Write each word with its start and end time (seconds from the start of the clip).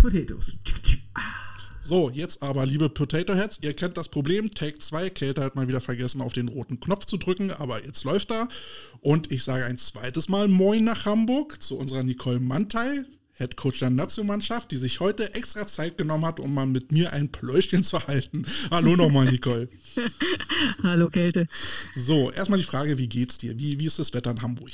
Couch 0.00 0.12
Potatoes. 0.12 0.56
So, 1.82 2.10
jetzt 2.10 2.42
aber, 2.42 2.64
liebe 2.64 2.88
Potato 2.88 3.34
Heads, 3.34 3.58
ihr 3.62 3.74
kennt 3.74 3.96
das 3.96 4.08
Problem. 4.08 4.50
Take 4.52 4.78
2, 4.78 5.10
Kälte 5.10 5.42
hat 5.42 5.56
mal 5.56 5.66
wieder 5.68 5.80
vergessen, 5.80 6.20
auf 6.20 6.32
den 6.32 6.48
roten 6.48 6.78
Knopf 6.78 7.06
zu 7.06 7.16
drücken, 7.16 7.50
aber 7.50 7.84
jetzt 7.84 8.04
läuft 8.04 8.30
er. 8.30 8.48
Und 9.00 9.32
ich 9.32 9.42
sage 9.42 9.64
ein 9.64 9.76
zweites 9.76 10.28
Mal 10.28 10.48
Moin 10.48 10.84
nach 10.84 11.04
Hamburg 11.04 11.60
zu 11.60 11.76
unserer 11.76 12.02
Nicole 12.02 12.38
Mantei, 12.38 13.04
Head 13.34 13.56
Coach 13.56 13.80
der 13.80 13.90
Nationalmannschaft, 13.90 14.70
die 14.70 14.76
sich 14.76 15.00
heute 15.00 15.34
extra 15.34 15.66
Zeit 15.66 15.98
genommen 15.98 16.24
hat, 16.24 16.38
um 16.38 16.54
mal 16.54 16.66
mit 16.66 16.92
mir 16.92 17.12
ein 17.12 17.32
Pläuschchen 17.32 17.82
zu 17.82 18.06
halten. 18.06 18.46
Hallo 18.70 18.96
nochmal, 18.96 19.26
Nicole. 19.26 19.68
Hallo, 20.82 21.10
Kälte. 21.10 21.48
So, 21.96 22.30
erstmal 22.30 22.58
die 22.58 22.64
Frage, 22.64 22.98
wie 22.98 23.08
geht's 23.08 23.38
dir? 23.38 23.58
Wie, 23.58 23.78
wie 23.80 23.86
ist 23.86 23.98
das 23.98 24.14
Wetter 24.14 24.30
in 24.30 24.42
Hamburg? 24.42 24.70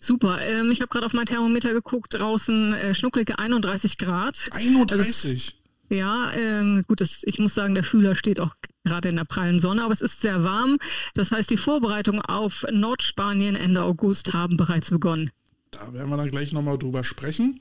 Super. 0.00 0.40
Ähm, 0.42 0.70
ich 0.70 0.80
habe 0.80 0.88
gerade 0.88 1.06
auf 1.06 1.12
mein 1.12 1.26
Thermometer 1.26 1.72
geguckt, 1.72 2.14
draußen 2.14 2.72
äh, 2.74 2.94
schnucklige 2.94 3.38
31 3.38 3.98
Grad. 3.98 4.48
31? 4.52 5.60
Also, 5.88 5.96
ja, 5.96 6.32
ähm, 6.32 6.82
gut, 6.88 7.00
das, 7.00 7.22
ich 7.24 7.38
muss 7.38 7.54
sagen, 7.54 7.74
der 7.74 7.84
Fühler 7.84 8.16
steht 8.16 8.40
auch 8.40 8.54
gerade 8.84 9.08
in 9.08 9.16
der 9.16 9.24
prallen 9.24 9.60
Sonne, 9.60 9.84
aber 9.84 9.92
es 9.92 10.00
ist 10.00 10.20
sehr 10.20 10.42
warm. 10.42 10.78
Das 11.14 11.30
heißt, 11.32 11.50
die 11.50 11.56
Vorbereitungen 11.56 12.22
auf 12.22 12.64
Nordspanien 12.70 13.56
Ende 13.56 13.82
August 13.82 14.32
haben 14.32 14.56
bereits 14.56 14.90
begonnen. 14.90 15.30
Da 15.70 15.92
werden 15.92 16.10
wir 16.10 16.16
dann 16.16 16.30
gleich 16.30 16.52
nochmal 16.52 16.78
drüber 16.78 17.04
sprechen. 17.04 17.58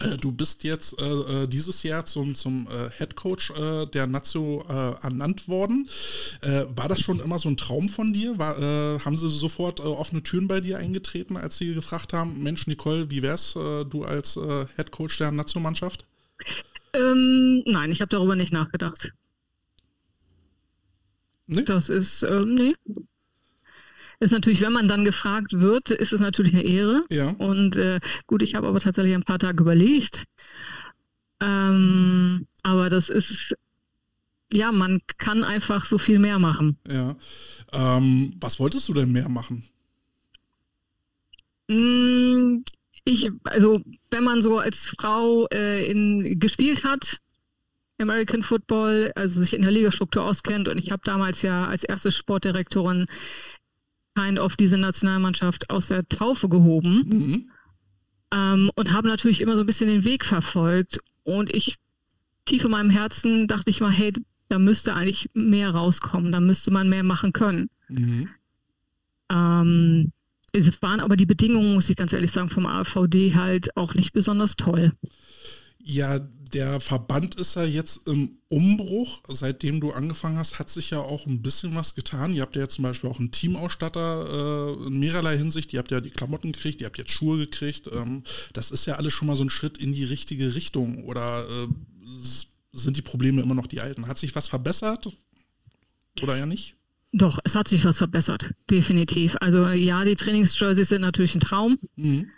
Äh, 0.00 0.16
du 0.16 0.32
bist 0.32 0.64
jetzt 0.64 1.00
äh, 1.00 1.04
äh, 1.04 1.46
dieses 1.46 1.82
Jahr 1.82 2.04
zum, 2.04 2.34
zum 2.34 2.66
äh, 2.68 2.90
Head 2.98 3.16
Coach 3.16 3.50
äh, 3.50 3.86
der 3.86 4.06
Nazio 4.06 4.64
äh, 4.68 4.72
ernannt 5.02 5.48
worden. 5.48 5.88
war 6.74 6.88
das 6.88 7.00
schon 7.00 7.20
immer 7.20 7.38
so 7.38 7.48
ein 7.48 7.56
Traum 7.56 7.88
von 7.88 8.12
dir? 8.12 8.38
War, 8.38 8.56
haben 9.04 9.16
sie 9.16 9.28
sofort 9.28 9.80
offene 9.80 10.22
Türen 10.22 10.48
bei 10.48 10.60
dir 10.60 10.78
eingetreten, 10.78 11.36
als 11.36 11.58
sie 11.58 11.74
gefragt 11.74 12.12
haben, 12.12 12.42
Mensch, 12.42 12.66
Nicole, 12.66 13.10
wie 13.10 13.22
wär's 13.22 13.54
du 13.54 14.04
als 14.04 14.38
Head 14.76 14.90
Coach 14.90 15.18
der 15.18 15.32
Nazio-Mannschaft? 15.32 16.04
Ähm, 16.92 17.62
nein, 17.66 17.90
ich 17.90 18.00
habe 18.00 18.08
darüber 18.08 18.36
nicht 18.36 18.52
nachgedacht. 18.52 19.12
Nee? 21.46 21.62
Das 21.62 21.88
ist, 21.88 22.22
ähm, 22.22 22.54
nee. 22.54 22.74
Ist 24.18 24.32
natürlich, 24.32 24.62
wenn 24.62 24.72
man 24.72 24.88
dann 24.88 25.04
gefragt 25.04 25.52
wird, 25.52 25.90
ist 25.90 26.12
es 26.12 26.20
natürlich 26.20 26.54
eine 26.54 26.64
Ehre. 26.64 27.04
Ja. 27.10 27.30
Und 27.38 27.76
äh, 27.76 28.00
gut, 28.26 28.42
ich 28.42 28.54
habe 28.54 28.66
aber 28.66 28.80
tatsächlich 28.80 29.14
ein 29.14 29.24
paar 29.24 29.38
Tage 29.38 29.62
überlegt. 29.62 30.24
Ähm, 31.40 32.46
aber 32.62 32.88
das 32.88 33.08
ist, 33.10 33.54
ja, 34.52 34.72
man 34.72 35.00
kann 35.18 35.44
einfach 35.44 35.84
so 35.84 35.98
viel 35.98 36.18
mehr 36.18 36.38
machen. 36.38 36.78
Ja. 36.90 37.16
Ähm, 37.72 38.32
was 38.40 38.58
wolltest 38.58 38.88
du 38.88 38.94
denn 38.94 39.12
mehr 39.12 39.28
machen? 39.28 39.64
Mm, 41.68 42.62
ich, 43.04 43.30
also, 43.44 43.82
wenn 44.10 44.24
man 44.24 44.40
so 44.40 44.58
als 44.58 44.94
Frau 44.98 45.46
äh, 45.52 45.90
in, 45.90 46.38
gespielt 46.38 46.84
hat, 46.84 47.20
American 47.98 48.42
Football, 48.42 49.12
also 49.14 49.40
sich 49.40 49.54
in 49.54 49.62
der 49.62 49.70
Ligastruktur 49.70 50.24
auskennt 50.24 50.68
und 50.68 50.78
ich 50.78 50.90
habe 50.90 51.02
damals 51.04 51.42
ja 51.42 51.66
als 51.66 51.82
erste 51.82 52.10
Sportdirektorin 52.10 53.06
kind 54.16 54.38
of 54.38 54.56
diese 54.56 54.78
Nationalmannschaft 54.78 55.70
aus 55.70 55.88
der 55.88 56.08
Taufe 56.08 56.48
gehoben 56.48 57.04
mhm. 57.06 57.50
ähm, 58.32 58.70
und 58.74 58.92
habe 58.92 59.08
natürlich 59.08 59.40
immer 59.40 59.54
so 59.54 59.60
ein 59.60 59.66
bisschen 59.66 59.88
den 59.88 60.04
Weg 60.04 60.24
verfolgt. 60.24 61.00
Und 61.22 61.54
ich, 61.54 61.76
tief 62.44 62.64
in 62.64 62.70
meinem 62.70 62.90
Herzen, 62.90 63.46
dachte 63.46 63.70
ich 63.70 63.80
mal, 63.80 63.90
hey, 63.90 64.12
da 64.48 64.58
müsste 64.58 64.94
eigentlich 64.94 65.28
mehr 65.34 65.70
rauskommen, 65.70 66.32
da 66.32 66.40
müsste 66.40 66.70
man 66.70 66.88
mehr 66.88 67.02
machen 67.02 67.32
können. 67.32 67.68
Mhm. 67.88 68.28
Ähm, 69.30 70.12
es 70.52 70.80
waren 70.80 71.00
aber 71.00 71.16
die 71.16 71.26
Bedingungen, 71.26 71.74
muss 71.74 71.90
ich 71.90 71.96
ganz 71.96 72.12
ehrlich 72.12 72.32
sagen, 72.32 72.48
vom 72.48 72.66
AVD 72.66 73.34
halt 73.34 73.76
auch 73.76 73.94
nicht 73.94 74.12
besonders 74.12 74.56
toll. 74.56 74.92
Ja, 75.78 76.20
der 76.52 76.80
Verband 76.80 77.34
ist 77.34 77.56
ja 77.56 77.64
jetzt 77.64 78.06
im 78.08 78.38
Umbruch. 78.48 79.22
Seitdem 79.28 79.80
du 79.80 79.92
angefangen 79.92 80.38
hast, 80.38 80.58
hat 80.58 80.70
sich 80.70 80.90
ja 80.90 81.00
auch 81.00 81.26
ein 81.26 81.42
bisschen 81.42 81.74
was 81.74 81.94
getan. 81.94 82.32
Ihr 82.32 82.42
habt 82.42 82.54
ja 82.54 82.62
jetzt 82.62 82.74
zum 82.74 82.84
Beispiel 82.84 83.10
auch 83.10 83.18
einen 83.18 83.32
Teamausstatter 83.32 84.78
äh, 84.78 84.86
in 84.86 84.98
mehrerlei 84.98 85.36
Hinsicht. 85.36 85.72
Ihr 85.72 85.78
habt 85.78 85.90
ja 85.90 86.00
die 86.00 86.10
Klamotten 86.10 86.52
gekriegt, 86.52 86.80
ihr 86.80 86.86
habt 86.86 86.98
jetzt 86.98 87.10
Schuhe 87.10 87.38
gekriegt. 87.38 87.88
Ähm, 87.92 88.22
das 88.52 88.70
ist 88.70 88.86
ja 88.86 88.94
alles 88.94 89.12
schon 89.12 89.26
mal 89.26 89.36
so 89.36 89.44
ein 89.44 89.50
Schritt 89.50 89.78
in 89.78 89.92
die 89.92 90.04
richtige 90.04 90.54
Richtung. 90.54 91.04
Oder 91.04 91.46
äh, 91.48 91.68
sind 92.72 92.96
die 92.96 93.02
Probleme 93.02 93.42
immer 93.42 93.54
noch 93.54 93.66
die 93.66 93.80
alten? 93.80 94.06
Hat 94.06 94.18
sich 94.18 94.34
was 94.34 94.48
verbessert? 94.48 95.10
Oder 96.22 96.38
ja 96.38 96.46
nicht? 96.46 96.76
Doch, 97.12 97.38
es 97.44 97.54
hat 97.54 97.68
sich 97.68 97.84
was 97.84 97.98
verbessert, 97.98 98.52
definitiv. 98.70 99.36
Also 99.40 99.68
ja, 99.68 100.04
die 100.04 100.16
Trainingsjerseys 100.16 100.88
sind 100.88 101.00
natürlich 101.00 101.34
ein 101.34 101.40
Traum. 101.40 101.78
Mhm. 101.96 102.30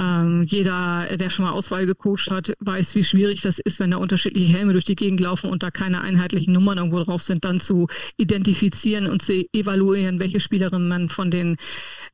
Ähm, 0.00 0.42
jeder, 0.48 1.16
der 1.16 1.30
schon 1.30 1.44
mal 1.44 1.52
Auswahl 1.52 1.86
gecoacht 1.86 2.30
hat, 2.30 2.52
weiß, 2.58 2.96
wie 2.96 3.04
schwierig 3.04 3.42
das 3.42 3.60
ist, 3.60 3.78
wenn 3.78 3.92
da 3.92 3.98
unterschiedliche 3.98 4.52
Helme 4.52 4.72
durch 4.72 4.84
die 4.84 4.96
Gegend 4.96 5.20
laufen 5.20 5.50
und 5.50 5.62
da 5.62 5.70
keine 5.70 6.00
einheitlichen 6.00 6.52
Nummern 6.52 6.78
irgendwo 6.78 7.04
drauf 7.04 7.22
sind, 7.22 7.44
dann 7.44 7.60
zu 7.60 7.86
identifizieren 8.16 9.06
und 9.08 9.22
zu 9.22 9.46
evaluieren, 9.52 10.18
welche 10.18 10.40
Spielerin 10.40 10.88
man 10.88 11.10
von 11.10 11.30
den 11.30 11.56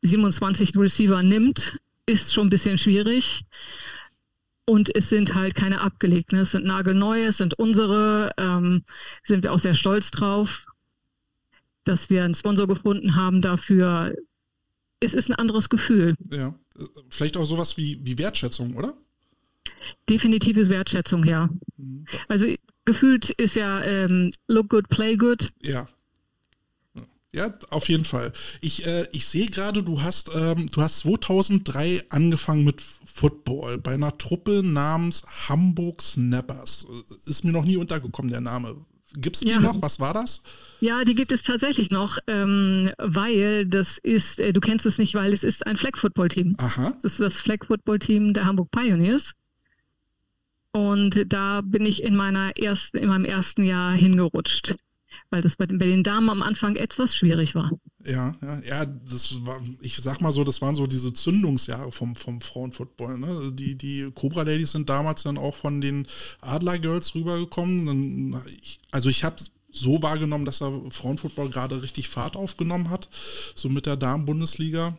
27 0.02 0.76
Receiver 0.76 1.22
nimmt, 1.22 1.78
ist 2.04 2.34
schon 2.34 2.48
ein 2.48 2.50
bisschen 2.50 2.76
schwierig. 2.76 3.44
Und 4.66 4.94
es 4.94 5.08
sind 5.08 5.34
halt 5.34 5.54
keine 5.54 5.80
abgelegten, 5.80 6.38
es 6.38 6.52
sind 6.52 6.66
nagelneue, 6.66 7.24
es 7.24 7.38
sind 7.38 7.58
unsere, 7.58 8.32
ähm, 8.36 8.84
sind 9.22 9.42
wir 9.42 9.54
auch 9.54 9.58
sehr 9.58 9.74
stolz 9.74 10.10
drauf, 10.10 10.66
dass 11.84 12.10
wir 12.10 12.24
einen 12.24 12.34
Sponsor 12.34 12.68
gefunden 12.68 13.16
haben 13.16 13.40
dafür. 13.40 14.14
Es 15.00 15.14
ist 15.14 15.30
ein 15.30 15.34
anderes 15.36 15.70
Gefühl. 15.70 16.14
Ja 16.30 16.54
vielleicht 17.08 17.36
auch 17.36 17.46
sowas 17.46 17.76
wie, 17.76 18.00
wie 18.04 18.18
Wertschätzung, 18.18 18.76
oder? 18.76 18.94
Definitive 20.08 20.68
Wertschätzung, 20.68 21.24
ja. 21.24 21.48
Mhm. 21.76 22.06
Also 22.28 22.46
gefühlt 22.84 23.30
ist 23.30 23.56
ja 23.56 23.82
ähm, 23.82 24.30
look 24.48 24.70
good, 24.70 24.88
play 24.88 25.16
good. 25.16 25.52
Ja. 25.62 25.88
Ja, 27.32 27.54
auf 27.68 27.88
jeden 27.88 28.04
Fall. 28.04 28.32
Ich, 28.60 28.84
äh, 28.86 29.06
ich 29.12 29.26
sehe 29.28 29.46
gerade, 29.46 29.84
du 29.84 30.02
hast, 30.02 30.30
ähm, 30.34 30.66
du 30.66 30.82
hast 30.82 30.98
2003 31.00 32.02
angefangen 32.08 32.64
mit 32.64 32.80
Football 32.80 33.78
bei 33.78 33.94
einer 33.94 34.18
Truppe 34.18 34.62
namens 34.64 35.22
Hamburg 35.48 36.02
Snappers. 36.02 36.88
Ist 37.26 37.44
mir 37.44 37.52
noch 37.52 37.64
nie 37.64 37.76
untergekommen, 37.76 38.32
der 38.32 38.40
Name. 38.40 38.84
Gibt 39.14 39.36
es 39.36 39.40
die 39.40 39.48
ja. 39.48 39.60
noch? 39.60 39.80
Was 39.82 40.00
war 40.00 40.14
das? 40.14 40.42
Ja, 40.80 41.04
die 41.04 41.14
gibt 41.14 41.32
es 41.32 41.42
tatsächlich 41.42 41.90
noch, 41.90 42.18
ähm, 42.26 42.90
weil 42.98 43.66
das 43.66 43.98
ist, 43.98 44.40
äh, 44.40 44.52
du 44.52 44.60
kennst 44.60 44.86
es 44.86 44.98
nicht, 44.98 45.14
weil 45.14 45.32
es 45.32 45.44
ist 45.44 45.66
ein 45.66 45.76
Flag-Football-Team. 45.76 46.56
Aha. 46.58 46.96
Das 47.02 47.12
ist 47.12 47.20
das 47.20 47.40
Flag-Football-Team 47.40 48.34
der 48.34 48.44
Hamburg 48.44 48.70
Pioneers. 48.70 49.32
Und 50.72 51.24
da 51.26 51.60
bin 51.62 51.84
ich 51.84 52.02
in 52.02 52.16
meiner 52.16 52.56
ersten, 52.56 52.98
in 52.98 53.08
meinem 53.08 53.24
ersten 53.24 53.64
Jahr 53.64 53.92
hingerutscht 53.92 54.76
weil 55.30 55.42
das 55.42 55.56
bei 55.56 55.66
den, 55.66 55.78
bei 55.78 55.86
den 55.86 56.02
Damen 56.02 56.28
am 56.28 56.42
Anfang 56.42 56.76
etwas 56.76 57.14
schwierig 57.14 57.54
war. 57.54 57.70
Ja, 58.04 58.34
ja, 58.42 58.60
ja, 58.60 58.84
das 58.84 59.44
war, 59.44 59.62
ich 59.80 59.96
sag 59.96 60.20
mal 60.20 60.32
so, 60.32 60.44
das 60.44 60.60
waren 60.60 60.74
so 60.74 60.86
diese 60.86 61.12
Zündungsjahre 61.12 61.92
vom, 61.92 62.16
vom 62.16 62.40
Frauenfootball. 62.40 63.18
Ne? 63.18 63.52
Die, 63.52 63.76
die 63.76 64.10
Cobra 64.14 64.42
Ladies 64.42 64.72
sind 64.72 64.88
damals 64.88 65.22
dann 65.22 65.38
auch 65.38 65.56
von 65.56 65.80
den 65.80 66.06
Adler 66.40 66.78
Girls 66.78 67.14
rübergekommen. 67.14 68.40
Also 68.90 69.08
ich 69.08 69.24
habe 69.24 69.36
so 69.70 70.02
wahrgenommen, 70.02 70.44
dass 70.44 70.58
der 70.58 70.72
Frauenfootball 70.90 71.50
gerade 71.50 71.82
richtig 71.82 72.08
Fahrt 72.08 72.36
aufgenommen 72.36 72.90
hat, 72.90 73.08
so 73.54 73.68
mit 73.68 73.86
der 73.86 73.96
Damen-Bundesliga. 73.96 74.96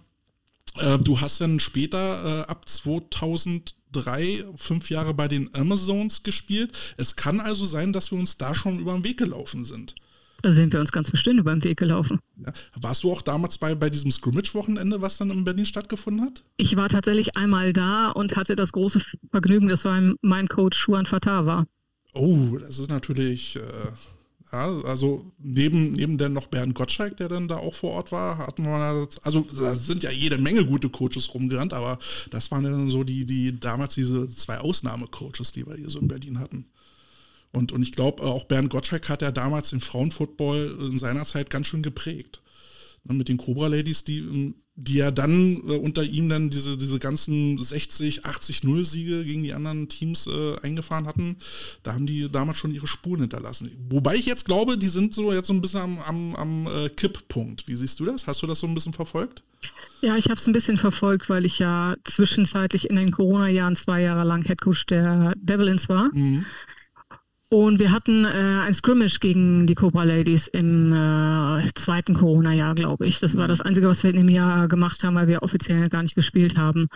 Äh, 0.78 0.98
du 1.00 1.20
hast 1.20 1.42
dann 1.42 1.60
später 1.60 2.44
äh, 2.46 2.50
ab 2.50 2.68
2003 2.70 4.46
fünf 4.56 4.90
Jahre 4.90 5.14
bei 5.14 5.28
den 5.28 5.54
Amazons 5.54 6.24
gespielt. 6.24 6.72
Es 6.98 7.16
kann 7.16 7.40
also 7.40 7.66
sein, 7.66 7.92
dass 7.92 8.12
wir 8.12 8.20
uns 8.20 8.38
da 8.38 8.56
schon 8.56 8.80
über 8.80 8.94
den 8.94 9.04
Weg 9.04 9.18
gelaufen 9.18 9.66
sind. 9.66 9.96
Da 10.42 10.54
sind 10.54 10.74
wir 10.74 10.80
uns 10.80 10.92
ganz 10.92 11.12
bestimmt 11.12 11.40
über 11.40 11.54
den 11.54 11.64
Weg 11.64 11.78
gelaufen. 11.78 12.20
Ja. 12.44 12.52
Warst 12.82 13.04
du 13.04 13.12
auch 13.12 13.22
damals 13.22 13.58
bei, 13.58 13.76
bei 13.76 13.90
diesem 13.90 14.12
Scrimmage-Wochenende, 14.12 15.02
was 15.02 15.18
dann 15.18 15.30
in 15.30 15.44
Berlin 15.44 15.66
stattgefunden 15.66 16.26
hat? 16.26 16.44
Ich 16.58 16.76
war 16.76 16.90
tatsächlich 16.90 17.38
einmal 17.38 17.74
da 17.74 18.10
und 18.10 18.36
hatte 18.36 18.56
das 18.56 18.72
große 18.72 19.02
Vergnügen, 19.30 19.68
dass 19.68 19.86
mein 20.22 20.48
Coach 20.48 20.78
Schuan 20.78 21.06
Fatah 21.06 21.46
war. 21.46 21.68
Oh, 22.14 22.58
das 22.58 22.80
ist 22.80 22.90
natürlich, 22.90 23.56
äh, 23.56 23.92
ja, 24.52 24.68
also 24.84 25.32
neben, 25.38 25.92
neben 25.92 26.18
dann 26.18 26.34
noch 26.34 26.48
Bernd 26.48 26.76
Gottschalk, 26.76 27.16
der 27.18 27.30
dann 27.30 27.48
da 27.48 27.58
auch 27.58 27.74
vor 27.74 27.92
Ort 27.92 28.12
war, 28.12 28.38
hatten 28.38 28.64
wir, 28.64 29.08
also 29.22 29.46
da 29.58 29.76
sind 29.76 30.04
ja 30.04 30.12
jede 30.12 30.38
Menge 30.38 30.66
gute 30.66 30.90
Coaches 30.90 31.34
rumgerannt, 31.34 31.74
aber 31.74 32.00
das 32.32 32.52
waren 32.52 32.64
dann 32.64 32.90
so 32.90 33.04
die, 33.04 33.26
die 33.26 33.58
damals 33.58 33.94
diese 33.94 34.28
zwei 34.28 34.60
Ausnahmecoaches, 34.60 35.54
die 35.54 35.66
wir 35.66 35.76
hier 35.76 35.90
so 35.90 36.00
in 36.00 36.08
Berlin 36.10 36.40
hatten. 36.40 36.66
Und, 37.54 37.72
und 37.72 37.84
ich 37.84 37.92
glaube, 37.92 38.24
auch 38.24 38.46
Bernd 38.46 38.70
Gottschalk 38.70 39.10
hat 39.10 39.22
ja 39.22 39.32
damals 39.32 39.72
den 39.72 39.82
Frauenfootball 39.82 40.78
in 40.92 40.98
seiner 40.98 41.26
Zeit 41.26 41.50
ganz 41.50 41.68
schön 41.68 41.84
geprägt. 41.84 42.42
Ne, 43.04 43.16
mit 43.16 43.28
den 43.28 43.38
Cobra 43.38 43.68
Ladies, 43.68 44.04
die, 44.04 44.54
die 44.76 44.96
ja 44.96 45.12
dann 45.12 45.56
äh, 45.68 45.76
unter 45.76 46.04
ihm 46.04 46.30
dann 46.30 46.50
diese, 46.50 46.78
diese 46.78 47.00
ganzen 47.00 47.58
60, 47.58 48.26
80, 48.26 48.64
0 48.64 48.84
Siege 48.86 49.26
gegen 49.26 49.44
die 49.44 49.54
anderen 49.54 49.90
Teams 49.90 50.28
äh, 50.28 50.56
eingefahren 50.62 51.08
hatten, 51.08 51.38
da 51.84 51.94
haben 51.94 52.06
die 52.06 52.32
damals 52.32 52.58
schon 52.58 52.74
ihre 52.74 52.88
Spuren 52.88 53.22
hinterlassen. 53.22 53.72
Wobei 53.90 54.16
ich 54.16 54.26
jetzt 54.26 54.46
glaube, 54.46 54.78
die 54.78 54.88
sind 54.88 55.14
so 55.14 55.34
jetzt 55.34 55.48
so 55.48 55.54
ein 55.54 55.62
bisschen 55.62 55.82
am, 55.82 56.00
am, 56.00 56.36
am 56.36 56.68
äh, 56.68 56.90
Kipppunkt. 56.90 57.68
Wie 57.68 57.76
siehst 57.76 58.00
du 58.00 58.06
das? 58.06 58.28
Hast 58.28 58.42
du 58.44 58.48
das 58.48 58.60
so 58.60 58.68
ein 58.68 58.74
bisschen 58.74 58.94
verfolgt? 58.94 59.44
Ja, 60.02 60.16
ich 60.18 60.26
habe 60.26 60.36
es 60.36 60.48
ein 60.48 60.54
bisschen 60.54 60.78
verfolgt, 60.78 61.30
weil 61.30 61.46
ich 61.46 61.60
ja 61.60 61.96
zwischenzeitlich 62.06 62.90
in 62.90 62.96
den 62.96 63.12
Corona-Jahren 63.12 63.76
zwei 63.76 64.02
Jahre 64.02 64.24
lang 64.24 64.44
Headcoach 64.44 64.86
der 64.88 65.34
Devils 65.38 65.90
war. 65.90 66.14
Mhm. 66.14 66.46
Und 67.54 67.80
wir 67.80 67.92
hatten 67.92 68.24
äh, 68.24 68.30
ein 68.30 68.74
Scrimmage 68.74 69.20
gegen 69.20 69.68
die 69.68 69.76
Cobra 69.76 70.06
Ladies 70.06 70.48
im 70.48 70.94
äh, 70.94 71.70
zweiten 71.76 72.14
Corona-Jahr, 72.14 72.76
glaube 72.76 73.06
ich. 73.06 73.20
Das 73.20 73.36
war 73.38 73.50
das 73.50 73.60
Einzige, 73.60 73.90
was 73.90 74.04
wir 74.04 74.12
in 74.12 74.16
dem 74.16 74.30
Jahr 74.30 74.70
gemacht 74.70 75.04
haben, 75.04 75.16
weil 75.16 75.28
wir 75.28 75.44
offiziell 75.44 75.90
gar 75.90 76.02
nicht 76.02 76.16
gespielt 76.16 76.56
haben. 76.56 76.88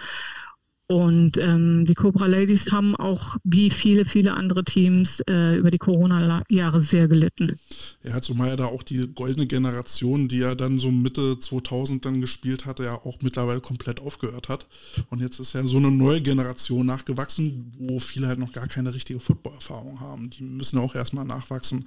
Und 0.88 1.38
ähm, 1.38 1.86
die 1.86 1.96
Cobra 1.96 2.28
Ladies 2.28 2.72
haben 2.72 2.96
auch 2.96 3.38
wie 3.44 3.72
viele, 3.72 4.06
viele 4.06 4.36
andere 4.36 4.64
Teams 4.64 5.20
äh, 5.28 5.58
über 5.58 5.72
die 5.72 5.80
Corona-Jahre 5.80 6.80
sehr 6.80 7.08
gelitten. 7.08 7.60
Ja, 8.04 8.22
zumal 8.22 8.50
ja 8.50 8.56
da 8.56 8.66
auch 8.66 8.84
die 8.84 9.08
goldene 9.08 9.48
Generation, 9.48 10.28
die 10.28 10.40
ja 10.40 10.54
dann 10.54 10.78
so 10.78 10.92
Mitte 10.92 11.40
2000 11.40 12.06
dann 12.06 12.22
gespielt 12.22 12.66
hatte, 12.66 12.84
ja 12.84 12.94
auch 12.94 13.18
mittlerweile 13.22 13.62
komplett 13.62 14.00
aufgehört 14.00 14.48
hat. 14.48 14.68
Und 15.10 15.22
jetzt 15.22 15.40
ist 15.40 15.54
ja 15.54 15.64
so 15.64 15.78
eine 15.78 15.90
neue 15.90 16.22
Generation 16.22 16.86
nachgewachsen, 16.86 17.72
wo 17.80 18.00
viele 18.00 18.28
halt 18.28 18.38
noch 18.38 18.52
gar 18.52 18.68
keine 18.68 18.94
richtige 18.94 19.20
Football-Erfahrung 19.20 20.00
haben. 20.00 20.30
Die 20.30 20.44
müssen 20.44 20.78
auch 20.78 20.94
erstmal 20.94 21.26
nachwachsen. 21.26 21.86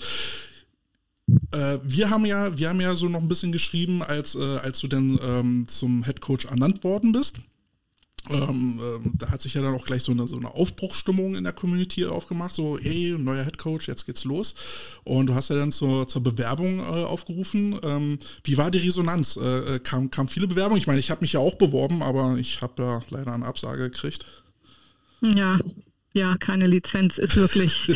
Äh, 1.52 1.78
wir 1.84 2.10
haben 2.10 2.26
ja, 2.26 2.58
wir 2.58 2.68
haben 2.68 2.80
ja 2.80 2.96
so 2.96 3.08
noch 3.08 3.20
ein 3.20 3.28
bisschen 3.28 3.52
geschrieben, 3.52 4.02
als, 4.02 4.34
äh, 4.34 4.56
als 4.56 4.80
du 4.80 4.88
dann 4.88 5.20
ähm, 5.22 5.66
zum 5.68 6.04
Head 6.04 6.20
Coach 6.20 6.46
ernannt 6.46 6.82
worden 6.82 7.12
bist. 7.12 7.42
Ähm, 8.30 8.80
ähm, 8.82 9.12
da 9.18 9.30
hat 9.30 9.42
sich 9.42 9.54
ja 9.54 9.62
dann 9.62 9.74
auch 9.74 9.84
gleich 9.84 10.02
so 10.02 10.12
eine, 10.12 10.26
so 10.26 10.36
eine 10.36 10.54
Aufbruchsstimmung 10.54 11.34
in 11.34 11.44
der 11.44 11.52
Community 11.52 12.04
aufgemacht, 12.04 12.52
so, 12.52 12.78
hey, 12.80 13.16
neuer 13.18 13.44
Headcoach, 13.44 13.86
jetzt 13.86 14.06
geht's 14.06 14.24
los. 14.24 14.54
Und 15.04 15.26
du 15.26 15.34
hast 15.34 15.50
ja 15.50 15.56
dann 15.56 15.72
zur, 15.72 16.08
zur 16.08 16.22
Bewerbung 16.22 16.80
äh, 16.80 16.82
aufgerufen. 16.82 17.78
Ähm, 17.82 18.18
wie 18.44 18.56
war 18.56 18.70
die 18.70 18.78
Resonanz? 18.78 19.36
Äh, 19.36 19.76
äh 19.76 19.78
kam, 19.78 20.10
kam 20.10 20.28
viele 20.28 20.46
Bewerbungen? 20.46 20.80
Ich 20.80 20.86
meine, 20.86 21.00
ich 21.00 21.10
habe 21.10 21.22
mich 21.22 21.32
ja 21.32 21.40
auch 21.40 21.54
beworben, 21.54 22.02
aber 22.02 22.36
ich 22.38 22.62
habe 22.62 22.82
ja 22.82 23.02
leider 23.10 23.32
eine 23.32 23.46
Absage 23.46 23.90
gekriegt. 23.90 24.26
Ja, 25.20 25.58
ja, 26.14 26.36
keine 26.38 26.66
Lizenz 26.66 27.18
ist 27.18 27.36
wirklich 27.36 27.72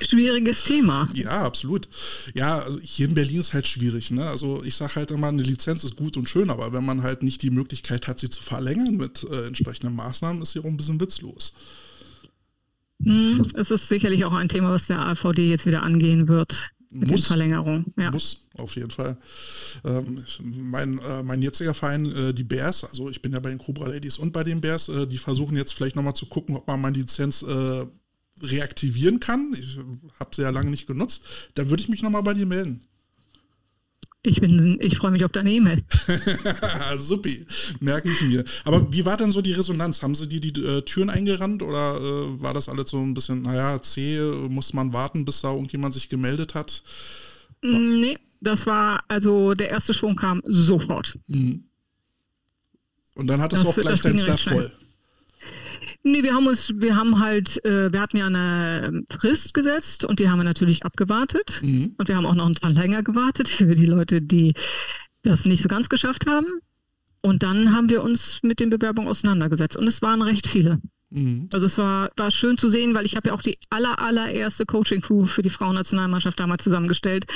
schwieriges 0.00 0.62
Thema. 0.62 1.08
Ja, 1.14 1.44
absolut. 1.44 1.88
Ja, 2.34 2.58
also 2.58 2.78
hier 2.80 3.08
in 3.08 3.14
Berlin 3.14 3.40
ist 3.40 3.54
halt 3.54 3.66
schwierig. 3.66 4.10
Ne? 4.10 4.28
Also 4.28 4.62
ich 4.64 4.76
sage 4.76 4.96
halt 4.96 5.10
immer, 5.10 5.28
eine 5.28 5.42
Lizenz 5.42 5.82
ist 5.84 5.96
gut 5.96 6.16
und 6.16 6.28
schön, 6.28 6.50
aber 6.50 6.72
wenn 6.72 6.84
man 6.84 7.02
halt 7.02 7.22
nicht 7.22 7.42
die 7.42 7.50
Möglichkeit 7.50 8.06
hat, 8.06 8.18
sie 8.18 8.30
zu 8.30 8.42
verlängern 8.42 8.96
mit 8.96 9.24
äh, 9.24 9.46
entsprechenden 9.46 9.96
Maßnahmen, 9.96 10.42
ist 10.42 10.52
sie 10.52 10.60
auch 10.60 10.64
ein 10.64 10.76
bisschen 10.76 11.00
witzlos. 11.00 11.54
Hm, 13.02 13.46
es 13.54 13.70
ist 13.70 13.88
sicherlich 13.88 14.24
auch 14.24 14.32
ein 14.32 14.48
Thema, 14.48 14.70
was 14.70 14.86
der 14.86 15.00
AVD 15.00 15.48
jetzt 15.50 15.66
wieder 15.66 15.82
angehen 15.82 16.28
wird. 16.28 16.70
Mit 16.98 17.10
muss, 17.10 17.26
Verlängerung. 17.26 17.84
Ja. 17.96 18.10
Muss, 18.10 18.46
auf 18.56 18.74
jeden 18.76 18.90
Fall. 18.90 19.16
Ähm, 19.84 20.24
mein, 20.42 20.98
äh, 20.98 21.22
mein 21.22 21.42
jetziger 21.42 21.74
Verein, 21.74 22.06
äh, 22.06 22.34
die 22.34 22.44
Bears, 22.44 22.84
also 22.84 23.10
ich 23.10 23.22
bin 23.22 23.32
ja 23.32 23.40
bei 23.40 23.50
den 23.50 23.58
Cobra 23.58 23.88
Ladies 23.88 24.18
und 24.18 24.32
bei 24.32 24.44
den 24.44 24.60
Bears, 24.60 24.88
äh, 24.88 25.06
die 25.06 25.18
versuchen 25.18 25.56
jetzt 25.56 25.74
vielleicht 25.74 25.96
nochmal 25.96 26.14
zu 26.14 26.26
gucken, 26.26 26.56
ob 26.56 26.66
man 26.66 26.80
meine 26.80 26.96
Lizenz 26.96 27.42
äh, 27.42 27.86
reaktivieren 28.42 29.20
kann. 29.20 29.54
Ich 29.58 29.78
habe 30.18 30.34
sie 30.34 30.42
ja 30.42 30.50
lange 30.50 30.70
nicht 30.70 30.86
genutzt. 30.86 31.24
Dann 31.54 31.70
würde 31.70 31.82
ich 31.82 31.88
mich 31.88 32.02
nochmal 32.02 32.22
bei 32.22 32.34
dir 32.34 32.46
melden. 32.46 32.82
Ich, 34.26 34.40
bin, 34.40 34.78
ich 34.80 34.96
freue 34.96 35.12
mich 35.12 35.24
auf 35.24 35.30
deine 35.30 35.52
E-Mail. 35.52 35.84
Supi, 36.98 37.46
merke 37.78 38.10
ich 38.10 38.20
mir. 38.22 38.44
Aber 38.64 38.92
wie 38.92 39.04
war 39.04 39.16
denn 39.16 39.30
so 39.30 39.40
die 39.40 39.52
Resonanz? 39.52 40.02
Haben 40.02 40.16
sie 40.16 40.28
dir 40.28 40.40
die 40.40 40.60
äh, 40.60 40.82
Türen 40.82 41.10
eingerannt 41.10 41.62
oder 41.62 41.96
äh, 41.96 42.42
war 42.42 42.52
das 42.52 42.68
alles 42.68 42.90
so 42.90 42.98
ein 42.98 43.14
bisschen, 43.14 43.42
naja, 43.42 43.80
zäh, 43.80 44.18
muss 44.48 44.72
man 44.72 44.92
warten, 44.92 45.24
bis 45.24 45.42
da 45.42 45.52
irgendjemand 45.52 45.94
sich 45.94 46.08
gemeldet 46.08 46.56
hat? 46.56 46.82
Mm, 47.62 48.00
nee, 48.00 48.18
das 48.40 48.66
war, 48.66 49.04
also 49.06 49.54
der 49.54 49.70
erste 49.70 49.94
Schwung 49.94 50.16
kam 50.16 50.42
sofort. 50.44 51.16
Mhm. 51.28 51.62
Und 53.14 53.28
dann 53.28 53.40
hattest 53.40 53.64
das, 53.64 53.74
du 53.76 53.80
auch 53.80 53.84
gleich 53.84 54.02
dein 54.02 54.18
Staff 54.18 54.40
voll. 54.40 54.72
Nee, 56.06 56.22
wir 56.22 56.34
haben 56.34 56.46
uns, 56.46 56.72
wir 56.76 56.94
haben 56.94 57.18
halt, 57.18 57.64
äh, 57.64 57.92
wir 57.92 58.00
hatten 58.00 58.16
ja 58.16 58.26
eine 58.26 59.02
Frist 59.10 59.54
gesetzt 59.54 60.04
und 60.04 60.20
die 60.20 60.28
haben 60.28 60.38
wir 60.38 60.44
natürlich 60.44 60.84
abgewartet. 60.84 61.60
Mhm. 61.64 61.96
Und 61.98 62.06
wir 62.06 62.14
haben 62.14 62.26
auch 62.26 62.36
noch 62.36 62.46
einen 62.46 62.54
Tag 62.54 62.76
länger 62.76 63.02
gewartet 63.02 63.48
für 63.48 63.74
die 63.74 63.86
Leute, 63.86 64.22
die 64.22 64.54
das 65.24 65.46
nicht 65.46 65.62
so 65.62 65.68
ganz 65.68 65.88
geschafft 65.88 66.28
haben. 66.28 66.46
Und 67.22 67.42
dann 67.42 67.74
haben 67.74 67.88
wir 67.88 68.04
uns 68.04 68.38
mit 68.44 68.60
den 68.60 68.70
Bewerbungen 68.70 69.10
auseinandergesetzt. 69.10 69.76
Und 69.76 69.88
es 69.88 70.00
waren 70.00 70.22
recht 70.22 70.46
viele. 70.46 70.80
Mhm. 71.10 71.48
Also 71.52 71.66
es 71.66 71.76
war, 71.76 72.12
war 72.16 72.30
schön 72.30 72.56
zu 72.56 72.68
sehen, 72.68 72.94
weil 72.94 73.04
ich 73.04 73.16
habe 73.16 73.30
ja 73.30 73.34
auch 73.34 73.42
die 73.42 73.58
aller, 73.70 73.98
allererste 73.98 74.64
Coaching-Crew 74.64 75.24
für 75.24 75.42
die 75.42 75.50
Frauennationalmannschaft 75.50 76.38
damals 76.38 76.62
zusammengestellt. 76.62 77.26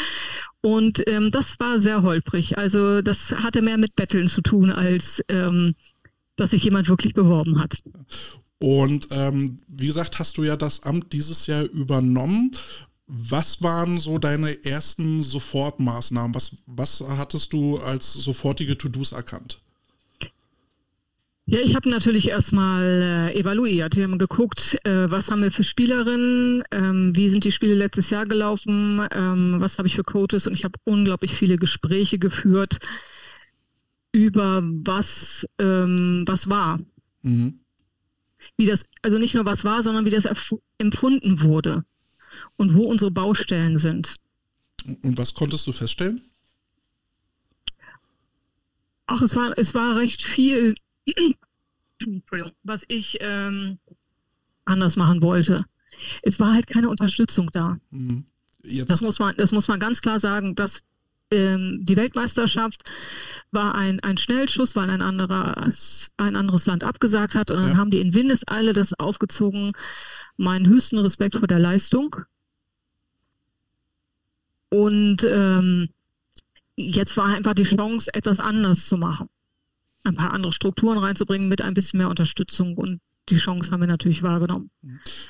Und 0.61 1.02
ähm, 1.08 1.32
das 1.32 1.58
war 1.58 1.81
sehr 1.81 2.02
holprig. 2.02 2.56
Also 2.56 3.02
das 3.02 3.32
hatte 3.32 3.62
mehr 3.62 3.78
mit 3.78 3.96
Betteln 3.96 4.28
zu 4.28 4.43
tun, 4.43 4.70
als 4.70 5.25
ähm, 5.28 5.75
dass 6.37 6.50
sich 6.52 6.62
jemand 6.62 6.88
wirklich 6.88 7.14
beworben 7.14 7.61
hat. 7.61 7.81
Und 8.62 9.09
ähm, 9.11 9.57
wie 9.69 9.87
gesagt, 9.87 10.19
hast 10.19 10.37
du 10.37 10.45
ja 10.45 10.55
das 10.55 10.83
Amt 10.83 11.12
dieses 11.15 11.47
Jahr 11.47 11.65
übernommen. 11.65 12.51
Was 13.07 13.62
waren 13.62 13.99
so 13.99 14.19
deine 14.19 14.65
ersten 14.65 15.23
Sofortmaßnahmen? 15.23 16.35
Was, 16.35 16.59
was 16.67 17.03
hattest 17.17 17.53
du 17.53 17.79
als 17.79 18.12
sofortige 18.12 18.77
To-Dos 18.77 19.12
erkannt? 19.12 19.59
Ja, 21.47 21.59
ich 21.59 21.75
habe 21.75 21.89
natürlich 21.89 22.29
erstmal 22.29 23.33
äh, 23.35 23.41
evaluiert. 23.41 23.97
Wir 23.97 24.05
haben 24.05 24.19
geguckt, 24.19 24.79
äh, 24.85 25.11
was 25.11 25.31
haben 25.31 25.43
wir 25.43 25.51
für 25.51 25.65
Spielerinnen, 25.65 26.63
ähm, 26.71 27.17
wie 27.17 27.29
sind 27.29 27.43
die 27.43 27.51
Spiele 27.51 27.75
letztes 27.75 28.11
Jahr 28.11 28.27
gelaufen, 28.27 29.01
ähm, 29.13 29.56
was 29.59 29.79
habe 29.79 29.89
ich 29.89 29.97
für 29.97 30.05
Coaches 30.05 30.47
und 30.47 30.53
ich 30.53 30.65
habe 30.65 30.79
unglaublich 30.85 31.33
viele 31.33 31.56
Gespräche 31.56 32.19
geführt 32.19 32.79
über 34.13 34.63
was, 34.63 35.49
ähm, 35.59 36.25
was 36.27 36.49
war. 36.49 36.79
Mhm 37.23 37.60
wie 38.57 38.67
das, 38.67 38.85
also 39.03 39.19
nicht 39.19 39.35
nur 39.35 39.45
was 39.45 39.65
war, 39.65 39.83
sondern 39.83 40.05
wie 40.05 40.11
das 40.11 40.29
empfunden 40.79 41.43
wurde 41.43 41.85
und 42.57 42.75
wo 42.75 42.85
unsere 42.85 43.11
Baustellen 43.11 43.79
sind. 43.79 44.17
Und 44.85 45.19
was 45.19 45.35
konntest 45.35 45.67
du 45.67 45.73
feststellen? 45.73 46.23
Ach, 49.07 49.23
es 49.23 49.35
war, 49.35 49.59
es 49.59 49.75
war 49.75 49.97
recht 49.97 50.23
viel, 50.23 50.75
was 52.63 52.85
ich 52.89 53.19
ähm, 53.21 53.79
anders 54.65 54.97
machen 54.97 55.21
wollte. 55.21 55.67
Es 56.23 56.39
war 56.39 56.55
halt 56.55 56.67
keine 56.67 56.89
Unterstützung 56.89 57.51
da. 57.53 57.79
Mhm. 57.91 58.25
Das, 58.87 59.01
muss 59.01 59.19
man, 59.19 59.35
das 59.37 59.53
muss 59.53 59.69
man 59.69 59.81
ganz 59.81 60.01
klar 60.01 60.19
sagen. 60.19 60.55
Das 60.55 60.83
ähm, 61.31 61.81
die 61.82 61.97
Weltmeisterschaft 61.97 62.82
war 63.53 63.75
ein, 63.75 64.00
ein 64.00 64.17
Schnellschuss, 64.17 64.77
weil 64.77 64.91
ein, 64.91 65.03
anderer, 65.03 65.69
ein 66.17 66.37
anderes 66.37 66.67
Land 66.67 66.84
abgesagt 66.84 67.34
hat. 67.34 67.51
Und 67.51 67.63
dann 67.63 67.72
ja. 67.72 67.77
haben 67.77 67.91
die 67.91 68.01
in 68.01 68.15
Windeseile 68.15 68.72
das 68.72 68.99
aufgezogen. 68.99 69.72
Meinen 70.37 70.67
höchsten 70.67 70.99
Respekt 70.99 71.37
vor 71.37 71.49
der 71.49 71.58
Leistung. 71.58 72.17
Und 74.70 75.25
ähm, 75.25 75.89
jetzt 76.77 77.17
war 77.17 77.27
einfach 77.27 77.55
die 77.55 77.65
Chance, 77.65 78.13
etwas 78.15 78.41
anders 78.41 78.87
zu 78.87 78.96
machen. 78.96 79.27
Ein 80.05 80.15
paar 80.15 80.32
andere 80.32 80.53
Strukturen 80.53 80.99
reinzubringen 80.99 81.49
mit 81.49 81.60
ein 81.60 81.75
bisschen 81.75 81.99
mehr 81.99 82.08
Unterstützung. 82.08 82.77
Und 82.77 83.01
die 83.31 83.37
Chance 83.37 83.70
haben 83.70 83.81
wir 83.81 83.87
natürlich 83.87 84.22
wahrgenommen. 84.22 84.70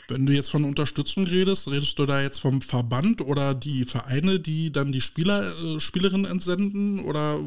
Wenn 0.08 0.26
du 0.26 0.32
jetzt 0.32 0.50
von 0.50 0.64
Unterstützung 0.64 1.26
redest, 1.26 1.70
redest 1.70 1.98
du 1.98 2.06
da 2.06 2.22
jetzt 2.22 2.40
vom 2.40 2.62
Verband 2.62 3.20
oder 3.20 3.54
die 3.54 3.84
Vereine, 3.84 4.40
die 4.40 4.72
dann 4.72 4.92
die 4.92 5.00
Spieler, 5.00 5.52
äh, 5.62 5.80
Spielerinnen 5.80 6.30
entsenden? 6.30 7.00
Oder 7.00 7.38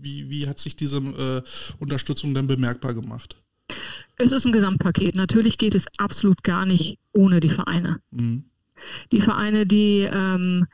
wie, 0.00 0.28
wie 0.30 0.46
hat 0.48 0.58
sich 0.58 0.76
diese 0.76 0.98
äh, 0.98 1.42
Unterstützung 1.78 2.34
denn 2.34 2.46
bemerkbar 2.46 2.94
gemacht? 2.94 3.36
Es 4.16 4.32
ist 4.32 4.44
ein 4.44 4.52
Gesamtpaket. 4.52 5.14
Natürlich 5.14 5.56
geht 5.56 5.74
es 5.74 5.86
absolut 5.96 6.42
gar 6.42 6.66
nicht 6.66 6.98
ohne 7.12 7.40
die 7.40 7.48
Vereine. 7.48 8.00
Mhm. 8.10 8.44
Die 9.12 9.20
Vereine, 9.20 9.66
die 9.66 10.08
ähm, 10.10 10.66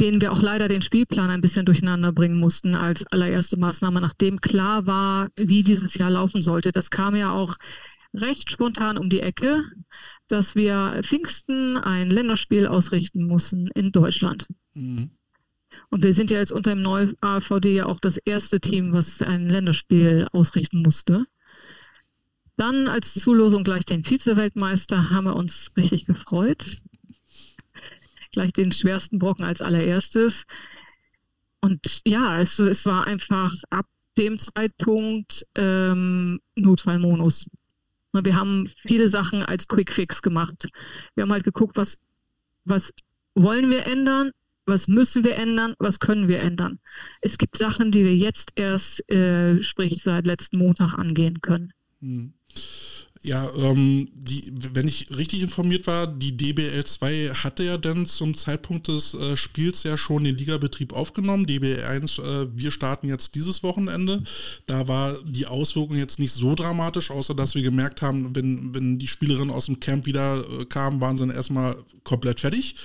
denen 0.00 0.20
wir 0.20 0.32
auch 0.32 0.42
leider 0.42 0.68
den 0.68 0.82
Spielplan 0.82 1.30
ein 1.30 1.40
bisschen 1.40 1.66
durcheinander 1.66 2.12
bringen 2.12 2.38
mussten 2.38 2.74
als 2.74 3.04
allererste 3.06 3.58
Maßnahme, 3.58 4.00
nachdem 4.00 4.40
klar 4.40 4.86
war, 4.86 5.28
wie 5.36 5.62
dieses 5.62 5.94
Jahr 5.94 6.10
laufen 6.10 6.40
sollte. 6.40 6.72
Das 6.72 6.90
kam 6.90 7.16
ja 7.16 7.32
auch 7.32 7.56
recht 8.14 8.50
spontan 8.50 8.98
um 8.98 9.10
die 9.10 9.20
Ecke, 9.20 9.64
dass 10.28 10.54
wir 10.54 11.00
Pfingsten 11.02 11.76
ein 11.76 12.10
Länderspiel 12.10 12.66
ausrichten 12.66 13.26
mussten 13.26 13.68
in 13.74 13.92
Deutschland. 13.92 14.46
Mhm. 14.74 15.10
Und 15.90 16.02
wir 16.02 16.12
sind 16.12 16.30
ja 16.30 16.38
jetzt 16.38 16.52
unter 16.52 16.70
dem 16.70 16.82
neuen 16.82 17.16
AVD 17.20 17.74
ja 17.74 17.86
auch 17.86 18.00
das 18.00 18.18
erste 18.18 18.60
Team, 18.60 18.92
was 18.92 19.22
ein 19.22 19.48
Länderspiel 19.48 20.26
ausrichten 20.32 20.82
musste. 20.82 21.26
Dann 22.56 22.88
als 22.88 23.14
Zulosung 23.14 23.64
gleich 23.64 23.84
den 23.84 24.04
Vize-Weltmeister 24.04 25.10
haben 25.10 25.24
wir 25.24 25.36
uns 25.36 25.72
richtig 25.76 26.06
gefreut. 26.06 26.82
Gleich 28.32 28.52
den 28.52 28.72
schwersten 28.72 29.18
Brocken 29.18 29.44
als 29.44 29.62
allererstes. 29.62 30.44
Und 31.60 32.02
ja, 32.06 32.40
es, 32.40 32.58
es 32.58 32.84
war 32.84 33.06
einfach 33.06 33.54
ab 33.70 33.86
dem 34.18 34.38
Zeitpunkt 34.38 35.46
ähm, 35.54 36.40
Notfallmodus. 36.56 37.48
Wir 38.24 38.36
haben 38.36 38.70
viele 38.82 39.08
Sachen 39.08 39.42
als 39.42 39.68
Quickfix 39.68 40.22
gemacht. 40.22 40.68
Wir 41.14 41.22
haben 41.22 41.32
halt 41.32 41.44
geguckt, 41.44 41.76
was, 41.76 41.98
was 42.64 42.92
wollen 43.34 43.70
wir 43.70 43.86
ändern, 43.86 44.32
was 44.66 44.88
müssen 44.88 45.24
wir 45.24 45.36
ändern, 45.36 45.74
was 45.78 45.98
können 45.98 46.28
wir 46.28 46.40
ändern. 46.40 46.78
Es 47.20 47.38
gibt 47.38 47.56
Sachen, 47.56 47.90
die 47.90 48.04
wir 48.04 48.14
jetzt 48.14 48.52
erst, 48.56 49.10
äh, 49.10 49.62
sprich 49.62 50.02
seit 50.02 50.26
letzten 50.26 50.58
Montag 50.58 50.94
angehen 50.94 51.40
können. 51.40 51.72
Hm. 52.00 52.34
Ja, 53.22 53.48
ähm, 53.58 54.08
die, 54.14 54.52
wenn 54.72 54.86
ich 54.86 55.10
richtig 55.10 55.42
informiert 55.42 55.86
war, 55.86 56.06
die 56.06 56.36
DBL 56.36 56.84
2 56.84 57.30
hatte 57.34 57.64
ja 57.64 57.76
dann 57.76 58.06
zum 58.06 58.36
Zeitpunkt 58.36 58.88
des 58.88 59.14
äh, 59.14 59.36
Spiels 59.36 59.82
ja 59.82 59.96
schon 59.96 60.24
den 60.24 60.36
Ligabetrieb 60.36 60.92
aufgenommen. 60.92 61.46
DBL 61.46 61.84
1, 61.84 62.18
äh, 62.18 62.46
wir 62.54 62.70
starten 62.70 63.08
jetzt 63.08 63.34
dieses 63.34 63.62
Wochenende. 63.62 64.22
Da 64.66 64.86
war 64.86 65.16
die 65.24 65.46
Auswirkung 65.46 65.96
jetzt 65.96 66.18
nicht 66.18 66.32
so 66.32 66.54
dramatisch, 66.54 67.10
außer 67.10 67.34
dass 67.34 67.54
wir 67.54 67.62
gemerkt 67.62 68.02
haben, 68.02 68.36
wenn, 68.36 68.72
wenn 68.74 68.98
die 68.98 69.08
Spielerinnen 69.08 69.50
aus 69.50 69.66
dem 69.66 69.80
Camp 69.80 70.06
wieder 70.06 70.44
äh, 70.60 70.64
kamen, 70.64 71.00
waren 71.00 71.16
sie 71.16 71.26
dann 71.26 71.34
erstmal 71.34 71.76
komplett 72.04 72.40
fertig 72.40 72.76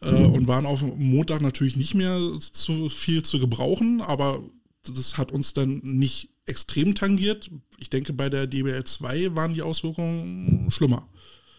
äh, 0.00 0.10
mhm. 0.10 0.32
und 0.32 0.48
waren 0.48 0.66
auf 0.66 0.82
Montag 0.82 1.42
natürlich 1.42 1.76
nicht 1.76 1.94
mehr 1.94 2.18
zu 2.40 2.88
viel 2.88 3.22
zu 3.22 3.38
gebrauchen, 3.38 4.00
aber 4.00 4.42
das 4.86 5.18
hat 5.18 5.32
uns 5.32 5.52
dann 5.52 5.80
nicht 5.82 6.30
extrem 6.46 6.94
tangiert. 6.94 7.50
Ich 7.82 7.90
denke, 7.90 8.12
bei 8.12 8.30
der 8.30 8.46
DBL 8.46 8.84
2 8.84 9.34
waren 9.34 9.54
die 9.54 9.62
Auswirkungen 9.62 10.70
schlimmer. 10.70 11.08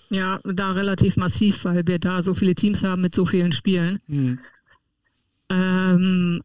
Ja, 0.09 0.39
da 0.45 0.71
relativ 0.71 1.17
massiv, 1.17 1.65
weil 1.65 1.85
wir 1.85 1.99
da 1.99 2.23
so 2.23 2.33
viele 2.33 2.55
Teams 2.55 2.81
haben 2.83 3.01
mit 3.01 3.13
so 3.13 3.25
vielen 3.25 3.51
Spielen. 3.51 3.99
Mhm. 4.07 4.39
Ähm, 5.49 6.41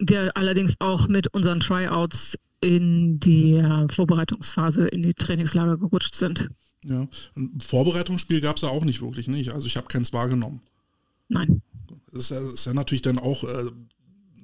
wir 0.00 0.36
allerdings 0.36 0.74
auch 0.80 1.06
mit 1.06 1.32
unseren 1.32 1.60
Tryouts 1.60 2.36
in 2.60 3.20
die 3.20 3.62
Vorbereitungsphase, 3.90 4.88
in 4.88 5.02
die 5.02 5.14
Trainingslager 5.14 5.78
gerutscht 5.78 6.16
sind. 6.16 6.48
Ja, 6.84 7.06
ein 7.36 7.60
Vorbereitungsspiel 7.60 8.40
gab 8.40 8.56
es 8.56 8.62
ja 8.62 8.68
auch 8.70 8.84
nicht 8.84 9.02
wirklich, 9.02 9.28
nicht? 9.28 9.52
Also 9.52 9.68
ich 9.68 9.76
habe 9.76 9.86
keins 9.86 10.12
wahrgenommen. 10.12 10.60
Nein. 11.28 11.62
Das 12.10 12.24
ist 12.24 12.30
ja, 12.30 12.40
ist 12.52 12.66
ja 12.66 12.74
natürlich 12.74 13.02
dann 13.02 13.18
auch 13.18 13.44
äh, 13.44 13.70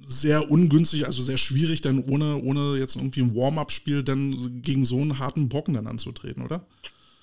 sehr 0.09 0.49
ungünstig, 0.49 1.05
also 1.05 1.21
sehr 1.21 1.37
schwierig, 1.37 1.81
dann 1.81 2.03
ohne, 2.03 2.41
ohne 2.41 2.77
jetzt 2.77 2.95
irgendwie 2.95 3.21
ein 3.21 3.35
Warm-up-Spiel 3.35 4.03
dann 4.03 4.61
gegen 4.61 4.83
so 4.83 4.99
einen 4.99 5.19
harten 5.19 5.49
Brocken 5.49 5.75
dann 5.75 5.87
anzutreten, 5.87 6.43
oder? 6.43 6.65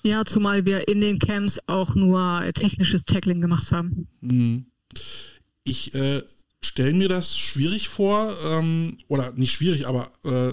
Ja, 0.03 0.23
zumal 0.23 0.65
wir 0.65 0.87
in 0.87 1.01
den 1.01 1.19
Camps 1.19 1.59
auch 1.67 1.95
nur 1.95 2.49
technisches 2.53 3.03
Tackling 3.03 3.41
gemacht 3.41 3.71
haben. 3.71 4.07
Mhm. 4.21 4.67
Ich 5.65 5.93
äh, 5.95 6.21
stelle 6.63 6.93
mir 6.93 7.07
das 7.07 7.37
schwierig 7.37 7.87
vor, 7.87 8.35
ähm, 8.43 8.97
oder 9.07 9.31
nicht 9.33 9.51
schwierig, 9.51 9.87
aber 9.87 10.09
äh, 10.25 10.51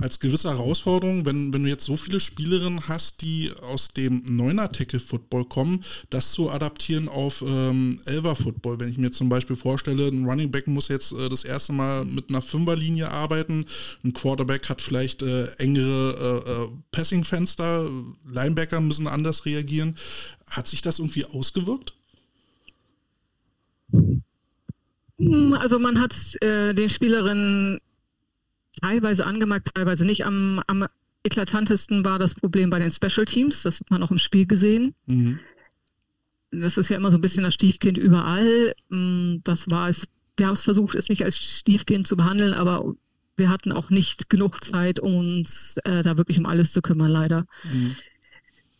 als 0.00 0.18
gewisse 0.18 0.48
Herausforderung, 0.48 1.26
wenn, 1.26 1.52
wenn 1.52 1.64
du 1.64 1.68
jetzt 1.68 1.84
so 1.84 1.96
viele 1.96 2.18
Spielerinnen 2.18 2.88
hast, 2.88 3.20
die 3.20 3.50
aus 3.60 3.88
dem 3.88 4.22
Neuner-Tackle-Football 4.36 5.44
kommen, 5.46 5.84
das 6.08 6.32
zu 6.32 6.50
adaptieren 6.50 7.08
auf 7.08 7.44
ähm, 7.46 8.00
Elver-Football. 8.06 8.80
Wenn 8.80 8.88
ich 8.88 8.98
mir 8.98 9.10
zum 9.10 9.28
Beispiel 9.28 9.56
vorstelle, 9.56 10.08
ein 10.08 10.24
Running 10.24 10.50
Back 10.50 10.66
muss 10.66 10.88
jetzt 10.88 11.12
äh, 11.12 11.28
das 11.28 11.44
erste 11.44 11.72
Mal 11.72 12.04
mit 12.04 12.30
einer 12.30 12.42
Fünferlinie 12.42 13.10
arbeiten, 13.10 13.66
ein 14.02 14.14
Quarterback 14.14 14.68
hat 14.70 14.80
vielleicht 14.80 15.22
äh, 15.22 15.46
engere 15.58 16.42
äh, 16.46 16.50
äh 16.50 16.68
Passing-Fenster, 16.90 17.90
Linebacker 18.30 18.80
müssen 18.80 19.06
anders 19.06 19.44
reagieren. 19.44 19.96
Hat 20.48 20.68
sich 20.68 20.80
das 20.80 21.00
irgendwie 21.00 21.24
ausgewirkt? 21.26 21.94
Hm, 25.18 25.52
also 25.54 25.78
man 25.78 26.00
hat 26.00 26.14
äh, 26.42 26.74
den 26.74 26.88
Spielerinnen 26.88 27.78
teilweise 28.80 29.26
angemerkt, 29.26 29.74
teilweise 29.74 30.04
nicht. 30.04 30.24
Am, 30.26 30.60
am, 30.66 30.86
eklatantesten 31.24 32.04
war 32.04 32.18
das 32.18 32.34
Problem 32.34 32.70
bei 32.70 32.78
den 32.78 32.90
Special 32.90 33.24
Teams. 33.24 33.62
Das 33.62 33.80
hat 33.80 33.90
man 33.90 34.02
auch 34.02 34.10
im 34.10 34.18
Spiel 34.18 34.46
gesehen. 34.46 34.94
Mhm. 35.06 35.40
Das 36.50 36.78
ist 36.78 36.90
ja 36.90 36.96
immer 36.96 37.10
so 37.10 37.18
ein 37.18 37.22
bisschen 37.22 37.42
das 37.42 37.54
Stiefkind 37.54 37.98
überall. 37.98 38.74
Hm, 38.90 39.40
das 39.42 39.68
war 39.68 39.88
es. 39.88 40.06
Wir 40.36 40.46
haben 40.46 40.54
es 40.54 40.64
versucht, 40.64 40.94
es 40.96 41.08
nicht 41.08 41.24
als 41.24 41.38
Stiefkind 41.38 42.06
zu 42.06 42.16
behandeln, 42.16 42.54
aber 42.54 42.94
wir 43.36 43.48
hatten 43.48 43.72
auch 43.72 43.90
nicht 43.90 44.28
genug 44.28 44.62
Zeit, 44.62 45.00
uns 45.00 45.76
äh, 45.84 46.02
da 46.02 46.16
wirklich 46.16 46.38
um 46.38 46.46
alles 46.46 46.72
zu 46.72 46.82
kümmern, 46.82 47.10
leider. 47.10 47.46
Mhm. 47.64 47.96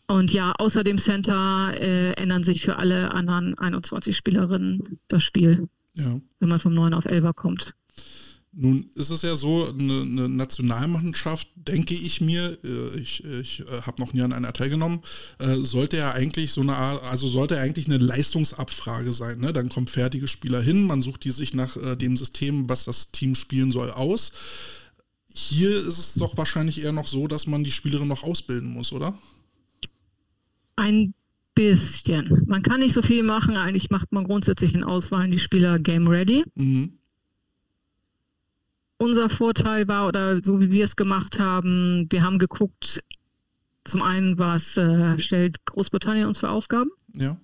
Und 0.07 0.31
ja, 0.31 0.53
außer 0.57 0.83
dem 0.83 0.97
Center 0.97 1.73
äh, 1.79 2.11
ändern 2.11 2.43
sich 2.43 2.61
für 2.61 2.77
alle 2.77 3.11
anderen 3.11 3.57
21 3.57 4.15
Spielerinnen 4.15 4.99
das 5.07 5.23
Spiel. 5.23 5.67
Ja. 5.95 6.19
Wenn 6.39 6.49
man 6.49 6.59
vom 6.59 6.73
9 6.73 6.93
auf 6.93 7.05
11er 7.05 7.33
kommt. 7.33 7.73
Nun 8.57 8.89
ist 8.95 9.09
es 9.09 9.21
ja 9.21 9.35
so, 9.35 9.67
eine, 9.67 10.01
eine 10.01 10.29
Nationalmannschaft, 10.29 11.49
denke 11.55 11.93
ich 11.93 12.21
mir, 12.21 12.57
äh, 12.63 12.99
ich, 12.99 13.21
ich 13.25 13.59
äh, 13.59 13.81
habe 13.81 14.01
noch 14.01 14.13
nie 14.13 14.21
an 14.21 14.31
einer 14.31 14.53
teilgenommen, 14.53 15.01
äh, 15.39 15.55
sollte 15.55 15.97
ja 15.97 16.13
eigentlich 16.13 16.53
so 16.53 16.61
eine 16.61 16.73
Art, 16.73 17.03
also 17.03 17.27
sollte 17.27 17.59
eigentlich 17.59 17.87
eine 17.87 17.97
Leistungsabfrage 17.97 19.11
sein. 19.11 19.39
Ne? 19.39 19.51
Dann 19.51 19.67
kommen 19.67 19.87
fertige 19.87 20.29
Spieler 20.29 20.61
hin, 20.61 20.87
man 20.87 21.01
sucht 21.01 21.25
die 21.25 21.31
sich 21.31 21.53
nach 21.53 21.75
dem 21.97 22.15
System, 22.15 22.69
was 22.69 22.85
das 22.85 23.11
Team 23.11 23.35
spielen 23.35 23.73
soll, 23.73 23.91
aus. 23.91 24.31
Hier 25.33 25.75
ist 25.75 25.97
es 25.97 26.13
doch 26.13 26.37
wahrscheinlich 26.37 26.81
eher 26.81 26.93
noch 26.93 27.07
so, 27.07 27.27
dass 27.27 27.47
man 27.47 27.65
die 27.65 27.73
Spielerin 27.73 28.07
noch 28.07 28.23
ausbilden 28.23 28.69
muss, 28.69 28.93
oder? 28.93 29.17
Ein 30.77 31.13
bisschen. 31.55 32.43
Man 32.45 32.61
kann 32.61 32.81
nicht 32.81 32.93
so 32.93 33.01
viel 33.01 33.23
machen. 33.23 33.57
Eigentlich 33.57 33.89
macht 33.89 34.11
man 34.11 34.25
grundsätzlich 34.25 34.75
in 34.75 34.83
Auswahlen 34.83 35.31
die 35.31 35.39
Spieler 35.39 35.79
game 35.79 36.07
ready. 36.07 36.43
Mhm. 36.55 36.99
Unser 38.97 39.29
Vorteil 39.29 39.87
war, 39.87 40.07
oder 40.07 40.43
so 40.43 40.61
wie 40.61 40.71
wir 40.71 40.83
es 40.83 40.95
gemacht 40.95 41.39
haben, 41.39 42.07
wir 42.09 42.23
haben 42.23 42.39
geguckt, 42.39 43.03
zum 43.83 44.01
einen, 44.01 44.37
was 44.37 44.77
äh, 44.77 45.19
stellt 45.19 45.65
Großbritannien 45.65 46.27
uns 46.27 46.39
für 46.39 46.49
Aufgaben? 46.49 46.91
Ja. 47.13 47.37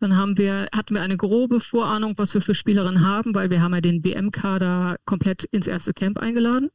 Dann 0.00 0.16
haben 0.16 0.36
wir, 0.36 0.68
hatten 0.72 0.94
wir 0.94 1.02
eine 1.02 1.16
grobe 1.16 1.60
Vorahnung, 1.60 2.14
was 2.18 2.34
wir 2.34 2.42
für 2.42 2.54
Spielerinnen 2.54 3.06
haben, 3.06 3.34
weil 3.34 3.50
wir 3.50 3.62
haben 3.62 3.74
ja 3.74 3.80
den 3.80 4.04
WM-Kader 4.04 4.96
komplett 5.06 5.44
ins 5.44 5.66
erste 5.66 5.94
Camp 5.94 6.18
eingeladen 6.18 6.70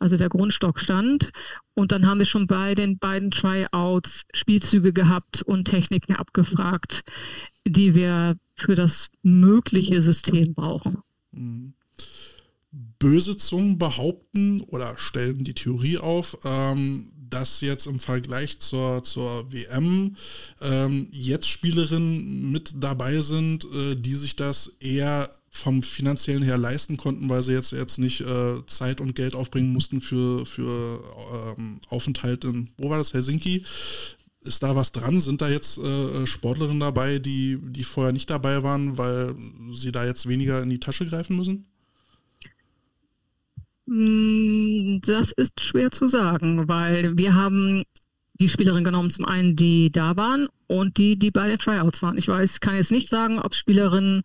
also 0.00 0.16
der 0.16 0.28
Grundstock 0.28 0.80
stand. 0.80 1.30
Und 1.74 1.92
dann 1.92 2.06
haben 2.06 2.18
wir 2.18 2.26
schon 2.26 2.46
bei 2.46 2.74
den 2.74 2.98
beiden 2.98 3.30
Tryouts 3.30 4.24
Spielzüge 4.34 4.92
gehabt 4.92 5.42
und 5.42 5.66
Techniken 5.66 6.14
abgefragt, 6.14 7.02
die 7.66 7.94
wir 7.94 8.36
für 8.56 8.74
das 8.74 9.08
mögliche 9.22 10.02
System 10.02 10.54
brauchen. 10.54 10.98
Mhm. 11.30 11.74
Böse 12.98 13.36
Zungen 13.36 13.78
behaupten 13.78 14.60
oder 14.62 14.96
stellen 14.96 15.44
die 15.44 15.54
Theorie 15.54 15.98
auf, 15.98 16.38
ähm, 16.44 17.12
dass 17.30 17.60
jetzt 17.60 17.86
im 17.86 17.98
Vergleich 17.98 18.58
zur, 18.58 19.02
zur 19.02 19.50
WM 19.52 20.16
ähm, 20.60 21.08
jetzt 21.12 21.48
Spielerinnen 21.48 22.50
mit 22.50 22.74
dabei 22.80 23.20
sind, 23.20 23.64
äh, 23.72 23.96
die 23.96 24.14
sich 24.14 24.36
das 24.36 24.76
eher 24.80 25.30
vom 25.50 25.82
finanziellen 25.82 26.42
her 26.42 26.58
leisten 26.58 26.96
konnten, 26.96 27.28
weil 27.28 27.42
sie 27.42 27.52
jetzt, 27.52 27.72
jetzt 27.72 27.98
nicht 27.98 28.20
äh, 28.20 28.64
Zeit 28.66 29.00
und 29.00 29.14
Geld 29.14 29.34
aufbringen 29.34 29.72
mussten 29.72 30.00
für, 30.00 30.46
für 30.46 31.02
ähm, 31.58 31.80
Aufenthalt 31.88 32.44
in, 32.44 32.68
wo 32.78 32.88
war 32.90 32.98
das, 32.98 33.12
Helsinki? 33.12 33.64
Ist 34.42 34.62
da 34.62 34.74
was 34.74 34.92
dran? 34.92 35.20
Sind 35.20 35.42
da 35.42 35.50
jetzt 35.50 35.76
äh, 35.78 36.26
Sportlerinnen 36.26 36.80
dabei, 36.80 37.18
die, 37.18 37.58
die 37.60 37.84
vorher 37.84 38.12
nicht 38.12 38.30
dabei 38.30 38.62
waren, 38.62 38.96
weil 38.96 39.34
sie 39.72 39.92
da 39.92 40.06
jetzt 40.06 40.28
weniger 40.28 40.62
in 40.62 40.70
die 40.70 40.80
Tasche 40.80 41.06
greifen 41.06 41.36
müssen? 41.36 41.69
Hm, 43.90 45.00
das 45.04 45.32
ist 45.32 45.60
schwer 45.60 45.90
zu 45.90 46.06
sagen, 46.06 46.68
weil 46.68 47.18
wir 47.18 47.34
haben 47.34 47.82
die 48.38 48.48
Spielerin 48.48 48.84
genommen, 48.84 49.10
zum 49.10 49.24
einen, 49.24 49.56
die 49.56 49.90
da 49.90 50.16
waren 50.16 50.48
und 50.68 50.96
die, 50.96 51.18
die 51.18 51.32
bei 51.32 51.48
den 51.48 51.58
Tryouts 51.58 52.00
waren. 52.00 52.16
Ich 52.16 52.28
weiß, 52.28 52.60
kann 52.60 52.76
jetzt 52.76 52.92
nicht 52.92 53.08
sagen, 53.08 53.40
ob 53.40 53.54
Spielerinnen 53.54 54.22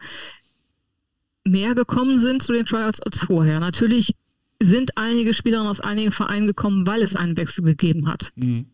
mehr 1.43 1.73
gekommen 1.73 2.19
sind 2.19 2.43
zu 2.43 2.53
den 2.53 2.67
Tryouts 2.67 3.01
als 3.01 3.17
vorher. 3.19 3.59
Natürlich 3.59 4.13
sind 4.61 4.97
einige 4.97 5.33
Spielerinnen 5.33 5.69
aus 5.69 5.81
einigen 5.81 6.11
Vereinen 6.11 6.45
gekommen, 6.45 6.85
weil 6.85 7.01
es 7.01 7.15
einen 7.15 7.35
Wechsel 7.35 7.63
gegeben 7.63 8.07
hat. 8.07 8.31
Mhm. 8.35 8.67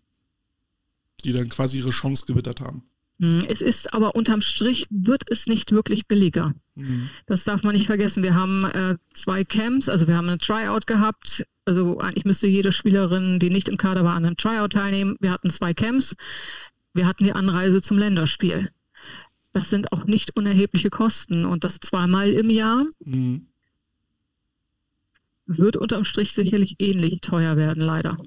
Die 1.24 1.32
dann 1.32 1.48
quasi 1.48 1.78
ihre 1.78 1.92
Chance 1.92 2.26
gewittert 2.26 2.60
haben. 2.60 2.84
Hm, 3.22 3.46
es 3.48 3.62
ist 3.62 3.94
aber 3.94 4.16
unterm 4.16 4.42
Strich 4.42 4.88
wird 4.90 5.30
es 5.30 5.46
nicht 5.46 5.72
wirklich 5.72 6.08
billiger. 6.08 6.56
Mhm. 6.74 7.12
Das 7.28 7.44
darf 7.44 7.62
man 7.62 7.76
nicht 7.76 7.86
vergessen. 7.86 8.24
Wir 8.24 8.34
haben 8.34 8.66
äh, 8.66 8.98
zwei 9.14 9.44
Camps, 9.44 9.90
also 9.90 10.08
wir 10.08 10.18
haben 10.18 10.28
ein 10.28 10.40
Tryout 10.40 10.88
gehabt. 10.88 11.46
Also 11.66 12.00
eigentlich 12.00 12.26
müsste 12.26 12.48
jede 12.48 12.72
Spielerin, 12.72 13.38
die 13.38 13.52
nicht 13.52 13.70
im 13.70 13.78
Kader 13.78 14.04
war, 14.04 14.16
an 14.16 14.26
einem 14.26 14.38
Tryout 14.38 14.74
teilnehmen. 14.74 15.18
Wir 15.20 15.30
hatten 15.30 15.52
zwei 15.52 15.76
Camps. 15.76 16.16
Wir 16.96 17.06
hatten 17.06 17.24
die 17.24 17.34
Anreise 17.34 17.84
zum 17.84 18.00
Länderspiel. 18.00 18.72
Das 19.54 19.70
sind 19.70 19.92
auch 19.92 20.06
nicht 20.06 20.36
unerhebliche 20.36 20.90
Kosten 20.90 21.46
und 21.46 21.64
das 21.64 21.80
zweimal 21.80 22.32
im 22.32 22.50
Jahr. 22.50 22.88
Mhm. 23.06 23.46
Wird 25.46 25.78
unterm 25.78 26.06
Strich 26.06 26.34
sicherlich 26.34 26.78
ähnlich 26.80 27.22
teuer 27.22 27.56
werden, 27.56 27.84
leider. 27.84 28.18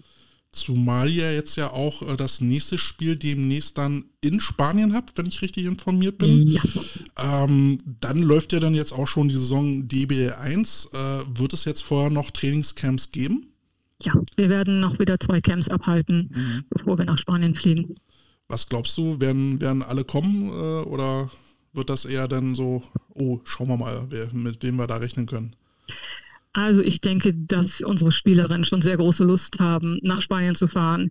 Zumal 0.55 1.11
ihr 1.11 1.35
jetzt 1.35 1.57
ja 1.57 1.71
auch 1.71 2.03
äh, 2.03 2.17
das 2.17 2.41
nächste 2.41 2.79
Spiel 2.79 3.17
demnächst 3.17 3.79
dann 3.79 4.05
in 4.21 4.41
Spanien 4.41 4.95
habt, 4.95 5.19
wenn 5.19 5.27
ich 5.27 5.43
richtig 5.43 5.67
informiert 5.67 6.19
bin. 6.19 6.49
Ja. 6.49 6.63
Ähm, 7.17 7.79
dann 8.01 8.19
läuft 8.19 8.53
ja 8.53 8.61
dann 8.61 8.75
jetzt 8.75 8.93
auch 8.93 9.07
schon 9.07 9.29
die 9.29 9.35
Saison 9.35 9.87
DBL 9.89 10.33
1. 10.33 10.91
Äh, 10.93 10.97
wird 11.39 11.53
es 11.53 11.65
jetzt 11.65 11.83
vorher 11.83 12.11
noch 12.11 12.31
Trainingscamps 12.31 13.13
geben? 13.13 13.49
ja, 14.05 14.13
wir 14.37 14.49
werden 14.49 14.81
noch 14.81 14.99
wieder 14.99 15.19
zwei 15.19 15.41
Camps 15.41 15.69
abhalten, 15.69 16.31
mhm. 16.35 16.65
bevor 16.71 16.99
wir 16.99 17.05
nach 17.05 17.19
Spanien 17.19 17.55
fliegen. 17.55 17.95
Was 18.49 18.69
glaubst 18.69 18.97
du, 18.99 19.21
werden, 19.21 19.61
werden 19.61 19.83
alle 19.83 20.05
kommen 20.05 20.49
äh, 20.49 20.87
oder 20.87 21.31
wird 21.73 21.91
das 21.91 22.05
eher 22.05 22.29
dann 22.29 22.55
so, 22.55 22.83
oh, 23.15 23.41
schauen 23.45 23.69
wir 23.69 23.77
mal, 23.77 24.07
wer, 24.11 24.33
mit 24.33 24.63
wem 24.63 24.77
wir 24.77 24.87
da 24.87 24.97
rechnen 24.97 25.27
können? 25.27 25.57
Also 26.55 26.81
ich 26.81 27.01
denke, 27.01 27.35
dass 27.35 27.81
unsere 27.81 28.13
Spielerinnen 28.13 28.65
schon 28.65 28.81
sehr 28.81 28.97
große 28.97 29.25
Lust 29.25 29.59
haben, 29.61 29.99
nach 30.03 30.23
Spanien 30.23 30.55
zu 30.55 30.69
fahren. 30.69 31.11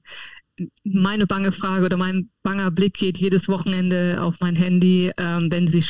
Meine 0.84 1.28
bange 1.28 1.52
Frage 1.52 1.86
oder 1.86 1.98
mein 1.98 2.30
banger 2.44 2.72
Blick 2.72 2.96
geht 2.96 3.18
jedes 3.18 3.48
Wochenende 3.50 4.22
auf 4.22 4.40
mein 4.40 4.56
Handy, 4.56 5.12
ähm, 5.18 5.52
wenn 5.52 5.68
sie 5.68 5.84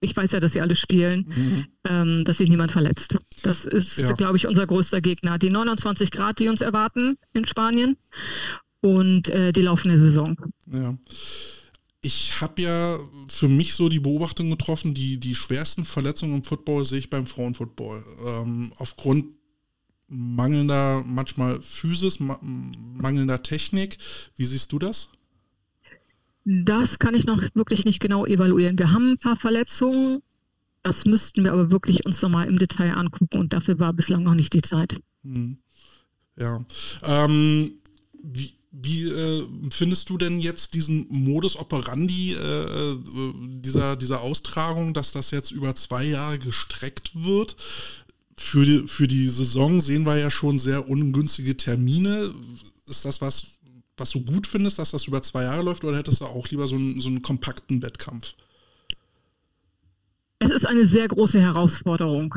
ich 0.00 0.16
weiß 0.16 0.32
ja, 0.32 0.40
dass 0.40 0.52
sie 0.52 0.60
alle 0.60 0.76
spielen, 0.76 1.26
mhm. 1.34 1.64
ähm, 1.84 2.24
dass 2.24 2.38
sich 2.38 2.48
niemand 2.48 2.70
verletzt. 2.70 3.18
Das 3.42 3.64
ist, 3.64 3.98
ja. 3.98 4.12
glaube 4.12 4.36
ich, 4.36 4.46
unser 4.46 4.66
größter 4.66 5.00
Gegner. 5.00 5.38
Die 5.38 5.50
29 5.50 6.10
Grad, 6.10 6.38
die 6.38 6.48
uns 6.48 6.60
erwarten 6.60 7.16
in 7.32 7.46
Spanien 7.46 7.96
und 8.82 9.28
äh, 9.30 9.52
die 9.52 9.62
laufende 9.62 9.98
Saison. 9.98 10.36
Ja. 10.70 10.96
Ich 12.06 12.40
habe 12.40 12.62
ja 12.62 13.00
für 13.26 13.48
mich 13.48 13.74
so 13.74 13.88
die 13.88 13.98
Beobachtung 13.98 14.48
getroffen, 14.48 14.94
die, 14.94 15.18
die 15.18 15.34
schwersten 15.34 15.84
Verletzungen 15.84 16.36
im 16.36 16.44
Football 16.44 16.84
sehe 16.84 17.00
ich 17.00 17.10
beim 17.10 17.26
Frauenfootball. 17.26 18.04
Ähm, 18.24 18.72
aufgrund 18.78 19.24
mangelnder, 20.06 21.02
manchmal 21.04 21.60
Physis, 21.60 22.20
ma 22.20 22.38
mangelnder 22.40 23.42
Technik. 23.42 23.98
Wie 24.36 24.44
siehst 24.44 24.70
du 24.70 24.78
das? 24.78 25.08
Das 26.44 27.00
kann 27.00 27.16
ich 27.16 27.26
noch 27.26 27.42
wirklich 27.54 27.84
nicht 27.84 27.98
genau 27.98 28.24
evaluieren. 28.24 28.78
Wir 28.78 28.92
haben 28.92 29.14
ein 29.14 29.18
paar 29.18 29.36
Verletzungen. 29.36 30.22
Das 30.84 31.06
müssten 31.06 31.42
wir 31.42 31.52
aber 31.52 31.72
wirklich 31.72 32.06
uns 32.06 32.22
nochmal 32.22 32.46
im 32.46 32.56
Detail 32.56 32.92
angucken 32.92 33.38
und 33.38 33.52
dafür 33.52 33.80
war 33.80 33.92
bislang 33.92 34.22
noch 34.22 34.34
nicht 34.36 34.52
die 34.52 34.62
Zeit. 34.62 35.00
Hm. 35.24 35.58
Ja. 36.38 36.64
Ähm, 37.02 37.80
wie, 38.22 38.52
wie 38.82 39.08
äh, 39.08 39.46
findest 39.70 40.10
du 40.10 40.18
denn 40.18 40.38
jetzt 40.38 40.74
diesen 40.74 41.06
Modus 41.08 41.56
operandi 41.56 42.34
äh, 42.34 42.62
äh, 42.62 42.96
dieser, 43.36 43.96
dieser 43.96 44.20
Austragung, 44.20 44.92
dass 44.92 45.12
das 45.12 45.30
jetzt 45.30 45.50
über 45.50 45.74
zwei 45.74 46.04
Jahre 46.04 46.38
gestreckt 46.38 47.12
wird? 47.14 47.56
Für 48.36 48.66
die, 48.66 48.86
für 48.86 49.08
die 49.08 49.28
Saison 49.28 49.80
sehen 49.80 50.04
wir 50.04 50.18
ja 50.18 50.30
schon 50.30 50.58
sehr 50.58 50.88
ungünstige 50.90 51.56
Termine. 51.56 52.34
Ist 52.86 53.06
das 53.06 53.22
was, 53.22 53.58
was 53.96 54.10
du 54.10 54.20
gut 54.20 54.46
findest, 54.46 54.78
dass 54.78 54.90
das 54.90 55.06
über 55.06 55.22
zwei 55.22 55.44
Jahre 55.44 55.62
läuft, 55.62 55.84
oder 55.84 55.96
hättest 55.96 56.20
du 56.20 56.26
auch 56.26 56.46
lieber 56.48 56.68
so 56.68 56.74
einen, 56.74 57.00
so 57.00 57.08
einen 57.08 57.22
kompakten 57.22 57.80
Wettkampf? 57.80 58.34
Es 60.38 60.50
ist 60.50 60.66
eine 60.66 60.84
sehr 60.84 61.08
große 61.08 61.40
Herausforderung. 61.40 62.34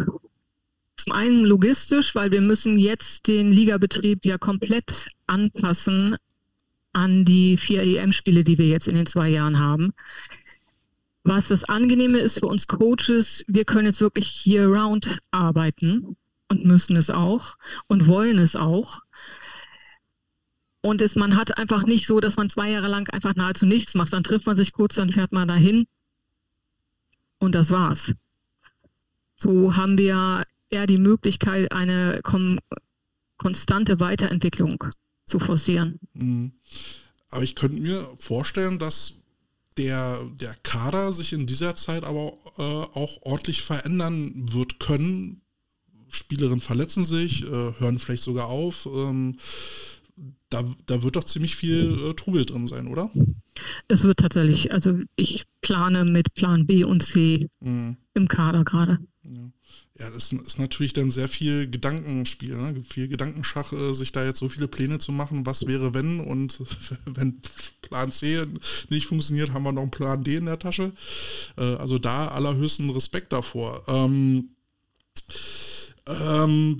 Zum 0.95 1.11
einen 1.11 1.43
logistisch, 1.43 2.15
weil 2.15 2.31
wir 2.31 2.41
müssen 2.41 2.77
jetzt 2.77 3.27
den 3.27 3.51
Ligabetrieb 3.51 4.25
ja 4.25 4.37
komplett 4.37 5.09
anpassen 5.27 6.15
an 6.93 7.25
die 7.25 7.57
vier 7.57 7.83
EM-Spiele, 7.83 8.43
die 8.43 8.57
wir 8.57 8.67
jetzt 8.67 8.87
in 8.87 8.95
den 8.95 9.05
zwei 9.05 9.29
Jahren 9.29 9.59
haben. 9.59 9.93
Was 11.23 11.49
das 11.49 11.63
Angenehme 11.63 12.19
ist 12.19 12.39
für 12.39 12.47
uns 12.47 12.67
Coaches, 12.67 13.43
wir 13.47 13.65
können 13.65 13.87
jetzt 13.87 14.01
wirklich 14.01 14.45
year-round 14.45 15.19
arbeiten 15.31 16.15
und 16.47 16.65
müssen 16.65 16.95
es 16.95 17.09
auch 17.09 17.55
und 17.87 18.07
wollen 18.07 18.39
es 18.39 18.55
auch. 18.55 19.01
Und 20.81 21.01
es, 21.01 21.15
man 21.15 21.35
hat 21.35 21.57
einfach 21.57 21.83
nicht 21.83 22.07
so, 22.07 22.19
dass 22.19 22.37
man 22.37 22.49
zwei 22.49 22.71
Jahre 22.71 22.87
lang 22.87 23.09
einfach 23.09 23.35
nahezu 23.35 23.65
nichts 23.65 23.95
macht. 23.95 24.13
Dann 24.13 24.23
trifft 24.23 24.47
man 24.47 24.55
sich 24.55 24.71
kurz, 24.71 24.95
dann 24.95 25.11
fährt 25.11 25.33
man 25.33 25.47
dahin 25.47 25.85
und 27.37 27.53
das 27.53 27.69
war's. 27.69 28.13
So 29.35 29.75
haben 29.75 29.97
wir 29.97 30.43
eher 30.69 30.87
die 30.87 30.97
Möglichkeit, 30.97 31.71
eine 31.71 32.21
kon 32.23 32.59
konstante 33.37 33.99
Weiterentwicklung 33.99 34.83
zu 35.29 35.39
forcieren. 35.39 35.99
Mhm. 36.13 36.51
Aber 37.29 37.43
ich 37.43 37.55
könnte 37.55 37.79
mir 37.79 38.09
vorstellen, 38.17 38.79
dass 38.79 39.21
der, 39.77 40.19
der 40.39 40.55
Kader 40.63 41.13
sich 41.13 41.31
in 41.31 41.47
dieser 41.47 41.75
Zeit 41.75 42.03
aber 42.03 42.33
äh, 42.57 42.61
auch 42.61 43.21
ordentlich 43.21 43.61
verändern 43.61 44.51
wird 44.51 44.79
können. 44.79 45.41
Spielerinnen 46.09 46.59
verletzen 46.59 47.05
sich, 47.05 47.43
äh, 47.43 47.73
hören 47.79 47.99
vielleicht 47.99 48.23
sogar 48.23 48.47
auf. 48.47 48.87
Ähm, 48.91 49.37
da, 50.49 50.63
da 50.87 51.03
wird 51.03 51.15
doch 51.15 51.23
ziemlich 51.23 51.55
viel 51.55 52.09
äh, 52.09 52.13
Trubel 52.13 52.45
drin 52.45 52.67
sein, 52.67 52.87
oder? 52.87 53.11
Es 53.87 54.03
wird 54.03 54.19
tatsächlich, 54.19 54.73
also 54.73 54.99
ich 55.15 55.45
plane 55.61 56.03
mit 56.05 56.33
Plan 56.33 56.65
B 56.65 56.83
und 56.83 57.03
C 57.03 57.49
mhm. 57.59 57.97
im 58.13 58.27
Kader 58.27 58.63
gerade. 58.63 58.99
Ja. 59.99 60.09
Das 60.09 60.31
ist 60.31 60.59
natürlich 60.59 60.93
dann 60.93 61.11
sehr 61.11 61.27
viel 61.27 61.69
Gedankenspiel, 61.69 62.55
ne? 62.55 62.83
viel 62.89 63.07
Gedankenschach, 63.07 63.73
äh, 63.73 63.93
sich 63.93 64.11
da 64.11 64.25
jetzt 64.25 64.39
so 64.39 64.49
viele 64.49 64.67
Pläne 64.67 64.99
zu 64.99 65.11
machen, 65.11 65.45
was 65.45 65.67
wäre 65.67 65.93
wenn 65.93 66.19
und 66.19 66.59
wenn 67.05 67.41
Plan 67.81 68.11
C 68.11 68.45
nicht 68.89 69.07
funktioniert, 69.07 69.51
haben 69.51 69.63
wir 69.63 69.71
noch 69.71 69.81
einen 69.81 69.91
Plan 69.91 70.23
D 70.23 70.35
in 70.35 70.45
der 70.45 70.59
Tasche. 70.59 70.93
Äh, 71.57 71.75
also 71.75 71.99
da 71.99 72.29
allerhöchsten 72.29 72.89
Respekt 72.89 73.33
davor. 73.33 73.83
Ähm, 73.87 74.49
ähm, 76.09 76.75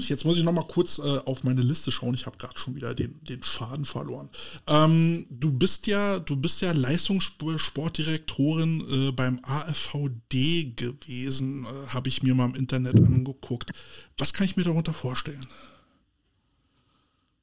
jetzt 0.00 0.24
muss 0.24 0.38
ich 0.38 0.44
noch 0.44 0.52
mal 0.52 0.66
kurz 0.66 0.98
äh, 0.98 1.18
auf 1.24 1.44
meine 1.44 1.60
Liste 1.60 1.92
schauen. 1.92 2.14
Ich 2.14 2.24
habe 2.26 2.38
gerade 2.38 2.58
schon 2.58 2.74
wieder 2.74 2.94
den, 2.94 3.22
den 3.24 3.42
Faden 3.42 3.84
verloren. 3.84 4.30
Ähm, 4.66 5.26
du 5.30 5.52
bist 5.52 5.86
ja, 5.86 6.18
du 6.18 6.36
bist 6.36 6.62
ja 6.62 6.72
Leistungssportdirektorin 6.72 8.84
äh, 8.90 9.12
beim 9.12 9.40
AFVD 9.42 10.72
gewesen, 10.74 11.64
äh, 11.64 11.88
habe 11.88 12.08
ich 12.08 12.22
mir 12.22 12.34
mal 12.34 12.46
im 12.46 12.54
Internet 12.54 12.96
angeguckt. 12.96 13.72
Was 14.16 14.32
kann 14.32 14.46
ich 14.46 14.56
mir 14.56 14.64
darunter 14.64 14.94
vorstellen? 14.94 15.44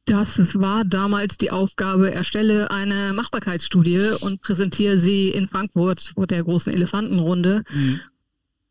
Das 0.05 0.55
war 0.55 0.85
damals 0.85 1.37
die 1.37 1.51
Aufgabe, 1.51 2.11
erstelle 2.11 2.71
eine 2.71 3.13
Machbarkeitsstudie 3.13 4.13
und 4.21 4.41
präsentiere 4.41 4.97
sie 4.97 5.29
in 5.29 5.47
Frankfurt 5.47 6.13
vor 6.15 6.25
der 6.25 6.43
großen 6.43 6.73
Elefantenrunde. 6.73 7.63
Mhm 7.71 7.99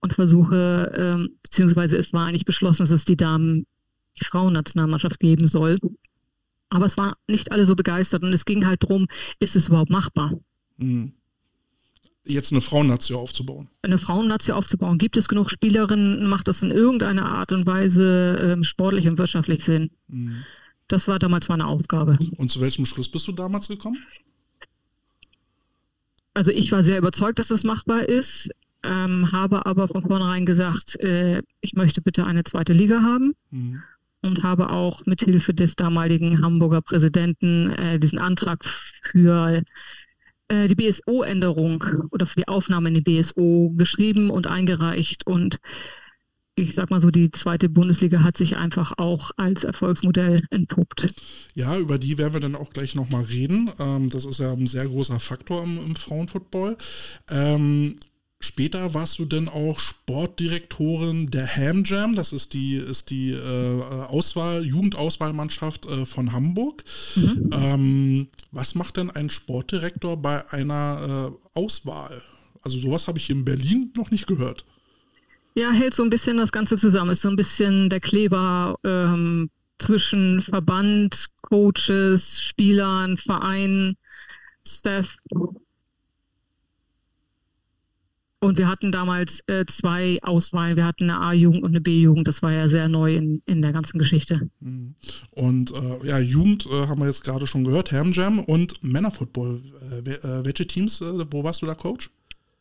und 0.08 0.14
versuche, 0.14 0.92
ähm, 0.96 1.30
beziehungsweise 1.42 1.98
es 1.98 2.12
war 2.12 2.26
eigentlich 2.26 2.44
beschlossen, 2.44 2.82
dass 2.82 2.90
es 2.90 3.04
die 3.04 3.16
Damen, 3.16 3.66
die 4.18 4.24
Frauennationalmannschaft 4.24 5.20
geben 5.20 5.46
soll. 5.46 5.78
Aber 6.70 6.86
es 6.86 6.96
waren 6.96 7.14
nicht 7.28 7.52
alle 7.52 7.66
so 7.66 7.76
begeistert 7.76 8.22
und 8.22 8.32
es 8.32 8.44
ging 8.44 8.66
halt 8.66 8.82
darum, 8.82 9.06
ist 9.38 9.56
es 9.56 9.68
überhaupt 9.68 9.90
machbar? 9.90 10.32
Mhm. 10.78 11.12
Jetzt 12.24 12.52
eine 12.52 12.60
Frauennation 12.60 13.18
aufzubauen. 13.18 13.68
Eine 13.80 13.98
Frauennation 13.98 14.56
aufzubauen. 14.56 14.98
Gibt 14.98 15.16
es 15.16 15.28
genug 15.28 15.50
Spielerinnen? 15.50 16.28
Macht 16.28 16.48
das 16.48 16.62
in 16.62 16.70
irgendeiner 16.70 17.24
Art 17.24 17.52
und 17.52 17.64
Weise 17.64 18.38
ähm, 18.42 18.64
sportlich 18.64 19.08
und 19.08 19.16
wirtschaftlich 19.16 19.64
Sinn? 19.64 19.90
Mhm. 20.08 20.44
Das 20.88 21.08
war 21.08 21.18
damals 21.18 21.48
meine 21.48 21.66
Aufgabe. 21.66 22.18
Und 22.36 22.50
zu 22.50 22.60
welchem 22.60 22.84
Schluss 22.84 23.10
bist 23.10 23.28
du 23.28 23.32
damals 23.32 23.68
gekommen? 23.68 23.98
Also 26.34 26.50
ich 26.50 26.70
war 26.70 26.82
sehr 26.82 26.98
überzeugt, 26.98 27.38
dass 27.38 27.50
es 27.50 27.64
machbar 27.64 28.08
ist 28.08 28.50
ähm, 28.88 29.30
habe 29.32 29.66
aber 29.66 29.88
von 29.88 30.02
vornherein 30.02 30.46
gesagt, 30.46 30.98
äh, 31.00 31.42
ich 31.60 31.74
möchte 31.74 32.00
bitte 32.00 32.24
eine 32.24 32.44
zweite 32.44 32.72
Liga 32.72 33.02
haben. 33.02 33.34
Mhm. 33.50 33.82
Und 34.20 34.42
habe 34.42 34.70
auch 34.70 35.06
mithilfe 35.06 35.54
des 35.54 35.76
damaligen 35.76 36.42
Hamburger 36.42 36.82
Präsidenten 36.82 37.70
äh, 37.70 38.00
diesen 38.00 38.18
Antrag 38.18 38.64
für 38.64 39.62
äh, 40.48 40.66
die 40.66 40.74
BSO-Änderung 40.74 41.84
oder 42.10 42.26
für 42.26 42.34
die 42.34 42.48
Aufnahme 42.48 42.88
in 42.88 42.94
die 42.94 43.00
BSO 43.00 43.72
geschrieben 43.76 44.30
und 44.30 44.48
eingereicht. 44.48 45.24
Und 45.24 45.58
ich 46.56 46.74
sag 46.74 46.90
mal 46.90 47.00
so, 47.00 47.10
die 47.10 47.30
zweite 47.30 47.68
Bundesliga 47.68 48.22
hat 48.22 48.36
sich 48.36 48.56
einfach 48.56 48.92
auch 48.96 49.30
als 49.36 49.64
Erfolgsmodell 49.64 50.42
entpuppt. 50.50 51.12
Ja, 51.54 51.78
über 51.78 51.98
die 51.98 52.18
werden 52.18 52.32
wir 52.32 52.40
dann 52.40 52.56
auch 52.56 52.70
gleich 52.70 52.94
nochmal 52.94 53.22
reden. 53.22 53.70
Ähm, 53.78 54.10
das 54.10 54.24
ist 54.24 54.40
ja 54.40 54.52
ein 54.52 54.66
sehr 54.66 54.86
großer 54.86 55.20
Faktor 55.20 55.62
im, 55.62 55.78
im 55.78 55.94
Frauenfootball. 55.94 56.76
Später 58.40 58.94
warst 58.94 59.18
du 59.18 59.24
dann 59.24 59.48
auch 59.48 59.80
Sportdirektorin 59.80 61.26
der 61.26 61.56
Ham 61.56 61.82
Jam, 61.84 62.14
das 62.14 62.32
ist 62.32 62.54
die, 62.54 62.76
ist 62.76 63.10
die 63.10 63.32
äh, 63.32 63.82
Auswahl, 64.08 64.64
Jugendauswahlmannschaft 64.64 65.86
äh, 65.86 66.06
von 66.06 66.32
Hamburg. 66.32 66.84
Mhm. 67.16 67.50
Ähm, 67.52 68.28
was 68.52 68.76
macht 68.76 68.96
denn 68.96 69.10
ein 69.10 69.28
Sportdirektor 69.28 70.16
bei 70.16 70.48
einer 70.52 71.32
äh, 71.54 71.58
Auswahl? 71.58 72.22
Also 72.62 72.78
sowas 72.78 73.08
habe 73.08 73.18
ich 73.18 73.28
in 73.28 73.44
Berlin 73.44 73.92
noch 73.96 74.12
nicht 74.12 74.28
gehört. 74.28 74.64
Ja, 75.56 75.72
hält 75.72 75.94
so 75.94 76.04
ein 76.04 76.10
bisschen 76.10 76.36
das 76.36 76.52
Ganze 76.52 76.76
zusammen. 76.76 77.10
Ist 77.10 77.22
so 77.22 77.28
ein 77.30 77.36
bisschen 77.36 77.90
der 77.90 77.98
Kleber 77.98 78.78
ähm, 78.84 79.50
zwischen 79.80 80.42
Verband, 80.42 81.30
Coaches, 81.42 82.40
Spielern, 82.40 83.18
Verein, 83.18 83.96
Staff 84.64 85.16
und 88.40 88.56
wir 88.56 88.68
hatten 88.68 88.92
damals 88.92 89.42
äh, 89.48 89.66
zwei 89.66 90.18
Auswahlen. 90.22 90.76
Wir 90.76 90.84
hatten 90.84 91.10
eine 91.10 91.20
A-Jugend 91.20 91.62
und 91.62 91.70
eine 91.70 91.80
B-Jugend. 91.80 92.28
Das 92.28 92.42
war 92.42 92.52
ja 92.52 92.68
sehr 92.68 92.88
neu 92.88 93.14
in, 93.14 93.42
in 93.46 93.62
der 93.62 93.72
ganzen 93.72 93.98
Geschichte. 93.98 94.48
Mhm. 94.60 94.94
Und 95.32 95.72
äh, 95.72 96.06
ja, 96.06 96.18
Jugend 96.18 96.66
äh, 96.66 96.86
haben 96.86 97.00
wir 97.00 97.06
jetzt 97.06 97.24
gerade 97.24 97.46
schon 97.46 97.64
gehört, 97.64 97.90
Ham 97.90 98.12
Jam 98.12 98.38
und 98.38 98.82
Männerfootball. 98.82 99.60
Äh, 99.90 100.10
äh, 100.10 100.44
welche 100.44 100.66
Teams, 100.66 101.00
äh, 101.00 101.24
wo 101.30 101.42
warst 101.42 101.62
du 101.62 101.66
da 101.66 101.74
Coach? 101.74 102.10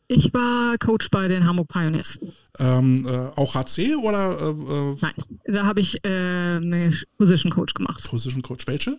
Ich 0.08 0.32
war 0.32 0.78
Coach 0.78 1.10
bei 1.10 1.28
den 1.28 1.46
Hamburg 1.46 1.68
Pioneers. 1.68 2.18
Ähm, 2.58 3.06
äh, 3.06 3.10
auch 3.38 3.54
HC 3.54 3.94
oder? 3.96 4.54
Nein, 5.02 5.12
da 5.44 5.66
habe 5.66 5.80
ich 5.80 6.02
eine 6.02 6.94
Position 7.18 7.52
Coach 7.52 7.74
gemach. 7.74 8.00
Position 8.08 8.40
Coach, 8.40 8.66
welche? 8.66 8.98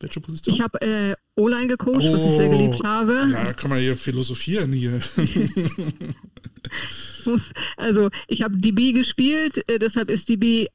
Welche 0.00 0.20
Position? 0.20 0.54
Ich 0.54 0.60
habe 0.60 0.80
äh, 0.80 1.16
O-Line 1.34 1.66
gecoacht, 1.66 2.02
oh, 2.02 2.12
was 2.12 2.24
ich 2.24 2.36
sehr 2.36 2.48
geliebt 2.48 2.84
habe. 2.84 3.28
Ja, 3.32 3.52
kann 3.52 3.70
man 3.70 3.80
hier 3.80 3.96
philosophieren 3.96 4.72
hier. 4.72 5.00
ich 5.16 7.26
muss, 7.26 7.52
also 7.76 8.10
ich 8.28 8.42
habe 8.42 8.56
DB 8.56 8.92
gespielt, 8.92 9.68
äh, 9.68 9.78
deshalb 9.78 10.10
ist 10.10 10.28
DB 10.28 10.68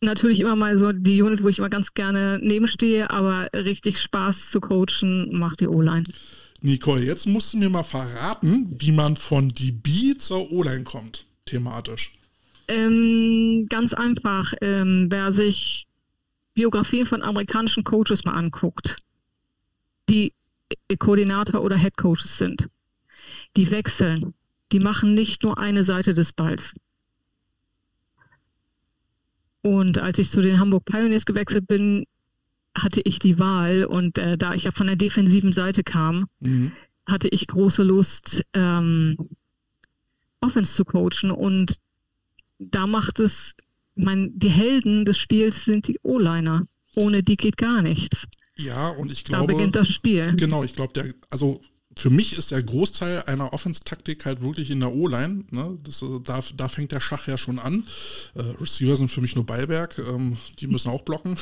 natürlich 0.00 0.40
immer 0.40 0.56
mal 0.56 0.78
so 0.78 0.92
die 0.92 1.22
Unit, 1.22 1.42
wo 1.42 1.48
ich 1.48 1.58
immer 1.58 1.70
ganz 1.70 1.94
gerne 1.94 2.40
nebenstehe, 2.42 3.10
aber 3.10 3.48
richtig 3.54 4.00
Spaß 4.00 4.50
zu 4.50 4.60
coachen 4.60 5.38
macht 5.38 5.60
die 5.60 5.68
O-Line. 5.68 6.04
Nicole, 6.60 7.02
jetzt 7.02 7.26
musst 7.26 7.52
du 7.52 7.58
mir 7.58 7.68
mal 7.68 7.82
verraten, 7.82 8.74
wie 8.78 8.92
man 8.92 9.16
von 9.16 9.48
DB 9.48 10.16
zur 10.16 10.50
O-Line 10.50 10.84
kommt, 10.84 11.26
thematisch. 11.44 12.12
Ähm, 12.68 13.66
ganz 13.68 13.92
einfach. 13.92 14.54
Ähm, 14.60 15.06
wer 15.10 15.32
sich 15.32 15.86
Biografien 16.54 17.06
von 17.06 17.22
amerikanischen 17.22 17.84
Coaches 17.84 18.24
mal 18.24 18.34
anguckt, 18.34 18.98
die 20.08 20.32
Koordinator 20.98 21.62
oder 21.62 21.76
Head 21.76 21.96
Coaches 21.96 22.38
sind, 22.38 22.68
die 23.56 23.70
wechseln, 23.70 24.34
die 24.72 24.80
machen 24.80 25.14
nicht 25.14 25.42
nur 25.42 25.58
eine 25.58 25.84
Seite 25.84 26.14
des 26.14 26.32
Balls. 26.32 26.74
Und 29.62 29.98
als 29.98 30.18
ich 30.18 30.28
zu 30.28 30.42
den 30.42 30.58
Hamburg 30.58 30.84
Pioneers 30.84 31.24
gewechselt 31.24 31.66
bin, 31.68 32.04
hatte 32.76 33.00
ich 33.04 33.18
die 33.18 33.38
Wahl 33.38 33.84
und 33.84 34.18
äh, 34.18 34.36
da 34.36 34.54
ich 34.54 34.64
ja 34.64 34.72
von 34.72 34.86
der 34.86 34.96
defensiven 34.96 35.52
Seite 35.52 35.84
kam, 35.84 36.26
mhm. 36.40 36.72
hatte 37.06 37.28
ich 37.28 37.46
große 37.46 37.82
Lust, 37.82 38.44
ähm, 38.54 39.16
Offense 40.40 40.74
zu 40.74 40.84
coachen 40.84 41.30
und 41.30 41.76
da 42.58 42.86
macht 42.86 43.20
es, 43.20 43.54
mein, 43.94 44.32
die 44.38 44.50
Helden 44.50 45.04
des 45.04 45.18
Spiels 45.18 45.64
sind 45.64 45.88
die 45.88 45.98
O-Liner. 46.02 46.62
Ohne 46.94 47.22
die 47.22 47.36
geht 47.36 47.56
gar 47.56 47.82
nichts. 47.82 48.26
Ja, 48.56 48.88
und 48.88 49.10
ich 49.10 49.24
glaube. 49.24 49.46
Da 49.46 49.52
beginnt 49.54 49.76
das 49.76 49.88
Spiel. 49.88 50.34
Genau, 50.36 50.62
ich 50.62 50.74
glaube, 50.74 50.92
der, 50.92 51.14
also 51.30 51.62
für 51.98 52.10
mich 52.10 52.36
ist 52.36 52.50
der 52.50 52.62
Großteil 52.62 53.22
einer 53.24 53.52
Offense-Taktik 53.52 54.24
halt 54.24 54.42
wirklich 54.42 54.70
in 54.70 54.80
der 54.80 54.92
O-Line. 54.92 55.44
Ne? 55.50 55.78
Äh, 55.86 56.20
da, 56.24 56.40
da 56.56 56.68
fängt 56.68 56.92
der 56.92 57.00
Schach 57.00 57.26
ja 57.28 57.36
schon 57.36 57.58
an. 57.58 57.84
Äh, 58.34 58.42
Receiver 58.60 58.96
sind 58.96 59.10
für 59.10 59.20
mich 59.20 59.34
nur 59.34 59.44
Beiberg, 59.44 59.98
ähm, 59.98 60.36
die 60.58 60.66
müssen 60.66 60.90
auch 60.90 61.02
blocken. 61.02 61.36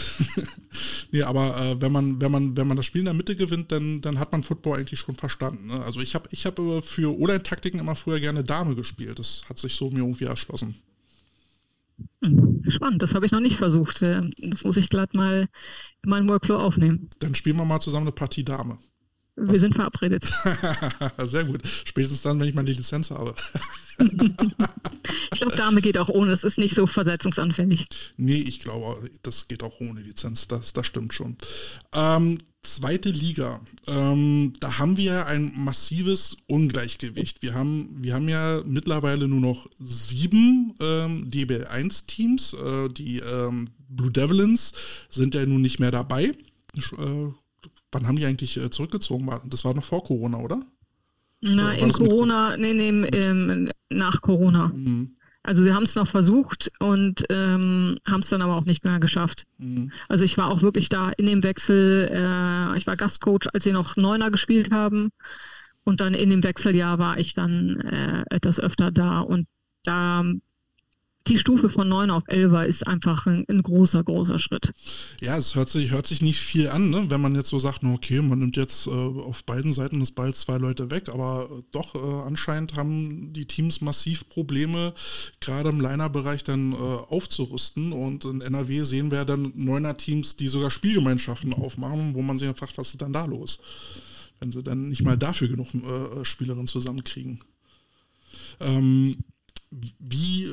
nee, 1.12 1.22
aber 1.22 1.56
äh, 1.60 1.80
wenn, 1.80 1.92
man, 1.92 2.20
wenn, 2.20 2.32
man, 2.32 2.56
wenn 2.56 2.66
man 2.66 2.76
das 2.76 2.86
Spiel 2.86 3.00
in 3.00 3.06
der 3.06 3.14
Mitte 3.14 3.36
gewinnt, 3.36 3.70
dann, 3.72 4.00
dann 4.00 4.18
hat 4.18 4.32
man 4.32 4.42
Football 4.42 4.78
eigentlich 4.78 5.00
schon 5.00 5.14
verstanden. 5.14 5.68
Ne? 5.68 5.82
Also 5.84 6.00
ich 6.00 6.14
habe 6.14 6.28
ich 6.32 6.46
hab 6.46 6.58
äh, 6.58 6.82
für 6.82 7.16
O-Line-Taktiken 7.18 7.78
immer 7.78 7.96
früher 7.96 8.20
gerne 8.20 8.44
Dame 8.44 8.74
gespielt. 8.74 9.18
Das 9.18 9.42
hat 9.48 9.58
sich 9.58 9.74
so 9.74 9.90
mir 9.90 10.00
irgendwie 10.00 10.24
erschlossen. 10.24 10.74
Hm, 12.22 12.62
spannend, 12.68 13.02
das 13.02 13.14
habe 13.14 13.26
ich 13.26 13.32
noch 13.32 13.40
nicht 13.40 13.56
versucht. 13.56 14.02
Das 14.02 14.64
muss 14.64 14.76
ich 14.76 14.88
glatt 14.88 15.14
mal 15.14 15.48
in 16.02 16.10
meinen 16.10 16.28
Workflow 16.28 16.56
aufnehmen. 16.56 17.08
Dann 17.20 17.34
spielen 17.34 17.56
wir 17.56 17.64
mal 17.64 17.80
zusammen 17.80 18.06
eine 18.06 18.12
Partie 18.12 18.44
Dame. 18.44 18.78
Wir 19.36 19.58
sind 19.58 19.74
verabredet. 19.74 20.24
Sehr 21.18 21.44
gut. 21.44 21.62
Spätestens 21.84 22.22
dann, 22.22 22.38
wenn 22.38 22.48
ich 22.48 22.54
meine 22.54 22.70
Lizenz 22.70 23.10
habe. 23.10 23.34
ich 23.98 25.40
glaube, 25.40 25.56
Dame 25.56 25.80
geht 25.80 25.96
auch 25.96 26.08
ohne. 26.08 26.32
Es 26.32 26.44
ist 26.44 26.58
nicht 26.58 26.74
so 26.74 26.86
versetzungsanfällig. 26.86 27.86
Nee, 28.16 28.40
ich 28.40 28.60
glaube, 28.60 29.10
das 29.22 29.48
geht 29.48 29.62
auch 29.62 29.80
ohne 29.80 30.00
Lizenz. 30.00 30.46
Das, 30.46 30.74
das 30.74 30.86
stimmt 30.86 31.14
schon. 31.14 31.36
Ähm, 31.94 32.38
zweite 32.62 33.10
Liga. 33.10 33.60
Ähm, 33.86 34.52
da 34.60 34.78
haben 34.78 34.96
wir 34.96 35.26
ein 35.26 35.52
massives 35.56 36.36
Ungleichgewicht. 36.46 37.42
Wir 37.42 37.54
haben, 37.54 37.88
wir 38.02 38.14
haben 38.14 38.28
ja 38.28 38.62
mittlerweile 38.64 39.28
nur 39.28 39.40
noch 39.40 39.66
sieben 39.78 40.74
ähm, 40.80 41.30
DBL1-Teams. 41.30 42.54
Äh, 42.54 42.88
die 42.88 43.18
ähm, 43.18 43.68
Blue 43.88 44.10
Devils 44.10 44.72
sind 45.08 45.34
ja 45.34 45.44
nun 45.46 45.62
nicht 45.62 45.80
mehr 45.80 45.90
dabei. 45.90 46.34
Äh, 46.76 47.32
Wann 47.92 48.06
haben 48.06 48.16
die 48.16 48.24
eigentlich 48.24 48.56
äh, 48.56 48.70
zurückgezogen? 48.70 49.28
Das 49.46 49.64
war 49.64 49.74
noch 49.74 49.84
vor 49.84 50.04
Corona, 50.04 50.38
oder? 50.38 50.62
Na, 51.40 51.72
in 51.72 51.90
Corona, 51.90 52.56
nee, 52.56 52.74
nee, 52.74 52.90
ähm, 53.08 53.70
nach 53.88 54.20
Corona. 54.20 54.68
Mhm. 54.68 55.16
Also 55.42 55.64
sie 55.64 55.72
haben 55.72 55.84
es 55.84 55.94
noch 55.94 56.06
versucht 56.06 56.70
und 56.80 57.24
ähm, 57.30 57.96
haben 58.08 58.20
es 58.20 58.28
dann 58.28 58.42
aber 58.42 58.56
auch 58.56 58.66
nicht 58.66 58.84
mehr 58.84 59.00
geschafft. 59.00 59.46
Mhm. 59.58 59.90
Also 60.08 60.24
ich 60.24 60.36
war 60.36 60.48
auch 60.48 60.60
wirklich 60.60 60.90
da 60.90 61.10
in 61.10 61.26
dem 61.26 61.42
Wechsel, 61.42 62.10
äh, 62.12 62.76
ich 62.76 62.86
war 62.86 62.96
Gastcoach, 62.96 63.48
als 63.54 63.64
sie 63.64 63.72
noch 63.72 63.96
Neuner 63.96 64.30
gespielt 64.30 64.70
haben. 64.70 65.10
Und 65.82 66.00
dann 66.02 66.12
in 66.12 66.28
dem 66.28 66.44
Wechseljahr 66.44 66.98
war 66.98 67.18
ich 67.18 67.34
dann 67.34 67.80
äh, 67.80 68.24
etwas 68.30 68.60
öfter 68.60 68.90
da. 68.90 69.20
Und 69.20 69.46
da 69.82 70.24
die 71.30 71.38
Stufe 71.38 71.70
von 71.70 71.88
9 71.88 72.10
auf 72.10 72.24
11 72.26 72.68
ist 72.68 72.86
einfach 72.86 73.26
ein, 73.26 73.44
ein, 73.48 73.62
großer, 73.62 74.02
großer 74.02 74.38
Schritt. 74.38 74.72
Ja, 75.20 75.38
es 75.38 75.54
hört 75.54 75.70
sich, 75.70 75.90
hört 75.90 76.06
sich 76.06 76.22
nicht 76.22 76.40
viel 76.40 76.68
an, 76.68 76.90
ne? 76.90 77.06
wenn 77.08 77.20
man 77.20 77.34
jetzt 77.34 77.48
so 77.48 77.58
sagt, 77.58 77.84
okay, 77.84 78.20
man 78.20 78.40
nimmt 78.40 78.56
jetzt 78.56 78.86
äh, 78.86 78.90
auf 78.90 79.44
beiden 79.44 79.72
Seiten 79.72 80.00
des 80.00 80.10
Balls 80.10 80.40
zwei 80.40 80.58
Leute 80.58 80.90
weg, 80.90 81.08
aber 81.08 81.48
äh, 81.50 81.62
doch, 81.70 81.94
äh, 81.94 81.98
anscheinend 82.26 82.74
haben 82.74 83.32
die 83.32 83.46
Teams 83.46 83.80
massiv 83.80 84.28
Probleme, 84.28 84.92
gerade 85.40 85.68
im 85.68 85.80
Liner-Bereich 85.80 86.42
dann 86.42 86.72
äh, 86.72 86.76
aufzurüsten 86.76 87.92
und 87.92 88.24
in 88.24 88.40
NRW 88.40 88.82
sehen 88.82 89.10
wir 89.10 89.24
dann 89.24 89.52
neuner 89.54 89.96
Teams, 89.96 90.36
die 90.36 90.48
sogar 90.48 90.70
Spielgemeinschaften 90.70 91.54
aufmachen, 91.54 92.14
wo 92.14 92.22
man 92.22 92.38
sich 92.38 92.50
fragt, 92.56 92.76
was 92.76 92.88
ist 92.88 93.02
dann 93.02 93.12
da 93.12 93.24
los? 93.24 93.60
Wenn 94.40 94.50
sie 94.50 94.62
dann 94.62 94.88
nicht 94.88 95.02
mal 95.02 95.16
dafür 95.16 95.48
genug 95.48 95.68
äh, 95.74 96.24
Spielerinnen 96.24 96.66
zusammenkriegen. 96.66 97.40
Ähm, 98.58 99.18
wie 99.70 100.48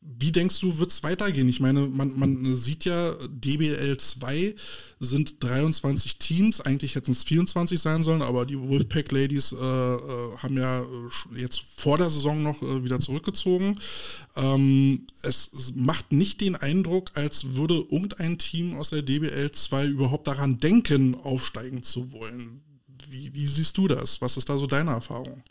wie 0.00 0.32
denkst 0.32 0.58
du, 0.60 0.78
wird 0.78 0.90
es 0.90 1.02
weitergehen? 1.02 1.48
Ich 1.48 1.60
meine, 1.60 1.80
man, 1.80 2.18
man 2.18 2.56
sieht 2.56 2.84
ja, 2.84 3.14
DBL 3.28 3.96
2 3.98 4.54
sind 5.00 5.42
23 5.42 6.18
Teams, 6.18 6.60
eigentlich 6.60 6.94
hätten 6.94 7.12
es 7.12 7.24
24 7.24 7.80
sein 7.80 8.02
sollen, 8.02 8.22
aber 8.22 8.46
die 8.46 8.58
Wolfpack 8.58 9.12
Ladies 9.12 9.52
äh, 9.52 9.56
äh, 9.56 10.36
haben 10.38 10.56
ja 10.56 10.84
jetzt 11.36 11.60
vor 11.76 11.98
der 11.98 12.10
Saison 12.10 12.42
noch 12.42 12.62
äh, 12.62 12.82
wieder 12.84 13.00
zurückgezogen. 13.00 13.78
Ähm, 14.34 15.06
es, 15.22 15.52
es, 15.52 15.74
macht 15.76 16.10
nicht 16.10 16.40
den 16.40 16.56
Eindruck, 16.56 17.10
als 17.14 17.54
würde 17.54 17.74
irgendein 17.74 18.38
Team 18.38 18.76
aus 18.76 18.90
der 18.90 19.02
DBL 19.02 19.52
2 19.52 19.86
überhaupt 19.86 20.26
daran 20.26 20.58
denken, 20.58 21.16
aufsteigen 21.16 21.82
zu 21.82 22.12
wollen. 22.12 22.62
Wie, 23.10 23.34
wie 23.34 23.46
siehst 23.46 23.76
du 23.76 23.88
das? 23.88 24.20
Was 24.20 24.36
ist 24.36 24.48
da 24.48 24.58
so 24.58 24.66
deine 24.66 24.90
Erfahrung? 24.90 25.42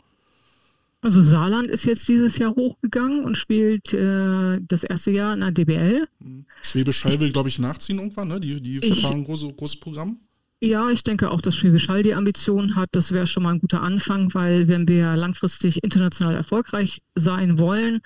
Also 1.00 1.22
Saarland 1.22 1.68
ist 1.68 1.84
jetzt 1.84 2.08
dieses 2.08 2.38
Jahr 2.38 2.56
hochgegangen 2.56 3.24
und 3.24 3.38
spielt 3.38 3.92
äh, 3.92 4.58
das 4.60 4.82
erste 4.82 5.12
Jahr 5.12 5.34
in 5.34 5.40
der 5.40 5.52
DBL. 5.52 6.08
Hm. 6.20 6.44
Schwäbisch 6.62 7.04
Hall 7.04 7.20
will, 7.20 7.30
glaube 7.30 7.48
ich, 7.48 7.58
nachziehen 7.60 7.98
irgendwann, 7.98 8.28
ne? 8.28 8.40
Die, 8.40 8.60
die 8.60 8.78
ich, 8.78 9.02
fahren 9.02 9.18
ein 9.18 9.24
großes, 9.24 9.56
großes 9.56 9.78
Programm. 9.78 10.18
Ja, 10.60 10.90
ich 10.90 11.04
denke 11.04 11.30
auch, 11.30 11.40
dass 11.40 11.54
Schwäbisch 11.54 11.88
Hall 11.88 12.02
die 12.02 12.14
Ambition 12.14 12.74
hat. 12.74 12.88
Das 12.92 13.12
wäre 13.12 13.28
schon 13.28 13.44
mal 13.44 13.54
ein 13.54 13.60
guter 13.60 13.80
Anfang, 13.80 14.34
weil 14.34 14.66
wenn 14.66 14.88
wir 14.88 15.14
langfristig 15.14 15.84
international 15.84 16.34
erfolgreich 16.34 17.00
sein 17.14 17.58
wollen, 17.58 18.00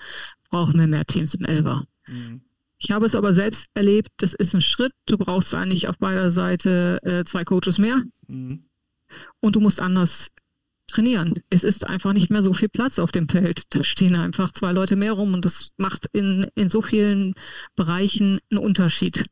brauchen 0.51 0.79
wir 0.79 0.85
mehr 0.85 1.05
Teams 1.05 1.33
im 1.33 1.45
Elber. 1.45 1.85
Mhm. 2.07 2.41
Ich 2.77 2.91
habe 2.91 3.07
es 3.07 3.15
aber 3.15 3.33
selbst 3.33 3.67
erlebt, 3.73 4.09
das 4.17 4.33
ist 4.33 4.53
ein 4.53 4.61
Schritt. 4.61 4.91
Du 5.07 5.17
brauchst 5.17 5.55
eigentlich 5.55 5.87
auf 5.87 5.97
beider 5.97 6.29
Seite 6.29 6.99
äh, 7.03 7.23
zwei 7.23 7.43
Coaches 7.43 7.79
mehr. 7.79 8.03
Mhm. 8.27 8.65
Und 9.39 9.55
du 9.55 9.61
musst 9.61 9.79
anders 9.79 10.29
trainieren. 10.87 11.41
Es 11.49 11.63
ist 11.63 11.87
einfach 11.87 12.13
nicht 12.13 12.29
mehr 12.29 12.41
so 12.41 12.53
viel 12.53 12.69
Platz 12.69 12.99
auf 12.99 13.11
dem 13.11 13.29
Feld. 13.29 13.63
Da 13.69 13.83
stehen 13.83 14.15
einfach 14.15 14.51
zwei 14.51 14.71
Leute 14.71 14.95
mehr 14.95 15.13
rum 15.13 15.33
und 15.33 15.45
das 15.45 15.69
macht 15.77 16.07
in, 16.13 16.47
in 16.55 16.69
so 16.69 16.81
vielen 16.81 17.35
Bereichen 17.75 18.39
einen 18.49 18.59
Unterschied. 18.59 19.25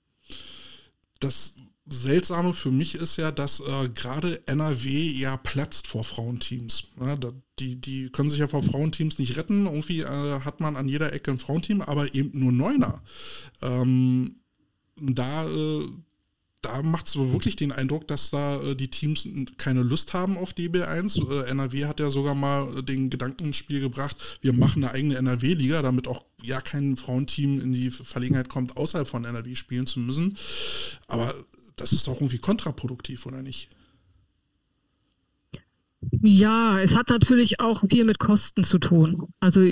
Das 1.19 1.55
Seltsame 1.87 2.53
für 2.53 2.71
mich 2.71 2.95
ist 2.95 3.17
ja, 3.17 3.31
dass 3.31 3.59
äh, 3.59 3.89
gerade 3.89 4.41
NRW 4.47 5.11
ja 5.11 5.37
platzt 5.37 5.87
vor 5.87 6.03
Frauenteams. 6.03 6.91
Ja, 6.99 7.15
da, 7.15 7.31
die, 7.59 7.79
die 7.79 8.09
können 8.09 8.29
sich 8.29 8.39
ja 8.39 8.47
vor 8.47 8.63
Frauenteams 8.63 9.19
nicht 9.19 9.37
retten. 9.37 9.65
Irgendwie 9.65 10.01
äh, 10.01 10.39
hat 10.41 10.61
man 10.61 10.77
an 10.77 10.87
jeder 10.87 11.13
Ecke 11.13 11.31
ein 11.31 11.39
Frauenteam, 11.39 11.81
aber 11.81 12.13
eben 12.15 12.39
nur 12.39 12.51
Neuner. 12.51 13.03
Ähm, 13.61 14.41
da 14.95 15.45
äh, 15.47 15.87
da 16.61 16.83
macht 16.83 17.07
es 17.07 17.17
wirklich 17.17 17.55
den 17.55 17.71
Eindruck, 17.71 18.07
dass 18.07 18.29
da 18.29 18.61
äh, 18.61 18.75
die 18.75 18.89
Teams 18.89 19.27
keine 19.57 19.81
Lust 19.81 20.13
haben 20.13 20.37
auf 20.37 20.53
DB1. 20.53 21.29
Äh, 21.29 21.49
NRW 21.49 21.85
hat 21.85 21.99
ja 21.99 22.09
sogar 22.09 22.35
mal 22.35 22.83
den 22.83 23.09
Gedanken 23.09 23.47
ins 23.47 23.57
Spiel 23.57 23.79
gebracht, 23.79 24.15
wir 24.41 24.53
machen 24.53 24.83
eine 24.83 24.93
eigene 24.93 25.15
NRW-Liga, 25.17 25.81
damit 25.81 26.07
auch 26.07 26.23
ja 26.43 26.61
kein 26.61 26.97
Frauenteam 26.97 27.59
in 27.59 27.73
die 27.73 27.89
Verlegenheit 27.89 28.47
kommt, 28.47 28.77
außerhalb 28.77 29.07
von 29.07 29.25
NRW 29.25 29.55
spielen 29.55 29.87
zu 29.87 29.99
müssen. 29.99 30.37
Aber 31.07 31.33
das 31.75 31.93
ist 31.93 32.07
doch 32.07 32.15
irgendwie 32.15 32.37
kontraproduktiv, 32.37 33.25
oder 33.25 33.41
nicht? 33.41 33.69
Ja, 36.21 36.79
es 36.79 36.95
hat 36.95 37.09
natürlich 37.09 37.59
auch 37.59 37.83
viel 37.89 38.05
mit 38.05 38.19
Kosten 38.19 38.63
zu 38.63 38.77
tun. 38.77 39.27
Also 39.39 39.71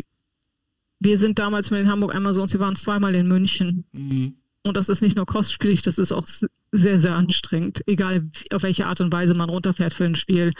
wir 0.99 1.17
sind 1.17 1.39
damals 1.39 1.69
mit 1.71 1.79
den 1.79 1.89
Hamburg 1.89 2.15
Amazons, 2.15 2.53
wir 2.53 2.59
waren 2.59 2.75
zweimal 2.75 3.13
in 3.15 3.27
München. 3.27 3.85
Mhm. 3.91 4.38
Und 4.63 4.75
das 4.75 4.89
ist 4.89 5.01
nicht 5.01 5.15
nur 5.15 5.25
kostspielig, 5.25 5.81
das 5.81 5.97
ist 5.97 6.11
auch 6.11 6.27
sehr, 6.71 6.99
sehr 6.99 7.15
anstrengend, 7.15 7.81
egal 7.87 8.29
auf 8.51 8.63
welche 8.63 8.85
Art 8.85 9.01
und 9.01 9.11
Weise 9.11 9.33
man 9.33 9.49
runterfährt 9.49 9.93
für 9.93 10.05
ein 10.05 10.15
Spiel. 10.15 10.53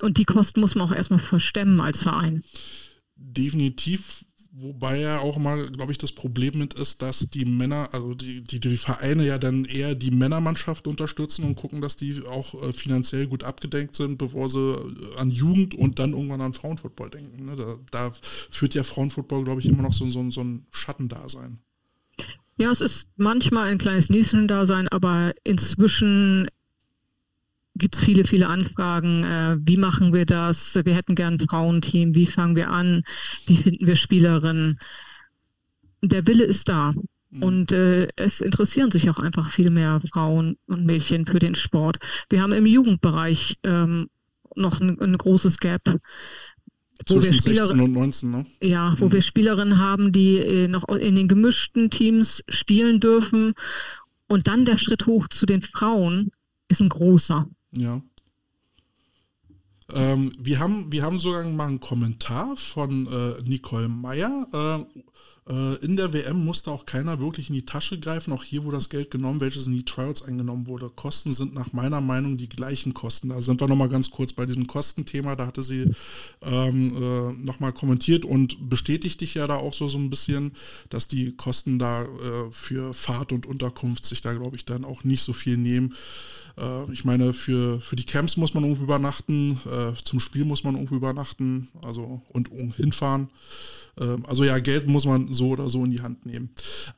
und 0.00 0.18
die 0.18 0.24
Kosten 0.24 0.60
muss 0.60 0.74
man 0.74 0.88
auch 0.88 0.94
erstmal 0.94 1.18
verstemmen 1.18 1.80
als 1.80 2.02
Verein. 2.02 2.42
Definitiv 3.14 4.26
Wobei 4.58 5.00
ja 5.00 5.18
auch 5.18 5.36
mal, 5.36 5.66
glaube 5.68 5.92
ich, 5.92 5.98
das 5.98 6.12
Problem 6.12 6.58
mit 6.58 6.72
ist, 6.72 7.02
dass 7.02 7.28
die 7.28 7.44
Männer, 7.44 7.90
also 7.92 8.14
die, 8.14 8.42
die, 8.42 8.58
die, 8.58 8.78
Vereine 8.78 9.26
ja 9.26 9.36
dann 9.36 9.66
eher 9.66 9.94
die 9.94 10.10
Männermannschaft 10.10 10.86
unterstützen 10.86 11.44
und 11.44 11.56
gucken, 11.56 11.82
dass 11.82 11.96
die 11.96 12.22
auch 12.26 12.54
äh, 12.62 12.72
finanziell 12.72 13.26
gut 13.26 13.44
abgedenkt 13.44 13.94
sind, 13.94 14.16
bevor 14.16 14.48
sie 14.48 14.72
äh, 14.72 15.18
an 15.18 15.30
Jugend 15.30 15.74
und 15.74 15.98
dann 15.98 16.12
irgendwann 16.12 16.40
an 16.40 16.54
Frauenfootball 16.54 17.10
denken. 17.10 17.44
Ne? 17.44 17.54
Da, 17.54 17.76
da, 17.90 18.12
führt 18.48 18.74
ja 18.74 18.82
Frauenfootball, 18.82 19.44
glaube 19.44 19.60
ich, 19.60 19.66
immer 19.66 19.82
noch 19.82 19.92
so, 19.92 20.08
so, 20.08 20.30
so 20.30 20.40
ein 20.40 20.66
Schattendasein. 20.70 21.58
Ja, 22.58 22.70
es 22.70 22.80
ist 22.80 23.08
manchmal 23.16 23.68
ein 23.68 23.78
kleines 23.78 24.08
Nischendasein, 24.08 24.88
aber 24.88 25.34
inzwischen 25.44 26.48
gibt 27.74 27.96
es 27.96 28.04
viele, 28.04 28.24
viele 28.24 28.48
Anfragen. 28.48 29.24
Äh, 29.24 29.56
wie 29.60 29.76
machen 29.76 30.14
wir 30.14 30.24
das? 30.24 30.74
Wir 30.84 30.94
hätten 30.94 31.14
gern 31.14 31.34
ein 31.34 31.40
Frauenteam. 31.40 32.14
Wie 32.14 32.26
fangen 32.26 32.56
wir 32.56 32.70
an? 32.70 33.02
Wie 33.46 33.56
finden 33.56 33.86
wir 33.86 33.96
Spielerinnen? 33.96 34.78
Der 36.02 36.26
Wille 36.26 36.44
ist 36.44 36.68
da. 36.68 36.94
Mhm. 37.30 37.42
Und 37.42 37.72
äh, 37.72 38.08
es 38.16 38.40
interessieren 38.40 38.90
sich 38.90 39.10
auch 39.10 39.18
einfach 39.18 39.50
viel 39.50 39.70
mehr 39.70 40.00
Frauen 40.10 40.56
und 40.66 40.86
Mädchen 40.86 41.26
für 41.26 41.38
den 41.38 41.54
Sport. 41.54 41.98
Wir 42.30 42.42
haben 42.42 42.52
im 42.52 42.66
Jugendbereich 42.66 43.58
ähm, 43.64 44.08
noch 44.54 44.80
ein, 44.80 44.98
ein, 45.00 45.18
großes 45.18 45.58
Gap. 45.58 46.00
Wo 47.06 47.20
Zwischen 47.20 47.44
wir 47.44 47.54
16 47.64 47.80
und 47.80 47.92
19, 47.92 48.30
ne? 48.30 48.46
Ja, 48.62 48.94
wo 48.98 49.06
mhm. 49.06 49.12
wir 49.12 49.22
Spielerinnen 49.22 49.78
haben, 49.78 50.12
die 50.12 50.38
äh, 50.38 50.68
noch 50.68 50.88
in 50.88 51.16
den 51.16 51.28
gemischten 51.28 51.90
Teams 51.90 52.42
spielen 52.48 53.00
dürfen. 53.00 53.54
Und 54.28 54.48
dann 54.48 54.64
der 54.64 54.78
Schritt 54.78 55.06
hoch 55.06 55.28
zu 55.28 55.46
den 55.46 55.62
Frauen 55.62 56.30
ist 56.68 56.80
ein 56.80 56.88
großer. 56.88 57.48
Ja. 57.76 58.00
Ähm, 59.94 60.32
wir, 60.38 60.58
haben, 60.58 60.90
wir 60.90 61.02
haben 61.02 61.18
sogar 61.18 61.44
mal 61.44 61.68
einen 61.68 61.80
Kommentar 61.80 62.56
von 62.56 63.06
äh, 63.06 63.42
Nicole 63.48 63.88
Meyer. 63.88 64.46
Äh, 64.52 65.00
in 65.48 65.96
der 65.96 66.12
WM 66.12 66.44
musste 66.44 66.72
auch 66.72 66.86
keiner 66.86 67.20
wirklich 67.20 67.50
in 67.50 67.54
die 67.54 67.64
Tasche 67.64 68.00
greifen. 68.00 68.32
Auch 68.32 68.42
hier 68.42 68.64
wurde 68.64 68.78
das 68.78 68.88
Geld 68.88 69.12
genommen, 69.12 69.40
welches 69.40 69.68
in 69.68 69.74
die 69.74 69.84
Trials 69.84 70.22
eingenommen 70.22 70.66
wurde. 70.66 70.90
Kosten 70.90 71.32
sind 71.32 71.54
nach 71.54 71.72
meiner 71.72 72.00
Meinung 72.00 72.36
die 72.36 72.48
gleichen 72.48 72.94
Kosten. 72.94 73.28
Da 73.28 73.40
sind 73.40 73.60
wir 73.60 73.68
nochmal 73.68 73.88
ganz 73.88 74.10
kurz 74.10 74.32
bei 74.32 74.44
diesem 74.44 74.66
Kostenthema. 74.66 75.36
Da 75.36 75.46
hatte 75.46 75.62
sie 75.62 75.92
ähm, 76.42 76.96
äh, 76.96 77.32
nochmal 77.44 77.72
kommentiert 77.72 78.24
und 78.24 78.68
bestätigt 78.68 79.20
dich 79.20 79.34
ja 79.34 79.46
da 79.46 79.54
auch 79.54 79.72
so, 79.72 79.86
so 79.86 79.98
ein 79.98 80.10
bisschen, 80.10 80.50
dass 80.90 81.06
die 81.06 81.36
Kosten 81.36 81.78
da 81.78 82.02
äh, 82.02 82.06
für 82.50 82.92
Fahrt 82.92 83.30
und 83.30 83.46
Unterkunft 83.46 84.04
sich 84.04 84.22
da, 84.22 84.32
glaube 84.32 84.56
ich, 84.56 84.64
dann 84.64 84.84
auch 84.84 85.04
nicht 85.04 85.22
so 85.22 85.32
viel 85.32 85.56
nehmen. 85.56 85.94
Äh, 86.58 86.92
ich 86.92 87.04
meine, 87.04 87.34
für, 87.34 87.80
für 87.80 87.96
die 87.96 88.04
Camps 88.04 88.36
muss 88.36 88.54
man 88.54 88.64
irgendwo 88.64 88.84
übernachten, 88.84 89.60
äh, 89.66 89.92
zum 90.02 90.20
Spiel 90.20 90.44
muss 90.44 90.64
man 90.64 90.74
irgendwo 90.74 90.96
übernachten, 90.96 91.68
also 91.84 92.22
und, 92.30 92.50
und 92.50 92.74
hinfahren. 92.74 93.28
Ähm, 93.98 94.24
also 94.26 94.44
ja, 94.44 94.58
Geld 94.58 94.88
muss 94.88 95.04
man 95.04 95.32
so 95.32 95.48
oder 95.48 95.68
so 95.68 95.84
in 95.84 95.90
die 95.90 96.02
Hand 96.02 96.26
nehmen. 96.26 96.50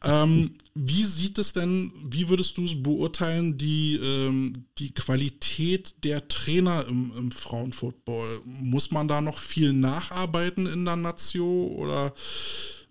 Ähm, 0.05 0.53
wie 0.75 1.05
sieht 1.05 1.39
es 1.39 1.53
denn, 1.53 1.93
wie 2.05 2.29
würdest 2.29 2.57
du 2.57 2.67
beurteilen, 2.83 3.59
die, 3.59 3.97
ähm, 3.97 4.53
die 4.79 4.93
Qualität 4.93 6.05
der 6.05 6.29
Trainer 6.29 6.87
im, 6.89 7.13
im 7.17 7.31
Frauenfootball? 7.31 8.41
Muss 8.45 8.91
man 8.91 9.09
da 9.09 9.21
noch 9.21 9.39
viel 9.39 9.73
nacharbeiten 9.73 10.67
in 10.67 10.85
der 10.85 10.97
Nation 10.97 11.71
oder 11.73 12.15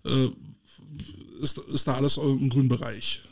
äh, 0.04 0.28
ist, 1.40 1.58
ist 1.58 1.86
da 1.86 1.94
alles 1.94 2.16
im 2.16 2.48
grünen 2.48 2.68
Bereich? 2.68 3.22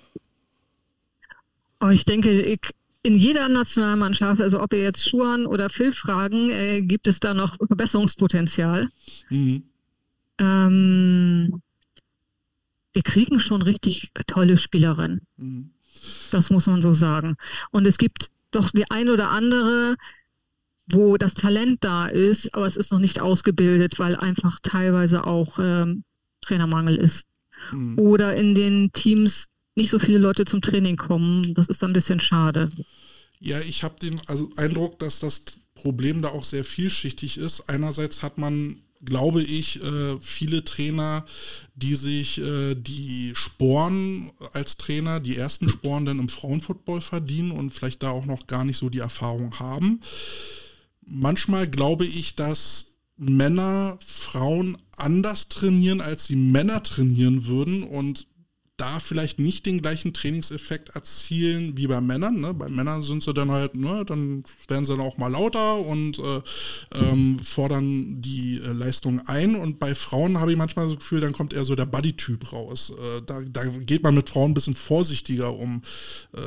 Oh, 1.80 1.88
ich 1.88 2.04
denke, 2.04 2.42
ich, 2.42 2.60
in 3.02 3.16
jeder 3.18 3.48
Nationalmannschaft, 3.48 4.40
also 4.40 4.60
ob 4.60 4.72
ihr 4.72 4.82
jetzt 4.82 5.08
Schuhan 5.08 5.46
oder 5.46 5.70
Phil 5.70 5.92
fragen, 5.92 6.50
äh, 6.50 6.82
gibt 6.82 7.06
es 7.06 7.20
da 7.20 7.34
noch 7.34 7.56
Verbesserungspotenzial. 7.56 8.88
Mhm. 9.30 9.62
Ähm, 10.38 11.62
wir 12.92 13.02
kriegen 13.02 13.40
schon 13.40 13.62
richtig 13.62 14.10
tolle 14.26 14.56
Spielerinnen. 14.56 15.26
Mhm. 15.36 15.70
Das 16.30 16.50
muss 16.50 16.66
man 16.66 16.82
so 16.82 16.92
sagen. 16.92 17.36
Und 17.70 17.86
es 17.86 17.98
gibt 17.98 18.30
doch 18.50 18.70
die 18.70 18.90
ein 18.90 19.08
oder 19.08 19.30
andere, 19.30 19.96
wo 20.88 21.16
das 21.16 21.34
Talent 21.34 21.82
da 21.82 22.06
ist, 22.06 22.54
aber 22.54 22.66
es 22.66 22.76
ist 22.76 22.92
noch 22.92 22.98
nicht 22.98 23.20
ausgebildet, 23.20 23.98
weil 23.98 24.16
einfach 24.16 24.60
teilweise 24.62 25.26
auch 25.26 25.58
ähm, 25.58 26.04
Trainermangel 26.42 26.96
ist. 26.96 27.24
Mhm. 27.72 27.98
Oder 27.98 28.36
in 28.36 28.54
den 28.54 28.92
Teams 28.92 29.48
nicht 29.74 29.90
so 29.90 29.98
viele 29.98 30.18
Leute 30.18 30.44
zum 30.44 30.62
Training 30.62 30.96
kommen. 30.96 31.54
Das 31.54 31.68
ist 31.68 31.82
ein 31.84 31.92
bisschen 31.92 32.20
schade. 32.20 32.70
Ja, 33.40 33.60
ich 33.60 33.84
habe 33.84 33.98
den 34.00 34.20
also 34.26 34.48
Eindruck, 34.56 34.98
dass 34.98 35.20
das 35.20 35.42
Problem 35.74 36.22
da 36.22 36.30
auch 36.30 36.44
sehr 36.44 36.64
vielschichtig 36.64 37.36
ist. 37.36 37.68
Einerseits 37.68 38.22
hat 38.22 38.38
man, 38.38 38.82
glaube 39.06 39.42
ich, 39.42 39.82
äh, 39.82 40.20
viele 40.20 40.64
Trainer, 40.64 41.24
die 41.74 41.94
sich 41.94 42.38
äh, 42.38 42.74
die 42.74 43.32
Sporen 43.34 44.30
als 44.52 44.76
Trainer, 44.76 45.20
die 45.20 45.36
ersten 45.36 45.68
Sporen 45.68 46.04
dann 46.04 46.18
im 46.18 46.28
Frauenfootball 46.28 47.00
verdienen 47.00 47.52
und 47.52 47.70
vielleicht 47.70 48.02
da 48.02 48.10
auch 48.10 48.26
noch 48.26 48.46
gar 48.46 48.64
nicht 48.64 48.76
so 48.76 48.90
die 48.90 48.98
Erfahrung 48.98 49.58
haben. 49.58 50.00
Manchmal 51.06 51.68
glaube 51.68 52.04
ich, 52.04 52.36
dass 52.36 52.96
Männer 53.16 53.96
Frauen 54.04 54.76
anders 54.96 55.48
trainieren, 55.48 56.00
als 56.00 56.26
sie 56.26 56.36
Männer 56.36 56.82
trainieren 56.82 57.46
würden 57.46 57.82
und 57.82 58.26
da 58.76 59.00
vielleicht 59.00 59.38
nicht 59.38 59.64
den 59.64 59.80
gleichen 59.80 60.12
Trainingseffekt 60.12 60.90
erzielen 60.90 61.76
wie 61.76 61.86
bei 61.86 62.00
Männern. 62.00 62.40
Ne? 62.40 62.52
Bei 62.52 62.68
Männern 62.68 63.02
sind 63.02 63.22
sie 63.22 63.32
dann 63.32 63.50
halt, 63.50 63.74
ne, 63.74 64.04
dann 64.04 64.44
werden 64.68 64.84
sie 64.84 64.92
dann 64.92 65.00
auch 65.00 65.16
mal 65.16 65.28
lauter 65.32 65.78
und 65.78 66.18
äh, 66.18 66.42
ähm, 66.94 67.38
fordern 67.38 68.20
die 68.20 68.58
äh, 68.58 68.72
Leistung 68.72 69.20
ein. 69.26 69.56
Und 69.56 69.78
bei 69.78 69.94
Frauen 69.94 70.40
habe 70.40 70.52
ich 70.52 70.58
manchmal 70.58 70.88
das 70.88 70.98
Gefühl, 70.98 71.20
dann 71.20 71.32
kommt 71.32 71.54
eher 71.54 71.64
so 71.64 71.74
der 71.74 71.86
Buddy-Typ 71.86 72.52
raus. 72.52 72.90
Äh, 72.90 73.22
da, 73.24 73.40
da, 73.40 73.64
geht 73.64 74.02
man 74.02 74.14
mit 74.14 74.28
Frauen 74.28 74.50
ein 74.50 74.54
bisschen 74.54 74.74
vorsichtiger 74.74 75.54
um. 75.54 75.80
Äh, 76.34 76.40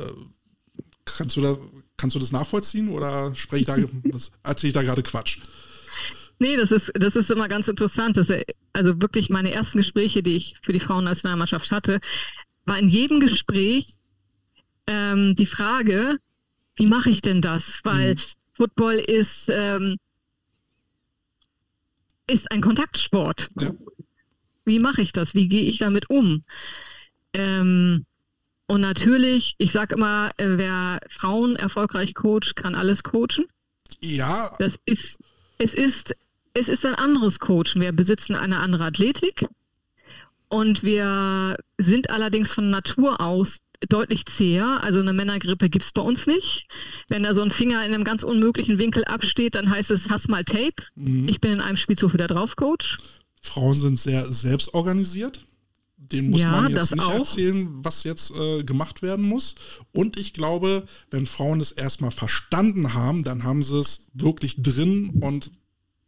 kannst, 1.05 1.35
du 1.35 1.41
da, 1.41 1.57
kannst 1.97 2.15
du 2.15 2.19
das 2.19 2.31
nachvollziehen 2.31 2.89
oder 2.89 3.33
spreche 3.33 3.61
ich 3.61 3.65
da, 3.65 3.75
erzähle 4.43 4.69
ich 4.69 4.73
da 4.75 4.83
gerade 4.83 5.01
Quatsch? 5.01 5.39
Nee, 6.39 6.55
das 6.55 6.71
ist, 6.71 6.91
das 6.95 7.17
ist 7.17 7.29
immer 7.29 7.49
ganz 7.49 7.67
interessant. 7.67 8.15
Das, 8.15 8.31
also 8.73 9.01
wirklich 9.01 9.29
meine 9.29 9.51
ersten 9.51 9.77
Gespräche, 9.77 10.23
die 10.23 10.37
ich 10.37 10.55
für 10.63 10.71
die 10.71 10.79
Frauennationalmannschaft 10.79 11.71
hatte, 11.71 11.99
war 12.65 12.79
in 12.79 12.87
jedem 12.87 13.19
Gespräch 13.19 13.97
ähm, 14.87 15.35
die 15.35 15.45
Frage, 15.45 16.17
wie 16.75 16.85
mache 16.85 17.09
ich 17.09 17.21
denn 17.21 17.41
das? 17.41 17.81
Weil 17.83 18.15
mhm. 18.15 18.19
Football 18.53 18.95
ist, 18.95 19.49
ähm, 19.49 19.97
ist 22.27 22.51
ein 22.51 22.61
Kontaktsport. 22.61 23.49
Ja. 23.59 23.73
Wie 24.65 24.79
mache 24.79 25.01
ich 25.01 25.11
das? 25.11 25.33
Wie 25.35 25.49
gehe 25.49 25.63
ich 25.63 25.79
damit 25.79 26.09
um? 26.09 26.43
Ähm, 27.33 28.05
und 28.67 28.81
natürlich, 28.81 29.55
ich 29.57 29.71
sage 29.71 29.95
immer, 29.95 30.31
äh, 30.37 30.57
wer 30.57 31.01
Frauen 31.09 31.55
erfolgreich 31.55 32.13
coacht, 32.13 32.55
kann 32.55 32.75
alles 32.75 33.03
coachen. 33.03 33.45
Ja. 34.01 34.55
Das 34.59 34.79
ist, 34.85 35.21
es 35.57 35.73
ist 35.73 36.15
es 36.53 36.69
ist 36.69 36.85
ein 36.85 36.95
anderes 36.95 37.39
Coachen. 37.39 37.81
Wir 37.81 37.91
besitzen 37.91 38.35
eine 38.35 38.59
andere 38.59 38.85
Athletik 38.85 39.47
und 40.49 40.83
wir 40.83 41.57
sind 41.77 42.09
allerdings 42.09 42.51
von 42.51 42.69
Natur 42.69 43.21
aus 43.21 43.59
deutlich 43.87 44.25
zäher. 44.25 44.83
Also 44.83 44.99
eine 44.99 45.13
Männergrippe 45.13 45.69
gibt 45.69 45.85
es 45.85 45.91
bei 45.91 46.01
uns 46.01 46.27
nicht. 46.27 46.67
Wenn 47.07 47.23
da 47.23 47.33
so 47.33 47.41
ein 47.41 47.51
Finger 47.51 47.85
in 47.85 47.93
einem 47.93 48.03
ganz 48.03 48.23
unmöglichen 48.23 48.77
Winkel 48.77 49.05
absteht, 49.05 49.55
dann 49.55 49.69
heißt 49.69 49.91
es, 49.91 50.09
hast 50.09 50.27
mal 50.27 50.43
Tape. 50.43 50.83
Mhm. 50.95 51.29
Ich 51.29 51.39
bin 51.39 51.51
in 51.53 51.61
einem 51.61 51.77
Spielzug 51.77 52.13
wieder 52.13 52.27
drauf, 52.27 52.55
Coach. 52.55 52.97
Frauen 53.41 53.75
sind 53.75 53.97
sehr 53.97 54.31
selbstorganisiert. 54.31 55.39
Den 55.97 56.31
muss 56.31 56.41
ja, 56.41 56.51
man 56.51 56.71
jetzt 56.71 56.95
nicht 56.95 57.05
auch. 57.05 57.13
erzählen, 57.13 57.67
was 57.83 58.03
jetzt 58.03 58.31
äh, 58.31 58.63
gemacht 58.63 59.01
werden 59.01 59.23
muss. 59.23 59.55
Und 59.91 60.17
ich 60.17 60.33
glaube, 60.33 60.85
wenn 61.11 61.25
Frauen 61.25 61.59
es 61.59 61.71
erstmal 61.71 62.11
verstanden 62.11 62.93
haben, 62.93 63.23
dann 63.23 63.43
haben 63.43 63.63
sie 63.63 63.79
es 63.79 64.09
wirklich 64.13 64.61
drin 64.61 65.09
und 65.21 65.51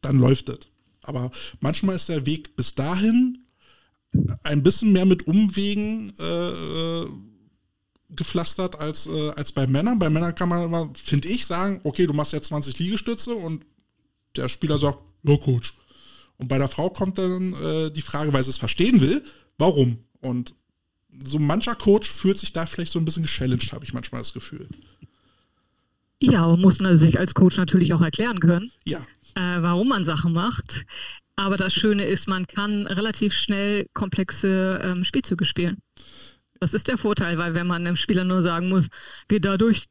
dann 0.02 0.18
läuft 0.18 0.50
es. 0.50 0.60
Aber 1.04 1.32
manchmal 1.60 1.96
ist 1.96 2.10
der 2.10 2.26
Weg 2.26 2.56
bis 2.56 2.76
dahin 2.76 3.40
ein 4.44 4.62
bisschen 4.62 4.92
mehr 4.92 5.06
mit 5.06 5.26
Umwegen 5.28 6.14
äh, 6.20 7.06
gepflastert 8.10 8.78
als, 8.78 9.08
äh, 9.08 9.30
als 9.32 9.52
bei 9.52 9.68
Männern. 9.68 10.00
Bei 10.00 10.10
Männern 10.10 10.36
kann 10.36 10.50
man 10.50 10.64
immer, 10.64 10.90
finde 10.94 11.30
ich, 11.30 11.46
sagen, 11.46 11.80
okay, 11.84 12.06
du 12.06 12.14
machst 12.14 12.34
jetzt 12.34 12.48
20 12.48 12.78
Liegestütze 12.80 13.34
und 13.34 13.66
der 14.36 14.50
Spieler 14.50 14.78
sagt, 14.78 15.00
ja, 15.24 15.38
Coach. 15.38 15.74
Und 16.38 16.48
bei 16.48 16.58
der 16.58 16.68
Frau 16.68 16.90
kommt 16.90 17.18
dann 17.18 17.54
äh, 17.54 17.92
die 17.92 18.02
Frage, 18.02 18.34
weil 18.34 18.44
sie 18.44 18.50
es 18.50 18.58
verstehen 18.58 19.00
will, 19.02 19.24
warum? 19.58 20.00
Und 20.22 20.56
so 21.24 21.40
mancher 21.40 21.76
Coach 21.76 22.10
fühlt 22.10 22.38
sich 22.38 22.52
da 22.52 22.66
vielleicht 22.66 22.92
so 22.92 23.00
ein 23.00 23.06
bisschen 23.06 23.24
gechallenged, 23.24 23.72
habe 23.72 23.86
ich 23.86 23.94
manchmal 23.94 24.22
das 24.22 24.34
Gefühl. 24.34 24.68
Ja, 26.20 26.46
und 26.46 26.62
muss 26.62 26.78
sich 26.78 27.20
als 27.20 27.34
Coach 27.34 27.58
natürlich 27.58 27.94
auch 27.94 28.02
erklären 28.02 28.40
können. 28.40 28.72
Ja 28.86 29.06
äh, 29.36 29.62
warum 29.62 29.90
man 29.90 30.06
Sachen 30.06 30.34
macht. 30.34 30.86
Aber 31.36 31.58
das 31.58 31.74
Schöne 31.74 32.06
ist, 32.06 32.28
man 32.28 32.46
kann 32.46 32.86
relativ 32.88 33.34
schnell 33.34 33.88
komplexe 33.94 34.80
ähm, 34.84 35.04
Spielzüge 35.04 35.46
spielen. 35.46 35.78
Das 36.60 36.74
ist 36.74 36.88
der 36.88 36.98
Vorteil, 36.98 37.38
weil 37.38 37.56
wenn 37.56 37.68
man 37.68 37.86
einem 37.86 37.96
Spieler 37.96 38.24
nur 38.24 38.44
sagen 38.44 38.70
muss, 38.70 38.90
geh 39.28 39.40
da 39.40 39.58
durch, 39.58 39.88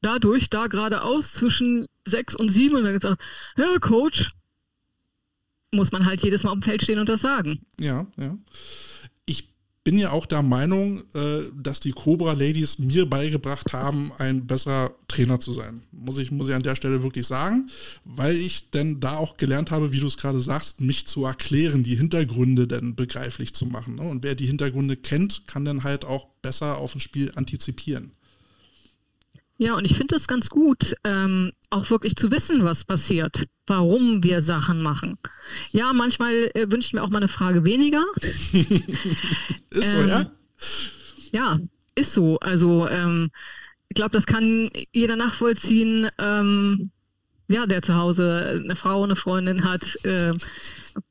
dadurch 0.00 0.48
da 0.48 0.68
geradeaus 0.68 1.34
zwischen 1.34 1.86
sechs 2.06 2.34
und 2.34 2.48
sieben 2.48 2.76
und 2.76 2.84
dann 2.84 2.94
gesagt, 2.94 3.20
ja, 3.56 3.78
Coach, 3.80 4.30
muss 5.72 5.92
man 5.92 6.06
halt 6.06 6.22
jedes 6.22 6.44
Mal 6.44 6.52
am 6.52 6.62
Feld 6.62 6.82
stehen 6.82 6.98
und 6.98 7.08
das 7.08 7.20
sagen. 7.20 7.60
Ja, 7.78 8.06
ja. 8.16 8.38
Bin 9.84 9.98
ja 9.98 10.12
auch 10.12 10.24
der 10.24 10.40
Meinung, 10.40 11.02
äh, 11.12 11.42
dass 11.54 11.78
die 11.78 11.92
Cobra 11.92 12.32
Ladies 12.32 12.78
mir 12.78 13.04
beigebracht 13.04 13.74
haben, 13.74 14.12
ein 14.16 14.46
besserer 14.46 14.92
Trainer 15.08 15.40
zu 15.40 15.52
sein. 15.52 15.82
Muss 15.92 16.16
ich, 16.16 16.30
muss 16.30 16.48
ich 16.48 16.54
an 16.54 16.62
der 16.62 16.74
Stelle 16.74 17.02
wirklich 17.02 17.26
sagen, 17.26 17.68
weil 18.04 18.34
ich 18.34 18.70
denn 18.70 18.98
da 19.00 19.18
auch 19.18 19.36
gelernt 19.36 19.70
habe, 19.70 19.92
wie 19.92 20.00
du 20.00 20.06
es 20.06 20.16
gerade 20.16 20.40
sagst, 20.40 20.80
mich 20.80 21.06
zu 21.06 21.26
erklären, 21.26 21.82
die 21.82 21.96
Hintergründe 21.96 22.66
denn 22.66 22.94
begreiflich 22.94 23.52
zu 23.52 23.66
machen. 23.66 23.96
Ne? 23.96 24.02
Und 24.02 24.24
wer 24.24 24.34
die 24.34 24.46
Hintergründe 24.46 24.96
kennt, 24.96 25.46
kann 25.46 25.66
dann 25.66 25.84
halt 25.84 26.06
auch 26.06 26.28
besser 26.40 26.78
auf 26.78 26.94
ein 26.94 27.00
Spiel 27.00 27.32
antizipieren. 27.34 28.12
Ja, 29.56 29.76
und 29.76 29.84
ich 29.84 29.96
finde 29.96 30.16
es 30.16 30.26
ganz 30.26 30.50
gut, 30.50 30.96
ähm, 31.04 31.52
auch 31.70 31.88
wirklich 31.90 32.16
zu 32.16 32.30
wissen, 32.30 32.64
was 32.64 32.84
passiert, 32.84 33.46
warum 33.66 34.22
wir 34.24 34.40
Sachen 34.40 34.82
machen. 34.82 35.16
Ja, 35.70 35.92
manchmal 35.92 36.50
äh, 36.54 36.70
wünsche 36.70 36.88
ich 36.88 36.92
mir 36.92 37.02
auch 37.02 37.10
mal 37.10 37.18
eine 37.18 37.28
Frage 37.28 37.64
weniger. 37.64 38.04
ist 38.20 39.92
so, 39.92 39.98
ähm, 39.98 40.08
ja? 40.08 40.26
Ja, 41.30 41.60
ist 41.94 42.12
so. 42.12 42.38
Also, 42.40 42.88
ähm, 42.88 43.30
ich 43.88 43.94
glaube, 43.94 44.10
das 44.10 44.26
kann 44.26 44.70
jeder 44.92 45.14
nachvollziehen, 45.14 46.08
ähm, 46.18 46.90
ja, 47.46 47.66
der 47.66 47.82
zu 47.82 47.94
Hause 47.94 48.60
eine 48.64 48.74
Frau, 48.74 49.04
eine 49.04 49.16
Freundin 49.16 49.64
hat. 49.64 50.04
Äh, 50.04 50.32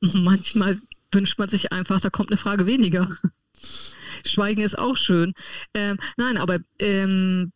manchmal 0.00 0.80
wünscht 1.12 1.38
man 1.38 1.48
sich 1.48 1.72
einfach, 1.72 2.00
da 2.00 2.10
kommt 2.10 2.30
eine 2.30 2.36
Frage 2.36 2.66
weniger. 2.66 3.16
Schweigen 4.26 4.60
ist 4.60 4.78
auch 4.78 4.96
schön. 4.96 5.32
Ähm, 5.72 5.98
nein, 6.18 6.36
aber 6.36 6.58
ähm, 6.78 7.52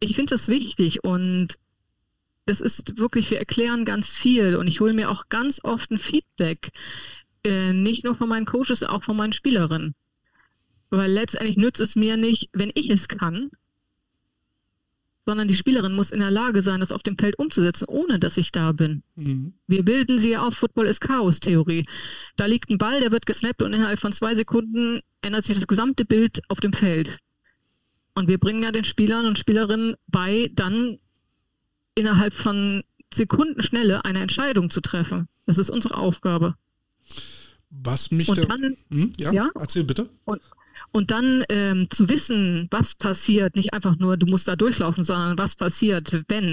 ich 0.00 0.16
finde 0.16 0.34
das 0.34 0.48
wichtig 0.48 1.04
und 1.04 1.58
es 2.46 2.60
ist 2.60 2.98
wirklich, 2.98 3.30
wir 3.30 3.38
erklären 3.38 3.84
ganz 3.84 4.14
viel 4.14 4.56
und 4.56 4.66
ich 4.66 4.80
hole 4.80 4.94
mir 4.94 5.10
auch 5.10 5.28
ganz 5.28 5.60
oft 5.62 5.90
ein 5.90 5.98
Feedback, 5.98 6.72
äh, 7.44 7.72
nicht 7.72 8.04
nur 8.04 8.16
von 8.16 8.28
meinen 8.28 8.46
Coaches, 8.46 8.82
auch 8.82 9.04
von 9.04 9.16
meinen 9.16 9.32
Spielerinnen. 9.32 9.94
Weil 10.90 11.12
letztendlich 11.12 11.56
nützt 11.56 11.80
es 11.80 11.94
mir 11.94 12.16
nicht, 12.16 12.48
wenn 12.52 12.72
ich 12.74 12.90
es 12.90 13.06
kann, 13.06 13.50
sondern 15.26 15.46
die 15.46 15.54
Spielerin 15.54 15.94
muss 15.94 16.10
in 16.10 16.18
der 16.18 16.30
Lage 16.30 16.62
sein, 16.62 16.80
das 16.80 16.90
auf 16.90 17.04
dem 17.04 17.16
Feld 17.16 17.38
umzusetzen, 17.38 17.84
ohne 17.86 18.18
dass 18.18 18.36
ich 18.36 18.50
da 18.50 18.72
bin. 18.72 19.04
Mhm. 19.14 19.52
Wir 19.68 19.84
bilden 19.84 20.18
sie 20.18 20.36
auf, 20.36 20.56
Football 20.56 20.86
ist 20.86 21.00
Chaos-Theorie. 21.00 21.86
Da 22.36 22.46
liegt 22.46 22.70
ein 22.70 22.78
Ball, 22.78 23.00
der 23.00 23.12
wird 23.12 23.26
gesnappt 23.26 23.62
und 23.62 23.72
innerhalb 23.72 24.00
von 24.00 24.12
zwei 24.12 24.34
Sekunden 24.34 25.00
ändert 25.22 25.44
sich 25.44 25.54
das 25.54 25.68
gesamte 25.68 26.04
Bild 26.04 26.40
auf 26.48 26.58
dem 26.58 26.72
Feld. 26.72 27.18
Und 28.20 28.28
wir 28.28 28.38
bringen 28.38 28.62
ja 28.62 28.70
den 28.70 28.84
Spielern 28.84 29.24
und 29.24 29.38
Spielerinnen 29.38 29.96
bei, 30.06 30.50
dann 30.54 30.98
innerhalb 31.94 32.34
von 32.34 32.84
Sekundenschnelle 33.12 34.04
eine 34.04 34.20
Entscheidung 34.20 34.68
zu 34.68 34.82
treffen. 34.82 35.26
Das 35.46 35.56
ist 35.56 35.70
unsere 35.70 35.96
Aufgabe. 35.96 36.54
Was 37.70 38.10
mich 38.10 38.28
und 38.28 38.46
dann, 38.46 38.76
hm, 38.90 39.12
ja, 39.16 39.32
ja, 39.32 39.50
erzähl 39.54 39.84
bitte. 39.84 40.10
Und, 40.26 40.42
und 40.92 41.10
dann 41.10 41.44
ähm, 41.48 41.88
zu 41.88 42.10
wissen, 42.10 42.68
was 42.70 42.94
passiert, 42.94 43.56
nicht 43.56 43.72
einfach 43.72 43.96
nur, 43.96 44.18
du 44.18 44.26
musst 44.26 44.48
da 44.48 44.54
durchlaufen, 44.54 45.02
sondern 45.02 45.38
was 45.38 45.56
passiert, 45.56 46.24
wenn, 46.28 46.44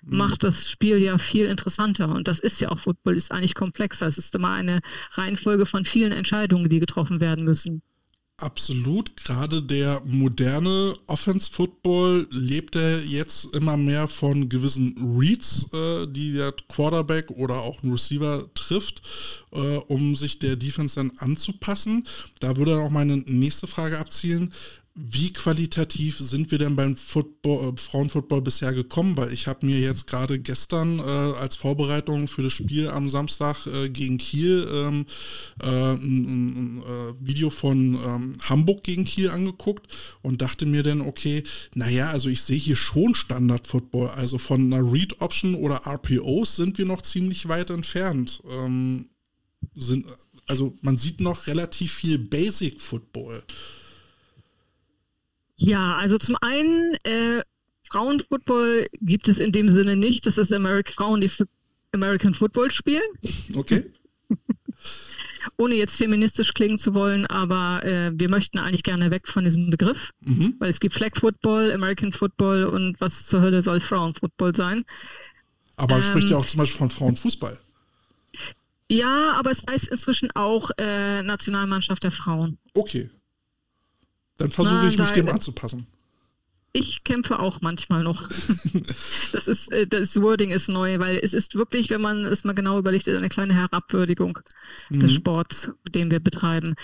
hm. 0.00 0.16
macht 0.16 0.42
das 0.42 0.68
Spiel 0.68 0.98
ja 0.98 1.16
viel 1.18 1.46
interessanter. 1.46 2.08
Und 2.08 2.26
das 2.26 2.40
ist 2.40 2.60
ja 2.60 2.70
auch 2.70 2.80
Football, 2.80 3.16
ist 3.16 3.30
eigentlich 3.30 3.54
komplexer. 3.54 4.08
Es 4.08 4.18
ist 4.18 4.34
immer 4.34 4.50
eine 4.50 4.80
Reihenfolge 5.12 5.64
von 5.64 5.84
vielen 5.84 6.10
Entscheidungen, 6.10 6.68
die 6.68 6.80
getroffen 6.80 7.20
werden 7.20 7.44
müssen. 7.44 7.82
Absolut. 8.40 9.16
Gerade 9.16 9.60
der 9.64 10.00
moderne 10.04 10.94
Offense-Football 11.08 12.28
lebt 12.30 12.76
er 12.76 13.02
jetzt 13.02 13.52
immer 13.52 13.76
mehr 13.76 14.06
von 14.06 14.48
gewissen 14.48 14.94
Reads, 15.18 15.72
äh, 15.72 16.06
die 16.06 16.34
der 16.34 16.54
Quarterback 16.68 17.32
oder 17.32 17.56
auch 17.56 17.82
ein 17.82 17.90
Receiver 17.90 18.46
trifft, 18.54 19.02
äh, 19.50 19.78
um 19.88 20.14
sich 20.14 20.38
der 20.38 20.54
Defense 20.54 20.94
dann 20.94 21.10
anzupassen. 21.18 22.06
Da 22.38 22.56
würde 22.56 22.78
auch 22.78 22.90
meine 22.90 23.16
nächste 23.16 23.66
Frage 23.66 23.98
abzielen 23.98 24.54
wie 25.00 25.32
qualitativ 25.32 26.18
sind 26.18 26.50
wir 26.50 26.58
denn 26.58 26.74
beim 26.74 26.96
Football, 26.96 27.72
äh, 27.72 27.76
Frauenfootball 27.76 28.42
bisher 28.42 28.72
gekommen? 28.72 29.16
Weil 29.16 29.32
ich 29.32 29.46
habe 29.46 29.64
mir 29.64 29.78
jetzt 29.78 30.08
gerade 30.08 30.40
gestern 30.40 30.98
äh, 30.98 31.02
als 31.02 31.54
Vorbereitung 31.54 32.26
für 32.26 32.42
das 32.42 32.52
Spiel 32.52 32.88
am 32.88 33.08
Samstag 33.08 33.64
äh, 33.66 33.90
gegen 33.90 34.18
Kiel 34.18 34.68
ähm, 34.72 35.06
äh, 35.62 35.66
ein, 35.66 36.78
ein 36.78 36.82
äh, 36.82 37.14
Video 37.20 37.50
von 37.50 37.94
ähm, 37.94 38.32
Hamburg 38.42 38.82
gegen 38.82 39.04
Kiel 39.04 39.30
angeguckt 39.30 39.86
und 40.22 40.42
dachte 40.42 40.66
mir 40.66 40.82
dann, 40.82 41.00
okay, 41.00 41.44
naja, 41.74 42.10
also 42.10 42.28
ich 42.28 42.42
sehe 42.42 42.58
hier 42.58 42.76
schon 42.76 43.14
Standard-Football. 43.14 44.08
Also 44.08 44.38
von 44.38 44.72
einer 44.72 44.92
Read-Option 44.92 45.54
oder 45.54 45.86
RPOs 45.86 46.56
sind 46.56 46.76
wir 46.76 46.86
noch 46.86 47.02
ziemlich 47.02 47.46
weit 47.48 47.70
entfernt. 47.70 48.42
Ähm, 48.50 49.10
sind, 49.74 50.06
also 50.48 50.76
man 50.80 50.98
sieht 50.98 51.20
noch 51.20 51.46
relativ 51.46 51.92
viel 51.92 52.18
Basic-Football. 52.18 53.44
Ja, 55.58 55.96
also 55.96 56.18
zum 56.18 56.36
einen, 56.40 56.94
äh, 57.02 57.42
Frauenfootball 57.90 58.88
gibt 59.00 59.28
es 59.28 59.38
in 59.38 59.52
dem 59.52 59.68
Sinne 59.68 59.96
nicht. 59.96 60.26
Das 60.26 60.38
ist 60.38 60.52
American 60.52 60.94
Frauen, 60.94 61.20
die 61.20 61.30
American 61.92 62.34
Football 62.34 62.70
spielen. 62.70 63.02
Okay. 63.54 63.90
Ohne 65.56 65.74
jetzt 65.74 65.96
feministisch 65.96 66.52
klingen 66.52 66.78
zu 66.78 66.94
wollen, 66.94 67.26
aber 67.26 67.82
äh, 67.84 68.12
wir 68.14 68.28
möchten 68.28 68.58
eigentlich 68.58 68.82
gerne 68.82 69.10
weg 69.10 69.26
von 69.26 69.44
diesem 69.44 69.70
Begriff, 69.70 70.12
mhm. 70.20 70.54
weil 70.58 70.68
es 70.68 70.78
gibt 70.78 70.94
Flag 70.94 71.12
Football, 71.14 71.72
American 71.72 72.12
Football 72.12 72.64
und 72.64 73.00
was 73.00 73.26
zur 73.26 73.40
Hölle 73.40 73.62
soll 73.62 73.80
Frauenfootball 73.80 74.54
sein. 74.54 74.84
Aber 75.76 75.96
ähm, 75.96 76.02
spricht 76.02 76.28
ja 76.28 76.36
auch 76.36 76.46
zum 76.46 76.58
Beispiel 76.58 76.78
von 76.78 76.90
Frauenfußball. 76.90 77.58
Ja, 78.90 79.32
aber 79.32 79.50
es 79.50 79.64
heißt 79.68 79.88
inzwischen 79.88 80.30
auch 80.32 80.70
äh, 80.78 81.22
Nationalmannschaft 81.22 82.04
der 82.04 82.10
Frauen. 82.10 82.58
Okay. 82.74 83.10
Dann 84.38 84.50
versuche 84.50 84.88
ich 84.88 84.98
mich 84.98 85.10
dem 85.12 85.28
anzupassen. 85.28 85.86
Ich 86.72 87.02
kämpfe 87.02 87.38
auch 87.38 87.60
manchmal 87.60 88.02
noch. 88.02 88.28
das 89.32 89.48
ist, 89.48 89.72
äh, 89.72 89.86
das 89.86 90.20
Wording 90.20 90.50
ist 90.50 90.68
neu, 90.68 91.00
weil 91.00 91.18
es 91.22 91.34
ist 91.34 91.54
wirklich, 91.54 91.90
wenn 91.90 92.00
man 92.00 92.24
es 92.26 92.44
mal 92.44 92.54
genau 92.54 92.78
überlegt, 92.78 93.08
eine 93.08 93.28
kleine 93.28 93.54
Herabwürdigung 93.54 94.38
mhm. 94.90 95.00
des 95.00 95.12
Sports, 95.12 95.72
den 95.88 96.10
wir 96.10 96.20
betreiben. 96.20 96.74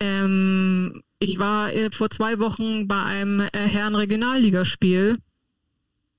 Ähm, 0.00 1.02
ich 1.18 1.38
war 1.38 1.72
äh, 1.72 1.90
vor 1.90 2.10
zwei 2.10 2.38
Wochen 2.38 2.86
bei 2.86 3.02
einem 3.02 3.40
äh, 3.40 3.48
Herren 3.52 3.96
Regionalligaspiel 3.96 5.18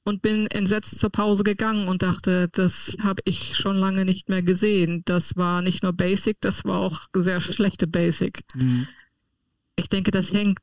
und 0.03 0.21
bin 0.21 0.47
entsetzt 0.47 0.99
zur 0.99 1.09
Pause 1.09 1.43
gegangen 1.43 1.87
und 1.87 2.03
dachte, 2.03 2.49
das 2.51 2.95
habe 3.01 3.21
ich 3.25 3.55
schon 3.57 3.77
lange 3.77 4.05
nicht 4.05 4.29
mehr 4.29 4.43
gesehen. 4.43 5.01
Das 5.05 5.35
war 5.35 5.61
nicht 5.61 5.83
nur 5.83 5.93
Basic, 5.93 6.37
das 6.41 6.63
war 6.65 6.79
auch 6.79 7.07
sehr 7.15 7.41
schlechte 7.41 7.87
Basic. 7.87 8.43
Mhm. 8.53 8.87
Ich 9.75 9.89
denke, 9.89 10.11
das 10.11 10.31
hängt 10.31 10.59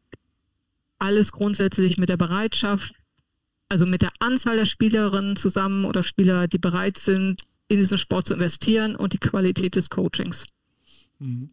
alles 0.99 1.33
grundsätzlich 1.33 1.99
mit 1.99 2.09
der 2.09 2.17
Bereitschaft, 2.17 2.95
also 3.69 3.87
mit 3.87 4.03
der 4.03 4.13
Anzahl 4.21 4.57
der 4.57 4.65
Spielerinnen 4.65 5.37
zusammen 5.37 5.85
oder 5.85 6.03
Spieler, 6.03 6.47
die 6.49 6.59
bereit 6.59 6.99
sind, 6.99 7.43
in 7.69 7.79
diesen 7.79 7.99
Sport 7.99 8.29
zu 8.29 8.35
investieren 8.35 8.97
und 8.97 9.13
die 9.13 9.19
Qualität 9.19 9.77
des 9.77 9.91
Coachings. 9.91 10.45
Mhm. 11.19 11.49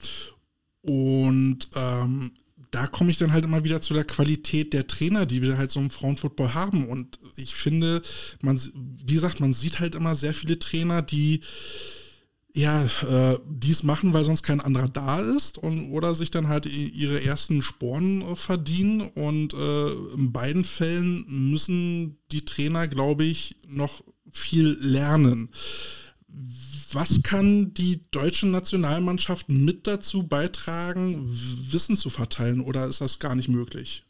Und 0.82 1.70
ähm, 1.76 2.32
da 2.72 2.88
komme 2.88 3.12
ich 3.12 3.18
dann 3.18 3.34
halt 3.34 3.46
immer 3.46 3.64
wieder 3.64 3.82
zu 3.82 3.94
der 3.94 4.04
Qualität 4.04 4.74
der 4.74 4.88
Trainer, 4.88 5.26
die 5.26 5.42
wir 5.42 5.58
halt 5.58 5.72
so 5.72 5.80
im 5.80 5.90
Frauenfootball 5.90 6.54
haben. 6.54 6.88
Und 6.88 7.20
ich 7.36 7.56
finde, 7.56 8.02
man, 8.42 8.60
wie 9.06 9.14
gesagt, 9.14 9.40
man 9.40 9.54
sieht 9.54 9.80
halt 9.80 9.96
immer 9.96 10.16
sehr 10.16 10.34
viele 10.34 10.60
Trainer, 10.60 11.02
die 11.02 11.42
ja, 12.54 12.84
äh, 12.84 13.38
dies 13.48 13.84
machen, 13.84 14.14
weil 14.14 14.24
sonst 14.24 14.44
kein 14.44 14.60
anderer 14.60 14.88
da 14.88 15.20
ist 15.20 15.58
und 15.58 15.92
oder 15.92 16.16
sich 16.16 16.32
dann 16.32 16.48
halt 16.48 16.66
ihre 16.66 17.24
ersten 17.24 17.62
Sporen 17.62 18.22
äh, 18.22 18.36
verdienen 18.36 19.02
und 19.02 19.54
äh, 19.54 19.90
in 20.16 20.32
beiden 20.32 20.64
Fällen 20.64 21.26
müssen 21.28 22.18
die 22.32 22.46
Trainer, 22.46 22.88
glaube 22.88 23.24
ich, 23.24 23.56
noch 23.68 24.04
viel 24.32 24.78
lernen. 24.82 25.50
Was 26.92 27.22
kann 27.22 27.74
die 27.76 28.02
deutsche 28.10 28.48
Nationalmannschaft 28.48 29.48
mit 29.50 29.86
dazu 29.86 30.24
beitragen, 30.24 31.20
Wissen 31.70 31.96
zu 31.96 32.10
verteilen 32.10 32.62
oder 32.62 32.88
ist 32.88 33.02
das 33.02 33.20
gar 33.20 33.36
nicht 33.36 33.48
möglich? 33.50 34.06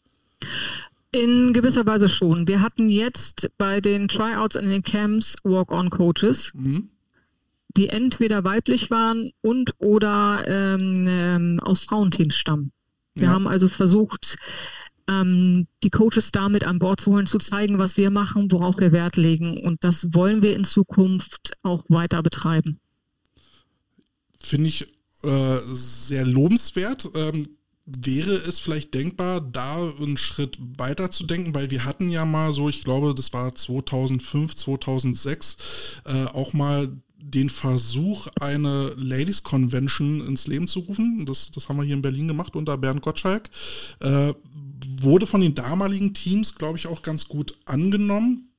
In 1.12 1.52
gewisser 1.52 1.86
Weise 1.86 2.08
schon. 2.08 2.48
Wir 2.48 2.62
hatten 2.62 2.88
jetzt 2.88 3.50
bei 3.58 3.82
den 3.82 4.08
Tryouts 4.08 4.56
in 4.56 4.70
den 4.70 4.84
Camps 4.84 5.36
Walk-on-Coaches. 5.44 6.54
Mhm 6.54 6.90
die 7.70 7.90
entweder 7.90 8.44
weiblich 8.44 8.90
waren 8.90 9.32
und 9.42 9.74
oder 9.78 10.44
ähm, 10.48 11.06
ähm, 11.08 11.60
aus 11.62 11.84
Frauenteams 11.84 12.36
stammen. 12.36 12.72
Wir 13.14 13.26
ja. 13.26 13.30
haben 13.30 13.48
also 13.48 13.68
versucht, 13.68 14.38
ähm, 15.08 15.68
die 15.84 15.90
Coaches 15.90 16.32
damit 16.32 16.64
an 16.64 16.80
Bord 16.80 17.02
zu 17.02 17.12
holen, 17.12 17.26
zu 17.26 17.38
zeigen, 17.38 17.78
was 17.78 17.98
wir 17.98 18.12
machen, 18.12 18.52
worauf 18.52 18.78
wir 18.80 18.92
Wert 18.92 19.18
legen. 19.18 19.58
Und 19.58 19.84
das 19.84 20.14
wollen 20.14 20.42
wir 20.42 20.56
in 20.56 20.64
Zukunft 20.64 21.54
auch 21.64 21.84
weiter 21.90 22.24
betreiben. 22.24 22.80
Finde 24.40 24.70
ich 24.70 24.94
äh, 25.24 25.58
sehr 25.66 26.26
lobenswert. 26.26 27.10
Ähm, 27.16 27.48
wäre 27.86 28.36
es 28.36 28.60
vielleicht 28.60 28.94
denkbar, 28.94 29.42
da 29.42 29.92
einen 30.00 30.18
Schritt 30.18 30.58
weiter 30.78 31.10
zu 31.10 31.26
denken, 31.26 31.56
weil 31.56 31.72
wir 31.72 31.86
hatten 31.86 32.10
ja 32.10 32.24
mal 32.24 32.54
so, 32.54 32.70
ich 32.70 32.84
glaube, 32.84 33.16
das 33.16 33.34
war 33.34 33.54
2005, 33.54 34.56
2006, 34.56 35.58
äh, 36.06 36.26
auch 36.26 36.54
mal 36.54 37.02
den 37.22 37.50
Versuch, 37.50 38.28
eine 38.40 38.94
Ladies 38.96 39.44
Convention 39.44 40.26
ins 40.26 40.48
Leben 40.48 40.68
zu 40.68 40.80
rufen. 40.80 41.26
Das, 41.26 41.52
das 41.52 41.70
haben 41.70 41.78
wir 41.78 41.84
hier 41.84 41.96
in 41.96 42.02
Berlin 42.02 42.28
gemacht 42.28 42.56
unter 42.56 42.78
Bernd 42.78 43.02
Gottschalk. 43.02 43.50
Äh, 44.00 44.34
wurde 45.02 45.28
von 45.28 45.42
den 45.42 45.56
damaligen 45.56 46.14
Teams, 46.14 46.56
glaube 46.56 46.78
ich, 46.78 46.88
auch 46.88 47.02
ganz 47.02 47.28
gut 47.28 47.58
angenommen, 47.66 48.50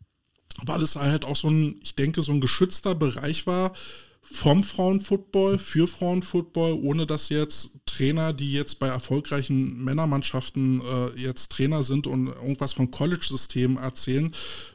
weil 0.64 0.82
es 0.82 0.96
halt 0.96 1.24
auch 1.24 1.36
so 1.36 1.48
ein, 1.48 1.76
ich 1.82 1.94
denke, 1.94 2.22
so 2.22 2.32
ein 2.32 2.40
geschützter 2.40 2.94
Bereich 2.94 3.46
war, 3.46 3.72
vom 4.22 4.62
Frauenfootball 4.62 5.58
für 5.58 5.88
Frauenfootball, 5.88 6.74
ohne 6.74 7.04
dass 7.06 7.30
jetzt 7.30 7.70
Trainer, 7.84 8.32
die 8.32 8.52
jetzt 8.52 8.78
bei 8.78 8.86
erfolgreichen 8.86 9.82
Männermannschaften 9.82 10.82
äh, 10.82 11.20
jetzt 11.20 11.50
Trainer 11.50 11.82
sind 11.82 12.06
und 12.06 12.28
irgendwas 12.28 12.72
von 12.72 12.90
College-Systemen 12.90 13.76
erzählen, 13.76 14.30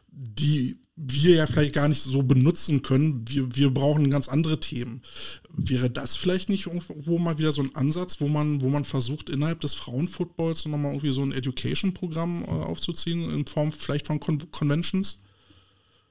die 0.08 0.85
wir 0.98 1.36
ja 1.36 1.46
vielleicht 1.46 1.74
gar 1.74 1.90
nicht 1.90 2.02
so 2.02 2.24
benutzen 2.24 2.82
können. 2.82 3.26
Wir, 3.28 3.56
wir 3.56 3.74
brauchen 3.74 4.10
ganz 4.10 4.30
andere 4.30 4.60
Themen. 4.60 5.02
Wäre 5.50 5.90
das 5.90 6.16
vielleicht 6.16 6.48
nicht 6.48 6.68
irgendwo 6.68 7.18
mal 7.18 7.38
wieder 7.38 7.52
so 7.52 7.62
ein 7.62 7.76
Ansatz, 7.76 8.22
wo 8.22 8.28
man, 8.28 8.62
wo 8.62 8.70
man 8.70 8.86
versucht, 8.86 9.30
innerhalb 9.30 9.60
des 9.60 9.74
Frauenfootballs 9.74 10.66
nochmal 10.66 10.94
irgendwie 10.94 11.12
so 11.12 11.22
ein 11.22 11.34
Education-Programm 11.34 12.44
äh, 12.44 12.48
aufzuziehen, 12.48 13.30
in 13.30 13.46
Form 13.46 13.72
vielleicht 13.74 14.08
von 14.08 14.20
Con 14.20 14.40
Conventions? 14.52 15.22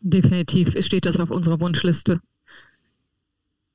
Definitiv 0.01 0.75
steht 0.85 1.07
das 1.07 1.19
auf 1.19 1.31
unserer 1.31 1.61
Wunschliste. 1.61 2.21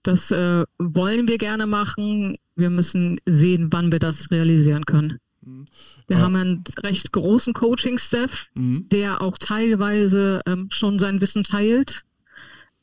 Das 0.04 0.30
äh, 0.30 0.64
wollen 0.78 1.28
wir 1.28 1.40
gerne 1.40 1.66
machen. 1.66 2.38
Wir 2.56 2.70
müssen 2.70 3.20
sehen, 3.26 3.70
wann 3.72 3.92
wir 3.92 4.00
das 4.00 4.30
realisieren 4.30 4.86
können. 4.86 5.18
Mhm. 5.42 5.66
Wir 6.08 6.18
ah. 6.18 6.22
haben 6.22 6.36
einen 6.36 6.64
recht 6.84 7.12
großen 7.12 7.54
Coaching-Staff, 7.54 8.48
mhm. 8.56 8.88
der 8.90 9.22
auch 9.22 9.38
teilweise 9.38 10.42
ähm, 10.46 10.70
schon 10.72 11.00
sein 11.00 11.22
Wissen 11.22 11.44
teilt. 11.44 12.06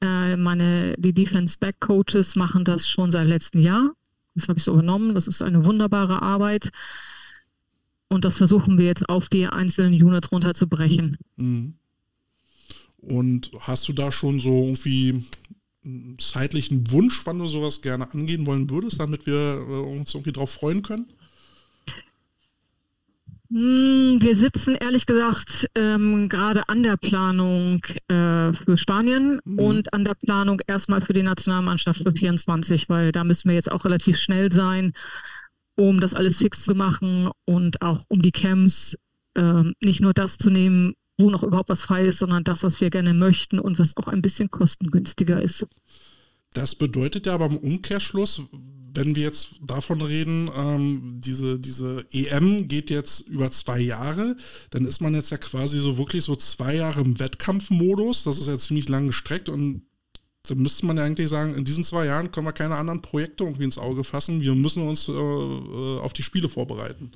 Äh, 0.01 0.37
meine, 0.37 0.95
die 0.99 1.13
Defense-Back-Coaches 1.13 2.37
machen 2.37 2.65
das 2.65 2.89
schon 2.89 3.11
seit 3.11 3.27
letztem 3.27 3.61
Jahr. 3.61 3.93
Das 4.35 4.49
habe 4.49 4.59
ich 4.59 4.65
so 4.65 4.73
übernommen. 4.73 5.15
Das 5.15 5.27
ist 5.27 5.43
eine 5.43 5.65
wunderbare 5.65 6.23
Arbeit. 6.23 6.71
Und 8.09 8.25
das 8.25 8.37
versuchen 8.37 8.79
wir 8.79 8.87
jetzt 8.87 9.09
auf 9.09 9.29
die 9.29 9.47
einzelnen 9.47 9.95
Units 9.95 10.31
runterzubrechen. 10.31 11.17
Mhm. 11.37 11.75
Und 12.99 13.51
hast 13.61 13.89
du 13.89 13.93
da 13.93 14.13
schon 14.13 14.41
so 14.41 14.65
irgendwie 14.65 15.25
zeitlichen 16.19 16.91
Wunsch, 16.91 17.23
wann 17.25 17.39
du 17.39 17.47
sowas 17.47 17.81
gerne 17.81 18.13
angehen 18.13 18.47
wollen 18.47 18.69
würdest, 18.71 18.99
damit 18.99 19.27
wir 19.27 19.35
äh, 19.35 19.97
uns 19.97 20.15
irgendwie 20.15 20.33
drauf 20.33 20.51
freuen 20.51 20.83
können? 20.83 21.07
Hm, 23.51 24.19
wir 24.21 24.37
sitzen 24.37 24.75
ehrlich 24.75 25.07
gesagt 25.07 25.69
ähm, 25.77 26.29
gerade 26.29 26.69
an 26.69 26.83
der 26.83 26.97
Planung 26.97 27.81
äh, 28.09 28.53
für 28.53 28.77
Spanien 28.77 29.41
mhm. 29.45 29.59
und 29.59 29.95
an 29.95 30.05
der 30.05 30.15
Planung 30.15 30.61
erstmal 30.67 31.01
für 31.01 31.13
die 31.13 31.23
Nationalmannschaft 31.23 32.03
für 32.03 32.13
24, 32.13 32.89
weil 32.89 33.13
da 33.13 33.23
müssen 33.25 33.49
wir 33.49 33.55
jetzt 33.55 33.71
auch 33.71 33.85
relativ 33.85 34.19
schnell 34.19 34.51
sein, 34.51 34.95
um 35.77 36.01
das 36.01 36.15
alles 36.15 36.39
fix 36.39 36.65
zu 36.65 36.75
machen 36.75 37.31
und 37.45 37.83
auch 37.83 38.05
um 38.09 38.21
die 38.21 38.33
Camps 38.33 38.97
äh, 39.35 39.63
nicht 39.81 40.01
nur 40.01 40.13
das 40.13 40.39
zu 40.39 40.51
nehmen, 40.51 40.95
wo 41.19 41.31
noch 41.31 41.43
überhaupt 41.43 41.69
was 41.69 41.83
frei 41.83 42.07
ist, 42.07 42.19
sondern 42.19 42.43
das, 42.43 42.63
was 42.63 42.81
wir 42.81 42.91
gerne 42.91 43.15
möchten 43.15 43.59
und 43.59 43.79
was 43.79 43.97
auch 43.97 44.09
ein 44.09 44.23
bisschen 44.23 44.51
kostengünstiger 44.51 45.41
ist. 45.41 45.67
Das 46.53 46.75
bedeutet 46.75 47.27
ja 47.27 47.35
aber 47.35 47.47
im 47.47 47.59
Umkehrschluss, 47.59 48.43
wenn 48.97 49.15
wir 49.15 49.23
jetzt 49.23 49.57
davon 49.65 50.01
reden, 50.01 50.51
ähm, 50.57 51.21
diese, 51.21 51.61
diese 51.61 52.07
EM 52.11 52.67
geht 52.67 52.91
jetzt 52.91 53.21
über 53.21 53.51
zwei 53.51 53.79
Jahre, 53.79 54.37
dann 54.71 54.85
ist 54.85 55.01
man 55.01 55.15
jetzt 55.15 55.31
ja 55.31 55.37
quasi 55.37 55.79
so 55.79 55.99
wirklich 55.99 56.25
so 56.25 56.35
zwei 56.35 56.75
Jahre 56.75 57.03
im 57.03 57.21
Wettkampfmodus. 57.21 58.25
Das 58.25 58.39
ist 58.39 58.49
ja 58.49 58.59
ziemlich 58.59 58.89
lang 58.89 59.07
gestreckt 59.07 59.49
und 59.49 59.83
dann 60.49 60.59
müsste 60.59 60.87
man 60.87 60.97
ja 60.97 61.05
eigentlich 61.05 61.29
sagen, 61.29 61.55
in 61.55 61.65
diesen 61.65 61.85
zwei 61.85 62.07
Jahren 62.07 62.31
können 62.31 62.47
wir 62.47 62.53
keine 62.53 62.77
anderen 62.77 63.03
Projekte 63.03 63.45
irgendwie 63.45 63.65
ins 63.65 63.79
Auge 63.79 64.05
fassen. 64.05 64.41
Wir 64.41 64.55
müssen 64.55 64.87
uns 64.87 65.09
äh, 65.09 65.13
äh 65.13 65.99
auf 66.01 66.13
die 66.13 66.23
Spiele 66.23 66.49
vorbereiten. 66.49 67.13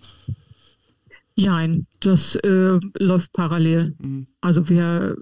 Nein, 1.37 1.87
das 2.01 2.35
äh, 2.37 2.79
läuft 2.99 3.33
parallel. 3.33 3.95
Mhm. 3.99 4.27
Also 4.41 4.69
wir 4.69 5.17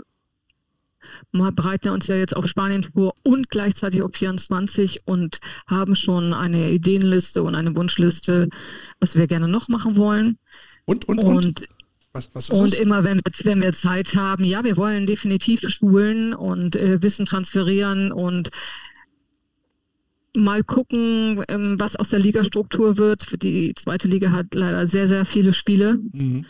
bereiten 1.32 1.88
uns 1.90 2.06
ja 2.06 2.16
jetzt 2.16 2.36
auf 2.36 2.46
Spanien 2.46 2.84
vor 2.84 3.14
und 3.22 3.50
gleichzeitig 3.50 4.02
auf 4.02 4.12
24 4.14 5.02
und 5.06 5.40
haben 5.66 5.94
schon 5.94 6.34
eine 6.34 6.70
Ideenliste 6.70 7.42
und 7.42 7.54
eine 7.54 7.74
Wunschliste, 7.76 8.48
was 9.00 9.16
wir 9.16 9.26
gerne 9.26 9.48
noch 9.48 9.68
machen 9.68 9.96
wollen. 9.96 10.38
Und, 10.84 11.06
und, 11.06 11.18
und? 11.18 11.36
und 11.36 11.68
was, 12.12 12.34
was 12.34 12.50
und 12.50 12.72
das? 12.72 12.78
immer, 12.80 13.04
wenn, 13.04 13.20
wenn 13.44 13.62
wir 13.62 13.72
Zeit 13.72 14.14
haben, 14.14 14.44
ja, 14.44 14.64
wir 14.64 14.76
wollen 14.76 15.06
definitiv 15.06 15.60
schulen 15.68 16.34
und 16.34 16.74
äh, 16.74 17.02
Wissen 17.02 17.26
transferieren 17.26 18.12
und 18.12 18.50
mal 20.34 20.62
gucken, 20.62 21.44
ähm, 21.48 21.78
was 21.78 21.96
aus 21.96 22.10
der 22.10 22.20
Ligastruktur 22.20 22.96
wird. 22.96 23.42
Die 23.42 23.74
zweite 23.74 24.08
Liga 24.08 24.32
hat 24.32 24.54
leider 24.54 24.86
sehr, 24.86 25.08
sehr 25.08 25.24
viele 25.24 25.52
Spiele. 25.52 25.98
Mhm. 26.12 26.46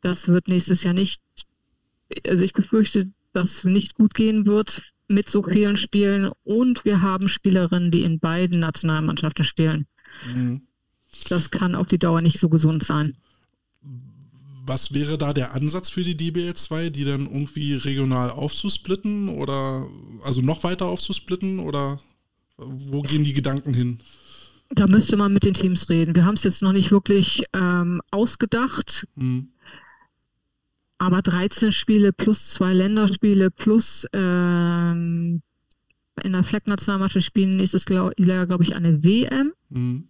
Das 0.00 0.28
wird 0.28 0.48
nächstes 0.48 0.82
Jahr 0.82 0.94
nicht, 0.94 1.22
also 2.26 2.44
ich 2.44 2.52
befürchte, 2.52 3.10
dass 3.36 3.64
nicht 3.64 3.94
gut 3.94 4.14
gehen 4.14 4.46
wird 4.46 4.82
mit 5.08 5.28
so 5.28 5.42
vielen 5.42 5.76
Spielen. 5.76 6.30
Und 6.44 6.84
wir 6.84 7.02
haben 7.02 7.28
Spielerinnen, 7.28 7.90
die 7.90 8.02
in 8.02 8.18
beiden 8.18 8.58
Nationalmannschaften 8.58 9.44
spielen. 9.44 9.86
Mhm. 10.34 10.62
Das 11.28 11.50
kann 11.50 11.74
auf 11.74 11.86
die 11.86 11.98
Dauer 11.98 12.20
nicht 12.20 12.38
so 12.38 12.48
gesund 12.48 12.82
sein. 12.82 13.16
Was 14.64 14.92
wäre 14.92 15.16
da 15.16 15.32
der 15.32 15.54
Ansatz 15.54 15.90
für 15.90 16.02
die 16.02 16.16
DBL 16.16 16.54
2, 16.54 16.90
die 16.90 17.04
dann 17.04 17.26
irgendwie 17.26 17.74
regional 17.74 18.30
aufzusplitten 18.30 19.28
oder 19.28 19.86
also 20.24 20.40
noch 20.40 20.64
weiter 20.64 20.86
aufzusplitten 20.86 21.60
oder 21.60 22.00
wo 22.56 23.02
gehen 23.02 23.22
die 23.22 23.32
Gedanken 23.32 23.74
hin? 23.74 24.00
Da 24.70 24.88
müsste 24.88 25.16
man 25.16 25.32
mit 25.32 25.44
den 25.44 25.54
Teams 25.54 25.88
reden. 25.88 26.16
Wir 26.16 26.24
haben 26.24 26.34
es 26.34 26.42
jetzt 26.42 26.62
noch 26.62 26.72
nicht 26.72 26.90
wirklich 26.90 27.44
ähm, 27.52 28.00
ausgedacht. 28.10 29.06
Mhm. 29.14 29.50
Aber 30.98 31.22
13 31.22 31.72
Spiele 31.72 32.12
plus 32.12 32.50
zwei 32.50 32.72
Länderspiele 32.72 33.50
plus 33.50 34.06
ähm, 34.12 35.42
in 36.22 36.32
der 36.32 36.42
Fleck-Nationalmannschaft 36.42 37.26
spielen 37.26 37.56
nächstes 37.56 37.84
Jahr, 37.88 38.12
glaube 38.14 38.62
ich, 38.62 38.74
eine 38.74 39.04
WM, 39.04 39.52
mhm. 39.68 40.08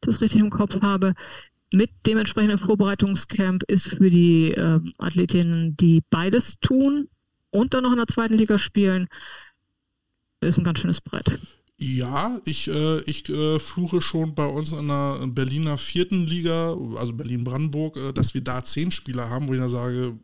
das 0.00 0.20
richtig 0.20 0.40
im 0.40 0.50
Kopf 0.50 0.80
habe. 0.80 1.14
Mit 1.72 1.90
dementsprechenden 2.06 2.58
Vorbereitungscamp 2.58 3.64
ist 3.64 3.88
für 3.88 4.10
die 4.10 4.52
äh, 4.52 4.80
Athletinnen, 4.98 5.76
die 5.76 6.02
beides 6.08 6.58
tun 6.60 7.08
und 7.50 7.74
dann 7.74 7.82
noch 7.82 7.90
in 7.90 7.98
der 7.98 8.06
zweiten 8.06 8.34
Liga 8.34 8.56
spielen, 8.58 9.08
ist 10.40 10.58
ein 10.58 10.64
ganz 10.64 10.78
schönes 10.78 11.00
Brett. 11.00 11.40
Ja, 11.80 12.40
ich, 12.44 12.68
äh, 12.68 13.02
ich 13.02 13.28
äh, 13.28 13.60
fluche 13.60 14.00
schon 14.00 14.34
bei 14.34 14.46
uns 14.46 14.72
in 14.72 14.88
der 14.88 15.26
Berliner 15.28 15.78
vierten 15.78 16.26
Liga, 16.26 16.76
also 16.96 17.12
Berlin-Brandenburg, 17.12 17.96
äh, 17.96 18.12
dass 18.12 18.34
wir 18.34 18.42
da 18.42 18.64
zehn 18.64 18.90
Spieler 18.90 19.30
haben, 19.30 19.46
wo 19.46 19.54
ich 19.54 19.60
da 19.60 19.68
sage, 19.68 20.18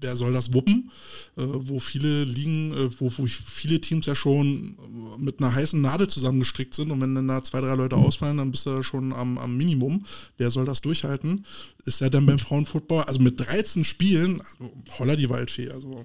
wer 0.00 0.16
soll 0.16 0.32
das 0.32 0.52
wuppen? 0.52 0.90
Äh, 1.36 1.42
wo 1.44 1.80
viele 1.80 2.24
liegen, 2.24 2.72
äh, 2.72 2.90
wo, 2.98 3.12
wo 3.16 3.26
viele 3.26 3.80
Teams 3.80 4.06
ja 4.06 4.14
schon 4.14 4.76
mit 5.18 5.40
einer 5.40 5.54
heißen 5.54 5.80
Nadel 5.80 6.08
zusammengestrickt 6.08 6.74
sind 6.74 6.90
und 6.90 7.00
wenn 7.00 7.14
dann 7.14 7.28
da 7.28 7.42
zwei, 7.42 7.60
drei 7.60 7.74
Leute 7.74 7.96
ausfallen, 7.96 8.38
dann 8.38 8.50
bist 8.50 8.66
du 8.66 8.82
schon 8.82 9.12
am, 9.12 9.38
am 9.38 9.56
Minimum. 9.56 10.04
Wer 10.36 10.50
soll 10.50 10.64
das 10.64 10.80
durchhalten? 10.80 11.44
Ist 11.84 12.00
ja 12.00 12.08
dann 12.08 12.26
beim 12.26 12.38
Frauenfootball, 12.38 13.04
also 13.04 13.18
mit 13.18 13.40
13 13.40 13.84
Spielen, 13.84 14.40
also, 14.40 14.72
holla 14.98 15.16
die 15.16 15.30
Waldfee, 15.30 15.70
also 15.70 16.04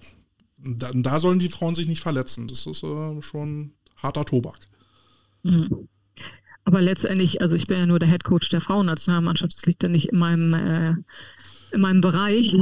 da, 0.57 0.91
da 0.93 1.19
sollen 1.19 1.39
die 1.39 1.49
Frauen 1.49 1.75
sich 1.75 1.87
nicht 1.87 2.01
verletzen. 2.01 2.47
Das 2.47 2.65
ist 2.65 2.83
äh, 2.83 3.21
schon 3.21 3.73
harter 3.97 4.25
Tobak. 4.25 4.59
Mhm. 5.43 5.87
Aber 6.65 6.81
letztendlich, 6.81 7.41
also 7.41 7.55
ich 7.55 7.67
bin 7.67 7.77
ja 7.77 7.85
nur 7.85 7.99
der 7.99 8.09
Head 8.09 8.23
Coach 8.23 8.49
der 8.49 8.61
Frauennationalmannschaft, 8.61 9.53
das 9.53 9.65
liegt 9.65 9.83
ja 9.83 9.89
nicht 9.89 10.09
in 10.09 10.19
meinem, 10.19 10.53
äh, 10.53 10.95
in 11.73 11.81
meinem 11.81 12.01
Bereich. 12.01 12.55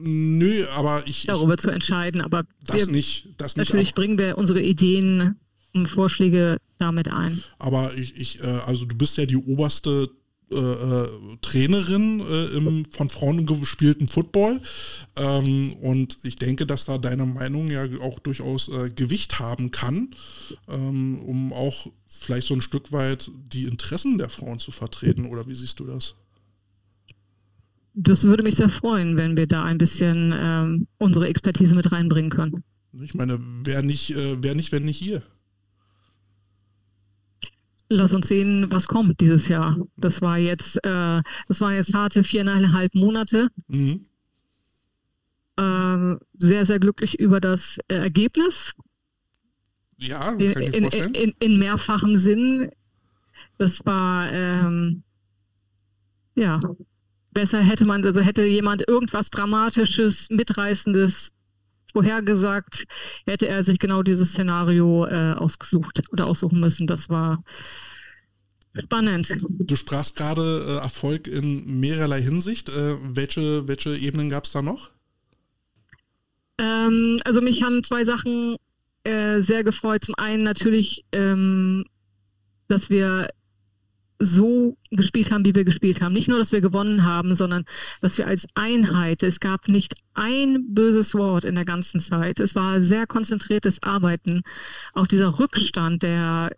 Nö, 0.00 0.64
aber 0.76 1.02
ich. 1.06 1.26
Darüber 1.26 1.54
ich, 1.54 1.60
zu 1.60 1.70
entscheiden, 1.70 2.20
aber 2.20 2.44
das 2.66 2.86
wir, 2.86 2.92
nicht. 2.92 3.28
Das 3.36 3.56
nicht 3.56 3.68
natürlich 3.68 3.94
bringen 3.94 4.18
wir 4.18 4.38
unsere 4.38 4.62
Ideen 4.62 5.36
und 5.74 5.86
Vorschläge 5.86 6.58
damit 6.78 7.08
ein. 7.08 7.42
Aber 7.58 7.94
ich, 7.96 8.16
ich 8.16 8.40
äh, 8.40 8.46
also 8.66 8.84
du 8.84 8.96
bist 8.96 9.16
ja 9.16 9.26
die 9.26 9.36
oberste 9.36 10.08
äh, 10.50 10.56
äh, 10.56 11.36
Trainerin 11.42 12.20
äh, 12.20 12.46
im 12.56 12.86
von 12.86 13.10
Frauen 13.10 13.44
gespielten 13.44 14.08
Football. 14.08 14.60
Ähm, 15.16 15.74
und 15.74 16.18
ich 16.22 16.36
denke, 16.36 16.64
dass 16.64 16.86
da 16.86 16.96
deine 16.96 17.26
Meinung 17.26 17.70
ja 17.70 17.84
auch 18.00 18.18
durchaus 18.18 18.68
äh, 18.68 18.90
Gewicht 18.90 19.40
haben 19.40 19.72
kann, 19.72 20.14
ähm, 20.68 21.18
um 21.18 21.52
auch 21.52 21.88
vielleicht 22.06 22.46
so 22.46 22.54
ein 22.54 22.62
Stück 22.62 22.92
weit 22.92 23.30
die 23.52 23.64
Interessen 23.64 24.16
der 24.16 24.30
Frauen 24.30 24.58
zu 24.58 24.72
vertreten. 24.72 25.26
Oder 25.26 25.46
wie 25.46 25.54
siehst 25.54 25.80
du 25.80 25.84
das? 25.84 26.14
Das 28.00 28.22
würde 28.22 28.44
mich 28.44 28.54
sehr 28.54 28.68
freuen, 28.68 29.16
wenn 29.16 29.36
wir 29.36 29.46
da 29.46 29.64
ein 29.64 29.76
bisschen 29.76 30.32
ähm, 30.36 30.86
unsere 30.98 31.26
Expertise 31.26 31.74
mit 31.74 31.90
reinbringen 31.90 32.30
können. 32.30 32.62
Ich 32.92 33.14
meine, 33.14 33.38
wer 33.64 33.82
nicht, 33.82 34.10
äh, 34.10 34.36
wer 34.40 34.54
nicht, 34.54 34.70
wenn 34.70 34.84
nicht 34.84 35.02
ihr? 35.02 35.22
lass 37.88 38.14
uns 38.14 38.28
sehen, 38.28 38.66
was 38.70 38.86
kommt 38.88 39.20
dieses 39.20 39.48
Jahr. 39.48 39.78
Das 39.96 40.20
war 40.20 40.38
jetzt, 40.38 40.76
äh, 40.84 41.22
das 41.46 41.60
waren 41.60 41.74
jetzt 41.74 41.94
harte 41.94 42.22
viereinhalb 42.22 42.94
Monate. 42.94 43.48
Mhm. 43.68 44.06
Ähm, 45.56 46.20
sehr, 46.38 46.64
sehr 46.64 46.78
glücklich 46.78 47.18
über 47.18 47.40
das 47.40 47.78
äh, 47.88 47.94
Ergebnis. 47.94 48.74
Ja, 49.96 50.32
in. 50.32 50.52
In, 50.52 50.84
in, 50.86 51.34
in 51.40 51.58
mehrfachem 51.58 52.16
Sinn. 52.16 52.70
Das 53.56 53.84
war, 53.84 54.30
ähm, 54.32 55.02
ja, 56.36 56.60
besser 57.38 57.60
hätte 57.60 57.84
man, 57.84 58.04
also 58.04 58.20
hätte 58.20 58.44
jemand 58.44 58.88
irgendwas 58.88 59.30
Dramatisches, 59.30 60.28
Mitreißendes 60.28 61.30
vorhergesagt, 61.92 62.82
hätte 63.26 63.46
er 63.46 63.62
sich 63.62 63.78
genau 63.78 64.02
dieses 64.02 64.30
Szenario 64.30 65.06
äh, 65.06 65.34
ausgesucht 65.34 66.02
oder 66.10 66.26
aussuchen 66.26 66.58
müssen. 66.58 66.88
Das 66.88 67.08
war 67.08 67.44
spannend. 68.76 69.36
Du 69.60 69.76
sprachst 69.76 70.16
gerade 70.16 70.64
äh, 70.66 70.82
Erfolg 70.82 71.28
in 71.28 71.78
mehrerlei 71.78 72.20
Hinsicht. 72.20 72.70
Äh, 72.70 72.96
welche, 73.14 73.68
welche 73.68 73.96
Ebenen 73.96 74.30
gab 74.30 74.44
es 74.44 74.50
da 74.50 74.60
noch? 74.60 74.90
Ähm, 76.58 77.20
also 77.24 77.40
mich 77.40 77.62
haben 77.62 77.84
zwei 77.84 78.02
Sachen 78.02 78.56
äh, 79.04 79.40
sehr 79.40 79.62
gefreut. 79.62 80.04
Zum 80.04 80.16
einen 80.16 80.42
natürlich, 80.42 81.04
ähm, 81.12 81.84
dass 82.66 82.90
wir 82.90 83.28
so 84.18 84.76
gespielt 84.90 85.30
haben, 85.30 85.44
wie 85.44 85.54
wir 85.54 85.64
gespielt 85.64 86.00
haben. 86.00 86.12
Nicht 86.12 86.28
nur, 86.28 86.38
dass 86.38 86.52
wir 86.52 86.60
gewonnen 86.60 87.04
haben, 87.04 87.34
sondern 87.34 87.64
dass 88.00 88.18
wir 88.18 88.26
als 88.26 88.46
Einheit, 88.54 89.22
es 89.22 89.38
gab 89.40 89.68
nicht 89.68 89.94
ein 90.14 90.74
böses 90.74 91.14
Wort 91.14 91.44
in 91.44 91.54
der 91.54 91.64
ganzen 91.64 92.00
Zeit. 92.00 92.40
Es 92.40 92.54
war 92.54 92.80
sehr 92.80 93.06
konzentriertes 93.06 93.82
Arbeiten. 93.82 94.42
Auch 94.92 95.06
dieser 95.06 95.38
Rückstand, 95.38 96.02
der 96.02 96.50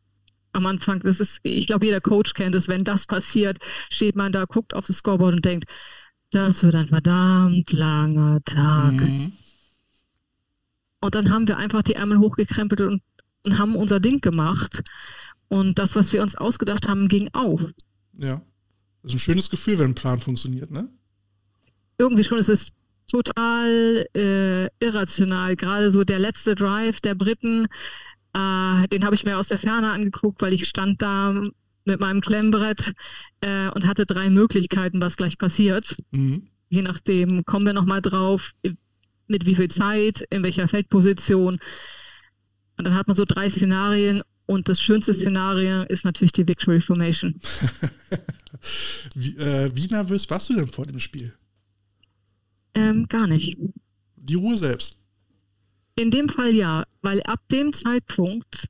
am 0.52 0.66
Anfang, 0.66 1.00
das 1.00 1.20
ist, 1.20 1.40
ich 1.42 1.66
glaube, 1.66 1.86
jeder 1.86 2.00
Coach 2.00 2.34
kennt 2.34 2.54
es, 2.54 2.68
wenn 2.68 2.84
das 2.84 3.06
passiert, 3.06 3.58
steht 3.90 4.16
man 4.16 4.32
da, 4.32 4.46
guckt 4.46 4.74
auf 4.74 4.86
das 4.86 4.96
Scoreboard 4.96 5.36
und 5.36 5.44
denkt, 5.44 5.70
das 6.30 6.62
wird 6.62 6.74
ein 6.74 6.88
verdammt 6.88 7.72
langer 7.72 8.40
Tag. 8.44 8.92
Mhm. 8.92 9.32
Und 11.00 11.14
dann 11.14 11.30
haben 11.30 11.48
wir 11.48 11.56
einfach 11.56 11.82
die 11.82 11.94
Ärmel 11.94 12.18
hochgekrempelt 12.18 12.80
und, 12.80 13.02
und 13.44 13.58
haben 13.58 13.74
unser 13.74 14.00
Ding 14.00 14.20
gemacht. 14.20 14.82
Und 15.50 15.80
das, 15.80 15.96
was 15.96 16.12
wir 16.12 16.22
uns 16.22 16.36
ausgedacht 16.36 16.88
haben, 16.88 17.08
ging 17.08 17.28
auf. 17.32 17.60
Ja. 18.16 18.40
Das 19.02 19.10
ist 19.10 19.16
ein 19.16 19.18
schönes 19.18 19.50
Gefühl, 19.50 19.78
wenn 19.78 19.90
ein 19.90 19.94
Plan 19.94 20.20
funktioniert, 20.20 20.70
ne? 20.70 20.88
Irgendwie 21.98 22.22
schon. 22.22 22.38
Es 22.38 22.48
ist 22.48 22.72
total 23.08 24.06
äh, 24.14 24.68
irrational. 24.78 25.56
Gerade 25.56 25.90
so 25.90 26.04
der 26.04 26.20
letzte 26.20 26.54
Drive 26.54 27.00
der 27.00 27.16
Briten, 27.16 27.66
äh, 28.32 28.88
den 28.88 29.04
habe 29.04 29.14
ich 29.14 29.24
mir 29.24 29.38
aus 29.38 29.48
der 29.48 29.58
Ferne 29.58 29.90
angeguckt, 29.90 30.40
weil 30.40 30.52
ich 30.52 30.68
stand 30.68 31.02
da 31.02 31.34
mit 31.84 32.00
meinem 32.00 32.20
Klemmbrett 32.20 32.92
äh, 33.40 33.70
und 33.70 33.86
hatte 33.86 34.06
drei 34.06 34.30
Möglichkeiten, 34.30 35.00
was 35.00 35.16
gleich 35.16 35.36
passiert. 35.36 35.96
Mhm. 36.12 36.46
Je 36.68 36.82
nachdem, 36.82 37.44
kommen 37.44 37.66
wir 37.66 37.72
nochmal 37.72 38.02
drauf, 38.02 38.52
mit 39.26 39.46
wie 39.46 39.56
viel 39.56 39.68
Zeit, 39.68 40.24
in 40.30 40.44
welcher 40.44 40.68
Feldposition. 40.68 41.58
Und 42.78 42.86
dann 42.86 42.94
hat 42.94 43.08
man 43.08 43.16
so 43.16 43.24
drei 43.24 43.50
Szenarien 43.50 44.22
und 44.50 44.68
das 44.68 44.80
schönste 44.80 45.14
Szenario 45.14 45.84
ist 45.84 46.04
natürlich 46.04 46.32
die 46.32 46.48
Victory 46.48 46.80
Formation. 46.80 47.40
wie, 49.14 49.36
äh, 49.36 49.70
wie, 49.76 49.86
nervös 49.86 50.28
warst 50.28 50.48
du 50.48 50.54
denn 50.54 50.66
vor 50.66 50.84
dem 50.86 50.98
Spiel? 50.98 51.32
Ähm, 52.74 53.06
gar 53.06 53.28
nicht. 53.28 53.56
Die 54.16 54.34
Ruhe 54.34 54.56
selbst. 54.56 54.98
In 55.94 56.10
dem 56.10 56.28
Fall 56.28 56.52
ja, 56.52 56.84
weil 57.00 57.22
ab 57.22 57.38
dem 57.52 57.72
Zeitpunkt 57.72 58.66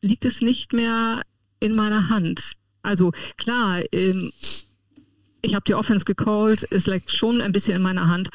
liegt 0.00 0.24
es 0.24 0.42
nicht 0.42 0.72
mehr 0.72 1.22
in 1.58 1.74
meiner 1.74 2.08
Hand. 2.08 2.52
Also 2.82 3.10
klar, 3.36 3.82
ähm, 3.90 4.30
ich 5.42 5.56
habe 5.56 5.64
die 5.66 5.74
Offense 5.74 6.04
gecallt, 6.04 6.68
es 6.70 6.86
liegt 6.86 7.10
schon 7.10 7.40
ein 7.40 7.50
bisschen 7.50 7.74
in 7.74 7.82
meiner 7.82 8.06
Hand. 8.06 8.28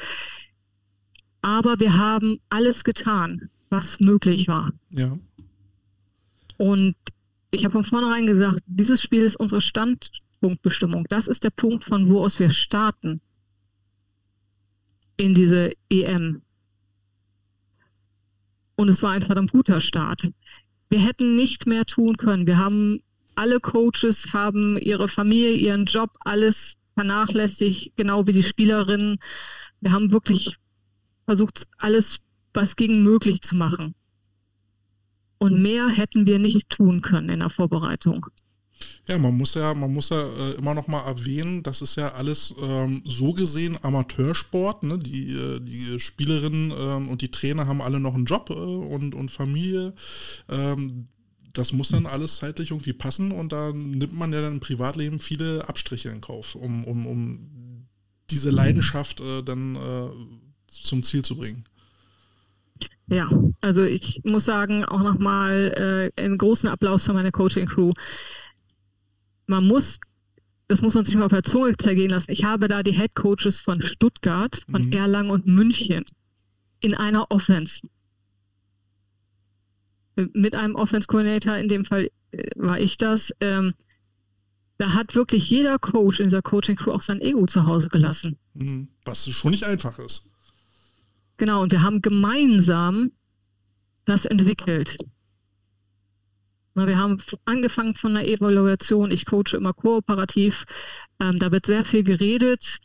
Aber 1.40 1.80
wir 1.80 1.96
haben 1.96 2.38
alles 2.50 2.84
getan, 2.84 3.48
was 3.70 3.98
möglich 3.98 4.46
war. 4.46 4.72
Ja. 4.90 5.16
Und 6.62 6.94
ich 7.50 7.64
habe 7.64 7.72
von 7.72 7.84
vornherein 7.84 8.24
gesagt, 8.24 8.60
dieses 8.66 9.02
Spiel 9.02 9.22
ist 9.22 9.34
unsere 9.34 9.60
Standpunktbestimmung. 9.60 11.06
Das 11.08 11.26
ist 11.26 11.42
der 11.42 11.50
Punkt, 11.50 11.82
von 11.82 12.08
wo 12.08 12.22
aus 12.22 12.38
wir 12.38 12.50
starten 12.50 13.20
in 15.16 15.34
diese 15.34 15.72
EM. 15.90 16.42
Und 18.76 18.88
es 18.88 19.02
war 19.02 19.10
ein 19.10 19.22
verdammt 19.22 19.50
guter 19.50 19.80
Start. 19.80 20.30
Wir 20.88 21.00
hätten 21.00 21.34
nicht 21.34 21.66
mehr 21.66 21.84
tun 21.84 22.16
können. 22.16 22.46
Wir 22.46 22.58
haben 22.58 23.02
alle 23.34 23.58
Coaches 23.58 24.32
haben 24.32 24.78
ihre 24.78 25.08
Familie, 25.08 25.54
ihren 25.54 25.86
Job, 25.86 26.10
alles 26.20 26.76
vernachlässigt, 26.94 27.96
genau 27.96 28.24
wie 28.28 28.32
die 28.34 28.44
Spielerinnen. 28.44 29.18
Wir 29.80 29.90
haben 29.90 30.12
wirklich 30.12 30.54
versucht, 31.24 31.66
alles, 31.78 32.20
was 32.54 32.76
ging, 32.76 33.02
möglich 33.02 33.40
zu 33.40 33.56
machen. 33.56 33.96
Und 35.42 35.60
mehr 35.60 35.88
hätten 35.88 36.28
wir 36.28 36.38
nicht 36.38 36.68
tun 36.68 37.02
können 37.02 37.28
in 37.28 37.40
der 37.40 37.50
Vorbereitung. 37.50 38.26
Ja, 39.08 39.18
man 39.18 39.36
muss 39.36 39.54
ja, 39.54 39.74
man 39.74 39.92
muss 39.92 40.10
ja 40.10 40.22
äh, 40.22 40.52
immer 40.52 40.72
noch 40.72 40.86
mal 40.86 41.04
erwähnen, 41.04 41.64
das 41.64 41.82
ist 41.82 41.96
ja 41.96 42.12
alles 42.12 42.54
ähm, 42.62 43.02
so 43.04 43.32
gesehen 43.32 43.76
Amateursport. 43.82 44.84
Ne? 44.84 45.00
Die, 45.00 45.34
äh, 45.34 45.58
die 45.58 45.98
Spielerinnen 45.98 46.72
ähm, 46.78 47.08
und 47.08 47.22
die 47.22 47.32
Trainer 47.32 47.66
haben 47.66 47.82
alle 47.82 47.98
noch 47.98 48.14
einen 48.14 48.26
Job 48.26 48.50
äh, 48.50 48.54
und, 48.54 49.16
und 49.16 49.32
Familie. 49.32 49.94
Ähm, 50.48 51.08
das 51.52 51.72
muss 51.72 51.88
dann 51.88 52.06
alles 52.06 52.36
zeitlich 52.36 52.70
irgendwie 52.70 52.92
passen 52.92 53.32
und 53.32 53.50
da 53.50 53.72
nimmt 53.72 54.12
man 54.12 54.32
ja 54.32 54.42
dann 54.42 54.54
im 54.54 54.60
Privatleben 54.60 55.18
viele 55.18 55.68
Abstriche 55.68 56.10
in 56.10 56.20
Kauf, 56.20 56.54
um, 56.54 56.84
um, 56.84 57.04
um 57.04 57.88
diese 58.30 58.50
Leidenschaft 58.50 59.20
äh, 59.20 59.42
dann 59.42 59.74
äh, 59.74 60.08
zum 60.68 61.02
Ziel 61.02 61.24
zu 61.24 61.36
bringen. 61.36 61.64
Ja, 63.08 63.28
also 63.60 63.82
ich 63.82 64.20
muss 64.24 64.44
sagen, 64.44 64.84
auch 64.84 65.02
nochmal 65.02 66.12
äh, 66.16 66.22
einen 66.22 66.38
großen 66.38 66.68
Applaus 66.68 67.04
für 67.04 67.12
meine 67.12 67.32
Coaching-Crew. 67.32 67.92
Man 69.46 69.66
muss, 69.66 69.98
das 70.68 70.82
muss 70.82 70.94
man 70.94 71.04
sich 71.04 71.14
mal 71.14 71.26
auf 71.26 71.32
der 71.32 71.42
Zunge 71.42 71.76
zergehen 71.76 72.10
lassen. 72.10 72.30
Ich 72.30 72.44
habe 72.44 72.68
da 72.68 72.82
die 72.82 72.92
Head 72.92 73.14
Coaches 73.14 73.60
von 73.60 73.82
Stuttgart, 73.82 74.64
von 74.70 74.86
mhm. 74.86 74.92
Erlangen 74.92 75.30
und 75.30 75.46
München 75.46 76.04
in 76.80 76.94
einer 76.94 77.30
Offense. 77.30 77.86
Mit 80.16 80.54
einem 80.54 80.74
Offense-Coordinator, 80.74 81.56
in 81.56 81.68
dem 81.68 81.84
Fall 81.84 82.10
äh, 82.32 82.50
war 82.56 82.80
ich 82.80 82.96
das. 82.96 83.32
Ähm, 83.40 83.74
da 84.78 84.94
hat 84.94 85.14
wirklich 85.14 85.48
jeder 85.48 85.78
Coach 85.78 86.18
in 86.20 86.26
dieser 86.26 86.42
Coaching-Crew 86.42 86.92
auch 86.92 87.02
sein 87.02 87.20
Ego 87.20 87.46
zu 87.46 87.66
Hause 87.66 87.88
gelassen. 87.88 88.38
Mhm. 88.54 88.88
Was 89.04 89.28
schon 89.28 89.52
nicht 89.52 89.64
einfach 89.64 89.98
ist. 89.98 90.31
Genau, 91.42 91.60
und 91.60 91.72
wir 91.72 91.82
haben 91.82 92.02
gemeinsam 92.02 93.10
das 94.04 94.26
entwickelt. 94.26 94.96
Wir 96.74 96.96
haben 96.96 97.20
angefangen 97.46 97.96
von 97.96 98.16
einer 98.16 98.28
Evaluation. 98.28 99.10
Ich 99.10 99.26
coache 99.26 99.56
immer 99.56 99.72
kooperativ. 99.72 100.62
Ähm, 101.20 101.40
da 101.40 101.50
wird 101.50 101.66
sehr 101.66 101.84
viel 101.84 102.04
geredet. 102.04 102.78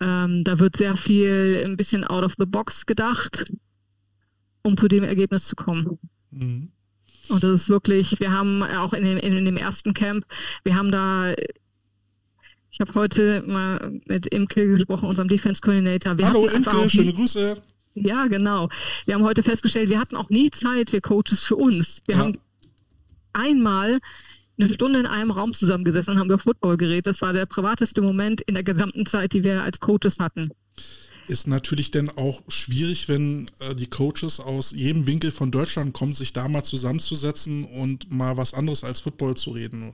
Ähm, 0.00 0.44
da 0.44 0.58
wird 0.58 0.78
sehr 0.78 0.96
viel 0.96 1.62
ein 1.62 1.76
bisschen 1.76 2.04
out 2.04 2.24
of 2.24 2.36
the 2.38 2.46
box 2.46 2.86
gedacht, 2.86 3.52
um 4.62 4.78
zu 4.78 4.88
dem 4.88 5.04
Ergebnis 5.04 5.44
zu 5.44 5.54
kommen. 5.54 5.98
Mhm. 6.30 6.72
Und 7.28 7.44
das 7.44 7.50
ist 7.50 7.68
wirklich, 7.68 8.18
wir 8.18 8.32
haben 8.32 8.62
auch 8.62 8.94
in 8.94 9.04
dem, 9.04 9.18
in 9.18 9.44
dem 9.44 9.58
ersten 9.58 9.92
Camp, 9.92 10.24
wir 10.64 10.74
haben 10.74 10.90
da 10.90 11.34
ich 12.70 12.80
habe 12.80 12.94
heute 12.94 13.44
mal 13.46 14.00
mit 14.06 14.26
Imke 14.28 14.66
gesprochen, 14.66 15.08
unserem 15.08 15.28
Defense 15.28 15.60
Coordinator. 15.60 16.18
Wir 16.18 16.26
Hallo 16.26 16.48
Imke, 16.48 16.90
schöne 16.90 17.12
Grüße. 17.12 17.62
Ja, 17.94 18.26
genau. 18.26 18.68
Wir 19.06 19.14
haben 19.14 19.24
heute 19.24 19.42
festgestellt, 19.42 19.88
wir 19.88 20.00
hatten 20.00 20.16
auch 20.16 20.28
nie 20.28 20.50
Zeit, 20.50 20.92
wir 20.92 21.00
Coaches 21.00 21.40
für 21.40 21.56
uns. 21.56 22.02
Wir 22.06 22.16
ja. 22.16 22.22
haben 22.22 22.38
einmal 23.32 24.00
eine 24.58 24.72
Stunde 24.74 25.00
in 25.00 25.06
einem 25.06 25.30
Raum 25.30 25.54
zusammengesessen 25.54 26.14
und 26.14 26.20
haben 26.20 26.26
über 26.26 26.38
Football 26.38 26.76
geredet. 26.76 27.06
Das 27.06 27.22
war 27.22 27.32
der 27.32 27.46
privateste 27.46 28.02
Moment 28.02 28.40
in 28.42 28.54
der 28.54 28.62
gesamten 28.62 29.06
Zeit, 29.06 29.32
die 29.32 29.44
wir 29.44 29.62
als 29.62 29.80
Coaches 29.80 30.18
hatten. 30.18 30.50
Ist 31.26 31.46
natürlich 31.46 31.90
dann 31.90 32.10
auch 32.10 32.42
schwierig, 32.48 33.08
wenn 33.08 33.50
äh, 33.60 33.74
die 33.74 33.86
Coaches 33.86 34.40
aus 34.40 34.72
jedem 34.72 35.06
Winkel 35.06 35.32
von 35.32 35.50
Deutschland 35.50 35.94
kommen, 35.94 36.12
sich 36.12 36.32
da 36.32 36.48
mal 36.48 36.64
zusammenzusetzen 36.64 37.64
und 37.64 38.12
mal 38.12 38.36
was 38.36 38.52
anderes 38.52 38.84
als 38.84 39.00
Football 39.00 39.36
zu 39.36 39.50
reden. 39.50 39.92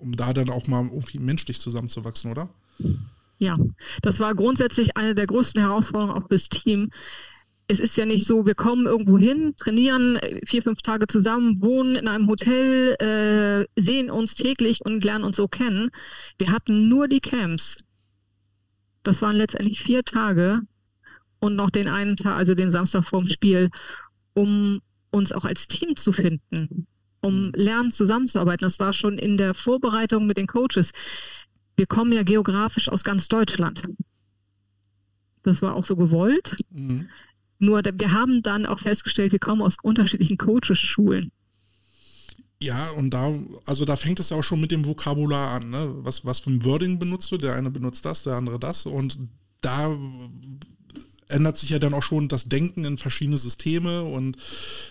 Um 0.00 0.16
da 0.16 0.34
dann 0.34 0.50
auch 0.50 0.66
mal 0.66 0.84
irgendwie 0.84 1.18
menschlich 1.18 1.60
zusammenzuwachsen, 1.60 2.30
oder? 2.30 2.50
Ja, 3.38 3.56
das 4.02 4.20
war 4.20 4.34
grundsätzlich 4.34 4.96
eine 4.96 5.14
der 5.14 5.26
größten 5.26 5.60
Herausforderungen 5.60 6.16
auch 6.22 6.28
fürs 6.28 6.48
Team. 6.48 6.90
Es 7.66 7.80
ist 7.80 7.96
ja 7.96 8.04
nicht 8.04 8.26
so, 8.26 8.44
wir 8.44 8.54
kommen 8.54 8.86
irgendwo 8.86 9.18
hin, 9.18 9.54
trainieren 9.56 10.18
vier, 10.44 10.62
fünf 10.62 10.82
Tage 10.82 11.06
zusammen, 11.06 11.62
wohnen 11.62 11.96
in 11.96 12.08
einem 12.08 12.28
Hotel, 12.28 12.94
äh, 13.00 13.80
sehen 13.80 14.10
uns 14.10 14.34
täglich 14.34 14.80
und 14.84 15.02
lernen 15.02 15.24
uns 15.24 15.36
so 15.36 15.48
kennen. 15.48 15.90
Wir 16.38 16.52
hatten 16.52 16.88
nur 16.88 17.08
die 17.08 17.20
Camps. 17.20 17.82
Das 19.02 19.22
waren 19.22 19.36
letztendlich 19.36 19.82
vier 19.82 20.04
Tage 20.04 20.60
und 21.40 21.56
noch 21.56 21.70
den 21.70 21.88
einen 21.88 22.16
Tag, 22.16 22.36
also 22.36 22.54
den 22.54 22.70
Samstag 22.70 23.04
vorm 23.04 23.26
Spiel, 23.26 23.70
um 24.34 24.80
uns 25.10 25.32
auch 25.32 25.44
als 25.44 25.66
Team 25.66 25.96
zu 25.96 26.12
finden 26.12 26.86
um 27.24 27.52
lernen, 27.54 27.90
zusammenzuarbeiten. 27.90 28.64
Das 28.64 28.78
war 28.78 28.92
schon 28.92 29.18
in 29.18 29.36
der 29.36 29.54
Vorbereitung 29.54 30.26
mit 30.26 30.36
den 30.36 30.46
Coaches. 30.46 30.92
Wir 31.76 31.86
kommen 31.86 32.12
ja 32.12 32.22
geografisch 32.22 32.88
aus 32.88 33.04
ganz 33.04 33.28
Deutschland. 33.28 33.84
Das 35.42 35.62
war 35.62 35.74
auch 35.74 35.84
so 35.84 35.96
gewollt. 35.96 36.56
Mhm. 36.70 37.08
Nur 37.58 37.82
wir 37.84 38.12
haben 38.12 38.42
dann 38.42 38.66
auch 38.66 38.80
festgestellt, 38.80 39.32
wir 39.32 39.38
kommen 39.38 39.62
aus 39.62 39.76
unterschiedlichen 39.82 40.38
Coaches-Schulen. 40.38 41.30
Ja, 42.62 42.90
und 42.96 43.10
da, 43.10 43.32
also 43.66 43.84
da 43.84 43.96
fängt 43.96 44.20
es 44.20 44.30
ja 44.30 44.36
auch 44.36 44.44
schon 44.44 44.60
mit 44.60 44.70
dem 44.70 44.86
Vokabular 44.86 45.50
an, 45.50 45.70
ne? 45.70 45.90
Was, 45.98 46.24
was 46.24 46.38
für 46.38 46.50
ein 46.50 46.64
Wording 46.64 46.98
benutzt 46.98 47.30
du? 47.30 47.36
Der 47.36 47.54
eine 47.54 47.70
benutzt 47.70 48.04
das, 48.04 48.22
der 48.22 48.36
andere 48.36 48.58
das. 48.58 48.86
Und 48.86 49.18
da 49.60 49.94
ändert 51.28 51.56
sich 51.56 51.70
ja 51.70 51.78
dann 51.78 51.94
auch 51.94 52.02
schon 52.02 52.28
das 52.28 52.44
Denken 52.44 52.84
in 52.84 52.98
verschiedene 52.98 53.38
Systeme 53.38 54.04
und 54.04 54.36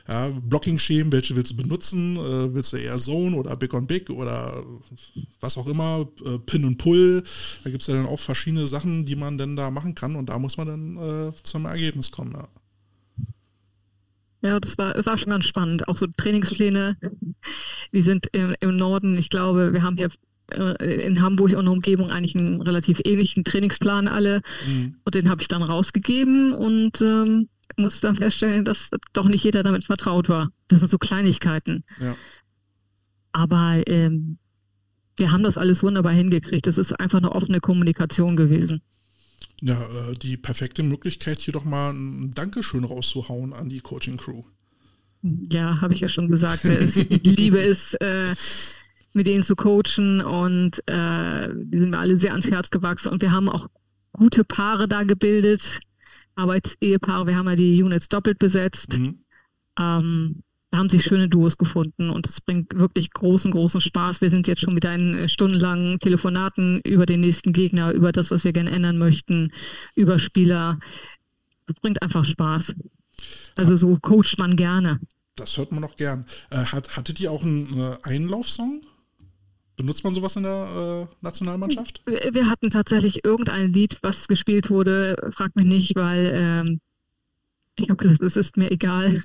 ja, 0.07 0.29
Blocking-Schemen, 0.29 1.11
welche 1.11 1.35
willst 1.35 1.51
du 1.51 1.57
benutzen? 1.57 2.17
Äh, 2.17 2.53
willst 2.53 2.73
du 2.73 2.77
eher 2.77 2.97
Zone 2.97 3.35
oder 3.35 3.55
Big 3.55 3.73
on 3.73 3.87
Big 3.87 4.09
oder 4.09 4.63
was 5.39 5.57
auch 5.57 5.67
immer, 5.67 6.07
äh, 6.25 6.39
Pin 6.39 6.65
und 6.65 6.77
Pull? 6.77 7.23
Da 7.63 7.69
gibt 7.69 7.81
es 7.81 7.87
ja 7.87 7.95
dann 7.95 8.05
auch 8.05 8.19
verschiedene 8.19 8.67
Sachen, 8.67 9.05
die 9.05 9.15
man 9.15 9.37
dann 9.37 9.55
da 9.55 9.71
machen 9.71 9.95
kann 9.95 10.15
und 10.15 10.27
da 10.27 10.39
muss 10.39 10.57
man 10.57 10.67
dann 10.67 10.97
äh, 10.97 11.33
zum 11.43 11.65
Ergebnis 11.65 12.11
kommen. 12.11 12.33
Ja. 12.33 12.47
Ja, 14.43 14.59
das 14.59 14.77
war, 14.77 14.93
das 14.93 15.05
war 15.05 15.17
schon 15.17 15.29
ganz 15.29 15.45
spannend. 15.45 15.87
Auch 15.87 15.95
so 15.95 16.05
Trainingspläne. 16.05 16.97
Wir 17.91 18.03
sind 18.03 18.27
im, 18.33 18.53
im 18.59 18.75
Norden, 18.75 19.17
ich 19.17 19.29
glaube, 19.29 19.71
wir 19.71 19.83
haben 19.83 19.95
hier 19.95 20.09
in 20.51 21.21
Hamburg 21.21 21.55
und 21.55 21.67
Umgebung 21.67 22.11
eigentlich 22.11 22.35
einen 22.35 22.61
relativ 22.61 23.01
ähnlichen 23.05 23.43
Trainingsplan 23.43 24.07
alle. 24.07 24.41
Mhm. 24.67 24.95
Und 25.03 25.15
den 25.15 25.29
habe 25.29 25.41
ich 25.41 25.47
dann 25.47 25.63
rausgegeben 25.63 26.53
und 26.53 27.01
ähm, 27.01 27.49
musste 27.77 28.07
dann 28.07 28.15
feststellen, 28.15 28.65
dass 28.65 28.91
doch 29.13 29.25
nicht 29.25 29.43
jeder 29.43 29.63
damit 29.63 29.85
vertraut 29.85 30.29
war. 30.29 30.49
Das 30.67 30.79
sind 30.79 30.89
so 30.89 30.97
Kleinigkeiten. 30.97 31.83
Ja. 31.99 32.15
Aber 33.31 33.81
ähm, 33.87 34.37
wir 35.17 35.31
haben 35.31 35.43
das 35.43 35.57
alles 35.57 35.83
wunderbar 35.83 36.13
hingekriegt. 36.13 36.67
Das 36.67 36.77
ist 36.77 36.93
einfach 36.93 37.19
eine 37.19 37.31
offene 37.31 37.59
Kommunikation 37.59 38.35
gewesen. 38.35 38.81
Ja, 39.61 39.81
äh, 39.81 40.13
die 40.15 40.37
perfekte 40.37 40.83
Möglichkeit, 40.83 41.39
hier 41.39 41.53
doch 41.53 41.65
mal 41.65 41.91
ein 41.91 42.31
Dankeschön 42.31 42.83
rauszuhauen 42.83 43.53
an 43.53 43.69
die 43.69 43.79
Coaching-Crew. 43.79 44.43
Ja, 45.49 45.79
habe 45.79 45.93
ich 45.93 46.01
ja 46.01 46.09
schon 46.09 46.29
gesagt. 46.29 46.65
Ich 46.65 46.95
liebe 47.23 47.61
es, 47.61 47.93
äh, 47.95 48.35
mit 49.13 49.27
denen 49.27 49.43
zu 49.43 49.55
coachen 49.55 50.21
und 50.21 50.79
äh, 50.87 51.49
die 51.53 51.79
sind 51.79 51.91
mir 51.91 51.99
alle 51.99 52.15
sehr 52.15 52.31
ans 52.31 52.49
Herz 52.49 52.69
gewachsen 52.71 53.11
und 53.11 53.21
wir 53.21 53.31
haben 53.31 53.49
auch 53.49 53.67
gute 54.11 54.43
Paare 54.43 54.87
da 54.87 55.03
gebildet, 55.03 55.79
Arbeitsehepaare. 56.35 57.27
Wir 57.27 57.37
haben 57.37 57.47
ja 57.47 57.55
die 57.55 57.81
Units 57.81 58.09
doppelt 58.09 58.39
besetzt. 58.39 58.97
Mhm. 58.97 59.19
Ähm, 59.79 60.43
da 60.71 60.79
haben 60.79 60.89
sich 60.89 61.03
schöne 61.03 61.29
Duos 61.29 61.59
gefunden 61.59 62.09
und 62.09 62.25
es 62.27 62.41
bringt 62.41 62.75
wirklich 62.75 63.11
großen, 63.11 63.51
großen 63.51 63.79
Spaß. 63.79 64.21
Wir 64.21 64.31
sind 64.31 64.47
jetzt 64.47 64.61
schon 64.61 64.75
wieder 64.75 64.95
in 64.95 65.13
äh, 65.13 65.29
stundenlangen 65.29 65.99
Telefonaten 65.99 66.81
über 66.83 67.05
den 67.05 67.19
nächsten 67.19 67.53
Gegner, 67.53 67.91
über 67.91 68.11
das, 68.11 68.31
was 68.31 68.43
wir 68.43 68.53
gerne 68.53 68.71
ändern 68.71 68.97
möchten, 68.97 69.51
über 69.93 70.17
Spieler. 70.17 70.79
Es 71.67 71.79
bringt 71.79 72.01
einfach 72.01 72.25
Spaß. 72.25 72.75
Also 73.55 73.75
so 73.75 73.99
coacht 74.01 74.39
man 74.39 74.55
gerne. 74.55 74.99
Das 75.35 75.57
hört 75.57 75.71
man 75.71 75.83
auch 75.83 75.95
gern. 75.95 76.25
Äh, 76.49 76.57
hat, 76.65 76.97
hattet 76.97 77.19
ihr 77.19 77.31
auch 77.31 77.43
einen 77.43 77.79
äh, 77.79 77.95
Einlaufsong? 78.03 78.81
Benutzt 79.75 80.03
man 80.03 80.13
sowas 80.13 80.35
in 80.35 80.43
der 80.43 81.07
äh, 81.09 81.15
Nationalmannschaft? 81.21 82.01
Wir 82.05 82.49
hatten 82.49 82.69
tatsächlich 82.69 83.25
irgendein 83.25 83.73
Lied, 83.73 83.97
was 84.01 84.27
gespielt 84.27 84.69
wurde. 84.69 85.31
Frag 85.31 85.55
mich 85.55 85.65
nicht, 85.65 85.95
weil 85.95 86.31
ähm, 86.33 86.81
ich 87.75 87.89
habe 87.89 87.97
gesagt, 87.97 88.21
es 88.21 88.37
ist 88.37 88.57
mir 88.57 88.69
egal. 88.69 89.21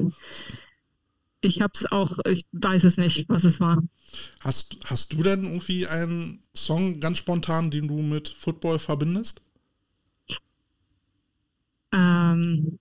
Ich 1.40 1.60
habe 1.60 1.72
es 1.74 1.86
auch, 1.92 2.18
ich 2.28 2.46
weiß 2.52 2.84
es 2.84 2.96
nicht, 2.96 3.28
was 3.28 3.44
es 3.44 3.60
war. 3.60 3.82
Hast, 4.40 4.78
hast 4.86 5.12
du 5.12 5.22
denn 5.22 5.44
irgendwie 5.44 5.86
einen 5.86 6.42
Song 6.54 6.98
ganz 6.98 7.18
spontan, 7.18 7.70
den 7.70 7.86
du 7.86 8.02
mit 8.02 8.28
Football 8.28 8.78
verbindest? 8.78 9.42
Ähm, 11.92 12.78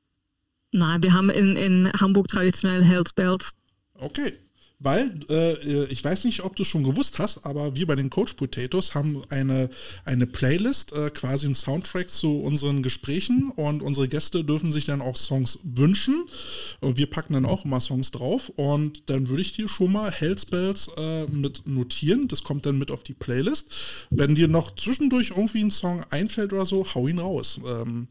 nein, 0.72 1.04
wir 1.04 1.14
haben 1.14 1.30
in, 1.30 1.56
in 1.56 1.92
Hamburg 1.94 2.30
traditionell 2.30 2.84
Hells 2.84 3.14
Bells. 3.14 3.54
Okay. 3.94 4.34
Weil, 4.80 5.12
äh, 5.30 5.86
ich 5.86 6.04
weiß 6.04 6.26
nicht, 6.26 6.44
ob 6.44 6.56
du 6.56 6.64
schon 6.64 6.84
gewusst 6.84 7.18
hast, 7.18 7.48
aber 7.48 7.74
wir 7.76 7.88
bei 7.88 7.96
den 7.96 8.12
Coach 8.12 8.34
Potatoes 8.34 8.94
haben 8.94 9.24
eine, 9.30 9.72
eine 10.06 10.28
Playlist, 10.28 10.94
äh, 10.94 11.10
quasi 11.10 11.48
ein 11.48 11.56
Soundtrack 11.56 12.12
zu 12.12 12.40
unseren 12.42 12.84
Gesprächen 12.84 13.52
und 13.56 13.82
unsere 13.82 14.08
Gäste 14.08 14.44
dürfen 14.44 14.72
sich 14.72 14.86
dann 14.86 15.02
auch 15.02 15.18
Songs 15.18 15.58
wünschen 15.64 16.26
und 16.80 16.96
wir 16.98 17.10
packen 17.10 17.34
dann 17.34 17.48
auch 17.48 17.66
immer 17.66 17.82
Songs 17.82 18.12
drauf 18.12 18.50
und 18.50 19.10
dann 19.10 19.30
würde 19.30 19.42
ich 19.42 19.54
dir 19.54 19.68
schon 19.68 19.92
mal 19.92 20.12
Hellspells 20.12 20.92
äh, 20.96 21.26
mit 21.26 21.66
notieren, 21.66 22.28
das 22.28 22.44
kommt 22.44 22.68
dann 22.68 22.78
mit 22.78 22.92
auf 22.92 23.02
die 23.02 23.16
Playlist. 23.16 23.74
Wenn 24.12 24.36
dir 24.36 24.48
noch 24.48 24.76
zwischendurch 24.76 25.32
irgendwie 25.32 25.64
ein 25.64 25.72
Song 25.72 26.04
einfällt 26.12 26.54
oder 26.54 26.68
so, 26.68 26.86
hau 26.94 27.08
ihn 27.08 27.18
raus. 27.18 27.60
Ähm, 27.66 28.08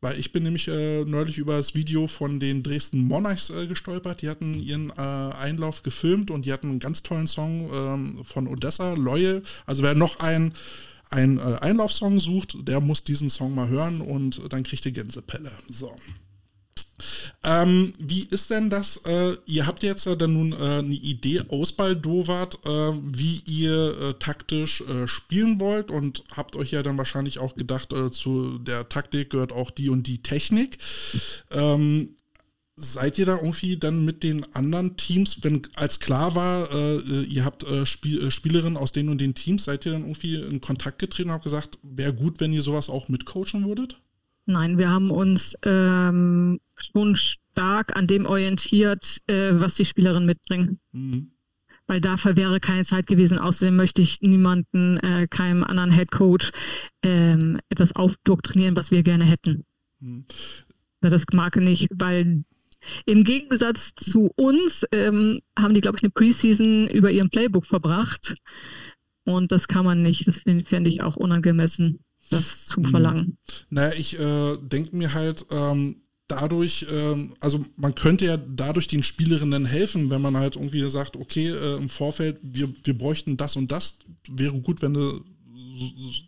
weil 0.00 0.18
ich 0.18 0.32
bin 0.32 0.44
nämlich 0.44 0.68
äh, 0.68 1.04
neulich 1.04 1.38
über 1.38 1.56
das 1.56 1.74
Video 1.74 2.06
von 2.06 2.38
den 2.40 2.62
Dresden 2.62 3.00
Monarchs 3.06 3.50
äh, 3.50 3.66
gestolpert. 3.66 4.22
Die 4.22 4.28
hatten 4.28 4.60
ihren 4.60 4.90
äh, 4.90 4.94
Einlauf 5.02 5.82
gefilmt 5.82 6.30
und 6.30 6.46
die 6.46 6.52
hatten 6.52 6.68
einen 6.68 6.78
ganz 6.78 7.02
tollen 7.02 7.26
Song 7.26 7.70
ähm, 7.72 8.24
von 8.24 8.46
Odessa, 8.46 8.94
Loyal. 8.94 9.42
Also 9.66 9.82
wer 9.82 9.94
noch 9.94 10.20
einen 10.20 10.54
ein, 11.10 11.38
äh, 11.38 11.56
Einlaufsong 11.60 12.20
sucht, 12.20 12.56
der 12.68 12.80
muss 12.80 13.02
diesen 13.02 13.30
Song 13.30 13.54
mal 13.54 13.68
hören 13.68 14.00
und 14.00 14.42
dann 14.52 14.62
kriegt 14.62 14.84
ihr 14.84 14.92
Gänsepelle. 14.92 15.50
So. 15.68 15.94
Ähm, 17.44 17.92
wie 17.98 18.24
ist 18.24 18.50
denn 18.50 18.70
das? 18.70 18.98
Äh, 19.06 19.36
ihr 19.46 19.66
habt 19.66 19.82
jetzt 19.82 20.06
ja 20.06 20.16
dann 20.16 20.32
nun 20.32 20.52
äh, 20.52 20.78
eine 20.78 20.94
Idee 20.94 21.42
ausbaldowert, 21.48 22.58
äh, 22.64 22.92
wie 23.02 23.42
ihr 23.46 24.00
äh, 24.00 24.14
taktisch 24.14 24.82
äh, 24.82 25.06
spielen 25.06 25.60
wollt 25.60 25.90
und 25.90 26.24
habt 26.36 26.56
euch 26.56 26.72
ja 26.72 26.82
dann 26.82 26.98
wahrscheinlich 26.98 27.38
auch 27.38 27.54
gedacht, 27.54 27.92
äh, 27.92 28.10
zu 28.10 28.58
der 28.58 28.88
Taktik 28.88 29.30
gehört 29.30 29.52
auch 29.52 29.70
die 29.70 29.88
und 29.88 30.06
die 30.06 30.22
Technik. 30.22 30.78
Ähm, 31.50 32.16
seid 32.76 33.18
ihr 33.18 33.26
da 33.26 33.36
irgendwie 33.36 33.76
dann 33.76 34.04
mit 34.04 34.22
den 34.22 34.54
anderen 34.54 34.96
Teams, 34.96 35.38
wenn 35.42 35.62
als 35.74 35.98
klar 35.98 36.36
war, 36.36 36.72
ihr 37.02 37.44
habt 37.44 37.66
Spiel, 37.82 38.30
Spielerinnen 38.30 38.76
aus 38.76 38.92
den 38.92 39.08
und 39.08 39.20
den 39.20 39.34
Teams, 39.34 39.64
seid 39.64 39.84
ihr 39.84 39.90
dann 39.90 40.02
irgendwie 40.02 40.36
in 40.36 40.60
Kontakt 40.60 41.00
getreten 41.00 41.30
und 41.30 41.34
habt 41.34 41.42
gesagt, 41.42 41.80
wäre 41.82 42.14
gut, 42.14 42.38
wenn 42.38 42.52
ihr 42.52 42.62
sowas 42.62 42.88
auch 42.88 43.08
mitcoachen 43.08 43.66
würdet? 43.66 43.98
Nein, 44.48 44.78
wir 44.78 44.88
haben 44.88 45.10
uns 45.10 45.58
ähm, 45.62 46.58
schon 46.74 47.16
stark 47.16 47.94
an 47.94 48.06
dem 48.06 48.24
orientiert, 48.24 49.20
äh, 49.26 49.50
was 49.52 49.74
die 49.74 49.84
Spielerinnen 49.84 50.24
mitbringen. 50.24 50.80
Mhm. 50.92 51.32
Weil 51.86 52.00
dafür 52.00 52.34
wäre 52.34 52.58
keine 52.58 52.82
Zeit 52.82 53.06
gewesen. 53.06 53.38
Außerdem 53.38 53.76
möchte 53.76 54.00
ich 54.00 54.22
niemanden, 54.22 54.96
äh, 54.98 55.26
keinem 55.28 55.64
anderen 55.64 55.92
Head 55.92 56.12
Coach 56.12 56.52
ähm, 57.02 57.60
etwas 57.68 57.94
aufdoktrinieren, 57.94 58.74
was 58.74 58.90
wir 58.90 59.02
gerne 59.02 59.26
hätten. 59.26 59.66
Mhm. 60.00 60.24
Das 61.02 61.26
mag 61.34 61.54
ich 61.56 61.62
nicht, 61.62 61.88
weil 61.94 62.42
im 63.04 63.24
Gegensatz 63.24 63.94
zu 63.96 64.30
uns 64.34 64.86
ähm, 64.92 65.40
haben 65.58 65.74
die, 65.74 65.82
glaube 65.82 65.98
ich, 65.98 66.02
eine 66.04 66.10
Preseason 66.10 66.88
über 66.88 67.10
ihren 67.10 67.28
Playbook 67.28 67.66
verbracht. 67.66 68.34
Und 69.24 69.52
das 69.52 69.68
kann 69.68 69.84
man 69.84 70.02
nicht. 70.02 70.26
Das 70.26 70.40
fände 70.40 70.88
ich 70.88 71.02
auch 71.02 71.16
unangemessen 71.16 72.00
das 72.28 72.66
zu 72.66 72.82
verlangen. 72.82 73.38
Naja, 73.70 73.94
ich 73.96 74.18
äh, 74.18 74.56
denke 74.58 74.96
mir 74.96 75.14
halt, 75.14 75.46
ähm, 75.50 75.96
dadurch, 76.28 76.86
ähm, 76.90 77.34
also 77.40 77.64
man 77.76 77.94
könnte 77.94 78.26
ja 78.26 78.36
dadurch 78.36 78.86
den 78.86 79.02
Spielerinnen 79.02 79.64
helfen, 79.64 80.10
wenn 80.10 80.22
man 80.22 80.36
halt 80.36 80.56
irgendwie 80.56 80.88
sagt, 80.88 81.16
okay, 81.16 81.48
äh, 81.48 81.76
im 81.76 81.88
Vorfeld, 81.88 82.38
wir, 82.42 82.68
wir 82.84 82.96
bräuchten 82.96 83.36
das 83.36 83.56
und 83.56 83.72
das, 83.72 83.98
wäre 84.28 84.60
gut, 84.60 84.82
wenn 84.82 84.94
du 84.94 85.24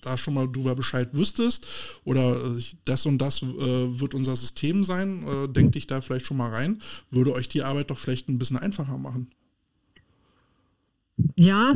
da 0.03 0.17
schon 0.17 0.35
mal 0.35 0.51
drüber 0.51 0.75
Bescheid 0.75 1.09
wüsstest 1.13 1.67
oder 2.05 2.37
äh, 2.37 2.63
das 2.85 3.07
und 3.07 3.19
das 3.19 3.43
äh, 3.43 3.47
wird 4.01 4.15
unser 4.15 4.37
System 4.37 4.85
sein, 4.85 5.27
äh, 5.27 5.49
denk 5.49 5.73
dich 5.73 5.87
da 5.87 6.01
vielleicht 6.01 6.27
schon 6.27 6.37
mal 6.37 6.51
rein, 6.51 6.81
würde 7.11 7.33
euch 7.35 7.49
die 7.49 7.63
Arbeit 7.63 7.91
doch 7.91 7.99
vielleicht 7.99 8.29
ein 8.29 8.39
bisschen 8.39 8.57
einfacher 8.57 8.99
machen. 8.99 9.31
Ja, 11.37 11.75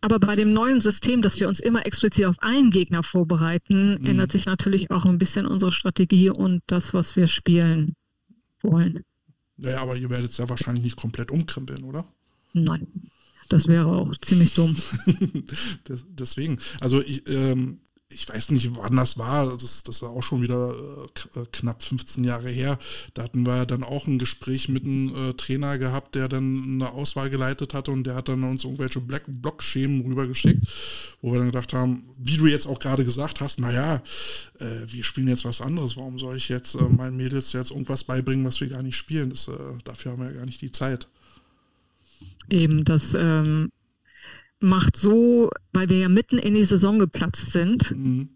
aber 0.00 0.18
bei 0.18 0.36
dem 0.36 0.52
neuen 0.52 0.80
System, 0.80 1.22
dass 1.22 1.38
wir 1.40 1.48
uns 1.48 1.60
immer 1.60 1.86
explizit 1.86 2.26
auf 2.26 2.36
einen 2.40 2.70
Gegner 2.70 3.02
vorbereiten, 3.02 3.98
mhm. 4.00 4.06
ändert 4.06 4.32
sich 4.32 4.46
natürlich 4.46 4.90
auch 4.90 5.04
ein 5.04 5.18
bisschen 5.18 5.46
unsere 5.46 5.72
Strategie 5.72 6.30
und 6.30 6.62
das, 6.66 6.94
was 6.94 7.16
wir 7.16 7.26
spielen 7.26 7.94
wollen. 8.62 9.04
Naja, 9.56 9.80
aber 9.80 9.96
ihr 9.96 10.10
werdet 10.10 10.30
es 10.30 10.38
ja 10.38 10.48
wahrscheinlich 10.48 10.84
nicht 10.84 10.96
komplett 10.96 11.30
umkrempeln, 11.30 11.84
oder? 11.84 12.06
Nein, 12.52 12.86
das 13.48 13.66
wäre 13.66 13.86
auch 13.86 14.16
ziemlich 14.18 14.54
dumm. 14.54 14.76
Deswegen, 16.08 16.58
also 16.80 17.00
ich, 17.02 17.28
ähm, 17.28 17.80
ich 18.10 18.26
weiß 18.26 18.50
nicht, 18.52 18.74
wann 18.74 18.96
das 18.96 19.18
war, 19.18 19.56
das, 19.58 19.82
das 19.82 19.96
ist 19.96 20.02
auch 20.02 20.22
schon 20.22 20.40
wieder 20.40 20.74
äh, 21.36 21.40
äh 21.40 21.44
knapp 21.52 21.82
15 21.82 22.24
Jahre 22.24 22.48
her. 22.48 22.78
Da 23.12 23.22
hatten 23.22 23.44
wir 23.44 23.66
dann 23.66 23.84
auch 23.84 24.06
ein 24.06 24.18
Gespräch 24.18 24.70
mit 24.70 24.84
einem 24.84 25.14
äh, 25.14 25.32
Trainer 25.34 25.76
gehabt, 25.76 26.14
der 26.14 26.28
dann 26.28 26.64
eine 26.64 26.92
Auswahl 26.92 27.28
geleitet 27.28 27.74
hatte 27.74 27.90
und 27.90 28.04
der 28.04 28.14
hat 28.14 28.28
dann 28.28 28.44
uns 28.44 28.64
irgendwelche 28.64 29.00
Black 29.00 29.24
Block-Schemen 29.26 30.00
rübergeschickt, 30.06 30.66
wo 31.20 31.32
wir 31.32 31.38
dann 31.38 31.48
gedacht 31.48 31.74
haben, 31.74 32.04
wie 32.18 32.38
du 32.38 32.46
jetzt 32.46 32.66
auch 32.66 32.78
gerade 32.78 33.04
gesagt 33.04 33.42
hast, 33.42 33.60
naja, 33.60 34.02
äh, 34.58 34.64
wir 34.86 35.04
spielen 35.04 35.28
jetzt 35.28 35.44
was 35.44 35.60
anderes, 35.60 35.98
warum 35.98 36.18
soll 36.18 36.38
ich 36.38 36.48
jetzt 36.48 36.76
äh, 36.76 36.82
meinen 36.84 37.16
Mädels 37.16 37.52
jetzt 37.52 37.72
irgendwas 37.72 38.04
beibringen, 38.04 38.46
was 38.46 38.60
wir 38.60 38.68
gar 38.68 38.82
nicht 38.82 38.96
spielen? 38.96 39.28
Das, 39.28 39.48
äh, 39.48 39.52
dafür 39.84 40.12
haben 40.12 40.22
wir 40.22 40.30
ja 40.30 40.36
gar 40.36 40.46
nicht 40.46 40.62
die 40.62 40.72
Zeit. 40.72 41.08
eben, 42.48 42.86
das 42.86 43.14
ähm, 43.14 43.68
macht 44.60 44.96
so, 44.96 45.50
weil 45.72 45.88
wir 45.88 45.98
ja 45.98 46.08
mitten 46.08 46.38
in 46.38 46.54
die 46.54 46.64
Saison 46.64 46.98
geplatzt 46.98 47.52
sind. 47.52 47.90
Mhm. 47.92 48.30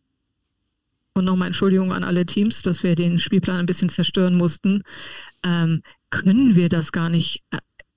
Und 1.14 1.24
nochmal 1.24 1.48
Entschuldigung 1.48 1.92
an 1.92 2.04
alle 2.04 2.24
Teams, 2.24 2.62
dass 2.62 2.82
wir 2.82 2.94
den 2.94 3.18
Spielplan 3.18 3.56
ein 3.56 3.66
bisschen 3.66 3.90
zerstören 3.90 4.34
mussten. 4.34 4.82
Ähm, 5.42 5.82
können 6.10 6.54
wir 6.54 6.68
das 6.68 6.92
gar 6.92 7.10
nicht 7.10 7.42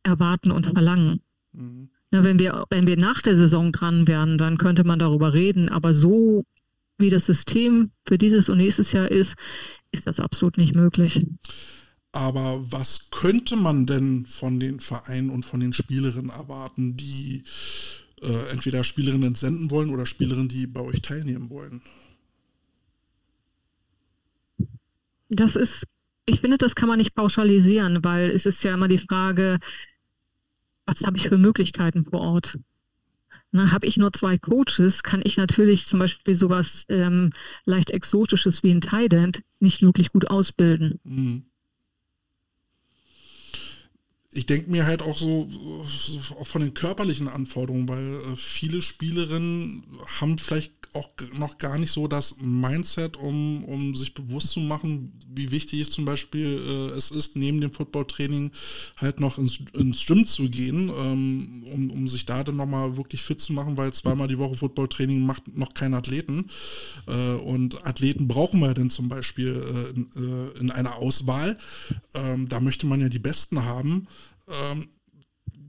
erwarten 0.03 0.51
und 0.51 0.65
verlangen. 0.65 1.21
Mhm. 1.53 1.89
Na, 2.11 2.23
wenn, 2.23 2.39
wir, 2.39 2.65
wenn 2.69 2.87
wir 2.87 2.97
nach 2.97 3.21
der 3.21 3.35
Saison 3.35 3.71
dran 3.71 4.07
wären, 4.07 4.37
dann 4.37 4.57
könnte 4.57 4.83
man 4.83 4.99
darüber 4.99 5.33
reden. 5.33 5.69
Aber 5.69 5.93
so 5.93 6.45
wie 6.97 7.09
das 7.09 7.25
System 7.25 7.91
für 8.05 8.17
dieses 8.17 8.49
und 8.49 8.57
nächstes 8.57 8.91
Jahr 8.91 9.09
ist, 9.09 9.35
ist 9.91 10.07
das 10.07 10.19
absolut 10.19 10.57
nicht 10.57 10.75
möglich. 10.75 11.25
Aber 12.11 12.71
was 12.71 13.09
könnte 13.11 13.57
man 13.57 13.85
denn 13.85 14.25
von 14.25 14.59
den 14.59 14.79
Vereinen 14.79 15.29
und 15.29 15.45
von 15.45 15.59
den 15.59 15.73
Spielerinnen 15.73 16.29
erwarten, 16.29 16.95
die 16.95 17.43
äh, 18.21 18.49
entweder 18.51 18.83
Spielerinnen 18.83 19.29
entsenden 19.29 19.71
wollen 19.71 19.89
oder 19.89 20.05
Spielerinnen, 20.05 20.49
die 20.49 20.67
bei 20.67 20.81
euch 20.81 21.01
teilnehmen 21.01 21.49
wollen? 21.49 21.81
Das 25.29 25.55
ist, 25.55 25.85
ich 26.25 26.41
finde, 26.41 26.57
das 26.57 26.75
kann 26.75 26.87
man 26.89 26.97
nicht 26.97 27.13
pauschalisieren, 27.13 28.03
weil 28.03 28.29
es 28.29 28.45
ist 28.45 28.63
ja 28.63 28.73
immer 28.73 28.87
die 28.87 28.97
Frage, 28.97 29.59
was 30.85 31.03
habe 31.03 31.17
ich 31.17 31.29
für 31.29 31.37
Möglichkeiten 31.37 32.05
vor 32.05 32.21
Ort? 32.21 32.59
Habe 33.53 33.87
ich 33.87 33.95
nur 33.95 34.11
zwei 34.11 34.37
Coaches, 34.37 35.01
kann 35.01 35.21
ich 35.23 35.37
natürlich 35.37 35.85
zum 35.85 35.99
Beispiel 35.99 36.35
sowas 36.35 36.85
ähm, 36.89 37.31
leicht 37.63 37.89
Exotisches 37.89 38.63
wie 38.63 38.71
ein 38.71 38.81
Tident 38.81 39.43
nicht 39.59 39.81
wirklich 39.81 40.11
gut 40.11 40.29
ausbilden. 40.29 40.99
Mhm 41.03 41.45
ich 44.35 44.45
denke 44.45 44.69
mir 44.69 44.85
halt 44.85 45.01
auch 45.01 45.17
so, 45.17 45.47
so, 45.49 46.35
auch 46.35 46.47
von 46.47 46.61
den 46.61 46.73
körperlichen 46.73 47.29
Anforderungen, 47.29 47.87
weil 47.87 48.15
äh, 48.15 48.35
viele 48.35 48.81
Spielerinnen 48.81 49.83
haben 50.19 50.37
vielleicht 50.37 50.73
auch 50.95 51.09
noch 51.33 51.57
gar 51.57 51.77
nicht 51.77 51.91
so 51.91 52.07
das 52.07 52.37
Mindset, 52.39 53.17
um, 53.17 53.63
um 53.65 53.95
sich 53.95 54.13
bewusst 54.13 54.51
zu 54.51 54.61
machen, 54.61 55.13
wie 55.29 55.51
wichtig 55.51 55.81
es 55.81 55.91
zum 55.91 56.05
Beispiel 56.05 56.45
äh, 56.45 56.97
es 56.97 57.11
ist, 57.11 57.35
neben 57.35 57.61
dem 57.61 57.71
Footballtraining 57.71 58.51
halt 58.97 59.19
noch 59.19 59.37
ins, 59.37 59.59
ins 59.73 60.05
Gym 60.05 60.25
zu 60.25 60.49
gehen, 60.49 60.89
ähm, 60.89 61.65
um, 61.71 61.91
um 61.91 62.07
sich 62.07 62.25
da 62.25 62.43
dann 62.43 62.55
nochmal 62.55 62.97
wirklich 62.97 63.21
fit 63.21 63.41
zu 63.41 63.53
machen, 63.53 63.77
weil 63.77 63.93
zweimal 63.93 64.27
die 64.27 64.37
Woche 64.37 64.55
Footballtraining 64.55 65.25
macht 65.25 65.55
noch 65.57 65.73
kein 65.73 65.93
Athleten. 65.93 66.47
Äh, 67.07 67.35
und 67.35 67.85
Athleten 67.85 68.27
brauchen 68.27 68.61
wir 68.61 68.73
denn 68.73 68.89
zum 68.89 69.09
Beispiel 69.09 69.51
äh, 69.51 69.89
in, 69.89 70.09
äh, 70.15 70.59
in, 70.59 70.71
einer 70.71 70.95
Auswahl. 70.95 71.57
Ähm, 72.13 72.47
da 72.47 72.59
möchte 72.61 72.87
man 72.87 73.01
ja 73.01 73.09
die 73.09 73.19
Besten 73.19 73.65
haben. 73.65 74.07
Ähm, 74.47 74.87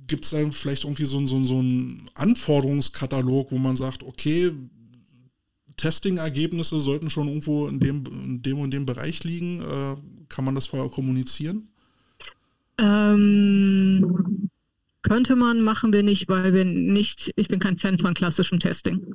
Gibt 0.06 0.24
es 0.24 0.30
dann 0.30 0.52
vielleicht 0.52 0.84
irgendwie 0.84 1.04
so, 1.04 1.24
so, 1.26 1.42
so 1.44 1.58
einen 1.58 2.08
Anforderungskatalog, 2.14 3.50
wo 3.50 3.58
man 3.58 3.76
sagt, 3.76 4.04
okay, 4.04 4.52
Testing-Ergebnisse 5.76 6.80
sollten 6.80 7.10
schon 7.10 7.28
irgendwo 7.28 7.66
in 7.66 7.80
dem, 7.80 8.04
in 8.06 8.42
dem 8.42 8.58
und 8.58 8.70
dem 8.70 8.86
Bereich 8.86 9.24
liegen. 9.24 9.60
Äh, 9.60 9.96
kann 10.28 10.44
man 10.44 10.54
das 10.54 10.66
vorher 10.66 10.90
kommunizieren? 10.90 11.68
Ähm, 12.78 14.48
könnte 15.02 15.36
man, 15.36 15.62
machen 15.62 15.92
wir 15.92 16.02
nicht, 16.02 16.28
weil 16.28 16.52
wir 16.52 16.64
nicht, 16.64 17.32
ich 17.36 17.48
bin 17.48 17.60
kein 17.60 17.78
Fan 17.78 17.98
von 17.98 18.14
klassischem 18.14 18.60
Testing. 18.60 19.14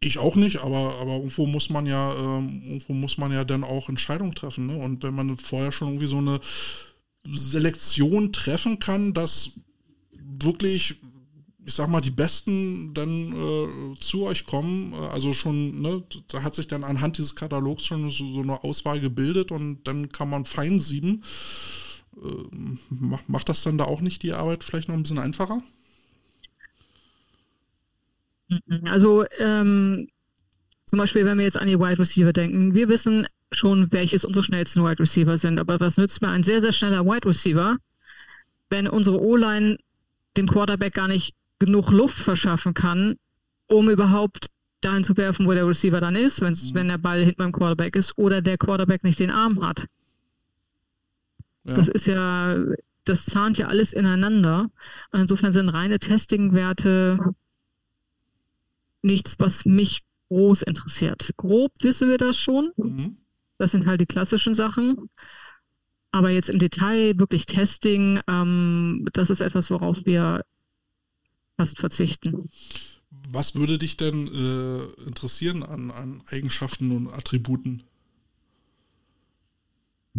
Ich 0.00 0.18
auch 0.18 0.36
nicht, 0.36 0.58
aber, 0.58 0.96
aber 1.00 1.14
irgendwo 1.14 1.46
muss 1.46 1.70
man 1.70 1.86
ja, 1.86 2.14
ähm, 2.14 2.62
irgendwo 2.64 2.92
muss 2.92 3.16
man 3.16 3.32
ja 3.32 3.44
dann 3.44 3.64
auch 3.64 3.88
Entscheidungen 3.88 4.34
treffen. 4.34 4.66
Ne? 4.66 4.76
Und 4.76 5.02
wenn 5.02 5.14
man 5.14 5.36
vorher 5.36 5.72
schon 5.72 5.88
irgendwie 5.88 6.06
so 6.06 6.18
eine 6.18 6.40
Selektion 7.26 8.32
treffen 8.32 8.78
kann, 8.78 9.14
dass 9.14 9.52
wirklich 10.12 10.96
ich 11.66 11.74
sag 11.74 11.88
mal, 11.88 12.00
die 12.00 12.10
Besten 12.10 12.92
dann 12.92 13.32
äh, 13.32 13.98
zu 13.98 14.24
euch 14.24 14.44
kommen. 14.44 14.92
Äh, 14.92 14.96
also 14.96 15.32
schon, 15.32 15.80
ne, 15.80 16.02
da 16.28 16.42
hat 16.42 16.54
sich 16.54 16.68
dann 16.68 16.84
anhand 16.84 17.18
dieses 17.18 17.34
Katalogs 17.34 17.84
schon 17.84 18.10
so, 18.10 18.32
so 18.32 18.40
eine 18.40 18.62
Auswahl 18.64 19.00
gebildet 19.00 19.50
und 19.50 19.84
dann 19.84 20.10
kann 20.10 20.28
man 20.28 20.44
fein 20.44 20.78
sieben. 20.78 21.22
Äh, 22.16 22.76
macht, 23.26 23.48
das 23.48 23.62
dann 23.62 23.78
da 23.78 23.84
auch 23.84 24.00
nicht 24.00 24.22
die 24.22 24.32
Arbeit 24.32 24.62
vielleicht 24.62 24.88
noch 24.88 24.94
ein 24.94 25.02
bisschen 25.02 25.18
einfacher? 25.18 25.62
Mhm. 28.48 28.86
Also 28.86 29.24
ähm, 29.38 30.08
zum 30.84 30.98
Beispiel, 30.98 31.24
wenn 31.24 31.38
wir 31.38 31.44
jetzt 31.44 31.56
an 31.56 31.68
die 31.68 31.78
Wide 31.78 31.98
Receiver 31.98 32.32
denken, 32.32 32.74
wir 32.74 32.88
wissen 32.88 33.26
schon, 33.54 33.90
welches 33.92 34.24
unsere 34.24 34.44
schnellsten 34.44 34.84
Wide 34.84 35.00
Receiver 35.00 35.38
sind, 35.38 35.58
aber 35.58 35.80
was 35.80 35.96
nützt 35.96 36.22
mir 36.22 36.28
ein 36.28 36.42
sehr, 36.42 36.60
sehr 36.60 36.72
schneller 36.72 37.04
Wide 37.04 37.28
Receiver, 37.28 37.76
wenn 38.70 38.88
unsere 38.88 39.20
O-Line 39.20 39.78
dem 40.36 40.46
Quarterback 40.46 40.94
gar 40.94 41.08
nicht 41.08 41.34
genug 41.58 41.90
Luft 41.90 42.18
verschaffen 42.18 42.74
kann, 42.74 43.16
um 43.68 43.88
überhaupt 43.88 44.48
dahin 44.80 45.04
zu 45.04 45.16
werfen, 45.16 45.46
wo 45.46 45.52
der 45.52 45.66
Receiver 45.66 46.00
dann 46.00 46.16
ist, 46.16 46.42
mhm. 46.42 46.74
wenn 46.74 46.88
der 46.88 46.98
Ball 46.98 47.20
hinter 47.20 47.44
beim 47.44 47.52
Quarterback 47.52 47.96
ist 47.96 48.16
oder 48.18 48.42
der 48.42 48.58
Quarterback 48.58 49.02
nicht 49.02 49.18
den 49.18 49.30
Arm 49.30 49.64
hat. 49.64 49.86
Ja. 51.64 51.76
Das 51.76 51.88
ist 51.88 52.06
ja, 52.06 52.58
das 53.04 53.24
zahnt 53.24 53.58
ja 53.58 53.68
alles 53.68 53.92
ineinander. 53.92 54.70
Und 55.12 55.20
insofern 55.20 55.52
sind 55.52 55.70
reine 55.70 55.98
Testing-Werte 55.98 57.18
nichts, 59.02 59.38
was 59.38 59.64
mich 59.64 60.02
groß 60.28 60.62
interessiert. 60.62 61.30
Grob 61.36 61.72
wissen 61.80 62.08
wir 62.08 62.18
das 62.18 62.36
schon. 62.36 62.72
Mhm. 62.76 63.16
Das 63.58 63.72
sind 63.72 63.86
halt 63.86 64.00
die 64.00 64.06
klassischen 64.06 64.54
Sachen. 64.54 65.08
Aber 66.12 66.30
jetzt 66.30 66.48
im 66.48 66.58
Detail 66.58 67.18
wirklich 67.18 67.46
Testing, 67.46 68.20
ähm, 68.28 69.08
das 69.12 69.30
ist 69.30 69.40
etwas, 69.40 69.70
worauf 69.70 70.04
wir 70.06 70.44
fast 71.56 71.78
verzichten. 71.78 72.48
Was 73.28 73.56
würde 73.56 73.78
dich 73.78 73.96
denn 73.96 74.28
äh, 74.28 75.06
interessieren 75.08 75.62
an, 75.62 75.90
an 75.90 76.22
Eigenschaften 76.30 76.92
und 76.92 77.08
Attributen? 77.08 77.82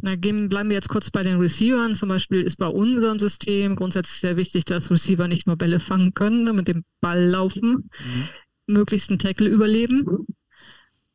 Na, 0.01 0.15
gehen, 0.15 0.49
bleiben 0.49 0.69
wir 0.69 0.75
jetzt 0.75 0.89
kurz 0.89 1.09
bei 1.09 1.23
den 1.23 1.39
Receivern. 1.39 1.95
Zum 1.95 2.09
Beispiel 2.09 2.41
ist 2.41 2.57
bei 2.57 2.67
unserem 2.67 3.17
System 3.17 3.77
grundsätzlich 3.77 4.19
sehr 4.19 4.35
wichtig, 4.35 4.65
dass 4.65 4.91
Receiver 4.91 5.27
nicht 5.27 5.47
nur 5.47 5.55
Bälle 5.55 5.79
fangen 5.79 6.13
können, 6.13 6.53
mit 6.55 6.67
dem 6.67 6.83
Ball 6.99 7.23
laufen, 7.23 7.89
mhm. 7.99 8.27
möglichst 8.67 9.09
einen 9.09 9.19
Tackle 9.19 9.47
überleben. 9.47 10.27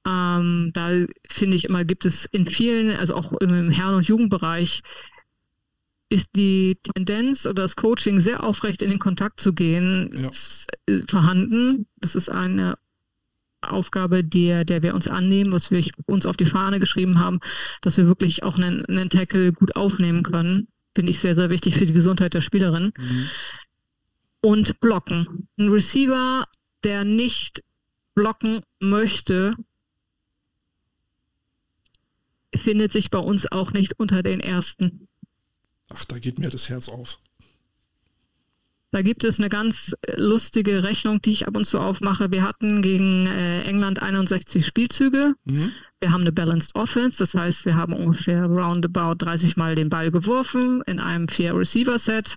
Ähm, 0.06 0.70
da 0.72 0.90
finde 1.28 1.56
ich 1.56 1.64
immer, 1.64 1.84
gibt 1.84 2.04
es 2.04 2.24
in 2.26 2.46
vielen, 2.46 2.96
also 2.96 3.14
auch 3.14 3.32
im 3.40 3.70
Herren- 3.70 3.96
und 3.96 4.06
Jugendbereich, 4.06 4.82
ist 6.10 6.28
die 6.34 6.76
Tendenz 6.82 7.46
oder 7.46 7.62
das 7.62 7.76
Coaching 7.76 8.18
sehr 8.18 8.42
aufrecht 8.42 8.82
in 8.82 8.90
den 8.90 8.98
Kontakt 8.98 9.40
zu 9.40 9.52
gehen 9.52 10.10
ja. 10.12 10.30
Äh, 10.92 11.02
vorhanden. 11.06 11.86
Das 11.96 12.16
ist 12.16 12.28
eine 12.28 12.76
Aufgabe, 13.62 14.24
der, 14.24 14.64
der 14.64 14.82
wir 14.82 14.94
uns 14.94 15.06
annehmen, 15.06 15.52
was 15.52 15.70
wir 15.70 15.84
uns 16.06 16.26
auf 16.26 16.36
die 16.36 16.46
Fahne 16.46 16.80
geschrieben 16.80 17.20
haben, 17.20 17.40
dass 17.82 17.96
wir 17.96 18.06
wirklich 18.06 18.42
auch 18.42 18.56
einen, 18.56 18.84
einen 18.86 19.10
Tackle 19.10 19.52
gut 19.52 19.76
aufnehmen 19.76 20.22
können. 20.22 20.68
Finde 20.94 21.10
ich 21.10 21.20
sehr, 21.20 21.36
sehr 21.36 21.50
wichtig 21.50 21.74
für 21.74 21.86
die 21.86 21.92
Gesundheit 21.92 22.34
der 22.34 22.40
Spielerin. 22.40 22.92
Mhm. 22.98 23.30
Und 24.40 24.80
blocken. 24.80 25.48
Ein 25.58 25.68
Receiver, 25.68 26.46
der 26.82 27.04
nicht 27.04 27.62
blocken 28.14 28.62
möchte, 28.80 29.54
findet 32.54 32.92
sich 32.92 33.10
bei 33.10 33.18
uns 33.18 33.50
auch 33.50 33.72
nicht 33.72 33.98
unter 33.98 34.22
den 34.22 34.40
ersten. 34.40 35.08
Ach, 35.88 36.04
da 36.04 36.18
geht 36.18 36.38
mir 36.38 36.50
das 36.50 36.68
Herz 36.68 36.88
auf. 36.88 37.18
Da 38.92 39.02
gibt 39.02 39.22
es 39.22 39.38
eine 39.38 39.48
ganz 39.48 39.94
lustige 40.16 40.82
Rechnung, 40.82 41.22
die 41.22 41.30
ich 41.30 41.46
ab 41.46 41.56
und 41.56 41.64
zu 41.64 41.78
aufmache. 41.78 42.32
Wir 42.32 42.42
hatten 42.42 42.82
gegen 42.82 43.26
äh, 43.26 43.62
England 43.62 44.02
61 44.02 44.66
Spielzüge. 44.66 45.34
Mhm. 45.44 45.70
Wir 46.00 46.12
haben 46.12 46.22
eine 46.22 46.32
Balanced 46.32 46.74
Offense, 46.74 47.18
das 47.18 47.34
heißt, 47.34 47.66
wir 47.66 47.76
haben 47.76 47.92
ungefähr 47.92 48.46
roundabout 48.46 49.16
30 49.18 49.56
Mal 49.56 49.74
den 49.74 49.90
Ball 49.90 50.10
geworfen 50.10 50.82
in 50.86 50.98
einem 50.98 51.28
Vier 51.28 51.54
Receiver 51.54 51.98
Set. 51.98 52.36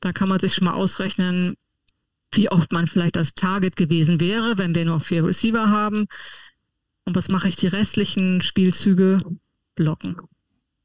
Da 0.00 0.12
kann 0.12 0.28
man 0.28 0.38
sich 0.38 0.54
schon 0.54 0.66
mal 0.66 0.74
ausrechnen, 0.74 1.56
wie 2.32 2.50
oft 2.50 2.72
man 2.72 2.86
vielleicht 2.86 3.16
das 3.16 3.34
Target 3.34 3.76
gewesen 3.76 4.20
wäre, 4.20 4.58
wenn 4.58 4.74
wir 4.74 4.84
nur 4.84 5.00
vier 5.00 5.24
Receiver 5.24 5.68
haben. 5.70 6.06
Und 7.06 7.14
was 7.14 7.28
mache 7.28 7.48
ich 7.48 7.56
die 7.56 7.68
restlichen 7.68 8.42
Spielzüge? 8.42 9.22
Blocken. 9.74 10.16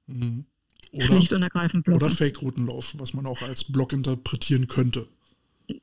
Mhm. 0.08 0.46
Oder, 0.92 1.04
Schlicht 1.04 1.34
und 1.34 1.42
ergreifend 1.42 1.84
blocken. 1.84 2.04
Oder 2.04 2.14
Fake-Routen 2.14 2.68
laufen, 2.68 3.00
was 3.00 3.14
man 3.14 3.26
auch 3.26 3.42
als 3.42 3.64
Block 3.64 3.94
interpretieren 3.94 4.68
könnte. 4.68 5.08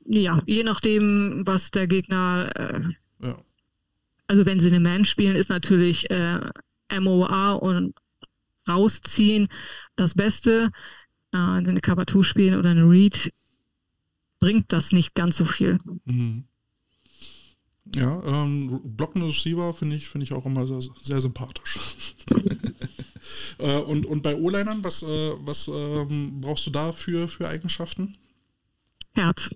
Ja, 0.05 0.41
je 0.45 0.63
nachdem, 0.63 1.41
was 1.45 1.71
der 1.71 1.87
Gegner. 1.87 2.51
Äh, 2.55 2.81
ja. 3.25 3.41
Also, 4.27 4.45
wenn 4.45 4.59
sie 4.59 4.67
eine 4.67 4.79
Man 4.79 5.05
spielen, 5.05 5.35
ist 5.35 5.49
natürlich 5.49 6.09
äh, 6.11 6.39
MOA 6.99 7.53
und 7.53 7.95
rausziehen 8.67 9.47
das 9.95 10.13
Beste. 10.13 10.71
Äh, 11.33 11.37
eine 11.37 11.81
2 11.81 12.23
spielen 12.23 12.59
oder 12.59 12.69
eine 12.69 12.87
Read 12.87 13.33
bringt 14.39 14.71
das 14.71 14.91
nicht 14.91 15.15
ganz 15.15 15.37
so 15.37 15.45
viel. 15.45 15.79
Mhm. 16.05 16.45
Ja, 17.95 18.21
ähm, 18.25 18.81
blockende 18.83 19.27
Receiver 19.27 19.73
finde 19.73 19.95
ich, 19.95 20.09
find 20.09 20.23
ich 20.23 20.33
auch 20.33 20.45
immer 20.45 20.67
sehr, 20.67 20.81
sehr 21.01 21.21
sympathisch. 21.21 21.79
äh, 23.57 23.79
und, 23.79 24.05
und 24.05 24.21
bei 24.21 24.35
O-Linern, 24.35 24.83
was, 24.83 25.01
äh, 25.01 25.31
was 25.39 25.67
ähm, 25.67 26.39
brauchst 26.41 26.67
du 26.67 26.71
da 26.71 26.91
für, 26.91 27.27
für 27.27 27.47
Eigenschaften? 27.47 28.17
Herz. 29.13 29.49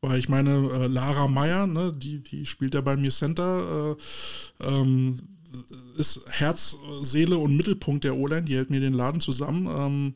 Weil 0.00 0.18
ich 0.18 0.28
meine, 0.28 0.50
äh, 0.50 0.86
Lara 0.86 1.28
Meyer, 1.28 1.66
ne, 1.66 1.92
die, 1.96 2.22
die 2.22 2.46
spielt 2.46 2.74
ja 2.74 2.80
bei 2.80 2.96
mir 2.96 3.10
Center, 3.10 3.96
äh, 4.60 4.66
ähm, 4.66 5.18
ist 5.96 6.24
Herz, 6.28 6.76
Seele 7.02 7.36
und 7.36 7.56
Mittelpunkt 7.56 8.04
der 8.04 8.16
O-Line, 8.16 8.42
die 8.42 8.54
hält 8.54 8.70
mir 8.70 8.80
den 8.80 8.94
Laden 8.94 9.20
zusammen. 9.20 9.66
Ähm, 9.66 10.14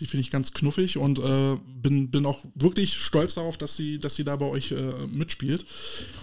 die 0.00 0.06
finde 0.06 0.22
ich 0.22 0.30
ganz 0.30 0.52
knuffig 0.52 0.98
und 0.98 1.18
äh, 1.18 1.56
bin, 1.80 2.10
bin 2.10 2.26
auch 2.26 2.44
wirklich 2.54 2.94
stolz 2.94 3.34
darauf, 3.34 3.56
dass 3.56 3.76
sie, 3.76 3.98
dass 3.98 4.16
sie 4.16 4.24
da 4.24 4.36
bei 4.36 4.46
euch 4.46 4.72
äh, 4.72 5.06
mitspielt. 5.06 5.64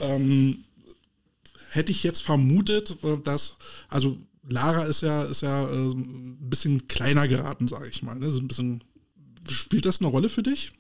Ähm, 0.02 0.66
hätte 1.72 1.92
ich 1.92 2.04
jetzt 2.04 2.22
vermutet, 2.22 2.98
äh, 3.04 3.18
dass, 3.24 3.58
also 3.88 4.18
Lara 4.48 4.84
ist 4.84 5.02
ja, 5.02 5.24
ist 5.24 5.42
ja 5.42 5.64
äh, 5.64 5.92
ein 5.92 6.50
bisschen 6.50 6.88
kleiner 6.88 7.28
geraten, 7.28 7.68
sage 7.68 7.90
ich 7.90 8.04
mal. 8.04 8.18
Ne? 8.20 8.30
So 8.30 8.40
ein 8.40 8.48
bisschen, 8.48 8.84
spielt 9.50 9.86
das 9.86 10.02
eine 10.02 10.10
Rolle 10.10 10.30
für 10.30 10.44
dich? 10.44 10.74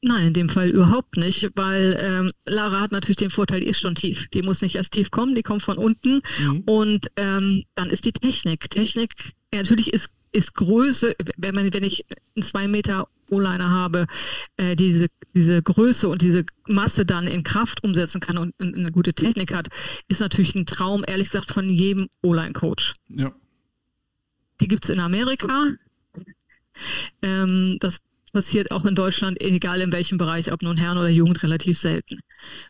Nein, 0.00 0.28
in 0.28 0.32
dem 0.32 0.48
Fall 0.48 0.68
überhaupt 0.70 1.16
nicht, 1.16 1.50
weil 1.56 1.98
ähm, 2.00 2.32
Lara 2.46 2.80
hat 2.80 2.92
natürlich 2.92 3.16
den 3.16 3.30
Vorteil, 3.30 3.60
die 3.60 3.66
ist 3.66 3.80
schon 3.80 3.96
tief. 3.96 4.28
Die 4.28 4.42
muss 4.42 4.62
nicht 4.62 4.76
erst 4.76 4.92
tief 4.92 5.10
kommen, 5.10 5.34
die 5.34 5.42
kommt 5.42 5.62
von 5.62 5.76
unten. 5.76 6.20
Mhm. 6.38 6.60
Und 6.66 7.06
ähm, 7.16 7.64
dann 7.74 7.90
ist 7.90 8.04
die 8.04 8.12
Technik. 8.12 8.70
Technik, 8.70 9.14
ja, 9.52 9.60
natürlich 9.60 9.92
ist, 9.92 10.12
ist 10.30 10.54
Größe, 10.54 11.16
wenn, 11.36 11.54
man, 11.56 11.74
wenn 11.74 11.82
ich 11.82 12.06
einen 12.36 12.44
zwei 12.44 12.68
Meter 12.68 13.08
O-Liner 13.28 13.70
habe, 13.70 14.06
äh, 14.56 14.76
diese, 14.76 15.08
diese 15.38 15.62
Größe 15.62 16.08
und 16.08 16.20
diese 16.20 16.44
Masse 16.66 17.06
dann 17.06 17.28
in 17.28 17.44
Kraft 17.44 17.84
umsetzen 17.84 18.20
kann 18.20 18.38
und, 18.38 18.54
eine 18.58 18.90
gute 18.90 19.14
Technik 19.14 19.54
hat, 19.54 19.68
ist 20.08 20.20
natürlich 20.20 20.54
ein 20.56 20.66
Traum, 20.66 21.04
ehrlich 21.06 21.28
gesagt, 21.28 21.52
von 21.52 21.70
jedem 21.70 22.08
O-Line-Coach. 22.22 22.94
Ja. 23.08 23.32
Die 24.60 24.66
gibt 24.66 24.84
es 24.84 24.90
in 24.90 24.98
Amerika. 24.98 25.66
Ähm, 27.22 27.76
das 27.80 28.00
passiert 28.32 28.72
auch 28.72 28.84
in 28.84 28.96
Deutschland, 28.96 29.40
egal 29.40 29.80
in 29.80 29.92
welchem 29.92 30.18
Bereich, 30.18 30.52
ob 30.52 30.62
nun 30.62 30.76
Herren 30.76 30.98
oder 30.98 31.08
Jugend, 31.08 31.42
relativ 31.44 31.78
selten. 31.78 32.18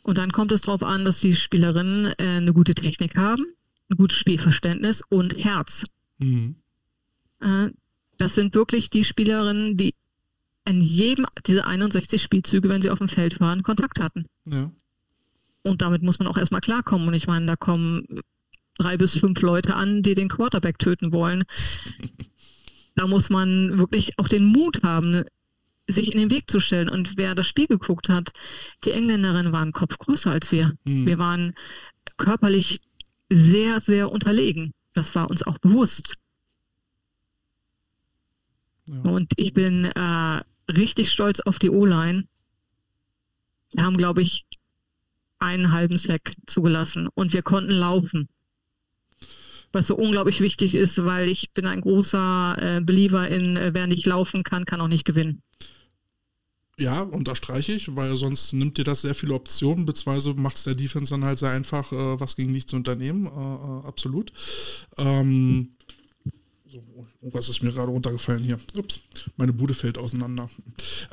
Und 0.02 0.18
dann 0.18 0.30
kommt 0.30 0.52
es 0.52 0.60
darauf 0.60 0.82
an, 0.82 1.06
dass 1.06 1.20
die 1.20 1.34
Spielerinnen 1.34 2.12
äh, 2.18 2.36
eine 2.36 2.52
gute 2.52 2.74
Technik 2.74 3.16
haben, 3.16 3.46
ein 3.90 3.96
gutes 3.96 4.18
Spielverständnis 4.18 5.02
und 5.08 5.42
Herz. 5.42 5.84
Mhm. 6.18 6.56
Äh, 7.40 7.68
das 8.18 8.34
sind 8.34 8.54
wirklich 8.54 8.90
die 8.90 9.04
Spielerinnen, 9.04 9.78
die 9.78 9.94
in 10.68 10.82
jedem 10.82 11.26
dieser 11.46 11.66
61 11.66 12.22
Spielzüge, 12.22 12.68
wenn 12.68 12.82
sie 12.82 12.90
auf 12.90 12.98
dem 12.98 13.08
Feld 13.08 13.40
waren, 13.40 13.62
Kontakt 13.62 14.00
hatten. 14.00 14.26
Ja. 14.44 14.70
Und 15.62 15.82
damit 15.82 16.02
muss 16.02 16.18
man 16.18 16.28
auch 16.28 16.36
erstmal 16.36 16.60
klarkommen. 16.60 17.08
Und 17.08 17.14
ich 17.14 17.26
meine, 17.26 17.46
da 17.46 17.56
kommen 17.56 18.04
drei 18.76 18.96
bis 18.96 19.18
fünf 19.18 19.40
Leute 19.40 19.74
an, 19.74 20.02
die 20.02 20.14
den 20.14 20.28
Quarterback 20.28 20.78
töten 20.78 21.12
wollen. 21.12 21.44
da 22.94 23.06
muss 23.06 23.30
man 23.30 23.78
wirklich 23.78 24.18
auch 24.18 24.28
den 24.28 24.44
Mut 24.44 24.82
haben, 24.82 25.24
sich 25.86 26.12
in 26.12 26.18
den 26.18 26.30
Weg 26.30 26.50
zu 26.50 26.60
stellen. 26.60 26.88
Und 26.88 27.16
wer 27.16 27.34
das 27.34 27.46
Spiel 27.46 27.66
geguckt 27.66 28.08
hat, 28.08 28.32
die 28.84 28.92
Engländerinnen 28.92 29.52
waren 29.52 29.72
Kopf 29.72 29.96
größer 29.98 30.30
als 30.30 30.52
wir. 30.52 30.74
Mhm. 30.84 31.06
Wir 31.06 31.18
waren 31.18 31.54
körperlich 32.18 32.80
sehr, 33.30 33.80
sehr 33.80 34.10
unterlegen. 34.10 34.74
Das 34.92 35.14
war 35.14 35.30
uns 35.30 35.42
auch 35.42 35.58
bewusst. 35.58 36.16
Ja. 38.88 39.00
Und 39.10 39.32
ich 39.36 39.52
bin 39.52 39.86
äh, 39.86 40.42
richtig 40.68 41.10
stolz 41.10 41.40
auf 41.40 41.58
die 41.58 41.70
O-Line. 41.70 42.26
Wir 43.72 43.84
haben, 43.84 43.96
glaube 43.96 44.22
ich, 44.22 44.44
einen 45.38 45.72
halben 45.72 45.96
Sack 45.96 46.34
zugelassen 46.46 47.08
und 47.14 47.32
wir 47.32 47.42
konnten 47.42 47.72
laufen. 47.72 48.28
Was 49.72 49.86
so 49.86 49.96
unglaublich 49.96 50.40
wichtig 50.40 50.74
ist, 50.74 51.04
weil 51.04 51.28
ich 51.28 51.50
bin 51.52 51.66
ein 51.66 51.82
großer 51.82 52.56
äh, 52.58 52.80
Believer 52.80 53.28
in, 53.28 53.56
äh, 53.56 53.70
wer 53.74 53.86
nicht 53.86 54.06
laufen 54.06 54.42
kann, 54.42 54.64
kann 54.64 54.80
auch 54.80 54.88
nicht 54.88 55.04
gewinnen. 55.04 55.42
Ja, 56.78 57.02
unterstreiche 57.02 57.72
ich, 57.72 57.94
weil 57.96 58.16
sonst 58.16 58.52
nimmt 58.52 58.78
dir 58.78 58.84
das 58.84 59.02
sehr 59.02 59.14
viele 59.14 59.34
Optionen, 59.34 59.84
beziehungsweise 59.84 60.34
macht 60.34 60.56
es 60.56 60.62
der 60.62 60.76
Defense 60.76 61.10
dann 61.10 61.24
halt 61.24 61.38
sehr 61.38 61.50
einfach, 61.50 61.92
äh, 61.92 62.20
was 62.20 62.36
gegen 62.36 62.54
dich 62.54 62.68
zu 62.68 62.76
unternehmen. 62.76 63.26
Äh, 63.26 63.30
äh 63.30 63.86
absolut. 63.86 64.32
Ähm, 64.96 65.74
so, 66.66 67.07
oh, 67.20 67.30
was 67.32 67.48
ist 67.48 67.62
mir 67.62 67.72
gerade 67.72 67.90
runtergefallen 67.90 68.42
hier? 68.42 68.58
Ups, 68.76 69.00
meine 69.36 69.52
Bude 69.52 69.74
fällt 69.74 69.98
auseinander. 69.98 70.48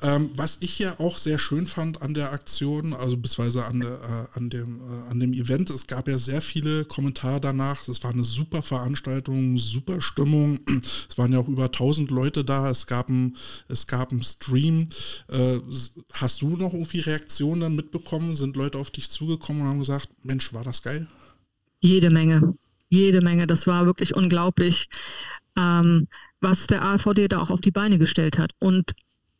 Ähm, 0.01 0.29
was 0.35 0.57
ich 0.61 0.79
ja 0.79 0.99
auch 0.99 1.17
sehr 1.17 1.39
schön 1.39 1.65
fand 1.65 2.01
an 2.01 2.13
der 2.13 2.31
Aktion, 2.31 2.93
also 2.93 3.17
beziehungsweise 3.17 3.65
an, 3.65 3.81
äh, 3.81 3.87
an, 4.33 4.49
dem, 4.49 4.81
äh, 4.81 5.09
an 5.09 5.19
dem 5.19 5.33
Event, 5.33 5.69
es 5.69 5.87
gab 5.87 6.07
ja 6.07 6.17
sehr 6.17 6.41
viele 6.41 6.85
Kommentare 6.85 7.41
danach. 7.41 7.87
Es 7.87 8.03
war 8.03 8.11
eine 8.11 8.23
super 8.23 8.61
Veranstaltung, 8.61 9.57
super 9.59 10.01
Stimmung. 10.01 10.59
Es 11.09 11.17
waren 11.17 11.31
ja 11.31 11.39
auch 11.39 11.47
über 11.47 11.65
1000 11.65 12.11
Leute 12.11 12.43
da. 12.43 12.69
Es 12.69 12.87
gab 12.87 13.09
einen 13.09 13.37
einen 13.67 14.23
Stream. 14.23 14.87
Äh, 15.29 15.59
hast 16.13 16.41
du 16.41 16.57
noch 16.57 16.73
irgendwie 16.73 16.99
Reaktionen 16.99 17.61
dann 17.61 17.75
mitbekommen? 17.75 18.33
Sind 18.33 18.55
Leute 18.55 18.77
auf 18.77 18.91
dich 18.91 19.09
zugekommen 19.09 19.61
und 19.61 19.69
haben 19.69 19.79
gesagt, 19.79 20.09
Mensch, 20.23 20.53
war 20.53 20.63
das 20.63 20.81
geil? 20.81 21.07
Jede 21.79 22.09
Menge. 22.09 22.55
Jede 22.89 23.21
Menge. 23.21 23.47
Das 23.47 23.67
war 23.67 23.85
wirklich 23.85 24.15
unglaublich 24.15 24.89
ähm, 25.57 26.07
was 26.41 26.67
der 26.67 26.83
AVD 26.83 27.27
da 27.27 27.39
auch 27.39 27.49
auf 27.49 27.61
die 27.61 27.71
Beine 27.71 27.97
gestellt 27.97 28.37
hat. 28.37 28.51
Und 28.59 28.93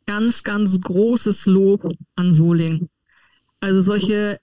ganz, 0.06 0.42
ganz 0.42 0.80
großes 0.80 1.46
Lob 1.46 1.92
an 2.14 2.32
Soling. 2.32 2.88
Also 3.60 3.80
solche 3.80 4.40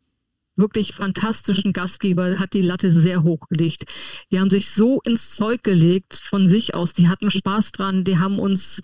wirklich 0.56 0.94
fantastischen 0.94 1.74
Gastgeber 1.74 2.38
hat 2.38 2.54
die 2.54 2.62
Latte 2.62 2.92
sehr 2.92 3.24
hoch 3.24 3.48
gelegt. 3.50 3.86
Die 4.32 4.40
haben 4.40 4.50
sich 4.50 4.70
so 4.70 5.02
ins 5.02 5.36
Zeug 5.36 5.64
gelegt 5.64 6.16
von 6.16 6.46
sich 6.46 6.76
aus. 6.76 6.94
Die 6.94 7.08
hatten 7.08 7.32
Spaß 7.32 7.72
dran. 7.72 8.04
Die 8.04 8.20
haben 8.20 8.40
uns 8.40 8.82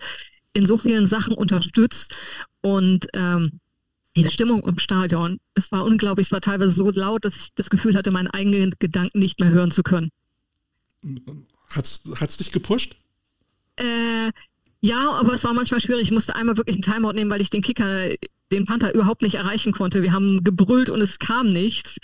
in 0.52 0.66
so 0.66 0.78
vielen 0.78 1.06
Sachen 1.06 1.34
unterstützt 1.34 2.12
und 2.60 3.06
ähm, 3.14 3.60
die 4.16 4.28
Stimmung 4.28 4.66
im 4.66 4.78
Stadion, 4.78 5.38
es 5.54 5.70
war 5.70 5.84
unglaublich, 5.84 6.26
es 6.26 6.32
war 6.32 6.40
teilweise 6.40 6.72
so 6.72 6.90
laut, 6.90 7.24
dass 7.24 7.36
ich 7.36 7.54
das 7.54 7.70
Gefühl 7.70 7.96
hatte, 7.96 8.10
meinen 8.10 8.26
eigenen 8.26 8.74
Gedanken 8.78 9.20
nicht 9.20 9.38
mehr 9.38 9.50
hören 9.50 9.70
zu 9.70 9.84
können. 9.84 10.10
Hat 11.70 11.86
es 11.86 12.36
dich 12.36 12.52
gepusht? 12.52 12.96
Äh, 13.76 14.30
ja, 14.80 15.10
aber 15.12 15.34
es 15.34 15.44
war 15.44 15.54
manchmal 15.54 15.80
schwierig. 15.80 16.04
Ich 16.04 16.10
musste 16.10 16.34
einmal 16.34 16.56
wirklich 16.56 16.76
einen 16.76 16.82
Timeout 16.82 17.12
nehmen, 17.12 17.30
weil 17.30 17.40
ich 17.40 17.50
den 17.50 17.62
Kicker, 17.62 18.10
den 18.50 18.64
Panther 18.64 18.94
überhaupt 18.94 19.22
nicht 19.22 19.34
erreichen 19.34 19.72
konnte. 19.72 20.02
Wir 20.02 20.12
haben 20.12 20.42
gebrüllt 20.42 20.90
und 20.90 21.00
es 21.00 21.18
kam 21.18 21.52
nichts. 21.52 21.98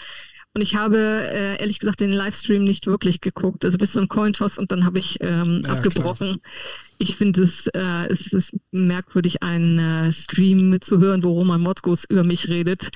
Und 0.55 0.63
ich 0.63 0.75
habe 0.75 0.97
äh, 0.99 1.59
ehrlich 1.61 1.81
gesagt 1.81 2.01
den 2.01 2.13
Livestream 2.13 2.65
nicht 2.65 2.87
wirklich 2.87 3.21
geguckt. 3.21 3.65
Also 3.65 3.77
bis 3.77 3.93
zum 3.93 4.09
Cointoss 4.09 4.57
und 4.57 4.73
dann 4.73 4.87
habe 4.87 4.99
ich 4.99 5.19
ähm, 5.21 5.63
ja, 5.65 5.73
abgebrochen. 5.73 6.41
Klar. 6.41 6.53
Ich 6.99 7.17
finde 7.17 7.43
es, 7.43 7.67
äh, 7.69 8.07
es 8.09 8.33
ist 8.33 8.57
merkwürdig, 8.71 9.43
einen 9.43 9.79
äh, 9.79 10.13
Stream 10.13 10.81
zu 10.81 10.99
hören, 10.99 11.23
wo 11.23 11.33
Roman 11.33 11.61
Motzkos 11.61 12.05
über 12.05 12.25
mich 12.25 12.49
redet. 12.49 12.89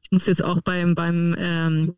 Ich 0.00 0.12
muss 0.12 0.26
jetzt 0.26 0.42
auch 0.42 0.62
beim, 0.62 0.94
beim 0.94 1.36
ähm, 1.38 1.94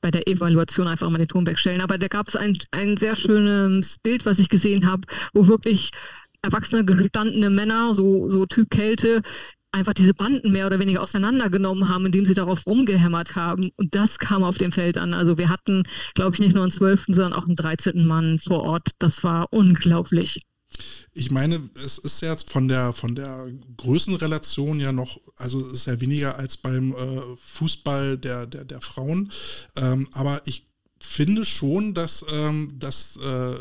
bei 0.00 0.10
der 0.10 0.26
Evaluation 0.28 0.86
einfach 0.86 1.08
mal 1.10 1.18
den 1.18 1.28
Ton 1.28 1.46
wegstellen. 1.46 1.80
Aber 1.80 1.98
da 1.98 2.08
gab 2.08 2.28
es 2.28 2.36
ein, 2.36 2.58
ein 2.70 2.96
sehr 2.96 3.16
schönes 3.16 3.98
Bild, 4.02 4.26
was 4.26 4.38
ich 4.38 4.48
gesehen 4.48 4.86
habe, 4.86 5.02
wo 5.32 5.46
wirklich 5.46 5.90
erwachsene, 6.42 6.84
gestandene 6.84 7.50
Männer, 7.50 7.94
so, 7.94 8.30
so 8.30 8.46
Typ 8.46 8.70
Kälte, 8.70 9.22
einfach 9.72 9.92
diese 9.92 10.14
Banden 10.14 10.52
mehr 10.52 10.66
oder 10.66 10.78
weniger 10.78 11.02
auseinandergenommen 11.02 11.88
haben, 11.88 12.06
indem 12.06 12.24
sie 12.24 12.34
darauf 12.34 12.66
rumgehämmert 12.66 13.36
haben. 13.36 13.70
Und 13.76 13.94
das 13.94 14.18
kam 14.18 14.42
auf 14.42 14.58
dem 14.58 14.72
Feld 14.72 14.98
an. 14.98 15.14
Also 15.14 15.38
wir 15.38 15.48
hatten, 15.48 15.84
glaube 16.14 16.34
ich, 16.34 16.40
nicht 16.40 16.54
nur 16.54 16.64
einen 16.64 16.72
zwölften, 16.72 17.14
sondern 17.14 17.34
auch 17.34 17.46
einen 17.46 17.56
dreizehnten 17.56 18.06
Mann 18.06 18.38
vor 18.38 18.62
Ort. 18.62 18.88
Das 18.98 19.22
war 19.22 19.46
unglaublich. 19.50 20.42
Ich 21.12 21.30
meine, 21.30 21.68
es 21.84 21.98
ist 21.98 22.22
ja 22.22 22.36
von 22.36 22.68
der, 22.68 22.92
von 22.92 23.14
der 23.14 23.48
Größenrelation 23.76 24.80
ja 24.80 24.92
noch, 24.92 25.20
also 25.36 25.66
es 25.68 25.80
ist 25.80 25.86
ja 25.86 26.00
weniger 26.00 26.38
als 26.38 26.56
beim 26.56 26.92
äh, 26.92 27.36
Fußball 27.44 28.16
der, 28.16 28.46
der, 28.46 28.64
der 28.64 28.80
Frauen. 28.80 29.30
Ähm, 29.76 30.08
aber 30.12 30.42
ich 30.46 30.70
finde 31.00 31.44
schon, 31.44 31.94
dass, 31.94 32.24
ähm, 32.30 32.68
dass 32.78 33.16
äh, 33.16 33.54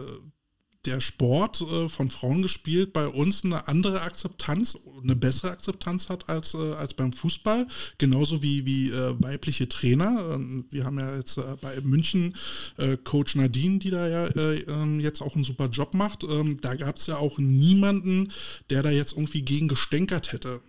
der 0.85 1.01
Sport 1.01 1.61
äh, 1.61 1.89
von 1.89 2.09
Frauen 2.09 2.41
gespielt 2.41 2.93
bei 2.93 3.07
uns 3.07 3.43
eine 3.43 3.67
andere 3.67 4.01
Akzeptanz, 4.01 4.77
eine 5.03 5.15
bessere 5.15 5.51
Akzeptanz 5.51 6.07
hat 6.07 6.29
als, 6.29 6.53
äh, 6.53 6.73
als 6.73 6.93
beim 6.93 7.11
Fußball, 7.11 7.67
genauso 7.97 8.41
wie, 8.41 8.65
wie 8.65 8.89
äh, 8.89 9.15
weibliche 9.19 9.67
Trainer. 9.67 10.35
Ähm, 10.35 10.65
wir 10.69 10.85
haben 10.85 10.97
ja 10.97 11.17
jetzt 11.17 11.37
äh, 11.37 11.57
bei 11.61 11.79
München 11.81 12.35
äh, 12.77 12.95
Coach 12.95 13.35
Nadine, 13.35 13.79
die 13.79 13.89
da 13.89 14.07
ja 14.07 14.27
äh, 14.27 14.61
ähm, 14.61 15.01
jetzt 15.01 15.21
auch 15.21 15.35
einen 15.35 15.43
super 15.43 15.67
Job 15.67 15.93
macht. 15.93 16.23
Ähm, 16.23 16.59
da 16.61 16.75
gab 16.75 16.95
es 16.95 17.07
ja 17.07 17.17
auch 17.17 17.37
niemanden, 17.39 18.31
der 18.69 18.81
da 18.81 18.89
jetzt 18.89 19.13
irgendwie 19.13 19.41
gegen 19.41 19.67
gestänkert 19.67 20.31
hätte, 20.31 20.61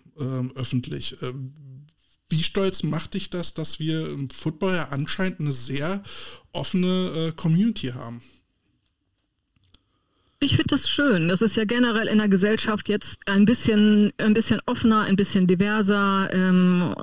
öffentlich. 0.54 1.16
wie 2.28 2.42
stolz 2.42 2.82
macht 2.82 3.14
dich 3.14 3.30
das, 3.30 3.54
dass 3.54 3.78
wir 3.78 4.10
im 4.10 4.28
Football 4.28 4.74
ja 4.74 4.88
anscheinend 4.88 5.40
eine 5.40 5.52
sehr 5.52 6.02
offene 6.52 7.32
Community 7.36 7.88
haben? 7.88 8.20
Ich 10.42 10.52
finde 10.52 10.68
das 10.68 10.88
schön. 10.88 11.28
Das 11.28 11.42
ist 11.42 11.56
ja 11.56 11.64
generell 11.64 12.08
in 12.08 12.18
der 12.18 12.28
Gesellschaft 12.28 12.88
jetzt 12.88 13.20
ein 13.26 13.44
bisschen, 13.44 14.12
ein 14.18 14.32
bisschen 14.34 14.60
offener, 14.66 15.02
ein 15.02 15.16
bisschen 15.16 15.46
diverser. 15.46 16.28
Ähm, 16.32 16.94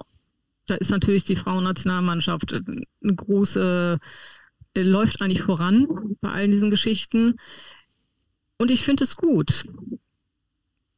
da 0.65 0.75
ist 0.75 0.89
natürlich 0.89 1.23
die 1.23 1.35
Frauennationalmannschaft 1.35 2.53
eine 2.53 3.15
große, 3.15 3.99
äh, 4.75 4.81
läuft 4.81 5.21
eigentlich 5.21 5.43
voran 5.43 5.88
bei 6.19 6.29
all 6.31 6.47
diesen 6.47 6.71
Geschichten. 6.71 7.35
Und 8.57 8.71
ich 8.71 8.83
finde 8.83 9.03
es 9.03 9.15
gut. 9.15 9.65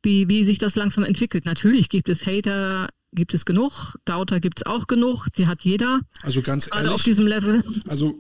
wie, 0.04 0.30
wie 0.30 0.46
sich 0.46 0.58
das 0.60 0.76
langsam 0.76 1.04
entwickelt. 1.04 1.46
Natürlich 1.46 1.90
gibt 1.90 2.10
es 2.10 2.26
Hater, 2.26 2.90
gibt 3.12 3.34
es 3.34 3.46
genug, 3.46 3.96
Doubter 4.06 4.40
gibt 4.40 4.60
es 4.60 4.66
auch 4.66 4.88
genug, 4.88 5.28
die 5.38 5.48
hat 5.48 5.64
jeder. 5.64 6.02
Also 6.22 6.42
ganz 6.42 6.68
ehrlich, 6.68 6.80
also 6.80 6.94
auf 6.94 7.04
diesem 7.04 7.28
Level. 7.28 7.64
Also 7.88 8.16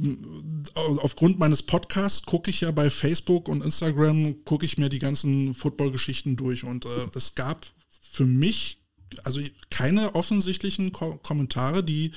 aufgrund 0.75 1.39
meines 1.39 1.63
Podcasts 1.63 2.23
gucke 2.25 2.49
ich 2.49 2.61
ja 2.61 2.71
bei 2.71 2.89
Facebook 2.89 3.47
und 3.47 3.63
Instagram, 3.63 4.43
gucke 4.45 4.65
ich 4.65 4.77
mir 4.77 4.89
die 4.89 4.99
ganzen 4.99 5.53
Football-Geschichten 5.55 6.35
durch 6.35 6.63
und 6.63 6.85
äh, 6.85 6.89
es 7.15 7.35
gab 7.35 7.65
für 8.11 8.25
mich 8.25 8.77
also 9.23 9.41
keine 9.69 10.13
offensichtlichen 10.15 10.91
Ko 10.91 11.19
Kommentare, 11.23 11.83
die, 11.83 12.11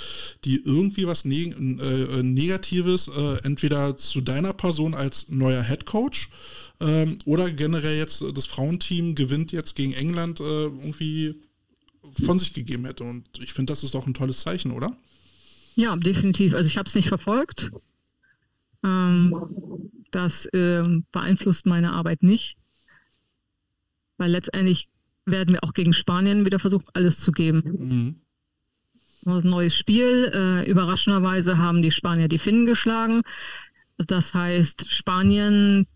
die 0.45 0.63
irgendwie 0.65 1.07
was 1.07 1.25
Neg 1.25 1.57
äh, 1.57 2.23
Negatives 2.23 3.09
äh, 3.09 3.45
entweder 3.45 3.97
zu 3.97 4.21
deiner 4.21 4.53
Person 4.53 4.95
als 4.95 5.29
neuer 5.29 5.63
Head 5.63 5.87
Coach 5.87 6.29
ähm, 6.81 7.19
oder 7.25 7.51
generell 7.51 7.97
jetzt 7.97 8.23
das 8.35 8.47
Frauenteam 8.47 9.15
gewinnt 9.15 9.53
jetzt 9.53 9.75
gegen 9.75 9.93
England 9.93 10.41
äh, 10.41 10.65
irgendwie 10.65 11.37
von 12.25 12.39
sich 12.39 12.53
gegeben 12.53 12.85
hätte. 12.85 13.05
Und 13.05 13.25
ich 13.41 13.53
finde, 13.53 13.73
das 13.73 13.85
ist 13.85 13.95
doch 13.95 14.07
ein 14.07 14.15
tolles 14.15 14.41
Zeichen, 14.41 14.73
oder? 14.73 14.97
Ja, 15.75 15.97
definitiv. 15.97 16.55
Also 16.55 16.67
ich 16.67 16.77
habe 16.77 16.89
es 16.89 16.95
nicht 16.95 17.09
verfolgt. 17.09 17.71
Ähm, 18.85 19.91
das 20.11 20.49
ähm, 20.53 21.05
beeinflusst 21.13 21.67
meine 21.67 21.93
Arbeit 21.93 22.23
nicht. 22.23 22.57
Weil 24.19 24.31
letztendlich 24.31 24.89
werden 25.25 25.55
wir 25.55 25.65
auch 25.65 25.73
gegen 25.73 25.93
Spanien 25.93 26.45
wieder 26.45 26.59
versuchen, 26.59 26.87
alles 26.95 27.19
zu 27.19 27.33
geben. 27.33 27.63
Mhm. 29.25 29.43
Neues 29.43 29.75
Spiel. 29.75 30.31
Äh, 30.35 30.71
überraschenderweise 30.71 31.59
haben 31.59 31.83
die 31.83 31.93
Spanier 31.93 32.29
die 32.29 32.39
Finnen 32.39 32.67
geschlagen. 32.67 33.23
Das 33.97 34.35
heißt, 34.35 34.91
Spanien 34.91 35.87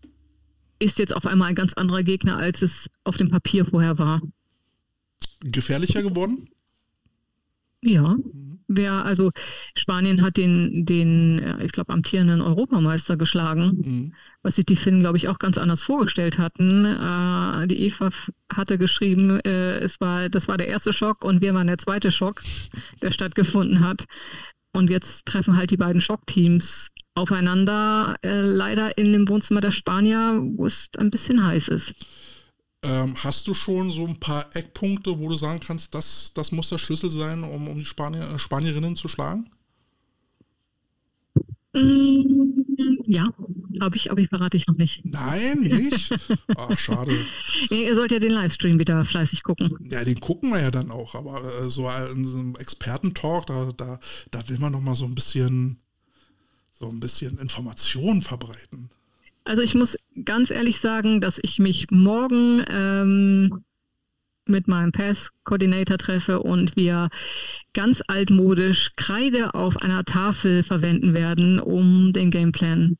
ist 0.79 0.99
jetzt 0.99 1.15
auf 1.15 1.25
einmal 1.25 1.49
ein 1.49 1.55
ganz 1.55 1.73
anderer 1.73 2.03
Gegner, 2.03 2.37
als 2.37 2.61
es 2.61 2.89
auf 3.03 3.17
dem 3.17 3.29
Papier 3.29 3.65
vorher 3.65 3.97
war. 3.97 4.21
Gefährlicher 5.41 6.03
geworden? 6.03 6.49
Ja. 7.81 8.15
Mhm. 8.15 8.56
Wer, 8.67 9.05
also 9.05 9.31
Spanien 9.75 10.21
hat 10.21 10.37
den, 10.37 10.85
den 10.85 11.61
ich 11.61 11.71
glaube, 11.71 11.93
amtierenden 11.93 12.41
Europameister 12.41 13.17
geschlagen. 13.17 13.81
Mhm 13.83 14.13
was 14.47 14.55
sich 14.55 14.65
die 14.65 14.77
Finnen, 14.77 15.01
glaube 15.01 15.17
ich, 15.17 15.27
auch 15.27 15.39
ganz 15.39 15.57
anders 15.57 15.83
vorgestellt 15.83 16.37
hatten. 16.37 16.85
Äh, 16.85 17.67
die 17.67 17.81
Eva 17.81 18.09
hatte 18.53 18.77
geschrieben, 18.77 19.41
äh, 19.41 19.79
es 19.79 19.99
war, 19.99 20.29
das 20.29 20.47
war 20.47 20.57
der 20.57 20.69
erste 20.69 20.93
Schock 20.93 21.25
und 21.25 21.41
wir 21.41 21.53
waren 21.53 21.67
der 21.67 21.77
zweite 21.77 22.11
Schock, 22.11 22.41
der 23.01 23.11
stattgefunden 23.11 23.81
hat. 23.83 24.05
Und 24.73 24.89
jetzt 24.89 25.25
treffen 25.25 25.57
halt 25.57 25.71
die 25.71 25.77
beiden 25.77 25.99
Schockteams 25.99 26.91
aufeinander, 27.13 28.15
äh, 28.21 28.39
leider 28.39 28.97
in 28.97 29.11
dem 29.11 29.27
Wohnzimmer 29.27 29.59
der 29.59 29.71
Spanier, 29.71 30.41
wo 30.55 30.65
es 30.65 30.91
ein 30.97 31.11
bisschen 31.11 31.45
heiß 31.45 31.67
ist. 31.67 31.93
Ähm, 32.83 33.15
hast 33.23 33.47
du 33.47 33.53
schon 33.53 33.91
so 33.91 34.05
ein 34.05 34.19
paar 34.19 34.55
Eckpunkte, 34.55 35.17
wo 35.17 35.29
du 35.29 35.35
sagen 35.35 35.59
kannst, 35.59 35.95
das, 35.95 36.31
das 36.35 36.51
muss 36.51 36.69
der 36.69 36.77
Schlüssel 36.77 37.09
sein, 37.09 37.43
um, 37.43 37.67
um 37.67 37.77
die 37.77 37.85
Spanier, 37.85 38.21
äh, 38.21 38.39
Spanierinnen 38.39 38.95
zu 38.95 39.07
schlagen? 39.07 39.49
Mm, 41.73 42.63
ja, 43.07 43.25
habe 43.81 43.95
ich, 43.95 44.11
aber 44.11 44.21
ich 44.21 44.29
verrate 44.29 44.57
ich 44.57 44.67
noch 44.67 44.77
nicht. 44.77 45.03
Nein, 45.05 45.61
nicht? 45.61 46.13
Ach, 46.55 46.77
schade. 46.77 47.13
Ihr 47.69 47.95
sollt 47.95 48.11
ja 48.11 48.19
den 48.19 48.31
Livestream 48.31 48.79
wieder 48.79 49.03
fleißig 49.05 49.43
gucken. 49.43 49.89
Ja, 49.91 50.03
den 50.03 50.19
gucken 50.19 50.51
wir 50.51 50.61
ja 50.61 50.71
dann 50.71 50.91
auch, 50.91 51.15
aber 51.15 51.43
äh, 51.43 51.69
so 51.69 51.89
in 52.13 52.25
so 52.25 52.37
einem 52.37 52.55
Expertentalk, 52.55 53.47
da, 53.47 53.71
da, 53.75 53.99
da 54.31 54.49
will 54.49 54.59
man 54.59 54.71
noch 54.71 54.81
mal 54.81 54.95
so 54.95 55.05
ein 55.05 55.15
bisschen, 55.15 55.79
so 56.73 56.89
ein 56.89 56.99
bisschen 56.99 57.39
Informationen 57.39 58.21
verbreiten. 58.21 58.91
Also 59.47 59.61
ich 59.61 59.75
muss 59.75 59.97
ganz 60.25 60.51
ehrlich 60.51 60.79
sagen, 60.81 61.21
dass 61.21 61.39
ich 61.41 61.57
mich 61.57 61.87
morgen 61.89 62.65
ähm, 62.69 63.63
mit 64.45 64.67
meinem 64.67 64.91
Pass-Coordinator 64.91 65.97
treffe 65.97 66.41
und 66.41 66.75
wir 66.75 67.09
ganz 67.73 68.03
altmodisch 68.07 68.91
Kreide 68.97 69.53
auf 69.53 69.77
einer 69.77 70.03
Tafel 70.03 70.63
verwenden 70.63 71.13
werden, 71.13 71.61
um 71.61 72.11
den 72.11 72.29
Gameplan 72.29 72.97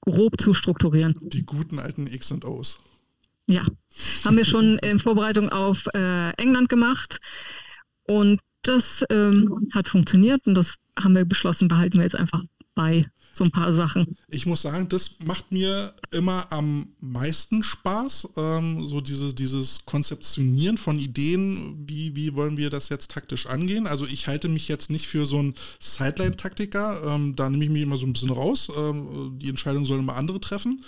grob 0.00 0.40
zu 0.40 0.54
strukturieren. 0.54 1.14
Die 1.22 1.46
guten 1.46 1.78
alten 1.78 2.08
X 2.08 2.32
und 2.32 2.44
O's. 2.44 2.80
Ja, 3.46 3.62
haben 4.24 4.36
wir 4.36 4.44
schon 4.44 4.78
in 4.78 4.98
Vorbereitung 4.98 5.50
auf 5.50 5.86
äh, 5.94 6.30
England 6.30 6.68
gemacht 6.68 7.20
und 8.08 8.40
das 8.62 9.04
ähm, 9.08 9.68
hat 9.72 9.88
funktioniert 9.88 10.46
und 10.46 10.56
das 10.56 10.74
haben 10.98 11.14
wir 11.14 11.24
beschlossen, 11.24 11.68
behalten 11.68 11.98
wir 11.98 12.04
jetzt 12.04 12.16
einfach 12.16 12.42
bei 12.74 13.06
so 13.36 13.44
ein 13.44 13.50
paar 13.50 13.72
Sachen. 13.72 14.16
Ich 14.28 14.46
muss 14.46 14.62
sagen, 14.62 14.88
das 14.88 15.16
macht 15.24 15.50
mir 15.50 15.92
immer 16.12 16.50
am 16.50 16.88
meisten 17.00 17.62
Spaß, 17.62 18.28
ähm, 18.36 18.86
so 18.86 19.00
diese, 19.00 19.34
dieses 19.34 19.84
Konzeptionieren 19.84 20.78
von 20.78 20.98
Ideen, 20.98 21.84
wie, 21.88 22.14
wie 22.14 22.34
wollen 22.34 22.56
wir 22.56 22.70
das 22.70 22.88
jetzt 22.88 23.10
taktisch 23.10 23.46
angehen. 23.46 23.86
Also 23.86 24.06
ich 24.06 24.26
halte 24.26 24.48
mich 24.48 24.68
jetzt 24.68 24.90
nicht 24.90 25.06
für 25.06 25.26
so 25.26 25.38
einen 25.38 25.54
Sideline-Taktiker, 25.80 27.02
ähm, 27.14 27.36
da 27.36 27.50
nehme 27.50 27.64
ich 27.64 27.70
mich 27.70 27.82
immer 27.82 27.98
so 27.98 28.06
ein 28.06 28.12
bisschen 28.12 28.30
raus. 28.30 28.68
Ähm, 28.76 29.38
die 29.38 29.48
Entscheidung 29.48 29.84
sollen 29.86 30.00
immer 30.00 30.16
andere 30.16 30.40
treffen. 30.40 30.84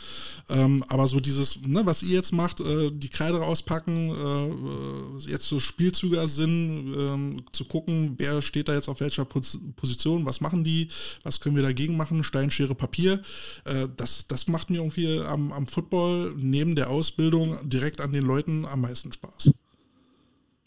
Ähm, 0.49 0.85
aber 0.89 1.07
so 1.07 1.21
dieses, 1.21 1.61
ne, 1.63 1.85
was 1.85 2.03
ihr 2.03 2.15
jetzt 2.15 2.33
macht, 2.33 2.61
äh, 2.61 2.91
die 2.93 3.09
Kreide 3.09 3.39
rauspacken, 3.39 4.11
äh, 4.11 5.31
jetzt 5.31 5.49
so 5.49 5.61
Spielzüge 5.61 6.27
sind, 6.29 6.95
ähm, 6.97 7.43
zu 7.53 7.65
gucken, 7.65 8.15
wer 8.19 8.43
steht 8.43 8.69
da 8.69 8.75
jetzt 8.75 8.89
auf 8.89 9.01
welcher 9.01 9.25
Position, 9.25 10.25
was 10.25 10.41
machen 10.41 10.65
die, 10.65 10.89
was 11.23 11.41
können 11.41 11.57
wir 11.57 11.63
dagegen 11.63 11.97
machen, 11.97 12.23
Stein, 12.37 12.51
Schere, 12.51 12.75
Papier. 12.75 13.23
Äh, 13.65 13.89
das, 13.97 14.27
das 14.27 14.47
macht 14.47 14.69
mir 14.69 14.79
irgendwie 14.79 15.21
am, 15.21 15.53
am 15.53 15.67
Football 15.67 16.35
neben 16.37 16.77
der 16.77 16.91
Ausbildung 16.91 17.57
direkt 17.67 18.01
an 18.03 18.13
den 18.13 18.25
Leuten 18.25 18.67
am 18.67 18.83
meisten 18.83 19.11
Spaß. 19.13 19.55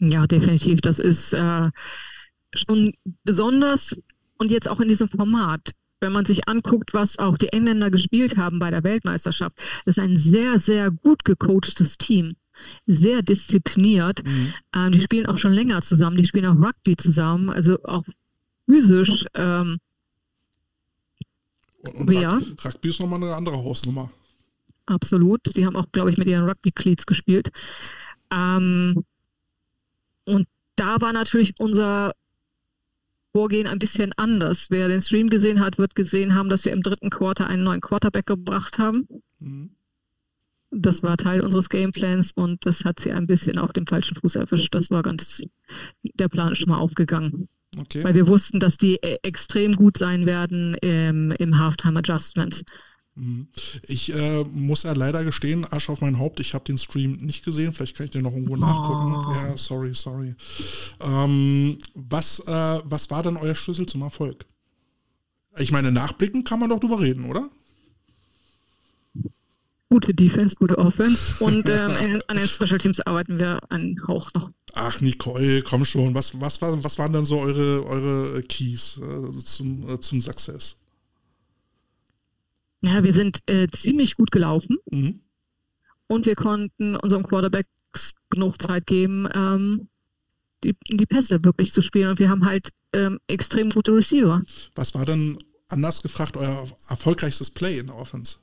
Ja, 0.00 0.26
definitiv. 0.26 0.80
Das 0.80 0.98
ist 0.98 1.32
äh, 1.32 1.70
schon 2.52 2.92
besonders 3.22 3.96
und 4.38 4.50
jetzt 4.50 4.68
auch 4.68 4.80
in 4.80 4.88
diesem 4.88 5.08
Format. 5.08 5.60
Wenn 6.00 6.12
man 6.12 6.24
sich 6.24 6.48
anguckt, 6.48 6.94
was 6.94 7.18
auch 7.18 7.36
die 7.36 7.52
Engländer 7.52 7.90
gespielt 7.90 8.36
haben 8.36 8.58
bei 8.58 8.70
der 8.70 8.82
Weltmeisterschaft, 8.82 9.56
das 9.84 9.98
ist 9.98 10.02
ein 10.02 10.16
sehr, 10.16 10.58
sehr 10.58 10.90
gut 10.90 11.24
gecoachtes 11.24 11.98
Team 11.98 12.34
sehr 12.86 13.22
diszipliniert. 13.22 14.22
Mhm. 14.22 14.52
Ähm, 14.74 14.92
die 14.92 15.00
spielen 15.00 15.26
auch 15.26 15.38
schon 15.38 15.52
länger 15.52 15.80
zusammen, 15.80 16.18
die 16.18 16.26
spielen 16.26 16.44
auch 16.44 16.62
Rugby 16.62 16.94
zusammen, 16.94 17.48
also 17.48 17.82
auch 17.84 18.04
physisch 18.66 19.24
ähm, 19.34 19.78
und, 21.82 21.94
und 21.94 22.12
ja. 22.12 22.40
Rugby 22.64 22.88
ist 22.88 23.00
nochmal 23.00 23.22
eine 23.22 23.34
andere 23.34 23.56
Hausnummer. 23.56 24.10
Absolut. 24.86 25.40
Die 25.56 25.64
haben 25.64 25.76
auch, 25.76 25.86
glaube 25.92 26.10
ich, 26.10 26.18
mit 26.18 26.28
ihren 26.28 26.48
Rugby-Cleats 26.48 27.06
gespielt. 27.06 27.50
Ähm, 28.32 29.04
und 30.24 30.46
da 30.76 31.00
war 31.00 31.12
natürlich 31.12 31.54
unser 31.58 32.12
Vorgehen 33.32 33.66
ein 33.66 33.78
bisschen 33.78 34.12
anders. 34.16 34.66
Wer 34.70 34.88
den 34.88 35.00
Stream 35.00 35.30
gesehen 35.30 35.60
hat, 35.60 35.78
wird 35.78 35.94
gesehen 35.94 36.34
haben, 36.34 36.48
dass 36.48 36.64
wir 36.64 36.72
im 36.72 36.82
dritten 36.82 37.10
Quarter 37.10 37.46
einen 37.46 37.62
neuen 37.62 37.80
Quarterback 37.80 38.26
gebracht 38.26 38.78
haben. 38.78 39.06
Mhm. 39.38 39.70
Das 40.72 41.02
war 41.02 41.16
Teil 41.16 41.40
unseres 41.40 41.68
Gameplans 41.68 42.32
und 42.32 42.64
das 42.64 42.84
hat 42.84 43.00
sie 43.00 43.12
ein 43.12 43.26
bisschen 43.26 43.58
auf 43.58 43.72
dem 43.72 43.86
falschen 43.86 44.16
Fuß 44.16 44.36
erwischt. 44.36 44.74
Das 44.74 44.90
war 44.90 45.02
ganz, 45.02 45.42
der 46.02 46.28
Plan 46.28 46.52
ist 46.52 46.58
schon 46.58 46.68
mal 46.68 46.78
aufgegangen. 46.78 47.48
Okay. 47.78 48.02
Weil 48.02 48.14
wir 48.14 48.26
wussten, 48.26 48.58
dass 48.58 48.78
die 48.78 49.02
äh, 49.02 49.18
extrem 49.22 49.76
gut 49.76 49.96
sein 49.96 50.26
werden 50.26 50.74
im, 50.74 51.30
im 51.32 51.58
Halftime 51.58 52.00
Adjustment. 52.00 52.64
Mhm. 53.14 53.48
Ich 53.86 54.12
äh, 54.12 54.44
muss 54.44 54.84
ja 54.84 54.92
leider 54.92 55.24
gestehen, 55.24 55.64
Arsch 55.64 55.88
auf 55.88 56.00
mein 56.00 56.18
Haupt, 56.18 56.40
ich 56.40 56.54
habe 56.54 56.64
den 56.64 56.78
Stream 56.78 57.16
nicht 57.16 57.44
gesehen. 57.44 57.72
Vielleicht 57.72 57.96
kann 57.96 58.06
ich 58.06 58.12
den 58.12 58.22
noch 58.22 58.32
irgendwo 58.32 58.56
nachgucken. 58.56 59.14
Oh. 59.14 59.32
Ja, 59.34 59.56
sorry, 59.56 59.94
sorry. 59.94 60.34
Ähm, 61.00 61.78
was, 61.94 62.40
äh, 62.40 62.80
was 62.84 63.10
war 63.10 63.22
dann 63.22 63.36
euer 63.36 63.54
Schlüssel 63.54 63.86
zum 63.86 64.02
Erfolg? 64.02 64.46
Ich 65.58 65.72
meine, 65.72 65.92
nachblicken 65.92 66.44
kann 66.44 66.60
man 66.60 66.70
doch 66.70 66.80
drüber 66.80 67.00
reden, 67.00 67.24
oder? 67.24 67.50
Gute 69.90 70.14
Defense, 70.14 70.54
gute 70.54 70.78
Offense 70.78 71.42
und 71.44 71.68
ähm, 71.68 72.22
an 72.28 72.36
den 72.36 72.46
Special 72.46 72.78
Teams 72.78 73.00
arbeiten 73.00 73.38
wir 73.38 73.60
einen 73.70 74.00
Hauch 74.06 74.32
noch. 74.34 74.52
Ach, 74.72 75.00
Nicole, 75.00 75.62
komm 75.62 75.84
schon. 75.84 76.14
Was, 76.14 76.40
was, 76.40 76.62
was 76.62 76.98
waren 76.98 77.12
dann 77.12 77.24
so 77.24 77.40
eure, 77.40 77.84
eure 77.84 78.42
Keys 78.44 78.98
äh, 79.02 79.30
zum, 79.44 79.88
äh, 79.88 80.00
zum 80.00 80.20
Success? 80.20 80.76
Ja, 82.82 83.02
wir 83.02 83.12
sind 83.12 83.40
äh, 83.46 83.68
ziemlich 83.72 84.16
gut 84.16 84.30
gelaufen 84.30 84.78
mhm. 84.90 85.20
und 86.06 86.24
wir 86.24 86.36
konnten 86.36 86.96
unserem 86.96 87.24
Quarterbacks 87.24 88.14
genug 88.30 88.62
Zeit 88.62 88.86
geben, 88.86 89.28
ähm, 89.34 89.88
die, 90.62 90.76
die 90.88 91.06
Pässe 91.06 91.44
wirklich 91.44 91.72
zu 91.72 91.82
spielen. 91.82 92.10
Und 92.10 92.20
wir 92.20 92.30
haben 92.30 92.46
halt 92.46 92.70
ähm, 92.92 93.18
extrem 93.26 93.70
gute 93.70 93.92
Receiver. 93.92 94.42
Was 94.76 94.94
war 94.94 95.04
dann 95.04 95.38
anders 95.68 96.00
gefragt 96.00 96.36
euer 96.36 96.68
erfolgreichstes 96.88 97.50
Play 97.50 97.80
in 97.80 97.86
der 97.86 97.96
Offense? 97.96 98.36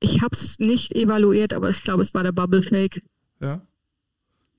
Ich 0.00 0.22
habe 0.22 0.34
es 0.34 0.58
nicht 0.58 0.94
evaluiert, 0.94 1.52
aber 1.52 1.68
ich 1.68 1.82
glaube, 1.82 2.02
es 2.02 2.14
war 2.14 2.22
der 2.22 2.32
Bubble 2.32 2.62
Fake. 2.62 3.02
Ja. 3.40 3.60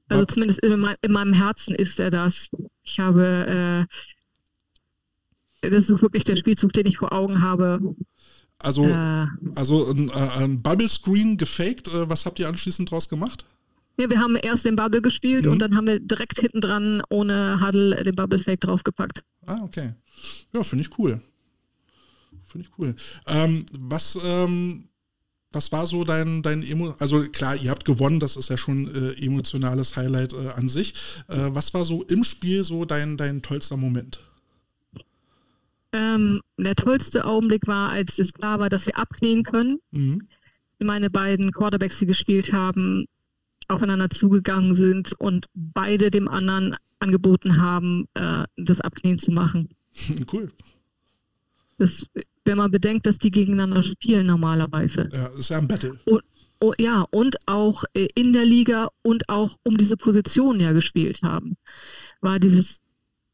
Also 0.07 0.25
zumindest 0.25 0.59
in, 0.59 0.79
mein, 0.79 0.95
in, 1.01 1.11
meinem 1.11 1.33
Herzen 1.33 1.73
ist 1.73 1.99
er 1.99 2.11
das. 2.11 2.49
Ich 2.83 2.99
habe, 2.99 3.87
äh, 5.61 5.69
das 5.69 5.89
ist 5.89 6.01
wirklich 6.01 6.23
der 6.25 6.35
Spielzug, 6.35 6.73
den 6.73 6.85
ich 6.85 6.97
vor 6.97 7.13
Augen 7.13 7.41
habe. 7.41 7.95
Also, 8.59 8.85
äh, 8.85 9.25
also 9.55 9.89
ein, 9.89 10.09
äh, 10.09 10.43
ein 10.43 10.61
Bubble 10.61 10.89
Screen 10.89 11.37
gefaked. 11.37 11.87
Äh, 11.87 12.09
was 12.09 12.25
habt 12.25 12.39
ihr 12.39 12.47
anschließend 12.47 12.91
draus 12.91 13.09
gemacht? 13.09 13.45
Ja, 13.97 14.09
wir 14.09 14.19
haben 14.19 14.35
erst 14.35 14.65
den 14.65 14.75
Bubble 14.75 15.01
gespielt 15.01 15.45
mhm. 15.45 15.53
und 15.53 15.59
dann 15.59 15.75
haben 15.75 15.87
wir 15.87 15.99
direkt 15.99 16.39
hinten 16.39 16.61
dran 16.61 17.01
ohne 17.09 17.59
Huddle 17.61 18.03
den 18.03 18.15
Bubble 18.15 18.39
Fake 18.39 18.61
draufgepackt. 18.61 19.23
Ah, 19.45 19.59
okay. 19.63 19.93
Ja, 20.53 20.63
finde 20.63 20.85
ich 20.85 20.97
cool. 20.97 21.21
Finde 22.43 22.67
ich 22.67 22.77
cool. 22.77 22.95
Ähm, 23.27 23.65
was, 23.79 24.17
ähm, 24.23 24.89
was 25.51 25.71
war 25.71 25.85
so 25.85 26.03
dein, 26.03 26.41
dein 26.41 26.63
Emo 26.63 26.95
also 26.99 27.23
klar, 27.29 27.55
ihr 27.55 27.69
habt 27.71 27.85
gewonnen, 27.85 28.19
das 28.19 28.35
ist 28.37 28.49
ja 28.49 28.57
schon 28.57 28.87
äh, 28.93 29.13
emotionales 29.23 29.95
Highlight 29.95 30.33
äh, 30.33 30.49
an 30.55 30.67
sich. 30.67 30.93
Äh, 31.27 31.49
was 31.49 31.73
war 31.73 31.83
so 31.83 32.03
im 32.03 32.23
Spiel 32.23 32.63
so 32.63 32.85
dein, 32.85 33.17
dein 33.17 33.41
tollster 33.41 33.77
Moment? 33.77 34.21
Ähm, 35.93 36.41
der 36.57 36.75
tollste 36.75 37.25
Augenblick 37.25 37.67
war, 37.67 37.89
als 37.89 38.17
es 38.17 38.31
klar 38.33 38.59
war, 38.59 38.69
dass 38.69 38.85
wir 38.85 38.97
abknien 38.97 39.43
können. 39.43 39.79
Mhm. 39.91 40.27
Meine 40.79 41.09
beiden 41.09 41.51
Quarterbacks, 41.51 41.99
die 41.99 42.05
gespielt 42.05 42.53
haben, 42.53 43.05
aufeinander 43.67 44.09
zugegangen 44.09 44.73
sind 44.73 45.13
und 45.19 45.47
beide 45.53 46.11
dem 46.11 46.27
anderen 46.27 46.77
angeboten 46.99 47.61
haben, 47.61 48.07
äh, 48.13 48.45
das 48.55 48.81
Abknien 48.81 49.19
zu 49.19 49.31
machen. 49.31 49.69
Cool. 50.31 50.49
Das, 51.77 52.05
wenn 52.51 52.57
man 52.57 52.71
bedenkt, 52.71 53.05
dass 53.05 53.17
die 53.17 53.31
gegeneinander 53.31 53.81
spielen 53.81 54.27
normalerweise. 54.27 55.07
Ja, 55.09 55.29
das 55.29 55.39
ist 55.39 55.49
ja 55.49 55.57
ein 55.57 55.69
Battle. 55.69 55.97
Und, 56.03 56.21
oh, 56.59 56.73
ja, 56.77 57.05
und 57.09 57.37
auch 57.45 57.85
äh, 57.93 58.09
in 58.13 58.33
der 58.33 58.43
Liga 58.43 58.89
und 59.03 59.29
auch 59.29 59.55
um 59.63 59.77
diese 59.77 59.95
Position 59.95 60.59
ja 60.59 60.73
gespielt 60.73 61.21
haben, 61.23 61.55
war 62.19 62.39
dieses 62.39 62.81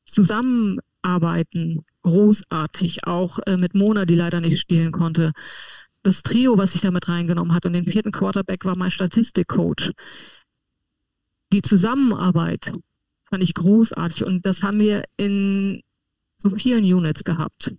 Zusammenarbeiten 0.05 1.84
großartig, 2.03 3.07
auch 3.07 3.39
äh, 3.47 3.57
mit 3.57 3.74
Mona, 3.74 4.05
die 4.05 4.13
leider 4.13 4.39
nicht 4.39 4.59
spielen 4.59 4.91
konnte. 4.91 5.34
Das 6.03 6.22
Trio, 6.22 6.59
was 6.59 6.76
ich 6.76 6.82
damit 6.82 7.09
reingenommen 7.09 7.55
hat 7.55 7.65
und 7.65 7.74
den 7.74 7.88
vierten 7.88 8.11
Quarterback 8.11 8.65
war 8.65 8.78
mein 8.78 8.91
Statistikcoach. 8.91 9.93
Die 11.51 11.63
Zusammenarbeit 11.63 12.72
fand 13.26 13.41
ich 13.41 13.55
großartig 13.55 14.26
und 14.26 14.45
das 14.45 14.61
haben 14.61 14.80
wir 14.80 15.05
in 15.18 15.82
so 16.38 16.51
vielen 16.51 16.84
Units 16.84 17.24
gehabt. 17.24 17.74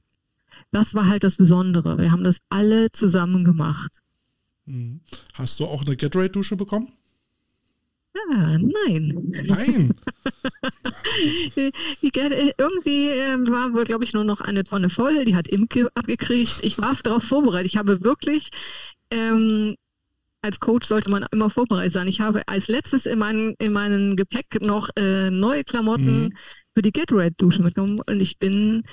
Das 0.71 0.95
war 0.95 1.07
halt 1.07 1.25
das 1.25 1.37
Besondere. 1.37 1.99
Wir 1.99 2.13
haben 2.13 2.25
das 2.25 2.41
alle 2.51 2.93
zusammen 2.93 3.45
gemacht. 3.45 4.03
Mhm. 4.67 5.01
Hast 5.35 5.61
du 5.61 5.65
auch 5.65 5.85
eine 5.85 5.97
Gatorade-Dusche 5.97 6.57
bekommen? 6.57 6.93
Ja, 8.15 8.59
nein. 8.59 9.15
Nein. 9.47 9.95
irgendwie 12.59 13.09
ähm, 13.09 13.49
war 13.49 13.73
wohl, 13.73 13.85
glaube 13.85 14.05
ich, 14.05 14.13
nur 14.13 14.25
noch 14.25 14.41
eine 14.41 14.65
Tonne 14.65 14.91
voll. 14.91 15.25
Die 15.25 15.37
hat 15.37 15.49
Imke 15.49 15.89
abgekriegt. 15.95 16.59
Ich 16.63 16.79
war 16.79 16.97
darauf 17.03 17.25
vorbereitet. 17.25 17.71
Ich 17.71 17.77
habe 17.77 18.03
wirklich, 18.03 18.51
ähm, 19.11 19.77
als 20.43 20.61
Coach 20.61 20.87
sollte 20.87 21.11
man 21.11 21.25
immer 21.31 21.51
vorbereitet 21.51 21.93
sein. 21.93 22.09
Ich 22.09 22.21
habe 22.21 22.47
als 22.47 22.69
letztes 22.69 23.07
in, 23.07 23.19
mein, 23.19 23.55
in 23.59 23.73
meinem 23.73 24.17
Gepäck 24.17 24.61
noch 24.61 24.91
äh, 24.97 25.31
neue 25.31 25.65
Klamotten 25.65 26.25
mhm. 26.25 26.37
für 26.75 26.83
die 26.83 26.93
Get 26.93 27.13
Red 27.13 27.35
Dusche 27.39 27.63
mitgenommen 27.63 28.01
und 28.07 28.21
ich 28.21 28.39
bin 28.39 28.85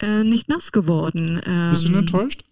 äh, 0.00 0.24
nicht 0.24 0.48
nass 0.48 0.72
geworden. 0.72 1.40
Ähm, 1.44 1.70
Bist 1.70 1.88
du 1.88 1.96
enttäuscht? 1.96 2.42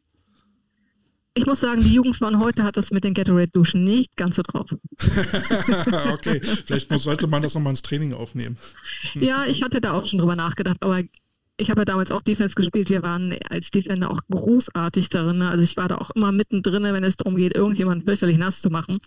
Ich 1.35 1.47
muss 1.47 1.61
sagen, 1.61 1.83
die 1.83 1.95
Jugend 1.95 2.17
von 2.17 2.41
heute 2.41 2.65
hat 2.65 2.77
das 2.77 2.91
mit 2.91 3.05
den 3.05 3.15
Gatorade-Duschen 3.15 3.85
nicht 3.85 4.17
ganz 4.17 4.37
so 4.37 4.43
drauf. 4.43 4.67
okay, 6.13 6.41
vielleicht 6.43 6.91
muss, 6.91 7.05
sollte 7.05 7.29
man 7.29 7.43
das 7.43 7.55
nochmal 7.55 7.71
ins 7.73 7.83
Training 7.83 8.13
aufnehmen. 8.13 8.57
Ja, 9.15 9.47
ich 9.47 9.63
hatte 9.63 9.81
da 9.81 9.93
auch 9.93 10.07
schon 10.07 10.19
drüber 10.19 10.35
nachgedacht, 10.35 10.79
aber 10.81 11.03
ich 11.57 11.71
habe 11.71 11.83
ja 11.83 11.85
damals 11.85 12.11
auch 12.11 12.23
Defense 12.23 12.57
gespielt. 12.57 12.91
Wir 12.91 13.03
waren 13.03 13.37
als 13.49 13.71
Defender 13.71 14.11
auch 14.11 14.21
großartig 14.31 15.09
darin. 15.11 15.43
Also 15.43 15.65
ich 15.65 15.77
war 15.77 15.89
da 15.89 15.99
auch 15.99 16.11
immer 16.11 16.33
mittendrin, 16.33 16.83
wenn 16.83 17.05
es 17.05 17.17
darum 17.17 17.37
geht, 17.37 17.55
irgendjemanden 17.55 18.05
fürchterlich 18.05 18.39
nass 18.39 18.61
zu 18.61 18.71
machen. 18.71 18.99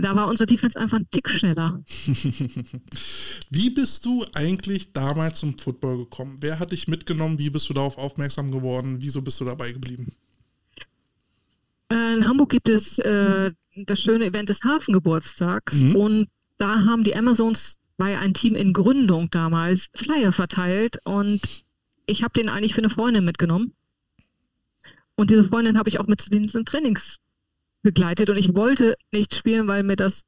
Da 0.00 0.14
war 0.16 0.28
unsere 0.28 0.46
Defense 0.46 0.78
einfach 0.78 0.98
ein 0.98 1.08
Tick 1.10 1.28
schneller. 1.28 1.82
Wie 3.50 3.70
bist 3.70 4.04
du 4.04 4.24
eigentlich 4.34 4.92
damals 4.92 5.40
zum 5.40 5.58
Football 5.58 5.98
gekommen? 5.98 6.36
Wer 6.40 6.58
hat 6.58 6.72
dich 6.72 6.88
mitgenommen? 6.88 7.38
Wie 7.38 7.50
bist 7.50 7.68
du 7.68 7.74
darauf 7.74 7.98
aufmerksam 7.98 8.50
geworden? 8.50 8.98
Wieso 9.00 9.22
bist 9.22 9.40
du 9.40 9.44
dabei 9.44 9.72
geblieben? 9.72 10.12
Äh, 11.90 12.14
in 12.14 12.28
Hamburg 12.28 12.50
gibt 12.50 12.68
es 12.68 12.98
äh, 12.98 13.52
das 13.74 14.00
schöne 14.00 14.26
Event 14.26 14.48
des 14.48 14.62
Hafengeburtstags 14.62 15.82
mhm. 15.82 15.96
und 15.96 16.28
da 16.58 16.84
haben 16.84 17.04
die 17.04 17.16
Amazons 17.16 17.78
bei 17.96 18.18
ein 18.18 18.34
Team 18.34 18.54
in 18.54 18.72
Gründung 18.72 19.30
damals 19.30 19.90
Flyer 19.94 20.32
verteilt 20.32 20.98
und 21.04 21.40
ich 22.06 22.22
habe 22.22 22.38
den 22.38 22.48
eigentlich 22.48 22.74
für 22.74 22.80
eine 22.80 22.90
Freundin 22.90 23.24
mitgenommen. 23.24 23.74
Und 25.16 25.30
diese 25.30 25.44
Freundin 25.44 25.78
habe 25.78 25.88
ich 25.88 26.00
auch 26.00 26.06
mit 26.06 26.20
zu 26.20 26.30
diesen 26.30 26.64
Trainings 26.64 27.18
begleitet 27.82 28.30
und 28.30 28.36
ich 28.36 28.54
wollte 28.54 28.96
nicht 29.12 29.34
spielen, 29.34 29.66
weil 29.66 29.82
mir 29.82 29.96
das 29.96 30.24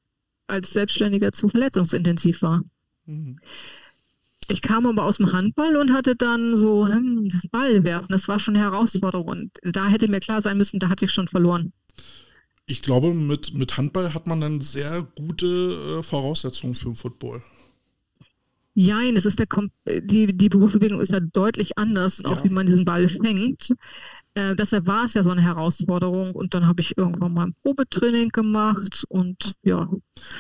als 0.47 0.73
Selbstständiger 0.73 1.33
zu 1.33 1.49
verletzungsintensiv 1.49 2.43
war. 2.43 2.63
Mhm. 3.07 3.39
Ich 4.49 4.61
kam 4.61 4.87
aber 4.87 5.05
aus 5.05 5.19
dem 5.19 5.33
Handball 5.33 5.77
und 5.77 5.93
hatte 5.93 6.17
dann 6.17 6.57
so, 6.57 6.87
hm, 6.87 7.29
das 7.29 7.49
Ball 7.51 7.85
werfen, 7.85 8.09
das 8.11 8.29
war 8.29 8.39
schon 8.39 8.57
eine 8.57 8.65
Herausforderung. 8.65 9.29
Und 9.29 9.51
da 9.63 9.89
hätte 9.89 10.09
mir 10.09 10.21
klar 10.21 10.43
sein 10.43 10.59
müssen, 10.59 10.81
da 10.81 10.89
hatte 10.89 11.05
ich 11.05 11.13
schon 11.13 11.29
verloren. 11.29 11.73
Ich 12.67 12.83
glaube, 12.83 13.15
mit, 13.15 13.55
mit 13.55 13.77
Handball 13.77 14.15
hat 14.15 14.27
man 14.27 14.41
dann 14.41 14.61
sehr 14.61 15.07
gute 15.17 15.47
äh, 15.47 16.03
Voraussetzungen 16.03 16.75
für 16.75 16.91
den 16.91 16.97
Football. 16.97 17.43
Nein, 18.75 19.17
es 19.17 19.27
ist 19.27 19.39
der 19.39 19.47
die, 19.87 20.35
die 20.35 20.49
Berufsbewegung 20.49 21.01
ist 21.01 21.13
ja 21.13 21.21
deutlich 21.21 21.77
anders, 21.77 22.23
ja. 22.25 22.31
auch 22.31 22.43
wie 22.43 22.49
man 22.49 22.67
diesen 22.67 22.85
Ball 22.85 23.09
fängt. 23.09 23.75
Äh, 24.35 24.57
deshalb 24.57 24.87
war 24.87 25.05
es 25.05 25.15
ja 25.15 25.23
so 25.23 25.31
eine 25.31 25.43
Herausforderung 25.43 26.35
und 26.35 26.55
dann 26.55 26.67
habe 26.67 26.81
ich 26.81 26.97
irgendwann 26.97 27.35
mal 27.35 27.47
ein 27.47 27.55
Probetraining 27.63 28.31
gemacht 28.31 29.05
und 29.09 29.55
ja. 29.63 29.91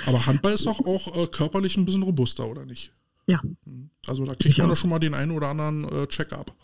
Aber 0.06 0.26
Handball 0.26 0.54
ist 0.54 0.66
doch 0.66 0.80
auch 0.80 1.16
äh, 1.16 1.26
körperlich 1.26 1.76
ein 1.76 1.84
bisschen 1.84 2.02
robuster, 2.02 2.48
oder 2.48 2.64
nicht? 2.64 2.92
Ja. 3.26 3.42
Hm. 3.64 3.90
Also 4.06 4.24
da 4.24 4.34
kriegt 4.34 4.58
man 4.58 4.68
doch 4.68 4.76
schon 4.76 4.90
mal 4.90 4.98
den 4.98 5.14
einen 5.14 5.32
oder 5.32 5.48
anderen 5.48 5.84
äh, 5.84 6.06
Check-up. 6.06 6.54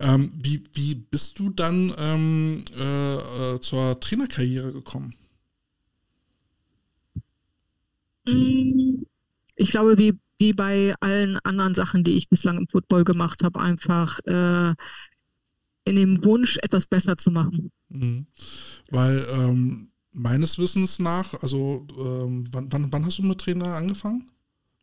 Ähm, 0.00 0.30
wie, 0.34 0.62
wie 0.74 0.94
bist 0.94 1.38
du 1.38 1.48
dann 1.48 1.94
ähm, 1.98 2.64
äh, 2.78 3.54
äh, 3.54 3.60
zur 3.60 3.98
Trainerkarriere 3.98 4.72
gekommen? 4.72 5.14
Hm, 8.26 9.06
ich 9.56 9.70
glaube, 9.70 9.96
wie, 9.96 10.18
wie 10.38 10.52
bei 10.52 10.94
allen 11.00 11.38
anderen 11.44 11.74
Sachen, 11.74 12.04
die 12.04 12.16
ich 12.16 12.28
bislang 12.28 12.58
im 12.58 12.68
Football 12.68 13.04
gemacht 13.04 13.42
habe, 13.42 13.60
einfach 13.60 14.18
äh, 14.20 14.74
in 15.84 15.96
dem 15.96 16.24
Wunsch, 16.24 16.58
etwas 16.62 16.86
besser 16.86 17.16
zu 17.16 17.30
machen. 17.30 17.72
Mhm. 17.88 18.26
Weil 18.90 19.26
ähm, 19.32 19.90
meines 20.12 20.58
Wissens 20.58 20.98
nach, 20.98 21.34
also 21.42 21.86
ähm, 21.98 22.44
wann, 22.52 22.72
wann, 22.72 22.92
wann, 22.92 23.04
hast 23.04 23.18
du 23.18 23.22
mit 23.22 23.40
Trainer 23.40 23.74
angefangen? 23.74 24.30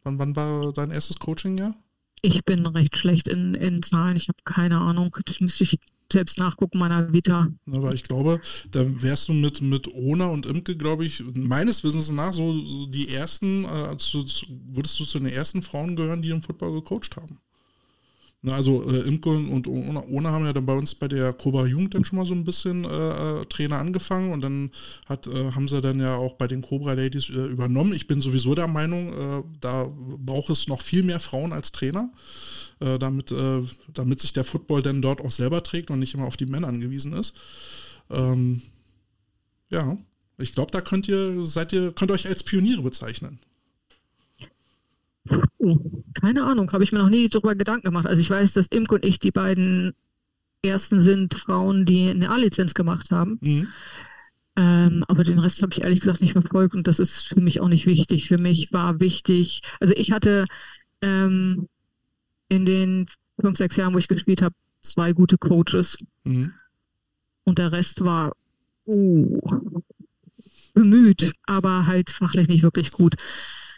Wann, 0.03 0.20
wann 0.20 0.36
war 0.36 0.74
dein 0.74 0.91
erstes 0.91 1.18
Coaching-Jahr? 1.18 1.76
Ich 2.22 2.43
bin 2.43 2.66
recht 2.66 2.97
schlecht 2.97 3.28
in, 3.28 3.53
in 3.53 3.84
Zahlen, 3.84 4.18
ich 4.18 4.28
habe 4.28 4.39
keine 4.43 4.80
Ahnung. 4.80 5.16
Das 5.26 5.39
müsste 5.39 5.64
ich 5.64 5.80
selbst 6.16 6.38
nachgucken 6.38 6.80
meiner 6.80 7.11
Vita. 7.13 7.49
Aber 7.72 7.93
ich 7.93 8.03
glaube, 8.03 8.39
da 8.72 8.84
wärst 9.01 9.28
du 9.28 9.34
mit, 9.34 9.61
mit 9.61 9.88
Ona 9.93 10.28
und 10.28 10.45
Imke, 10.45 10.76
glaube 10.76 11.05
ich, 11.05 11.24
meines 11.36 11.84
Wissens 11.84 12.09
nach 12.09 12.34
so 12.34 12.86
die 12.88 13.09
ersten, 13.09 13.66
äh, 13.66 13.97
zu, 13.97 14.24
zu, 14.24 14.45
würdest 14.74 14.99
du 14.99 15.03
zu 15.03 15.20
den 15.20 15.28
ersten 15.28 15.61
Frauen 15.61 15.95
gehören, 15.95 16.22
die 16.22 16.30
im 16.30 16.41
Football 16.41 16.74
gecoacht 16.74 17.18
haben. 17.18 17.39
Also 18.50 18.89
äh, 18.89 19.08
Imke 19.08 19.30
und 19.30 19.68
Ona 19.68 20.32
haben 20.32 20.46
ja 20.46 20.54
dann 20.54 20.66
bei 20.66 20.74
uns 20.74 20.96
bei 20.96 21.08
der 21.08 21.34
Cobra 21.34 21.66
Jugend 21.66 21.93
dann 21.93 22.06
schon 22.06 22.18
mal 22.18 22.26
so 22.26 22.34
ein 22.34 22.43
bisschen 22.43 22.84
äh, 22.84 22.89
äh, 23.42 23.46
Trainer 23.46 23.78
angefangen 23.78 24.32
und 24.32 24.42
dann 24.42 24.72
hat, 25.05 25.28
äh, 25.28 25.51
haben 25.51 25.67
sie 25.67 25.82
dann 25.82 26.00
ja 26.00 26.16
auch 26.16 26.34
bei 26.34 26.47
den 26.47 26.62
Cobra 26.62 26.93
Ladies 26.93 27.30
äh, 27.30 27.46
übernommen. 27.46 27.93
Ich 27.93 28.08
bin 28.08 28.22
sowieso 28.22 28.55
der 28.55 28.67
Meinung, 28.67 29.13
äh, 29.13 29.43
da 29.62 29.88
braucht 30.17 30.50
es 30.50 30.67
noch 30.67 30.82
viel 30.82 31.04
mehr 31.04 31.20
Frauen 31.20 31.54
als 31.54 31.72
Trainer, 31.72 32.12
damit, 32.80 33.34
damit 33.93 34.20
sich 34.20 34.34
der 34.34 34.43
Football 34.43 34.82
dann 34.82 35.01
dort 35.01 35.22
auch 35.22 35.32
selber 35.32 35.63
trägt 35.63 35.92
und 35.92 36.00
nicht 36.00 36.13
immer 36.13 36.26
auf 36.26 36.36
die 36.36 36.46
Männer 36.46 36.67
angewiesen 36.67 37.13
ist. 37.13 37.34
Ähm, 38.09 38.62
ja, 39.72 39.97
ich 40.38 40.54
glaube, 40.54 40.72
da 40.72 40.82
könnt 40.82 41.08
ihr, 41.08 41.46
seid 41.46 41.72
ihr, 41.72 41.93
könnt 41.93 42.12
euch 42.12 42.28
als 42.28 42.43
Pioniere 42.43 42.82
bezeichnen. 42.82 43.39
Oh, 45.58 45.80
keine 46.14 46.43
Ahnung, 46.43 46.72
habe 46.72 46.84
ich 46.84 46.92
mir 46.92 47.00
noch 47.00 47.10
nie 47.10 47.30
darüber 47.30 47.56
Gedanken 47.56 47.86
gemacht. 47.86 48.08
Also 48.08 48.22
ich 48.22 48.30
weiß, 48.30 48.54
dass 48.54 48.68
Imke 48.68 48.96
und 48.96 49.06
ich 49.06 49.20
die 49.20 49.32
beiden 49.32 49.93
ersten 50.64 51.00
sind 51.00 51.34
Frauen, 51.34 51.86
die 51.86 52.10
eine 52.10 52.30
A-Lizenz 52.30 52.74
gemacht 52.74 53.12
haben. 53.12 53.39
Mhm. 53.42 53.68
Ähm, 54.58 55.04
aber 55.08 55.24
den 55.24 55.39
Rest 55.39 55.62
habe 55.62 55.74
ich 55.74 55.82
ehrlich 55.82 56.00
gesagt 56.00 56.22
nicht 56.22 56.32
verfolgt 56.32 56.76
und 56.76 56.88
das 56.88 57.00
ist 57.00 57.28
für 57.28 57.42
mich 57.42 57.60
auch 57.60 57.68
nicht 57.68 57.86
wichtig. 57.86 58.28
Für 58.28 58.38
mich 58.38 58.72
war 58.72 59.00
wichtig, 59.00 59.62
also 59.80 59.93
ich 59.97 60.12
hatte 60.12 60.46
ähm, 61.02 61.68
in 62.47 62.66
den 62.66 63.08
fünf, 63.39 63.58
sechs 63.58 63.76
Jahren, 63.76 63.93
wo 63.93 63.97
ich 63.97 64.08
gespielt 64.08 64.42
habe, 64.42 64.56
zwei 64.82 65.12
gute 65.12 65.38
Coaches. 65.38 65.97
Mhm. 66.24 66.54
Und 67.43 67.58
der 67.58 67.72
Rest 67.72 68.04
war 68.04 68.34
oh, 68.86 69.39
bemüht, 70.74 71.34
aber 71.43 71.86
halt 71.86 72.10
fachlich 72.10 72.47
nicht 72.47 72.64
wirklich 72.64 72.92
gut. 72.92 73.16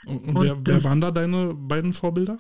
Und, 0.08 0.28
und, 0.28 0.42
wer, 0.42 0.58
wer 0.64 0.84
waren 0.84 1.02
da 1.02 1.12
deine 1.12 1.54
beiden 1.54 1.94
Vorbilder? 1.94 2.38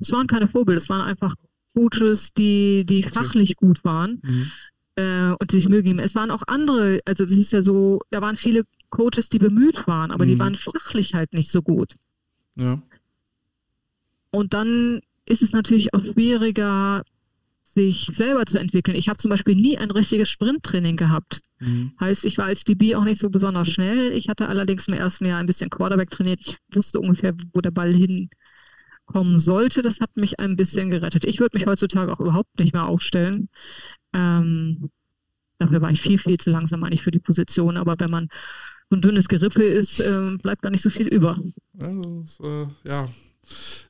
Es 0.00 0.10
waren 0.10 0.26
keine 0.26 0.48
Vorbilder, 0.48 0.80
es 0.80 0.88
waren 0.88 1.02
einfach 1.02 1.34
Coaches, 1.74 2.32
die, 2.32 2.84
die 2.84 3.04
okay. 3.04 3.14
fachlich 3.14 3.56
gut 3.56 3.84
waren 3.84 4.20
mhm. 4.22 4.50
äh, 4.96 5.32
und 5.32 5.50
sich 5.50 5.68
Mühe 5.68 5.82
geben. 5.82 6.00
Es 6.00 6.14
waren 6.14 6.30
auch 6.30 6.42
andere, 6.46 7.00
also 7.04 7.24
das 7.24 7.34
ist 7.34 7.52
ja 7.52 7.62
so, 7.62 8.00
da 8.10 8.20
waren 8.20 8.36
viele 8.36 8.64
Coaches, 8.90 9.28
die 9.28 9.38
bemüht 9.38 9.86
waren, 9.86 10.10
aber 10.10 10.24
mhm. 10.24 10.28
die 10.28 10.38
waren 10.38 10.54
fachlich 10.56 11.14
halt 11.14 11.32
nicht 11.32 11.50
so 11.50 11.62
gut. 11.62 11.94
Ja. 12.56 12.82
Und 14.30 14.54
dann 14.54 15.00
ist 15.24 15.42
es 15.42 15.52
natürlich 15.52 15.94
auch 15.94 16.02
schwieriger, 16.02 17.04
sich 17.78 18.10
selber 18.12 18.44
zu 18.44 18.58
entwickeln. 18.58 18.96
Ich 18.96 19.08
habe 19.08 19.18
zum 19.18 19.30
Beispiel 19.30 19.54
nie 19.54 19.78
ein 19.78 19.92
richtiges 19.92 20.28
Sprinttraining 20.28 20.96
gehabt. 20.96 21.40
Mhm. 21.60 21.92
Heißt, 22.00 22.24
ich 22.24 22.36
war 22.36 22.46
als 22.46 22.64
DB 22.64 22.96
auch 22.96 23.04
nicht 23.04 23.20
so 23.20 23.30
besonders 23.30 23.68
schnell. 23.68 24.10
Ich 24.12 24.28
hatte 24.28 24.48
allerdings 24.48 24.88
im 24.88 24.94
ersten 24.94 25.26
Jahr 25.26 25.38
ein 25.38 25.46
bisschen 25.46 25.70
Quarterback 25.70 26.10
trainiert. 26.10 26.40
Ich 26.40 26.58
wusste 26.74 26.98
ungefähr, 26.98 27.34
wo 27.52 27.60
der 27.60 27.70
Ball 27.70 27.94
hinkommen 27.94 29.38
sollte. 29.38 29.82
Das 29.82 30.00
hat 30.00 30.16
mich 30.16 30.40
ein 30.40 30.56
bisschen 30.56 30.90
gerettet. 30.90 31.24
Ich 31.24 31.38
würde 31.38 31.56
mich 31.56 31.66
heutzutage 31.66 32.12
auch 32.12 32.18
überhaupt 32.18 32.58
nicht 32.58 32.74
mehr 32.74 32.86
aufstellen. 32.86 33.48
Ähm, 34.12 34.90
dafür 35.58 35.80
war 35.80 35.92
ich 35.92 36.00
viel, 36.00 36.18
viel 36.18 36.38
zu 36.38 36.50
langsam 36.50 36.82
eigentlich 36.82 37.02
für 37.02 37.12
die 37.12 37.20
Position. 37.20 37.76
Aber 37.76 37.94
wenn 37.98 38.10
man 38.10 38.28
so 38.90 38.96
ein 38.96 39.02
dünnes 39.02 39.28
Gerippe 39.28 39.62
ist, 39.62 40.00
äh, 40.00 40.36
bleibt 40.42 40.64
da 40.64 40.70
nicht 40.70 40.82
so 40.82 40.90
viel 40.90 41.06
über. 41.06 41.38
Ja, 41.80 41.92
das, 41.92 42.40
äh, 42.40 42.66
ja. 42.88 43.08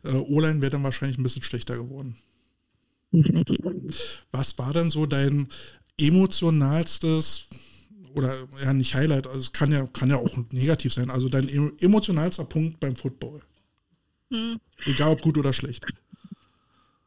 Äh, 0.04 0.12
wäre 0.12 0.70
dann 0.70 0.82
wahrscheinlich 0.82 1.18
ein 1.18 1.22
bisschen 1.22 1.42
schlechter 1.42 1.76
geworden. 1.76 2.16
Definitiv. 3.10 3.58
Was 4.32 4.58
war 4.58 4.72
denn 4.72 4.90
so 4.90 5.06
dein 5.06 5.48
emotionalstes 5.98 7.48
oder 8.14 8.48
ja 8.62 8.72
nicht 8.72 8.94
Highlight, 8.94 9.26
also 9.26 9.40
es 9.40 9.52
kann 9.52 9.72
ja, 9.72 9.86
kann 9.86 10.10
ja 10.10 10.16
auch 10.16 10.36
negativ 10.52 10.92
sein, 10.92 11.10
also 11.10 11.28
dein 11.28 11.48
emotionalster 11.78 12.44
Punkt 12.44 12.80
beim 12.80 12.96
Football? 12.96 13.40
Hm. 14.30 14.58
Egal 14.84 15.10
ob 15.10 15.22
gut 15.22 15.38
oder 15.38 15.52
schlecht. 15.52 15.86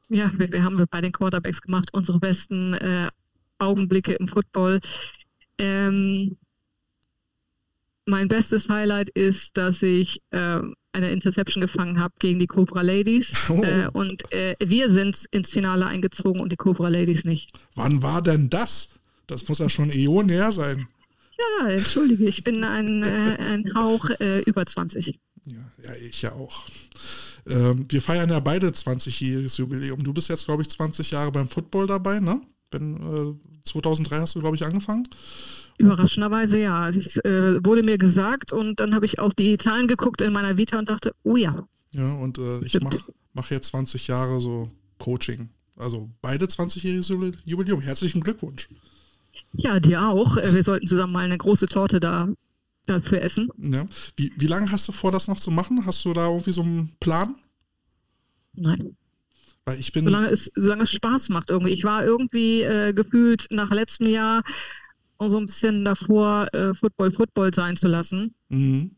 Ja, 0.10 0.32
wir, 0.38 0.52
wir 0.52 0.64
haben 0.64 0.84
bei 0.90 1.02
den 1.02 1.12
Quarterbacks 1.12 1.62
gemacht, 1.62 1.90
unsere 1.94 2.20
besten 2.20 2.74
äh, 2.74 3.10
Augenblicke 3.60 4.14
im 4.14 4.28
Football. 4.28 4.82
Ähm, 5.58 6.38
mein 8.12 8.28
bestes 8.28 8.70
Highlight 8.70 9.10
ist, 9.10 9.58
dass 9.58 9.82
ich 9.82 10.22
äh, 10.30 10.60
eine 10.94 11.12
Interception 11.12 11.62
gefangen 11.62 12.00
habe 12.00 12.14
gegen 12.20 12.38
die 12.38 12.48
Cobra 12.48 12.82
Ladies. 12.82 13.36
Oh. 13.50 13.64
Äh, 13.64 13.90
und 13.92 14.32
äh, 14.32 14.56
wir 14.64 14.90
sind 14.92 15.26
ins 15.32 15.52
Finale 15.52 15.86
eingezogen 15.86 16.42
und 16.42 16.52
die 16.52 16.58
Cobra 16.58 16.90
Ladies 16.90 17.26
nicht. 17.26 17.52
Wann 17.76 18.04
war 18.04 18.22
denn 18.22 18.50
das? 18.50 19.00
Das 19.28 19.48
muss 19.48 19.60
ja 19.60 19.70
schon 19.70 19.90
Äonen 19.92 20.30
her 20.30 20.52
sein. 20.52 20.88
Ja, 21.38 21.70
entschuldige, 21.70 22.26
ich 22.26 22.44
bin 22.44 22.64
ein, 22.64 23.04
äh, 23.04 23.38
ein 23.40 23.74
Hauch 23.76 24.10
äh, 24.20 24.42
über 24.42 24.66
20. 24.66 25.20
Ja, 25.46 25.54
ja, 25.84 25.92
ich 26.08 26.22
ja 26.22 26.34
auch. 26.34 26.64
Ähm, 27.48 27.86
wir 27.90 28.02
feiern 28.02 28.30
ja 28.30 28.40
beide 28.40 28.68
20-jähriges 28.68 29.58
Jubiläum. 29.58 30.04
Du 30.04 30.14
bist 30.14 30.30
jetzt, 30.30 30.46
glaube 30.46 30.62
ich, 30.62 30.70
20 30.70 31.12
Jahre 31.12 31.32
beim 31.32 31.48
Football 31.48 31.88
dabei, 31.88 32.20
ne? 32.20 32.42
2003 32.72 34.16
äh, 34.16 34.20
hast 34.20 34.36
du, 34.36 34.40
glaube 34.40 34.56
ich, 34.56 34.66
angefangen. 34.66 35.08
Überraschenderweise 35.78 36.60
ja. 36.60 36.90
Es 36.90 37.18
äh, 37.18 37.64
wurde 37.64 37.84
mir 37.84 37.98
gesagt 37.98 38.54
und 38.54 38.80
dann 38.80 38.94
habe 38.94 39.06
ich 39.06 39.20
auch 39.20 39.34
die 39.34 39.58
Zahlen 39.58 39.88
geguckt 39.88 40.22
in 40.22 40.34
meiner 40.34 40.58
Vita 40.58 40.78
und 40.80 40.90
dachte, 40.90 41.14
oh 41.24 41.36
ja. 41.36 41.68
Ja, 41.92 42.14
und 42.14 42.38
äh, 42.38 42.64
ich 42.64 42.80
mache 42.80 43.00
mach 43.34 43.50
jetzt 43.52 43.68
20 43.68 44.08
Jahre 44.08 44.40
so 44.40 44.68
Coaching. 45.00 45.50
Also 45.78 46.10
beide 46.22 46.46
20-jähriges 46.46 47.36
Jubiläum. 47.46 47.82
Herzlichen 47.82 48.22
Glückwunsch. 48.22 48.70
Ja, 49.54 49.80
dir 49.80 50.08
auch. 50.08 50.38
Äh, 50.38 50.54
wir 50.54 50.64
sollten 50.64 50.88
zusammen 50.88 51.14
mal 51.14 51.26
eine 51.26 51.38
große 51.38 51.68
Torte 51.68 52.00
da 52.00 52.30
dafür 52.86 53.22
essen. 53.22 53.50
Ja. 53.58 53.86
Wie, 54.16 54.32
wie 54.38 54.48
lange 54.48 54.72
hast 54.72 54.88
du 54.88 54.92
vor, 54.92 55.12
das 55.12 55.28
noch 55.28 55.40
zu 55.40 55.52
machen? 55.52 55.86
Hast 55.86 56.04
du 56.06 56.14
da 56.14 56.28
irgendwie 56.28 56.52
so 56.52 56.62
einen 56.62 56.96
Plan? 57.00 57.36
Nein. 58.54 58.96
Weil 59.66 59.80
ich 59.80 59.92
bin. 59.92 60.04
Solange 60.04 60.28
es, 60.28 60.52
solange 60.56 60.84
es 60.84 60.92
Spaß 60.92 61.30
macht 61.30 61.50
irgendwie. 61.50 61.72
Ich 61.72 61.84
war 61.84 62.04
irgendwie 62.04 62.62
äh, 62.62 62.94
gefühlt 62.94 63.48
nach 63.52 63.72
letztem 63.72 64.08
Jahr 64.08 64.44
so 65.20 65.38
ein 65.38 65.46
bisschen 65.46 65.86
davor, 65.86 66.48
äh, 66.54 66.74
Football 66.74 67.12
Football 67.12 67.54
sein 67.54 67.76
zu 67.76 67.88
lassen. 67.88 68.34
Mhm. 68.50 68.96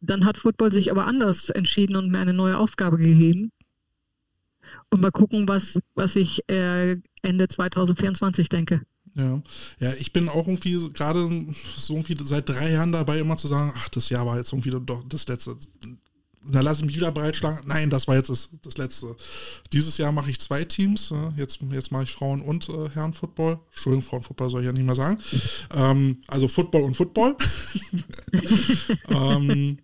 Dann 0.00 0.24
hat 0.24 0.36
Football 0.36 0.72
sich 0.72 0.90
aber 0.90 1.06
anders 1.06 1.50
entschieden 1.50 1.96
und 1.96 2.10
mir 2.10 2.18
eine 2.18 2.32
neue 2.32 2.56
Aufgabe 2.56 2.96
gegeben. 2.96 3.52
Und 4.90 5.00
mal 5.00 5.10
gucken, 5.10 5.48
was, 5.48 5.78
was 5.94 6.16
ich 6.16 6.40
äh, 6.48 6.96
Ende 7.22 7.48
2024 7.48 8.48
denke. 8.48 8.82
Ja, 9.14 9.42
ja, 9.78 9.92
ich 9.94 10.12
bin 10.12 10.28
auch 10.28 10.46
irgendwie 10.46 10.88
gerade 10.92 11.28
so 11.76 11.94
irgendwie 11.94 12.16
seit 12.22 12.48
drei 12.48 12.72
Jahren 12.72 12.92
dabei, 12.92 13.20
immer 13.20 13.36
zu 13.36 13.46
sagen, 13.46 13.72
ach, 13.76 13.88
das 13.90 14.08
Jahr 14.08 14.26
war 14.26 14.38
jetzt 14.38 14.52
irgendwie 14.52 14.70
doch 14.70 15.04
das 15.08 15.28
letzte 15.28 15.56
dann 16.44 16.64
lasse 16.64 16.80
ich 16.80 16.86
mich 16.86 16.96
wieder 16.96 17.12
breitschlagen. 17.12 17.60
Nein, 17.66 17.90
das 17.90 18.08
war 18.08 18.16
jetzt 18.16 18.30
das, 18.30 18.50
das 18.62 18.78
letzte. 18.78 19.16
Dieses 19.72 19.98
Jahr 19.98 20.12
mache 20.12 20.30
ich 20.30 20.40
zwei 20.40 20.64
Teams. 20.64 21.12
Jetzt, 21.36 21.60
jetzt 21.70 21.92
mache 21.92 22.04
ich 22.04 22.12
Frauen- 22.12 22.42
und 22.42 22.68
äh, 22.68 22.88
Herren-Football. 22.90 23.60
Entschuldigung, 23.70 24.02
Frauenfootball 24.02 24.50
soll 24.50 24.60
ich 24.60 24.66
ja 24.66 24.72
nicht 24.72 24.86
mehr 24.86 24.94
sagen. 24.94 25.18
Ähm, 25.74 26.18
also 26.26 26.48
Football 26.48 26.82
und 26.82 26.96
Football. 26.96 27.36
ähm, 29.08 29.78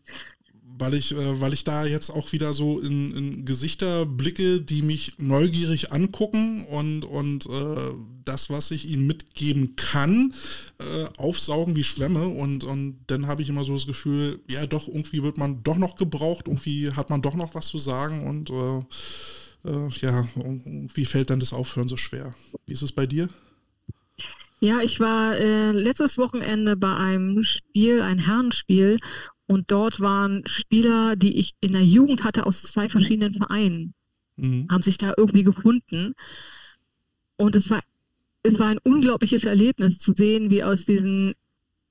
weil 0.78 0.94
ich, 0.94 1.12
äh, 1.12 1.40
weil 1.40 1.52
ich 1.52 1.64
da 1.64 1.84
jetzt 1.84 2.10
auch 2.10 2.32
wieder 2.32 2.52
so 2.52 2.78
in, 2.80 3.14
in 3.14 3.44
Gesichter 3.44 4.06
blicke, 4.06 4.60
die 4.60 4.82
mich 4.82 5.14
neugierig 5.18 5.92
angucken 5.92 6.64
und, 6.66 7.04
und 7.04 7.46
äh, 7.46 7.92
das, 8.24 8.50
was 8.50 8.70
ich 8.70 8.90
ihnen 8.90 9.06
mitgeben 9.06 9.76
kann, 9.76 10.34
äh, 10.78 11.06
aufsaugen 11.16 11.76
wie 11.76 11.84
Schwämme. 11.84 12.28
Und, 12.28 12.64
und 12.64 12.98
dann 13.06 13.26
habe 13.26 13.42
ich 13.42 13.48
immer 13.48 13.64
so 13.64 13.74
das 13.74 13.86
Gefühl, 13.86 14.40
ja 14.48 14.66
doch, 14.66 14.88
irgendwie 14.88 15.22
wird 15.22 15.38
man 15.38 15.62
doch 15.62 15.78
noch 15.78 15.96
gebraucht, 15.96 16.46
irgendwie 16.46 16.92
hat 16.92 17.10
man 17.10 17.22
doch 17.22 17.34
noch 17.34 17.54
was 17.54 17.68
zu 17.68 17.78
sagen 17.78 18.26
und 18.26 18.50
äh, 18.50 18.78
äh, 19.64 19.88
ja, 20.00 20.28
irgendwie 20.36 21.04
fällt 21.04 21.30
dann 21.30 21.40
das 21.40 21.52
Aufhören 21.52 21.88
so 21.88 21.96
schwer. 21.96 22.34
Wie 22.66 22.72
ist 22.72 22.82
es 22.82 22.92
bei 22.92 23.06
dir? 23.06 23.28
Ja, 24.60 24.80
ich 24.80 24.98
war 24.98 25.36
äh, 25.36 25.70
letztes 25.70 26.18
Wochenende 26.18 26.76
bei 26.76 26.92
einem 26.92 27.42
Spiel, 27.44 28.02
ein 28.02 28.18
Herrenspiel, 28.18 28.98
und 29.48 29.70
dort 29.70 29.98
waren 29.98 30.46
Spieler, 30.46 31.16
die 31.16 31.38
ich 31.38 31.54
in 31.60 31.72
der 31.72 31.84
Jugend 31.84 32.22
hatte 32.22 32.44
aus 32.44 32.62
zwei 32.62 32.90
verschiedenen 32.90 33.32
Vereinen, 33.32 33.94
mhm. 34.36 34.68
haben 34.70 34.82
sich 34.82 34.98
da 34.98 35.14
irgendwie 35.16 35.42
gefunden. 35.42 36.14
Und 37.36 37.56
es 37.56 37.70
war, 37.70 37.82
es 38.42 38.58
war 38.58 38.68
ein 38.68 38.78
unglaubliches 38.78 39.44
Erlebnis 39.44 39.98
zu 39.98 40.12
sehen, 40.14 40.50
wie 40.50 40.62
aus 40.62 40.84
diesen 40.84 41.32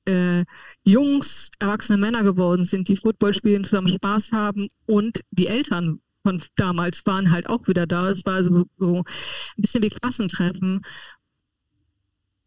äh, 0.05 0.45
Jungs 0.83 1.49
erwachsene 1.57 1.97
Männer 1.97 2.23
geworden 2.23 2.63
sind, 2.63 2.89
die 2.89 2.97
Football 2.97 3.33
spielen, 3.33 3.63
zusammen 3.63 3.89
Spaß 3.89 4.33
haben 4.33 4.69
und 4.85 5.21
die 5.31 5.47
Eltern 5.47 5.99
von 6.21 6.43
damals 6.57 7.05
waren 7.07 7.31
halt 7.31 7.49
auch 7.49 7.67
wieder 7.67 7.87
da. 7.87 8.11
Es 8.11 8.23
war 8.25 8.43
so, 8.43 8.65
so 8.77 8.97
ein 8.97 9.61
bisschen 9.61 9.81
wie 9.81 9.89
Klassentreffen. 9.89 10.81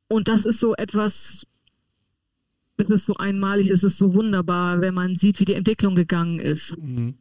Und 0.06 0.28
das 0.28 0.46
ist 0.46 0.60
so 0.60 0.74
etwas, 0.76 1.46
es 2.80 2.90
ist 2.90 3.06
so 3.06 3.16
einmalig, 3.16 3.70
es 3.70 3.84
ist 3.84 3.98
so 3.98 4.14
wunderbar, 4.14 4.80
wenn 4.80 4.94
man 4.94 5.14
sieht, 5.14 5.40
wie 5.40 5.44
die 5.44 5.54
Entwicklung 5.54 5.94
gegangen 5.94 6.38
ist. 6.38 6.76
Mhm. 6.78 7.14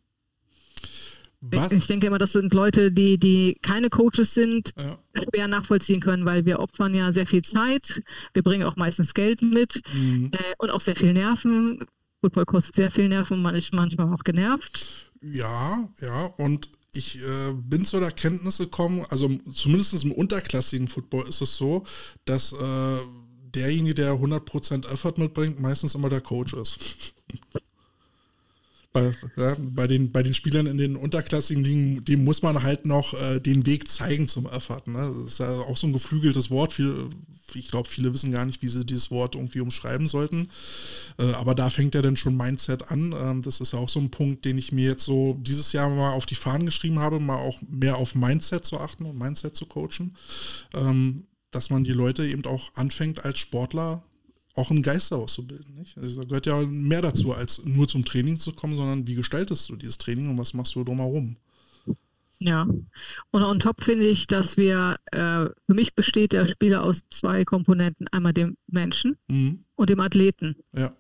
Ich, 1.52 1.72
ich, 1.72 1.88
denke 1.88 2.08
immer, 2.08 2.18
das 2.18 2.34
sind 2.34 2.54
Leute, 2.54 2.92
die, 2.92 3.18
die 3.18 3.58
keine 3.62 3.90
Coaches 3.90 4.34
sind, 4.34 4.74
ja. 4.78 4.98
schwer 5.32 5.48
nachvollziehen 5.48 6.02
können, 6.02 6.26
weil 6.26 6.46
wir 6.46 6.60
opfern 6.60 6.94
ja 6.94 7.14
sehr 7.14 7.26
viel 7.26 7.44
Zeit, 7.44 8.04
wir 8.34 8.44
bringen 8.44 8.64
auch 8.64 8.76
meistens 8.76 9.14
Geld 9.14 9.42
mit 9.42 9.82
mhm. 9.94 10.32
äh, 10.34 10.38
und 10.58 10.70
auch 10.70 10.82
sehr 10.82 10.98
viel 10.98 11.14
Nerven. 11.14 11.86
Football 12.20 12.46
kostet 12.46 12.76
sehr 12.76 12.92
viel 12.92 13.08
Nerven, 13.08 13.42
man 13.42 13.56
ist 13.56 13.74
manchmal 13.74 14.14
auch 14.14 14.26
genervt. 14.26 15.14
Ja, 15.22 15.90
ja, 16.02 16.26
und 16.38 16.72
ich 16.94 17.18
äh, 17.18 17.54
bin 17.54 17.86
zu 17.86 18.00
der 18.00 18.12
Kenntnis 18.12 18.58
gekommen, 18.58 19.06
also 19.10 19.30
zumindest 19.54 20.04
im 20.04 20.12
unterklassigen 20.12 20.88
Football 20.88 21.30
ist 21.30 21.42
es 21.42 21.56
so, 21.56 21.84
dass 22.26 22.52
äh, 22.52 22.98
derjenige, 23.56 23.96
der 23.96 24.14
100% 24.14 24.92
Effort 24.92 25.14
mitbringt, 25.18 25.60
meistens 25.60 25.96
immer 25.96 26.10
der 26.10 26.22
Coach 26.22 26.54
ist. 26.54 26.80
bei, 28.92 29.12
ja, 29.38 29.56
bei, 29.60 29.88
den, 29.88 30.12
bei 30.12 30.24
den 30.24 30.34
Spielern 30.34 30.66
in 30.66 30.78
den 30.78 30.96
unterklassigen 30.96 31.64
Ligen, 31.64 32.06
dem 32.06 32.24
muss 32.24 32.42
man 32.42 32.64
halt 32.64 32.86
noch 32.86 33.14
äh, 33.14 33.40
den 33.40 33.66
Weg 33.66 33.90
zeigen 33.90 34.28
zum 34.28 34.48
Effort. 34.48 34.88
Ne? 34.88 35.14
Das 35.16 35.34
ist 35.34 35.40
ja 35.40 35.50
auch 35.50 35.78
so 35.78 35.88
ein 35.88 35.94
geflügeltes 35.94 36.50
Wort. 36.50 36.74
Viel, 36.74 37.10
ich 37.54 37.70
glaube, 37.70 37.88
viele 37.88 38.14
wissen 38.14 38.32
gar 38.32 38.46
nicht, 38.46 38.62
wie 38.62 38.68
sie 38.68 38.86
dieses 38.86 39.12
Wort 39.12 39.36
irgendwie 39.36 39.60
umschreiben 39.60 40.08
sollten. 40.08 40.50
Äh, 41.20 41.34
aber 41.34 41.54
da 41.54 41.70
fängt 41.70 41.94
ja 41.94 42.02
dann 42.02 42.18
schon 42.18 42.36
Mindset 42.36 42.92
an. 42.92 43.14
Ähm, 43.20 43.42
das 43.44 43.62
ist 43.62 43.74
ja 43.74 43.80
auch 43.80 43.90
so 43.90 44.00
ein 44.00 44.10
Punkt, 44.10 44.46
den 44.46 44.58
ich 44.58 44.72
mir 44.72 44.90
jetzt 44.90 45.06
so 45.06 45.38
dieses 45.40 45.72
Jahr 45.72 45.90
mal 45.90 46.14
auf 46.14 46.26
die 46.26 46.36
Fahnen 46.36 46.66
geschrieben 46.66 46.98
habe, 46.98 47.20
mal 47.20 47.38
auch 47.38 47.60
mehr 47.70 47.98
auf 47.98 48.16
Mindset 48.16 48.66
zu 48.66 48.80
achten 48.80 49.06
und 49.06 49.20
Mindset 49.20 49.56
zu 49.56 49.68
coachen. 49.68 50.16
Ähm, 50.74 51.26
dass 51.52 51.70
man 51.70 51.84
die 51.84 51.94
Leute 51.94 52.26
eben 52.26 52.46
auch 52.46 52.74
anfängt, 52.76 53.26
als 53.26 53.40
Sportler 53.40 54.04
auch 54.56 54.72
einen 54.72 54.84
Geist 54.84 55.14
auszubilden. 55.14 55.76
Nicht? 55.76 55.98
Also 55.98 56.22
da 56.22 56.28
gehört 56.28 56.46
ja 56.46 56.62
mehr 56.66 57.02
dazu, 57.02 57.34
als 57.34 57.64
nur 57.66 57.88
zum 57.88 58.06
Training 58.06 58.38
zu 58.38 58.52
kommen, 58.52 58.76
sondern 58.76 59.08
wie 59.08 59.16
gestaltest 59.16 59.70
du 59.70 59.76
dieses 59.76 59.98
Training 59.98 60.30
und 60.30 60.38
was 60.38 60.54
machst 60.54 60.76
du 60.76 60.84
drumherum? 60.84 61.38
Ja, 62.42 62.66
und 63.32 63.44
on 63.44 63.60
top 63.60 63.84
finde 63.84 64.08
ich, 64.08 64.26
dass 64.26 64.56
wir, 64.56 64.98
äh, 65.12 65.50
für 65.66 65.74
mich 65.74 65.94
besteht 65.94 66.32
der 66.32 66.48
Spieler 66.48 66.84
aus 66.84 67.04
zwei 67.10 67.44
Komponenten, 67.44 68.08
einmal 68.10 68.34
dem 68.34 68.56
Menschen 68.68 69.18
mhm. 69.28 69.66
und 69.76 69.90
dem 69.90 70.00
Athleten. 70.00 70.56
Ja. 70.74 70.96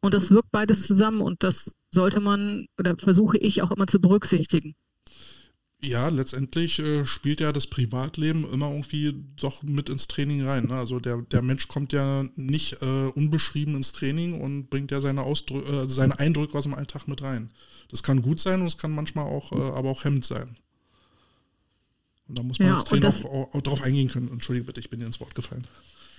Und 0.00 0.14
das 0.14 0.30
wirkt 0.30 0.52
beides 0.52 0.86
zusammen 0.86 1.20
und 1.20 1.42
das 1.42 1.76
sollte 1.90 2.20
man, 2.20 2.66
oder 2.78 2.96
versuche 2.96 3.36
ich 3.38 3.62
auch 3.62 3.72
immer 3.72 3.88
zu 3.88 4.00
berücksichtigen. 4.00 4.76
Ja, 5.82 6.08
letztendlich 6.08 6.78
äh, 6.78 7.04
spielt 7.04 7.40
ja 7.40 7.52
das 7.52 7.66
Privatleben 7.66 8.48
immer 8.50 8.70
irgendwie 8.70 9.14
doch 9.36 9.62
mit 9.62 9.88
ins 9.90 10.08
Training 10.08 10.46
rein. 10.46 10.68
Ne? 10.68 10.74
Also 10.74 11.00
der, 11.00 11.18
der 11.18 11.42
Mensch 11.42 11.68
kommt 11.68 11.92
ja 11.92 12.24
nicht 12.34 12.80
äh, 12.80 13.06
unbeschrieben 13.14 13.76
ins 13.76 13.92
Training 13.92 14.40
und 14.40 14.70
bringt 14.70 14.90
ja 14.90 15.00
seine, 15.00 15.22
Ausdrü 15.22 15.60
äh, 15.60 15.86
seine 15.86 16.18
Eindrücke 16.18 16.56
aus 16.56 16.64
dem 16.64 16.74
Alltag 16.74 17.06
mit 17.08 17.22
rein. 17.22 17.50
Das 17.90 18.02
kann 18.02 18.22
gut 18.22 18.40
sein 18.40 18.62
und 18.62 18.66
es 18.68 18.78
kann 18.78 18.94
manchmal 18.94 19.26
auch, 19.26 19.52
äh, 19.52 19.60
aber 19.60 19.90
auch 19.90 20.04
hemmend 20.04 20.24
sein. 20.24 20.56
Und 22.28 22.38
da 22.38 22.42
muss 22.42 22.58
man 22.58 22.68
ja, 22.68 22.74
als 22.74 22.84
Trainer 22.84 23.08
auch, 23.08 23.24
auch, 23.24 23.54
auch 23.54 23.62
drauf 23.62 23.82
eingehen 23.82 24.08
können. 24.08 24.30
Entschuldige 24.32 24.66
bitte, 24.66 24.80
ich 24.80 24.90
bin 24.90 25.00
dir 25.00 25.06
ins 25.06 25.20
Wort 25.20 25.34
gefallen. 25.34 25.66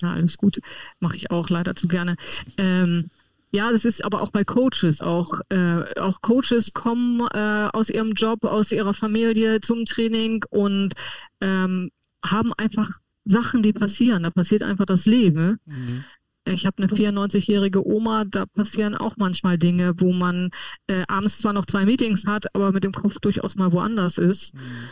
Ja, 0.01 0.11
alles 0.11 0.37
gut. 0.37 0.61
Mache 0.99 1.15
ich 1.15 1.31
auch 1.31 1.49
leider 1.49 1.75
zu 1.75 1.87
gerne. 1.87 2.15
Ähm, 2.57 3.09
ja, 3.51 3.71
das 3.71 3.85
ist 3.85 4.03
aber 4.03 4.21
auch 4.21 4.31
bei 4.31 4.43
Coaches. 4.43 5.01
Auch, 5.01 5.39
äh, 5.49 5.99
auch 5.99 6.21
Coaches 6.21 6.73
kommen 6.73 7.27
äh, 7.33 7.69
aus 7.71 7.89
ihrem 7.89 8.11
Job, 8.11 8.43
aus 8.43 8.71
ihrer 8.71 8.93
Familie 8.93 9.61
zum 9.61 9.85
Training 9.85 10.43
und 10.49 10.93
ähm, 11.41 11.91
haben 12.25 12.53
einfach 12.53 12.89
Sachen, 13.23 13.63
die 13.63 13.73
passieren. 13.73 14.23
Da 14.23 14.31
passiert 14.31 14.63
einfach 14.63 14.85
das 14.85 15.05
Leben. 15.05 15.59
Mhm. 15.65 16.03
Ich 16.45 16.65
habe 16.65 16.77
eine 16.81 16.87
94-jährige 16.87 17.85
Oma, 17.85 18.23
da 18.25 18.45
passieren 18.45 18.95
auch 18.95 19.15
manchmal 19.17 19.57
Dinge, 19.57 19.93
wo 19.99 20.13
man 20.13 20.49
äh, 20.87 21.03
abends 21.07 21.39
zwar 21.39 21.53
noch 21.53 21.65
zwei 21.65 21.85
Meetings 21.85 22.25
hat, 22.25 22.53
aber 22.55 22.71
mit 22.71 22.83
dem 22.83 22.93
Kopf 22.93 23.19
durchaus 23.19 23.55
mal 23.55 23.71
woanders 23.71 24.17
ist. 24.17 24.55
Mhm. 24.55 24.89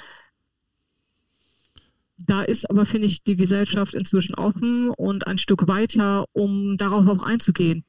Da 2.17 2.41
ist 2.41 2.69
aber, 2.69 2.85
finde 2.85 3.07
ich, 3.07 3.23
die 3.23 3.35
Gesellschaft 3.35 3.93
inzwischen 3.93 4.35
offen 4.35 4.89
und 4.89 5.27
ein 5.27 5.37
Stück 5.37 5.67
weiter, 5.67 6.25
um 6.31 6.77
darauf 6.77 7.07
auch 7.07 7.23
einzugehen. 7.23 7.83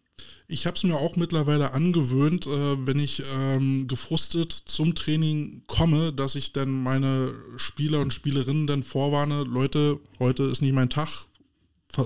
Ich 0.49 0.67
habe 0.67 0.77
es 0.77 0.85
mir 0.85 0.95
auch 0.95 1.17
mittlerweile 1.17 1.73
angewöhnt, 1.73 2.47
äh, 2.47 2.87
wenn 2.87 3.01
ich 3.01 3.23
ähm, 3.37 3.89
gefrustet 3.89 4.53
zum 4.53 4.95
Training 4.95 5.63
komme, 5.67 6.13
dass 6.13 6.37
ich 6.37 6.53
dann 6.53 6.71
meine 6.71 7.35
Spieler 7.57 8.01
und 8.01 8.15
Spielerinnen 8.15 8.69
dann 8.69 8.85
vorwarne, 8.85 9.43
Leute, 9.43 9.99
heute 10.21 10.45
ist 10.45 10.63
nicht 10.63 10.73
mein 10.73 10.89
Tag, 10.89 11.27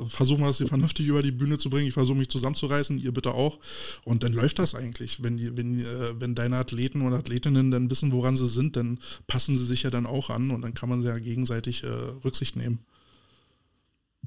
versuchen 0.08 0.40
wir 0.40 0.46
das 0.46 0.58
hier 0.58 0.68
vernünftig 0.68 1.06
über 1.06 1.22
die 1.22 1.32
Bühne 1.32 1.58
zu 1.58 1.68
bringen. 1.68 1.88
Ich 1.88 1.94
versuche 1.94 2.16
mich 2.16 2.28
zusammenzureißen, 2.28 2.98
ihr 2.98 3.12
bitte 3.12 3.32
auch. 3.32 3.58
Und 4.04 4.22
dann 4.22 4.32
läuft 4.32 4.58
das 4.58 4.74
eigentlich. 4.74 5.22
Wenn, 5.22 5.36
die, 5.36 5.56
wenn, 5.56 5.80
äh, 5.80 6.20
wenn 6.20 6.34
deine 6.34 6.56
Athleten 6.56 7.02
oder 7.02 7.18
Athletinnen 7.18 7.70
dann 7.70 7.90
wissen, 7.90 8.12
woran 8.12 8.36
sie 8.36 8.48
sind, 8.48 8.76
dann 8.76 8.98
passen 9.26 9.56
sie 9.56 9.64
sich 9.64 9.82
ja 9.82 9.90
dann 9.90 10.06
auch 10.06 10.30
an 10.30 10.50
und 10.50 10.62
dann 10.62 10.74
kann 10.74 10.88
man 10.88 11.02
sie 11.02 11.08
ja 11.08 11.18
gegenseitig 11.18 11.84
äh, 11.84 11.88
Rücksicht 12.24 12.56
nehmen. 12.56 12.78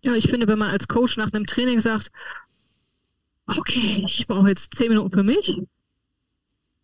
Ja, 0.01 0.15
ich 0.15 0.27
finde, 0.27 0.47
wenn 0.47 0.60
man 0.60 0.69
als 0.69 0.88
Coach 0.88 1.15
nach 1.18 1.31
einem 1.31 1.45
Training 1.45 1.80
sagt, 1.80 2.11
okay, 3.57 4.03
ich 4.05 4.27
brauche 4.27 4.49
jetzt 4.49 4.75
zehn 4.75 4.89
Minuten 4.89 5.11
für 5.11 5.23
mich, 5.23 5.57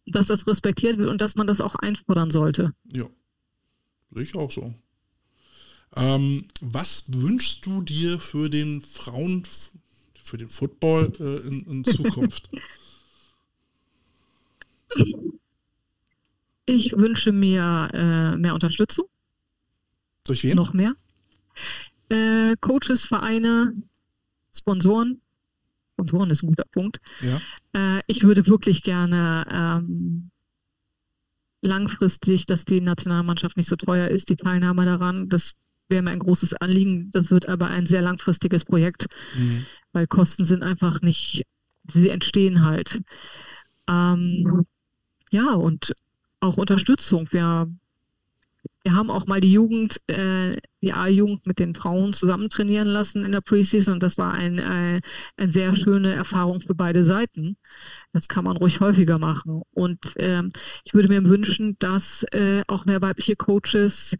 dass 0.05 0.27
das 0.27 0.47
respektiert 0.47 0.97
wird 0.97 1.09
und 1.09 1.21
dass 1.21 1.35
man 1.35 1.47
das 1.47 1.61
auch 1.61 1.75
einfordern 1.75 2.31
sollte. 2.31 2.73
Ja, 2.93 3.05
sehe 4.11 4.23
ich 4.23 4.35
auch 4.35 4.51
so. 4.51 4.73
Ähm, 5.95 6.45
was 6.61 7.05
wünschst 7.07 7.65
du 7.65 7.81
dir 7.81 8.19
für 8.19 8.49
den 8.49 8.81
Frauen, 8.81 9.43
für 10.21 10.37
den 10.37 10.49
Football 10.49 11.11
äh, 11.19 11.47
in, 11.47 11.65
in 11.65 11.83
Zukunft? 11.83 12.49
Ich 16.65 16.95
wünsche 16.95 17.31
mir 17.31 17.89
äh, 17.93 18.37
mehr 18.37 18.53
Unterstützung. 18.53 19.05
Durch 20.23 20.43
wen? 20.43 20.55
Noch 20.55 20.71
mehr. 20.71 20.93
Äh, 22.09 22.55
Coaches, 22.61 23.05
Vereine, 23.05 23.73
Sponsoren. 24.55 25.19
Sponsoren 25.99 26.29
ist 26.29 26.43
ein 26.43 26.47
guter 26.47 26.65
Punkt. 26.71 26.99
Ja. 27.21 27.41
Äh, 27.73 28.01
ich 28.07 28.23
würde 28.23 28.47
wirklich 28.47 28.83
gerne 28.83 29.45
ähm, 29.51 30.31
langfristig, 31.61 32.45
dass 32.45 32.63
die 32.63 32.81
Nationalmannschaft 32.81 33.57
nicht 33.57 33.69
so 33.69 33.75
teuer 33.75 34.07
ist, 34.07 34.29
die 34.29 34.37
Teilnahme 34.37 34.85
daran. 34.85 35.27
Das 35.27 35.53
wäre 35.89 36.01
mir 36.01 36.11
ein 36.11 36.19
großes 36.19 36.53
Anliegen. 36.53 37.09
Das 37.11 37.31
wird 37.31 37.47
aber 37.47 37.67
ein 37.67 37.85
sehr 37.85 38.01
langfristiges 38.01 38.63
Projekt, 38.63 39.07
mhm. 39.35 39.65
weil 39.91 40.07
Kosten 40.07 40.45
sind 40.45 40.63
einfach 40.63 41.01
nicht, 41.01 41.43
sie 41.91 42.09
entstehen 42.09 42.63
halt. 42.63 43.01
Ähm, 43.89 44.65
ja, 45.31 45.53
und 45.53 45.93
auch 46.39 46.55
Unterstützung. 46.57 47.27
Wir, 47.31 47.69
wir 48.83 48.93
haben 48.93 49.11
auch 49.11 49.27
mal 49.27 49.41
die 49.41 49.51
Jugend, 49.51 49.99
äh, 50.07 50.57
die 50.81 50.93
A-Jugend 50.93 51.45
mit 51.45 51.59
den 51.59 51.75
Frauen 51.75 52.13
zusammen 52.13 52.49
trainieren 52.49 52.87
lassen 52.87 53.25
in 53.25 53.31
der 53.31 53.41
Preseason 53.41 53.95
und 53.95 54.03
das 54.03 54.17
war 54.17 54.33
ein, 54.33 54.59
ein, 54.59 55.01
eine 55.35 55.51
sehr 55.51 55.75
schöne 55.75 56.13
Erfahrung 56.13 56.61
für 56.61 56.75
beide 56.75 57.03
Seiten. 57.03 57.57
Das 58.13 58.27
kann 58.27 58.45
man 58.45 58.57
ruhig 58.57 58.79
häufiger 58.79 59.19
machen. 59.19 59.61
Und 59.71 59.99
ähm, 60.15 60.51
ich 60.85 60.93
würde 60.93 61.09
mir 61.09 61.23
wünschen, 61.25 61.77
dass 61.79 62.23
äh, 62.31 62.63
auch 62.67 62.85
mehr 62.85 63.01
weibliche 63.01 63.35
Coaches 63.35 64.15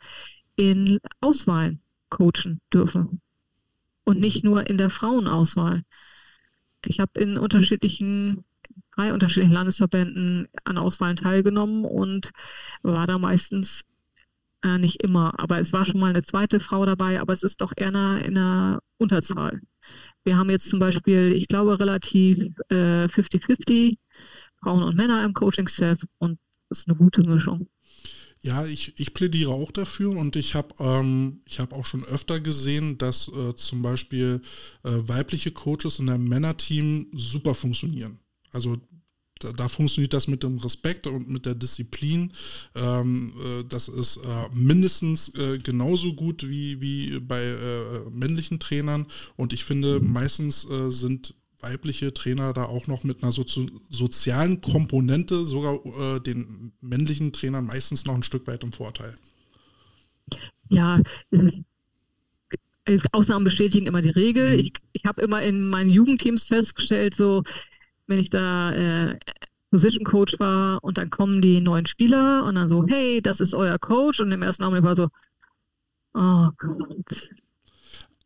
in 0.58 1.00
Auswahlen 1.22 1.82
coachen 2.10 2.60
dürfen 2.74 3.22
und 4.04 4.20
nicht 4.20 4.44
nur 4.44 4.68
in 4.68 4.78
der 4.78 4.90
Frauenauswahl. 4.90 5.84
Ich 6.86 7.00
habe 7.00 7.20
in 7.20 7.38
unterschiedlichen, 7.38 8.44
drei 8.96 9.14
unterschiedlichen 9.14 9.54
Landesverbänden 9.54 10.50
an 10.66 10.78
Auswahlen 10.78 11.16
teilgenommen 11.16 11.86
und 11.86 12.32
war 12.82 13.08
da 13.08 13.18
meistens 13.18 13.86
äh, 14.64 14.78
nicht 14.78 15.04
immer, 15.04 15.40
aber 15.40 15.60
es 15.60 15.74
war 15.74 15.86
schon 15.86 16.00
mal 16.00 16.10
eine 16.10 16.24
zweite 16.24 16.60
Frau 16.60 16.86
dabei, 16.86 17.20
aber 17.20 17.34
es 17.34 17.44
ist 17.44 17.62
doch 17.62 17.74
eher 17.76 17.90
in 17.90 17.96
einer 17.96 18.82
Unterzahl. 18.98 19.62
Wir 20.24 20.38
haben 20.38 20.50
jetzt 20.50 20.70
zum 20.70 20.80
Beispiel, 20.80 21.32
ich 21.34 21.48
glaube, 21.48 21.80
relativ 21.80 22.40
50-50 22.70 23.92
äh, 23.92 23.96
Frauen 24.62 24.84
und 24.84 24.96
Männer 24.96 25.24
im 25.24 25.34
Coaching-Staff 25.34 26.02
und 26.18 26.40
das 26.70 26.80
ist 26.80 26.88
eine 26.88 26.98
gute 26.98 27.24
Mischung. 27.24 27.68
Ja, 28.42 28.66
ich, 28.66 28.98
ich 28.98 29.14
plädiere 29.14 29.52
auch 29.52 29.72
dafür 29.72 30.16
und 30.16 30.36
ich 30.38 30.56
habe 30.56 30.74
ähm, 30.80 31.42
hab 31.58 31.74
auch 31.74 31.86
schon 31.86 32.06
öfter 32.06 32.40
gesehen, 32.40 32.98
dass 32.98 33.28
äh, 33.28 33.54
zum 33.56 33.82
Beispiel 33.82 34.42
äh, 34.84 34.90
weibliche 34.90 35.52
Coaches 35.52 36.00
in 36.00 36.10
einem 36.10 36.28
Männerteam 36.28 37.08
super 37.14 37.54
funktionieren. 37.54 38.20
Also 38.52 38.78
da, 39.40 39.52
da, 39.52 39.70
funktioniert 39.70 40.14
das 40.14 40.28
mit 40.28 40.44
dem 40.44 40.58
Respekt 40.58 41.08
und 41.08 41.30
mit 41.30 41.46
der 41.46 41.56
Disziplin. 41.56 42.34
Ähm, 42.76 43.34
äh, 43.38 43.64
das 43.68 43.88
ist 43.88 44.18
äh, 44.18 44.50
mindestens 44.54 45.30
äh, 45.36 45.58
genauso 45.58 46.14
gut 46.14 46.48
wie, 46.48 46.82
wie 46.82 47.20
bei 47.20 47.42
äh, 47.42 48.10
männlichen 48.12 48.60
Trainern 48.60 49.06
und 49.36 49.54
ich 49.54 49.66
finde, 49.66 50.00
meistens 50.00 50.68
sind 50.90 51.34
weibliche 51.62 52.14
Trainer 52.14 52.54
da 52.54 52.66
auch 52.66 52.88
noch 52.88 53.04
mit 53.04 53.22
einer 53.22 53.32
so 53.32 53.44
sozialen 53.90 54.62
Komponente 54.62 55.44
sogar 55.44 55.80
äh, 55.86 56.20
den 56.20 56.72
männlichen 56.82 57.34
Trainern 57.34 57.66
meistens 57.66 58.06
noch 58.06 58.16
ein 58.16 58.24
Stück 58.24 58.48
weit 58.48 58.64
im 58.64 58.72
Vorteil. 58.72 59.14
Ja, 60.70 61.02
ist, 61.32 61.64
Ausnahmen 63.12 63.46
bestätigen 63.46 63.88
immer 63.88 64.02
die 64.02 64.10
Regel. 64.10 64.54
Mhm. 64.54 64.60
Ich, 64.60 64.74
ich 64.94 65.06
habe 65.06 65.22
immer 65.22 65.42
in 65.42 65.70
meinen 65.70 65.90
Jugendteams 65.90 66.46
festgestellt, 66.46 67.14
so 67.14 67.44
wenn 68.10 68.20
ich 68.20 68.30
da 68.30 68.72
äh, 68.74 69.20
Position 69.72 70.04
Coach 70.04 70.40
war 70.40 70.84
und 70.84 70.98
dann 70.98 71.10
kommen 71.10 71.42
die 71.42 71.62
neuen 71.62 71.86
Spieler 71.86 72.44
und 72.44 72.56
dann 72.56 72.68
so, 72.68 72.86
hey, 72.88 73.22
das 73.22 73.40
ist 73.40 73.54
euer 73.54 73.78
Coach 73.78 74.20
und 74.20 74.32
im 74.32 74.42
ersten 74.42 74.64
Augenblick 74.64 74.84
war 74.84 74.96
so, 74.96 75.08
oh 76.14 76.50
Gott, 76.58 77.30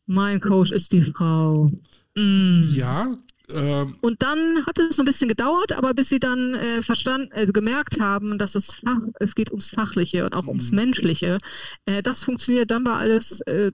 mein 0.06 0.40
Coach 0.40 0.72
ist 0.72 0.92
die 0.92 1.02
Frau. 1.02 1.70
Mm. 2.16 2.62
Ja. 2.74 3.14
Ähm, 3.54 3.98
und 4.02 4.22
dann 4.22 4.66
hat 4.66 4.80
es 4.80 5.00
ein 5.00 5.06
bisschen 5.06 5.28
gedauert, 5.28 5.74
aber 5.74 5.94
bis 5.94 6.08
sie 6.08 6.20
dann 6.20 6.54
äh, 6.54 6.82
verstanden, 6.82 7.30
also 7.34 7.52
gemerkt 7.52 8.00
haben, 8.00 8.38
dass 8.38 8.56
es 8.56 8.76
Fach, 8.76 9.02
es 9.20 9.36
geht 9.36 9.52
ums 9.52 9.70
Fachliche 9.70 10.24
und 10.24 10.36
auch 10.36 10.48
ums 10.48 10.72
mhm. 10.72 10.78
Menschliche, 10.78 11.40
äh, 11.86 12.02
das 12.02 12.24
funktioniert, 12.24 12.72
dann 12.72 12.86
war 12.86 13.00
alles 13.00 13.42
äh, 13.42 13.72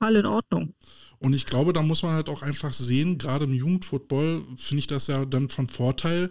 all 0.00 0.16
in 0.16 0.26
Ordnung. 0.26 0.74
Und 1.20 1.34
ich 1.34 1.46
glaube, 1.46 1.72
da 1.72 1.82
muss 1.82 2.02
man 2.02 2.12
halt 2.12 2.28
auch 2.28 2.42
einfach 2.42 2.72
sehen, 2.72 3.18
gerade 3.18 3.44
im 3.44 3.52
Jugendfootball 3.52 4.42
finde 4.56 4.80
ich 4.80 4.86
das 4.86 5.08
ja 5.08 5.24
dann 5.24 5.48
von 5.48 5.68
Vorteil, 5.68 6.30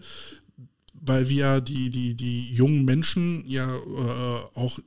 weil 0.94 1.30
wir 1.30 1.62
die, 1.62 1.90
die, 1.90 2.16
die 2.16 2.54
jungen 2.54 2.86
Menschen 2.86 3.44
ja 3.48 3.74
äh, 3.76 4.40
auch 4.56 4.80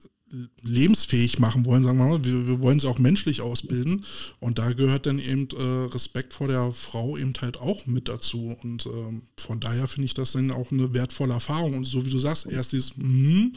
lebensfähig 0.63 1.39
machen 1.39 1.65
wollen, 1.67 1.83
sagen 1.83 1.99
wir 1.99 2.07
mal. 2.07 2.25
Wir, 2.25 2.47
wir, 2.47 2.61
wollen 2.61 2.79
sie 2.79 2.89
auch 2.89 2.99
menschlich 2.99 3.41
ausbilden. 3.41 4.05
Und 4.39 4.59
da 4.59 4.73
gehört 4.73 5.07
dann 5.07 5.19
eben 5.19 5.49
äh, 5.51 5.93
Respekt 5.93 6.33
vor 6.33 6.49
der 6.49 6.71
Frau 6.71 7.17
eben 7.17 7.33
halt 7.41 7.59
auch 7.59 7.87
mit 7.87 8.09
dazu. 8.09 8.57
Und 8.63 8.87
ähm, 8.87 9.23
von 9.37 9.61
daher 9.61 9.89
finde 9.89 10.07
ich 10.07 10.15
das 10.15 10.33
dann 10.33 10.51
auch 10.51 10.71
eine 10.71 10.95
wertvolle 10.95 11.35
Erfahrung. 11.35 11.75
Und 11.75 11.85
so 11.85 12.07
wie 12.07 12.11
du 12.11 12.19
sagst, 12.19 12.47
erst 12.47 12.73
dieses 12.73 12.97
mm, 12.97 13.53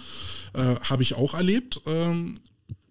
äh, 0.54 0.76
habe 0.82 1.04
ich 1.04 1.14
auch 1.14 1.36
erlebt. 1.36 1.82
Ähm, 1.86 2.36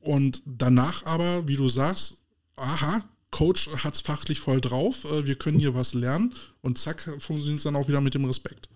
und 0.00 0.42
danach 0.46 1.04
aber, 1.04 1.48
wie 1.48 1.56
du 1.56 1.68
sagst, 1.68 2.18
aha, 2.56 3.04
Coach 3.32 3.68
hat 3.82 3.94
es 3.94 4.00
fachlich 4.00 4.38
voll 4.38 4.60
drauf, 4.60 5.04
äh, 5.04 5.26
wir 5.26 5.34
können 5.34 5.58
hier 5.58 5.74
was 5.74 5.94
lernen 5.94 6.34
und 6.60 6.78
zack, 6.78 7.00
funktioniert 7.18 7.58
es 7.58 7.64
dann 7.64 7.74
auch 7.74 7.88
wieder 7.88 8.00
mit 8.00 8.14
dem 8.14 8.24
Respekt. 8.24 8.68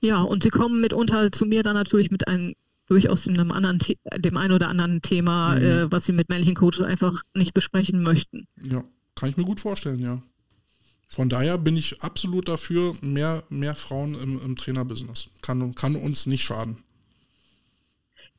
Ja, 0.00 0.22
und 0.22 0.44
sie 0.44 0.50
kommen 0.50 0.80
mitunter 0.80 1.32
zu 1.32 1.44
mir 1.44 1.64
dann 1.64 1.74
natürlich 1.74 2.12
mit 2.12 2.28
einem 2.28 2.54
durchaus 2.88 3.26
in 3.26 3.38
einem 3.38 3.50
anderen, 3.52 3.78
dem 4.18 4.36
einen 4.36 4.52
oder 4.52 4.68
anderen 4.68 5.00
Thema, 5.00 5.54
mhm. 5.54 5.62
äh, 5.62 5.90
was 5.90 6.04
sie 6.04 6.12
mit 6.12 6.28
männlichen 6.28 6.54
Coaches 6.54 6.82
einfach 6.82 7.22
nicht 7.34 7.54
besprechen 7.54 8.02
möchten. 8.02 8.46
Ja, 8.62 8.84
kann 9.14 9.30
ich 9.30 9.36
mir 9.36 9.44
gut 9.44 9.60
vorstellen, 9.60 9.98
ja. 9.98 10.22
Von 11.08 11.28
daher 11.28 11.58
bin 11.58 11.76
ich 11.76 12.02
absolut 12.02 12.48
dafür, 12.48 12.94
mehr, 13.02 13.44
mehr 13.50 13.74
Frauen 13.74 14.14
im, 14.14 14.40
im 14.42 14.56
Trainerbusiness. 14.56 15.28
Kann, 15.42 15.74
kann 15.74 15.94
uns 15.94 16.26
nicht 16.26 16.42
schaden. 16.42 16.78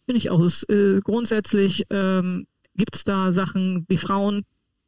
Finde 0.05 0.17
ich 0.17 0.31
auch. 0.31 0.43
Äh, 0.69 0.99
grundsätzlich 1.01 1.85
ähm, 1.89 2.47
gibt 2.75 2.95
es 2.95 3.03
da 3.03 3.31
Sachen, 3.31 3.85
die 3.87 3.97
Frauen 3.97 4.45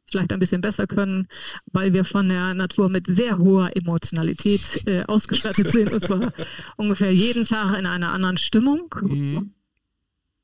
vielleicht 0.08 0.32
ein 0.32 0.38
bisschen 0.38 0.60
besser 0.60 0.86
können, 0.86 1.28
weil 1.72 1.92
wir 1.92 2.04
von 2.04 2.28
der 2.28 2.54
Natur 2.54 2.88
mit 2.88 3.06
sehr 3.06 3.38
hoher 3.38 3.76
Emotionalität 3.76 4.86
äh, 4.86 5.04
ausgestattet 5.04 5.70
sind 5.70 5.92
und 5.92 6.00
zwar 6.00 6.32
ungefähr 6.76 7.12
jeden 7.12 7.44
Tag 7.44 7.76
in 7.78 7.86
einer 7.86 8.12
anderen 8.12 8.38
Stimmung. 8.38 8.94
Mhm. 9.02 9.52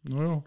Naja. 0.08 0.42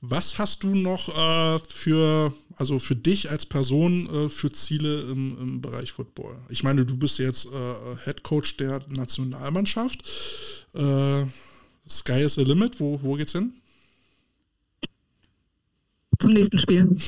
Was 0.00 0.38
hast 0.38 0.62
du 0.62 0.68
noch 0.68 1.08
äh, 1.08 1.58
für, 1.68 2.32
also 2.54 2.78
für 2.78 2.94
dich 2.94 3.30
als 3.30 3.44
Person 3.44 4.08
äh, 4.08 4.28
für 4.28 4.52
Ziele 4.52 5.00
im, 5.02 5.36
im, 5.38 5.60
Bereich 5.60 5.92
Football? 5.92 6.38
Ich 6.48 6.62
meine, 6.62 6.86
du 6.86 6.96
bist 6.96 7.18
jetzt 7.18 7.46
äh, 7.46 7.96
Head 8.04 8.22
Coach 8.22 8.56
der 8.56 8.84
Nationalmannschaft. 8.88 10.00
Äh, 10.74 11.24
Sky 11.88 12.20
is 12.20 12.34
the 12.36 12.44
limit. 12.44 12.78
Wo, 12.78 13.00
wo 13.02 13.14
geht's 13.14 13.32
hin? 13.32 13.54
Zum 16.24 16.32
nächsten 16.32 16.58
Spiel. 16.58 16.96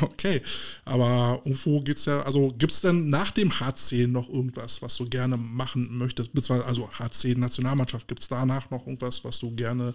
Okay, 0.00 0.40
aber 0.86 1.42
irgendwo 1.44 1.82
geht 1.82 1.98
es 1.98 2.06
ja, 2.06 2.22
also 2.22 2.54
gibt 2.56 2.72
es 2.72 2.80
denn 2.80 3.10
nach 3.10 3.30
dem 3.32 3.60
HC 3.60 4.06
noch 4.06 4.26
irgendwas, 4.26 4.80
was 4.80 4.96
du 4.96 5.04
gerne 5.04 5.36
machen 5.36 5.98
möchtest, 5.98 6.32
beziehungsweise 6.32 6.66
also 6.66 6.88
HC 6.98 7.34
Nationalmannschaft, 7.34 8.08
gibt 8.08 8.22
es 8.22 8.28
danach 8.28 8.70
noch 8.70 8.86
irgendwas, 8.86 9.24
was 9.24 9.38
du 9.40 9.50
gerne 9.50 9.92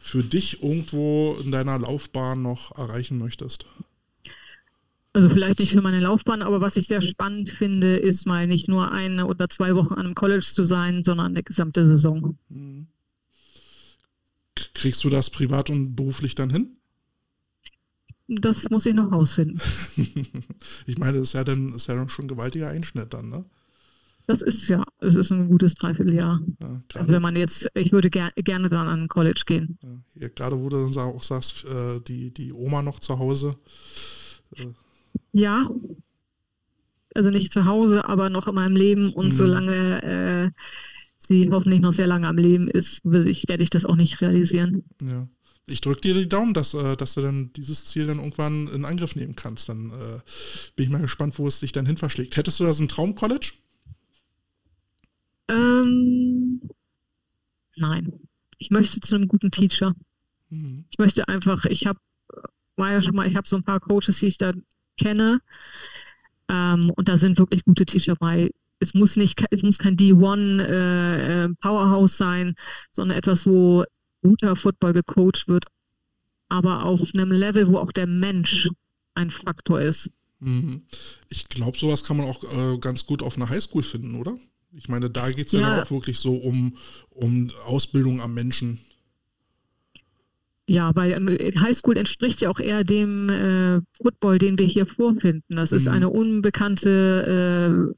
für 0.00 0.24
dich 0.24 0.64
irgendwo 0.64 1.36
in 1.40 1.52
deiner 1.52 1.78
Laufbahn 1.78 2.42
noch 2.42 2.76
erreichen 2.76 3.18
möchtest? 3.18 3.66
Also 5.12 5.30
vielleicht 5.30 5.60
nicht 5.60 5.70
für 5.70 5.80
meine 5.80 6.00
Laufbahn, 6.00 6.42
aber 6.42 6.60
was 6.60 6.76
ich 6.76 6.88
sehr 6.88 7.00
spannend 7.00 7.48
finde, 7.48 7.96
ist 7.96 8.26
mal 8.26 8.48
nicht 8.48 8.66
nur 8.66 8.90
eine 8.90 9.26
oder 9.26 9.48
zwei 9.48 9.76
Wochen 9.76 9.94
an 9.94 10.06
einem 10.06 10.16
College 10.16 10.44
zu 10.44 10.64
sein, 10.64 11.04
sondern 11.04 11.26
eine 11.26 11.44
gesamte 11.44 11.86
Saison. 11.86 12.36
Mhm. 12.48 12.88
Kriegst 14.74 15.04
du 15.04 15.10
das 15.10 15.30
privat 15.30 15.70
und 15.70 15.94
beruflich 15.94 16.34
dann 16.34 16.50
hin? 16.50 16.76
Das 18.26 18.70
muss 18.70 18.86
ich 18.86 18.94
noch 18.94 19.12
rausfinden. 19.12 19.60
ich 20.86 20.98
meine, 20.98 21.18
das 21.18 21.28
ist 21.28 21.32
ja 21.34 21.44
dann, 21.44 21.74
ist 21.74 21.88
ja 21.88 21.94
dann 21.94 22.08
schon 22.08 22.24
ein 22.24 22.28
gewaltiger 22.28 22.68
Einschnitt 22.68 23.12
dann, 23.12 23.28
ne? 23.28 23.44
Das 24.26 24.40
ist 24.40 24.68
ja, 24.68 24.82
es 25.00 25.16
ist 25.16 25.30
ein 25.32 25.48
gutes 25.48 25.74
Dreivierteljahr. 25.74 26.40
Ja, 26.62 26.82
also 26.94 27.12
wenn 27.12 27.20
man 27.20 27.36
jetzt, 27.36 27.68
ich 27.74 27.92
würde 27.92 28.08
ger 28.08 28.30
gerne 28.36 28.70
dann 28.70 28.88
an 28.88 29.08
College 29.08 29.42
gehen. 29.44 29.78
Ja, 29.82 30.22
ja, 30.22 30.28
gerade 30.34 30.58
wo 30.58 30.70
du 30.70 30.76
dann 30.76 30.96
auch 30.96 31.22
sagst, 31.22 31.66
äh, 31.66 32.00
die, 32.00 32.32
die 32.32 32.50
Oma 32.54 32.80
noch 32.80 33.00
zu 33.00 33.18
Hause. 33.18 33.56
Äh. 34.56 34.68
Ja, 35.32 35.68
also 37.14 37.28
nicht 37.28 37.52
zu 37.52 37.66
Hause, 37.66 38.08
aber 38.08 38.30
noch 38.30 38.48
in 38.48 38.54
meinem 38.54 38.76
Leben 38.76 39.12
und 39.12 39.26
mhm. 39.26 39.32
solange 39.32 40.02
äh, 40.02 40.50
sie 41.18 41.50
hoffentlich 41.50 41.82
noch 41.82 41.92
sehr 41.92 42.06
lange 42.06 42.26
am 42.26 42.38
Leben 42.38 42.68
ist, 42.68 43.04
will 43.04 43.28
ich, 43.28 43.46
werde 43.48 43.62
ich 43.62 43.70
das 43.70 43.84
auch 43.84 43.96
nicht 43.96 44.22
realisieren. 44.22 44.84
Ja 45.02 45.28
ich 45.66 45.80
drücke 45.80 46.02
dir 46.02 46.14
die 46.14 46.28
Daumen, 46.28 46.54
dass, 46.54 46.74
äh, 46.74 46.96
dass 46.96 47.14
du 47.14 47.22
dann 47.22 47.52
dieses 47.54 47.84
Ziel 47.86 48.06
dann 48.06 48.18
irgendwann 48.18 48.68
in 48.68 48.84
Angriff 48.84 49.16
nehmen 49.16 49.34
kannst. 49.34 49.68
Dann 49.68 49.90
äh, 49.90 50.20
bin 50.76 50.84
ich 50.84 50.90
mal 50.90 51.00
gespannt, 51.00 51.38
wo 51.38 51.46
es 51.48 51.60
dich 51.60 51.72
dann 51.72 51.86
hin 51.86 51.96
verschlägt. 51.96 52.36
Hättest 52.36 52.60
du 52.60 52.64
da 52.64 52.74
so 52.74 52.82
ein 52.82 52.88
Traum-College? 52.88 53.52
Ähm, 55.48 56.60
nein. 57.76 58.12
Ich 58.58 58.70
möchte 58.70 59.00
zu 59.00 59.14
einem 59.14 59.28
guten 59.28 59.50
Teacher. 59.50 59.94
Mhm. 60.50 60.84
Ich 60.90 60.98
möchte 60.98 61.28
einfach, 61.28 61.64
ich 61.64 61.86
habe, 61.86 61.98
war 62.76 62.92
ja 62.92 63.00
schon 63.02 63.14
mal, 63.14 63.26
ich 63.26 63.36
habe 63.36 63.48
so 63.48 63.56
ein 63.56 63.64
paar 63.64 63.80
Coaches, 63.80 64.18
die 64.18 64.26
ich 64.26 64.38
da 64.38 64.52
kenne. 64.98 65.40
Ähm, 66.48 66.92
und 66.94 67.08
da 67.08 67.16
sind 67.16 67.38
wirklich 67.38 67.64
gute 67.64 67.86
Teacher 67.86 68.16
bei. 68.16 68.50
Es 68.80 68.92
muss 68.92 69.16
nicht, 69.16 69.42
es 69.50 69.62
muss 69.62 69.78
kein 69.78 69.96
D1 69.96 70.60
äh, 70.60 71.44
äh, 71.44 71.48
Powerhouse 71.60 72.18
sein, 72.18 72.54
sondern 72.92 73.16
etwas, 73.16 73.46
wo 73.46 73.84
guter 74.24 74.56
Football 74.56 74.94
gecoacht 74.94 75.46
wird, 75.46 75.66
aber 76.48 76.84
auf 76.84 77.12
einem 77.14 77.30
Level, 77.30 77.68
wo 77.68 77.78
auch 77.78 77.92
der 77.92 78.06
Mensch 78.06 78.68
ein 79.14 79.30
Faktor 79.30 79.80
ist. 79.80 80.10
Mhm. 80.40 80.82
Ich 81.28 81.48
glaube, 81.48 81.78
sowas 81.78 82.04
kann 82.04 82.16
man 82.16 82.26
auch 82.26 82.42
äh, 82.42 82.78
ganz 82.78 83.06
gut 83.06 83.22
auf 83.22 83.36
einer 83.36 83.48
Highschool 83.48 83.82
finden, 83.82 84.16
oder? 84.16 84.36
Ich 84.72 84.88
meine, 84.88 85.08
da 85.08 85.30
geht 85.30 85.46
es 85.46 85.52
ja, 85.52 85.60
ja 85.60 85.82
auch 85.82 85.90
wirklich 85.90 86.18
so 86.18 86.34
um, 86.34 86.76
um 87.10 87.50
Ausbildung 87.64 88.20
am 88.20 88.34
Menschen. 88.34 88.80
Ja, 90.66 90.96
weil 90.96 91.12
ähm, 91.12 91.28
Highschool 91.60 91.96
entspricht 91.96 92.40
ja 92.40 92.50
auch 92.50 92.58
eher 92.58 92.84
dem 92.84 93.28
äh, 93.28 93.80
Football, 94.02 94.38
den 94.38 94.58
wir 94.58 94.66
hier 94.66 94.86
vorfinden. 94.86 95.56
Das 95.56 95.70
mhm. 95.70 95.76
ist 95.76 95.88
eine 95.88 96.08
unbekannte 96.08 97.92
äh, 97.92 97.94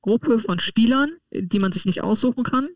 Gruppe 0.00 0.38
von 0.38 0.58
Spielern, 0.58 1.10
die 1.32 1.58
man 1.58 1.72
sich 1.72 1.84
nicht 1.84 2.02
aussuchen 2.02 2.44
kann. 2.44 2.68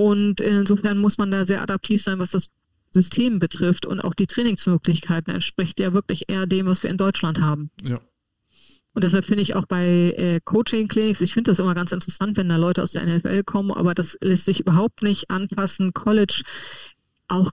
Und 0.00 0.40
insofern 0.40 0.96
muss 0.96 1.18
man 1.18 1.30
da 1.30 1.44
sehr 1.44 1.60
adaptiv 1.60 2.02
sein, 2.02 2.18
was 2.18 2.30
das 2.30 2.48
System 2.88 3.38
betrifft 3.38 3.84
und 3.84 4.00
auch 4.00 4.14
die 4.14 4.26
Trainingsmöglichkeiten 4.26 5.34
entspricht 5.34 5.78
ja 5.78 5.92
wirklich 5.92 6.30
eher 6.30 6.46
dem, 6.46 6.64
was 6.64 6.82
wir 6.82 6.88
in 6.88 6.96
Deutschland 6.96 7.38
haben. 7.38 7.70
Ja. 7.84 8.00
Und 8.94 9.04
deshalb 9.04 9.26
finde 9.26 9.42
ich 9.42 9.54
auch 9.56 9.66
bei 9.66 10.14
äh, 10.16 10.40
Coaching-Clinics, 10.42 11.20
ich 11.20 11.34
finde 11.34 11.50
das 11.50 11.58
immer 11.58 11.74
ganz 11.74 11.92
interessant, 11.92 12.38
wenn 12.38 12.48
da 12.48 12.56
Leute 12.56 12.82
aus 12.82 12.92
der 12.92 13.04
NFL 13.04 13.44
kommen, 13.44 13.72
aber 13.72 13.92
das 13.92 14.16
lässt 14.22 14.46
sich 14.46 14.60
überhaupt 14.60 15.02
nicht 15.02 15.28
anpassen. 15.28 15.92
College, 15.92 16.44
auch 17.28 17.50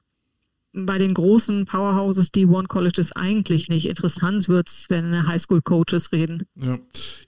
bei 0.85 0.97
den 0.97 1.13
großen 1.13 1.65
Powerhouses, 1.65 2.31
die 2.31 2.45
One 2.45 2.67
Colleges 2.67 3.11
eigentlich 3.11 3.69
nicht. 3.69 3.87
Interessant 3.87 4.47
wird 4.47 4.69
es, 4.69 4.85
wenn 4.89 5.27
Highschool-Coaches 5.27 6.11
reden. 6.11 6.43
Ja, 6.55 6.77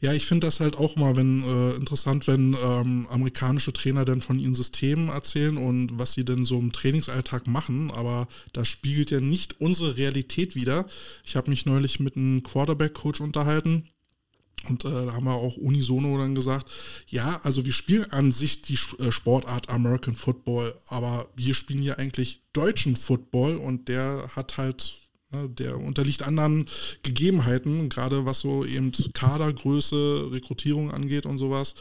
ja 0.01 0.13
ich 0.13 0.25
finde 0.25 0.47
das 0.47 0.59
halt 0.59 0.77
auch 0.77 0.95
mal 0.95 1.15
wenn, 1.15 1.43
äh, 1.43 1.75
interessant, 1.75 2.27
wenn 2.27 2.55
ähm, 2.63 3.07
amerikanische 3.09 3.73
Trainer 3.73 4.05
dann 4.05 4.21
von 4.21 4.39
ihren 4.39 4.53
Systemen 4.53 5.09
erzählen 5.09 5.57
und 5.57 5.97
was 5.97 6.13
sie 6.13 6.25
denn 6.25 6.43
so 6.43 6.59
im 6.59 6.71
Trainingsalltag 6.71 7.47
machen, 7.47 7.91
aber 7.91 8.27
das 8.53 8.67
spiegelt 8.67 9.11
ja 9.11 9.19
nicht 9.19 9.59
unsere 9.59 9.97
Realität 9.97 10.55
wider. 10.55 10.85
Ich 11.25 11.35
habe 11.35 11.49
mich 11.49 11.65
neulich 11.65 11.99
mit 11.99 12.15
einem 12.15 12.43
Quarterback-Coach 12.43 13.21
unterhalten 13.21 13.83
und 14.67 14.83
äh, 14.83 14.89
da 14.89 15.13
haben 15.13 15.25
wir 15.25 15.33
auch 15.33 15.55
unisono 15.57 16.17
dann 16.17 16.35
gesagt, 16.35 16.69
ja, 17.07 17.39
also 17.43 17.65
wir 17.65 17.71
spielen 17.71 18.05
an 18.11 18.31
sich 18.31 18.61
die 18.61 18.77
äh, 18.99 19.11
Sportart 19.11 19.69
American 19.69 20.15
Football, 20.15 20.73
aber 20.87 21.29
wir 21.35 21.53
spielen 21.53 21.81
hier 21.81 21.97
eigentlich 21.97 22.41
deutschen 22.51 22.95
Football 22.95 23.55
und 23.55 23.87
der 23.87 24.29
hat 24.35 24.57
halt, 24.57 24.99
ne, 25.31 25.47
der 25.49 25.77
unterliegt 25.77 26.23
anderen 26.23 26.65
Gegebenheiten, 27.03 27.87
gerade 27.87 28.25
was 28.25 28.39
so 28.39 28.65
eben 28.65 28.91
Kadergröße, 29.13 30.27
Rekrutierung 30.31 30.91
angeht 30.91 31.25
und 31.25 31.37
sowas. 31.37 31.75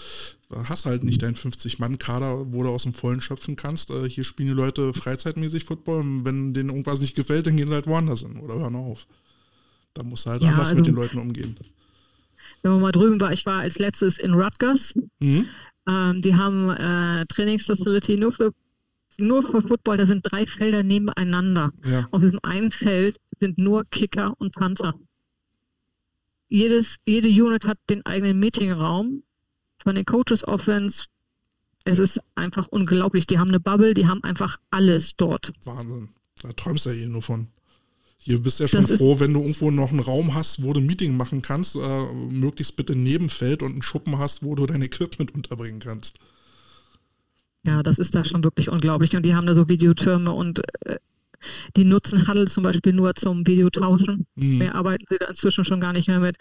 Da 0.49 0.69
hast 0.69 0.87
halt 0.87 1.03
nicht 1.03 1.23
deinen 1.23 1.37
50-Mann-Kader, 1.37 2.53
wo 2.53 2.63
du 2.63 2.71
aus 2.71 2.85
dem 2.85 2.95
Vollen 2.95 3.21
schöpfen 3.21 3.57
kannst. 3.57 3.91
Äh, 3.91 4.09
hier 4.09 4.25
spielen 4.25 4.49
die 4.49 4.55
Leute 4.55 4.95
freizeitmäßig 4.95 5.65
Football 5.65 6.01
und 6.01 6.25
wenn 6.25 6.55
denen 6.55 6.71
irgendwas 6.71 7.01
nicht 7.01 7.17
gefällt, 7.17 7.47
dann 7.49 7.57
gehen 7.57 7.67
sie 7.67 7.75
halt 7.75 7.89
woanders 7.89 8.21
hin 8.21 8.39
oder 8.39 8.55
hören 8.55 8.77
auf. 8.77 9.09
Da 9.95 10.05
musst 10.05 10.27
du 10.27 10.31
halt 10.31 10.43
ja, 10.43 10.51
anders 10.51 10.69
also 10.69 10.77
mit 10.77 10.87
den 10.87 10.95
Leuten 10.95 11.19
umgehen 11.19 11.57
wenn 12.63 12.73
man 12.73 12.81
mal 12.81 12.93
drüben 12.93 13.21
war, 13.21 13.33
ich 13.33 13.47
war 13.47 13.61
als 13.61 13.79
letztes 13.79 14.19
in 14.19 14.35
Rutgers. 14.35 14.95
Mhm. 15.21 15.47
Ähm, 15.89 16.23
die 16.23 16.35
haben 16.37 16.71
äh, 16.71 17.27
Trainingsfacility 17.27 18.17
nur 18.17 18.33
für 18.33 18.53
nur 19.21 19.43
für 19.43 19.63
Football, 19.63 19.97
da 19.97 20.07
sind 20.07 20.23
drei 20.31 20.47
Felder 20.47 20.85
nebeneinander. 20.85 21.73
Ja. 21.85 22.07
Auf 22.13 22.21
diesem 22.21 22.39
einen 22.43 22.71
Feld 22.71 23.19
sind 23.41 23.59
nur 23.59 23.85
Kicker 23.85 24.35
und 24.39 24.55
Panther. 24.55 24.95
Jedes, 26.49 26.99
jede 27.05 27.29
Unit 27.29 27.67
hat 27.67 27.79
den 27.91 28.07
eigenen 28.07 28.39
Meetingraum 28.39 29.25
von 29.83 29.95
den 29.97 30.05
Coaches 30.05 30.47
Offense. 30.47 31.07
Es 31.85 31.99
ist 31.99 32.21
einfach 32.37 32.69
unglaublich. 32.69 33.27
Die 33.27 33.39
haben 33.39 33.49
eine 33.49 33.61
Bubble, 33.61 33.95
die 33.95 34.07
haben 34.07 34.23
einfach 34.23 34.59
alles 34.71 35.17
dort. 35.17 35.53
Wahnsinn. 35.65 36.11
Da 36.43 36.53
träumst 36.53 36.87
du 36.87 36.91
ja 36.91 37.05
eh 37.05 37.07
nur 37.07 37.23
von. 37.23 37.49
Hier 38.21 38.43
bist 38.43 38.59
du 38.59 38.65
ja 38.65 38.69
schon 38.69 38.83
das 38.83 38.97
froh, 38.97 39.21
wenn 39.21 39.33
du 39.33 39.41
irgendwo 39.41 39.71
noch 39.71 39.91
einen 39.91 40.01
Raum 40.01 40.35
hast, 40.35 40.63
wo 40.63 40.73
du 40.73 40.81
ein 40.81 40.87
Meeting 40.87 41.17
machen 41.17 41.41
kannst, 41.41 41.77
äh, 41.77 42.13
möglichst 42.31 42.77
bitte 42.77 42.93
ein 42.93 43.03
Nebenfeld 43.05 43.63
und 43.63 43.73
einen 43.73 43.83
Schuppen 43.83 44.19
hast, 44.19 44.43
wo 44.43 44.55
du 44.55 44.67
dein 44.67 44.83
Equipment 44.83 45.35
unterbringen 45.35 45.79
kannst. 45.79 46.19
Ja, 47.67 47.83
das 47.83 47.99
ist 47.99 48.15
da 48.15 48.25
schon 48.25 48.43
wirklich 48.45 48.69
unglaublich. 48.69 49.15
Und 49.15 49.25
die 49.25 49.35
haben 49.35 49.47
da 49.47 49.55
so 49.55 49.69
Videotürme 49.69 50.33
und 50.33 50.61
äh, 50.87 50.97
die 51.77 51.85
nutzen 51.85 52.27
Huddle 52.27 52.47
zum 52.47 52.65
Beispiel 52.65 52.93
nur 52.93 53.15
zum 53.15 53.47
Videotauschen. 53.47 54.27
Mhm. 54.35 54.59
Mehr 54.59 54.75
arbeiten 54.75 55.05
sie 55.09 55.19
da 55.19 55.27
inzwischen 55.27 55.65
schon 55.65 55.81
gar 55.81 55.93
nicht 55.93 56.09
mehr 56.09 56.21
mit. 56.21 56.37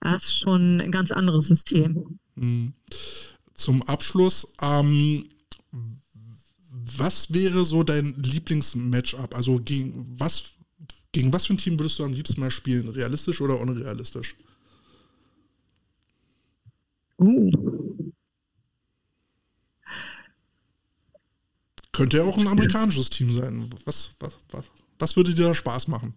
Das 0.00 0.24
ist 0.24 0.40
schon 0.40 0.80
ein 0.80 0.92
ganz 0.92 1.10
anderes 1.10 1.48
System. 1.48 2.18
Mhm. 2.34 2.74
Zum 3.54 3.82
Abschluss, 3.82 4.54
ähm, 4.62 5.24
was 6.70 7.32
wäre 7.32 7.64
so 7.64 7.82
dein 7.82 8.14
Lieblingsmatchup? 8.14 9.34
Also 9.34 9.60
gegen 9.60 10.14
was 10.18 10.52
gegen 11.12 11.32
was 11.32 11.46
für 11.46 11.54
ein 11.54 11.58
Team 11.58 11.78
würdest 11.78 11.98
du 11.98 12.04
am 12.04 12.12
liebsten 12.12 12.40
mal 12.40 12.50
spielen? 12.50 12.88
Realistisch 12.88 13.40
oder 13.40 13.58
unrealistisch? 13.58 14.36
Uh. 17.18 17.50
Könnte 21.92 22.18
ja 22.18 22.22
auch 22.22 22.38
ein 22.38 22.46
amerikanisches 22.46 23.10
Team 23.10 23.34
sein. 23.34 23.70
Was, 23.84 24.14
was, 24.20 24.36
was, 24.52 24.64
was 24.98 25.16
würde 25.16 25.34
dir 25.34 25.46
da 25.46 25.54
Spaß 25.54 25.88
machen? 25.88 26.14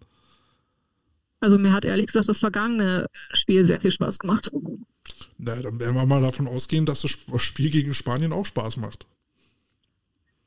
Also 1.40 1.58
mir 1.58 1.74
hat 1.74 1.86
ehrlich 1.86 2.06
gesagt 2.06 2.30
das 2.30 2.38
vergangene 2.38 3.08
Spiel 3.34 3.66
sehr 3.66 3.82
viel 3.82 3.90
Spaß 3.90 4.20
gemacht. 4.20 4.52
Na, 5.40 5.56
dann 5.56 5.80
werden 5.80 5.96
wir 5.96 6.06
mal 6.06 6.22
davon 6.22 6.48
ausgehen, 6.48 6.86
dass 6.86 7.02
das 7.02 7.42
Spiel 7.42 7.72
gegen 7.72 7.96
Spanien 7.96 8.32
auch 8.32 8.46
Spaß 8.46 8.78
macht. 8.78 9.08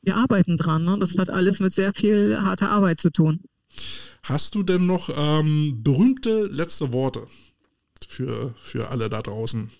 wir 0.03 0.15
arbeiten 0.15 0.57
dran. 0.57 0.85
Ne? 0.85 0.97
Das 1.01 1.19
hat 1.19 1.31
alles 1.31 1.59
mit 1.59 1.73
sehr 1.73 1.93
viel 1.93 2.39
harter 2.41 2.71
Arbeit 2.71 3.01
zu 3.01 3.11
tun. 3.11 3.41
Hast 4.23 4.55
du 4.55 4.63
denn 4.63 4.87
noch 4.87 5.11
ähm, 5.15 5.83
berühmte 5.83 6.47
letzte 6.47 6.93
Worte 6.93 7.27
für, 8.09 8.55
für 8.57 8.91
alle 8.91 9.11
da 9.11 9.23
draußen? 9.23 9.71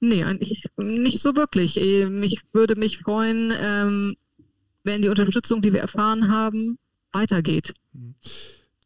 Nee, 0.00 0.24
eigentlich 0.24 0.64
nicht 0.76 1.20
so 1.20 1.34
wirklich. 1.34 1.80
Ähm, 1.80 2.22
ich 2.22 2.40
würde 2.52 2.76
mich 2.76 2.98
freuen, 2.98 3.52
ähm, 3.56 4.16
wenn 4.82 5.02
die 5.02 5.08
Unterstützung, 5.08 5.62
die 5.62 5.72
wir 5.72 5.80
erfahren 5.80 6.30
haben, 6.30 6.78
weitergeht. 7.12 7.74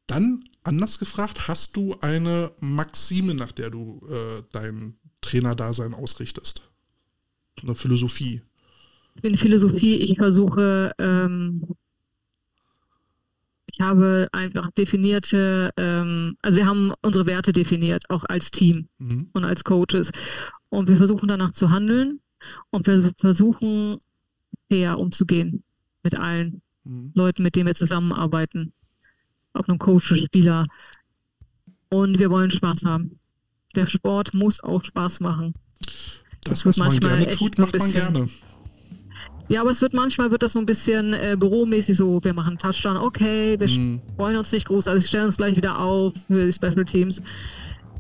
Dann 0.07 0.45
anders 0.63 0.99
gefragt, 0.99 1.49
hast 1.49 1.77
du 1.77 1.97
eine 2.01 2.53
Maxime, 2.61 3.35
nach 3.35 3.53
der 3.53 3.71
du 3.71 4.01
äh, 4.09 4.43
dein 4.53 4.97
Trainerdasein 5.21 5.95
ausrichtest? 5.95 6.71
Eine 7.61 7.75
Philosophie? 7.75 8.43
Eine 9.23 9.37
Philosophie, 9.37 9.97
ich 9.97 10.17
versuche, 10.17 10.93
ähm, 10.99 11.63
ich 13.71 13.81
habe 13.81 14.29
einfach 14.33 14.71
definierte, 14.73 15.73
ähm, 15.77 16.37
also 16.43 16.59
wir 16.59 16.67
haben 16.67 16.93
unsere 17.03 17.27
Werte 17.27 17.53
definiert, 17.53 18.05
auch 18.09 18.25
als 18.25 18.51
Team 18.51 18.89
mhm. 18.99 19.29
und 19.33 19.45
als 19.45 19.65
Coaches. 19.65 20.11
Und 20.71 20.89
wir 20.89 20.97
versuchen 20.97 21.29
danach 21.29 21.53
zu 21.53 21.71
handeln 21.71 22.21
und 22.71 22.87
wir 22.87 23.13
versuchen 23.19 23.99
fair 24.69 24.99
umzugehen 24.99 25.63
mit 26.03 26.19
allen 26.19 26.63
mhm. 26.85 27.13
Leuten, 27.15 27.43
mit 27.43 27.57
denen 27.57 27.67
wir 27.67 27.75
zusammenarbeiten. 27.75 28.73
Ob 29.53 29.69
einem 29.69 29.79
Coach, 29.79 30.15
Spieler. 30.27 30.67
Und 31.89 32.19
wir 32.19 32.31
wollen 32.31 32.51
Spaß 32.51 32.85
haben. 32.85 33.19
Der 33.75 33.89
Sport 33.89 34.35
muss 34.35 34.63
auch 34.63 34.85
Spaß 34.85 35.21
machen. 35.21 35.55
Das, 36.45 36.65
was 36.65 36.77
man 36.77 36.99
gerne 36.99 37.31
tut, 37.31 37.59
macht 37.59 37.79
man 37.79 37.93
gerne. 37.93 38.29
Ja, 39.49 39.63
aber 39.63 39.71
es 39.71 39.81
wird 39.81 39.95
manchmal 39.95 40.31
wird 40.31 40.43
das 40.43 40.53
so 40.53 40.59
ein 40.59 40.67
bisschen 40.67 41.15
äh, 41.15 41.37
büromäßig 41.39 41.97
so, 41.97 42.23
wir 42.23 42.35
machen 42.35 42.59
Touchdown, 42.59 42.99
okay, 42.99 43.59
wir 43.59 43.69
mm. 43.69 44.03
freuen 44.17 44.37
uns 44.37 44.53
nicht 44.53 44.67
groß, 44.67 44.89
also 44.89 45.07
stellen 45.07 45.25
uns 45.27 45.39
gleich 45.39 45.57
wieder 45.57 45.79
auf 45.79 46.15
für 46.27 46.47
die 46.47 46.53
Special 46.53 46.85
Teams. 46.85 47.23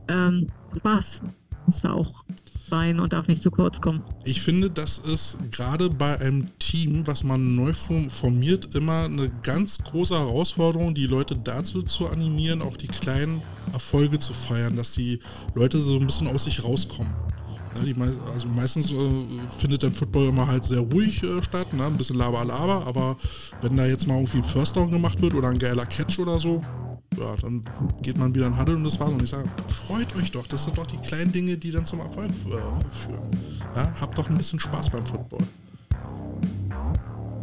Ähm, 0.08 0.48
Spaß 0.76 1.22
muss 1.64 1.80
da 1.80 1.92
auch 1.92 2.24
sein 2.68 3.00
und 3.00 3.12
darf 3.12 3.28
nicht 3.28 3.42
zu 3.42 3.50
kurz 3.50 3.80
kommen. 3.80 4.02
Ich 4.24 4.42
finde, 4.42 4.70
das 4.70 4.98
ist 4.98 5.38
gerade 5.50 5.88
bei 5.88 6.20
einem 6.20 6.46
Team, 6.58 7.06
was 7.06 7.24
man 7.24 7.54
neu 7.54 7.72
formiert, 7.72 8.74
immer 8.74 9.04
eine 9.04 9.30
ganz 9.42 9.78
große 9.78 10.14
Herausforderung, 10.14 10.94
die 10.94 11.06
Leute 11.06 11.36
dazu 11.36 11.82
zu 11.82 12.08
animieren, 12.08 12.62
auch 12.62 12.76
die 12.76 12.88
kleinen 12.88 13.42
Erfolge 13.72 14.18
zu 14.18 14.34
feiern, 14.34 14.76
dass 14.76 14.92
die 14.92 15.20
Leute 15.54 15.78
so 15.78 15.98
ein 15.98 16.06
bisschen 16.06 16.28
aus 16.28 16.44
sich 16.44 16.62
rauskommen. 16.62 17.12
Die 17.84 17.94
mei 17.94 18.08
also 18.32 18.48
meistens 18.48 18.90
äh, 18.92 18.96
findet 19.58 19.82
dann 19.82 19.92
Football 19.92 20.28
immer 20.28 20.46
halt 20.46 20.64
sehr 20.64 20.80
ruhig 20.80 21.22
äh, 21.22 21.42
statt, 21.42 21.72
ne? 21.72 21.84
ein 21.84 21.96
bisschen 21.96 22.16
Laber, 22.16 22.44
Laber, 22.44 22.86
aber 22.86 23.16
wenn 23.60 23.76
da 23.76 23.86
jetzt 23.86 24.06
mal 24.06 24.14
irgendwie 24.16 24.38
ein 24.38 24.44
First 24.44 24.76
Down 24.76 24.90
gemacht 24.90 25.20
wird 25.20 25.34
oder 25.34 25.48
ein 25.48 25.58
geiler 25.58 25.86
Catch 25.86 26.18
oder 26.18 26.38
so, 26.38 26.62
ja, 27.16 27.34
dann 27.40 27.62
geht 28.02 28.18
man 28.18 28.34
wieder 28.34 28.46
in 28.46 28.58
Huddle 28.58 28.76
und 28.76 28.84
das 28.84 28.98
war's. 29.00 29.10
Und 29.12 29.22
ich 29.22 29.30
sage, 29.30 29.48
freut 29.68 30.14
euch 30.16 30.30
doch, 30.30 30.46
das 30.46 30.64
sind 30.64 30.76
doch 30.78 30.86
die 30.86 30.98
kleinen 30.98 31.32
Dinge, 31.32 31.56
die 31.56 31.70
dann 31.70 31.86
zum 31.86 32.00
Erfolg 32.00 32.30
äh, 32.30 33.06
führen. 33.06 33.30
Ja, 33.74 33.92
habt 34.00 34.18
doch 34.18 34.28
ein 34.28 34.38
bisschen 34.38 34.58
Spaß 34.58 34.90
beim 34.90 35.04
Football. 35.04 35.44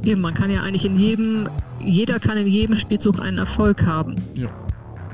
Eben, 0.03 0.21
man 0.21 0.33
kann 0.33 0.51
ja 0.51 0.61
eigentlich 0.61 0.85
in 0.85 0.99
jedem, 0.99 1.49
jeder 1.79 2.19
kann 2.19 2.37
in 2.37 2.47
jedem 2.47 2.75
Spielzug 2.75 3.19
einen 3.19 3.39
Erfolg 3.39 3.81
haben. 3.83 4.15
Ja. 4.35 4.49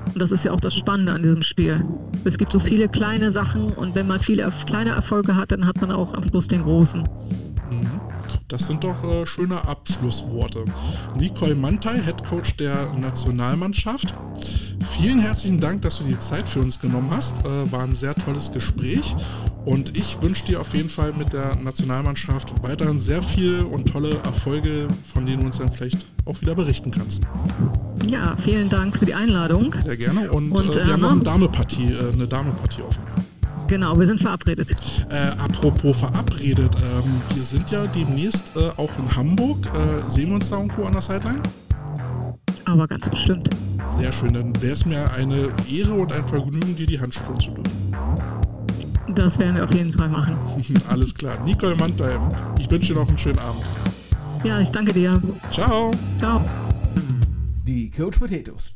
Und 0.06 0.22
das 0.22 0.32
ist 0.32 0.44
ja 0.44 0.52
auch 0.52 0.60
das 0.60 0.74
Spannende 0.74 1.14
an 1.14 1.22
diesem 1.24 1.42
Spiel. 1.42 1.84
Es 2.26 2.38
gibt 2.38 2.52
so 2.52 2.60
viele 2.60 2.90
kleine 2.90 3.32
Sachen 3.32 3.72
und 3.72 3.96
wenn 3.96 4.08
man 4.08 4.20
viele 4.20 4.52
kleine 4.66 4.92
Erfolge 4.92 5.36
hat, 5.36 5.52
dann 5.52 5.66
hat 5.66 5.80
man 5.80 5.92
auch 5.92 6.14
am 6.14 6.28
Schluss 6.28 6.48
den 6.48 6.64
großen. 6.64 7.08
Das 8.52 8.66
sind 8.66 8.84
doch 8.84 9.02
äh, 9.06 9.26
schöne 9.26 9.66
Abschlussworte. 9.66 10.66
Nicole 11.16 11.56
Mantai, 11.56 12.02
Head 12.04 12.26
Coach 12.26 12.58
der 12.58 12.92
Nationalmannschaft. 13.00 14.14
Vielen 14.90 15.20
herzlichen 15.20 15.62
Dank, 15.62 15.84
dass 15.84 16.00
du 16.00 16.04
die 16.04 16.20
Zeit 16.20 16.50
für 16.50 16.60
uns 16.60 16.78
genommen 16.78 17.12
hast. 17.12 17.46
Äh, 17.46 17.72
war 17.72 17.84
ein 17.84 17.96
sehr 17.96 18.14
tolles 18.14 18.52
Gespräch. 18.52 19.16
Und 19.64 19.98
ich 19.98 20.22
wünsche 20.22 20.44
dir 20.44 20.60
auf 20.60 20.74
jeden 20.74 20.90
Fall 20.90 21.14
mit 21.14 21.32
der 21.32 21.56
Nationalmannschaft 21.64 22.52
weiterhin 22.62 23.00
sehr 23.00 23.24
viel 23.24 23.62
und 23.62 23.88
tolle 23.88 24.18
Erfolge, 24.26 24.90
von 25.14 25.26
denen 25.26 25.40
du 25.40 25.46
uns 25.46 25.60
dann 25.60 25.72
vielleicht 25.72 26.00
auch 26.26 26.42
wieder 26.42 26.54
berichten 26.54 26.92
kannst. 26.92 27.24
Ja, 28.06 28.36
vielen 28.36 28.68
Dank 28.68 28.98
für 28.98 29.06
die 29.06 29.14
Einladung. 29.14 29.74
Sehr 29.82 29.96
gerne. 29.96 30.30
Und, 30.30 30.52
und 30.52 30.76
äh, 30.76 30.88
wir 30.88 30.92
haben 30.92 31.02
noch 31.02 31.12
eine 31.12 31.24
Dame-Partie, 31.24 31.94
äh, 31.94 32.12
eine 32.12 32.28
Dame-Partie 32.28 32.82
offen. 32.82 33.31
Genau, 33.72 33.98
wir 33.98 34.06
sind 34.06 34.20
verabredet. 34.20 34.76
Äh, 35.10 35.30
apropos 35.42 35.96
verabredet, 35.96 36.76
ähm, 36.76 37.22
wir 37.34 37.42
sind 37.42 37.72
ja 37.72 37.88
demnächst 37.88 38.52
äh, 38.58 38.68
auch 38.76 38.90
in 39.00 39.16
Hamburg. 39.16 39.66
Äh, 39.66 40.12
sehen 40.12 40.28
wir 40.28 40.36
uns 40.36 40.50
da 40.50 40.58
irgendwo 40.58 40.84
an 40.84 40.92
der 40.92 41.02
Sideline? 41.02 41.42
Aber 42.66 42.86
ganz 42.86 43.08
bestimmt. 43.08 43.50
Sehr 43.98 44.12
schön, 44.12 44.34
dann 44.34 44.62
wäre 44.62 44.74
es 44.74 44.86
mir 44.86 45.10
eine 45.14 45.48
Ehre 45.72 45.94
und 45.94 46.12
ein 46.12 46.28
Vergnügen, 46.28 46.76
dir 46.76 46.86
die 46.86 47.00
Hand 47.00 47.14
schütteln 47.14 47.40
zu 47.40 47.52
dürfen. 47.52 49.16
Das 49.16 49.40
werden 49.40 49.56
wir 49.56 49.64
auf 49.64 49.74
jeden 49.74 49.94
Fall 49.94 50.10
machen. 50.10 50.36
Alles 50.90 51.16
klar. 51.16 51.42
Nicole 51.46 51.78
Mantai, 51.78 52.20
ich 52.60 52.70
wünsche 52.70 52.92
dir 52.92 53.00
noch 53.00 53.08
einen 53.08 53.18
schönen 53.18 53.40
Abend. 53.40 53.64
Ja, 54.44 54.60
ich 54.60 54.70
danke 54.70 54.92
dir. 54.92 55.22
Ciao. 55.50 55.92
Ciao. 56.20 56.42
Die 57.66 57.90
Coach 57.90 58.20
Potatoes 58.20 58.76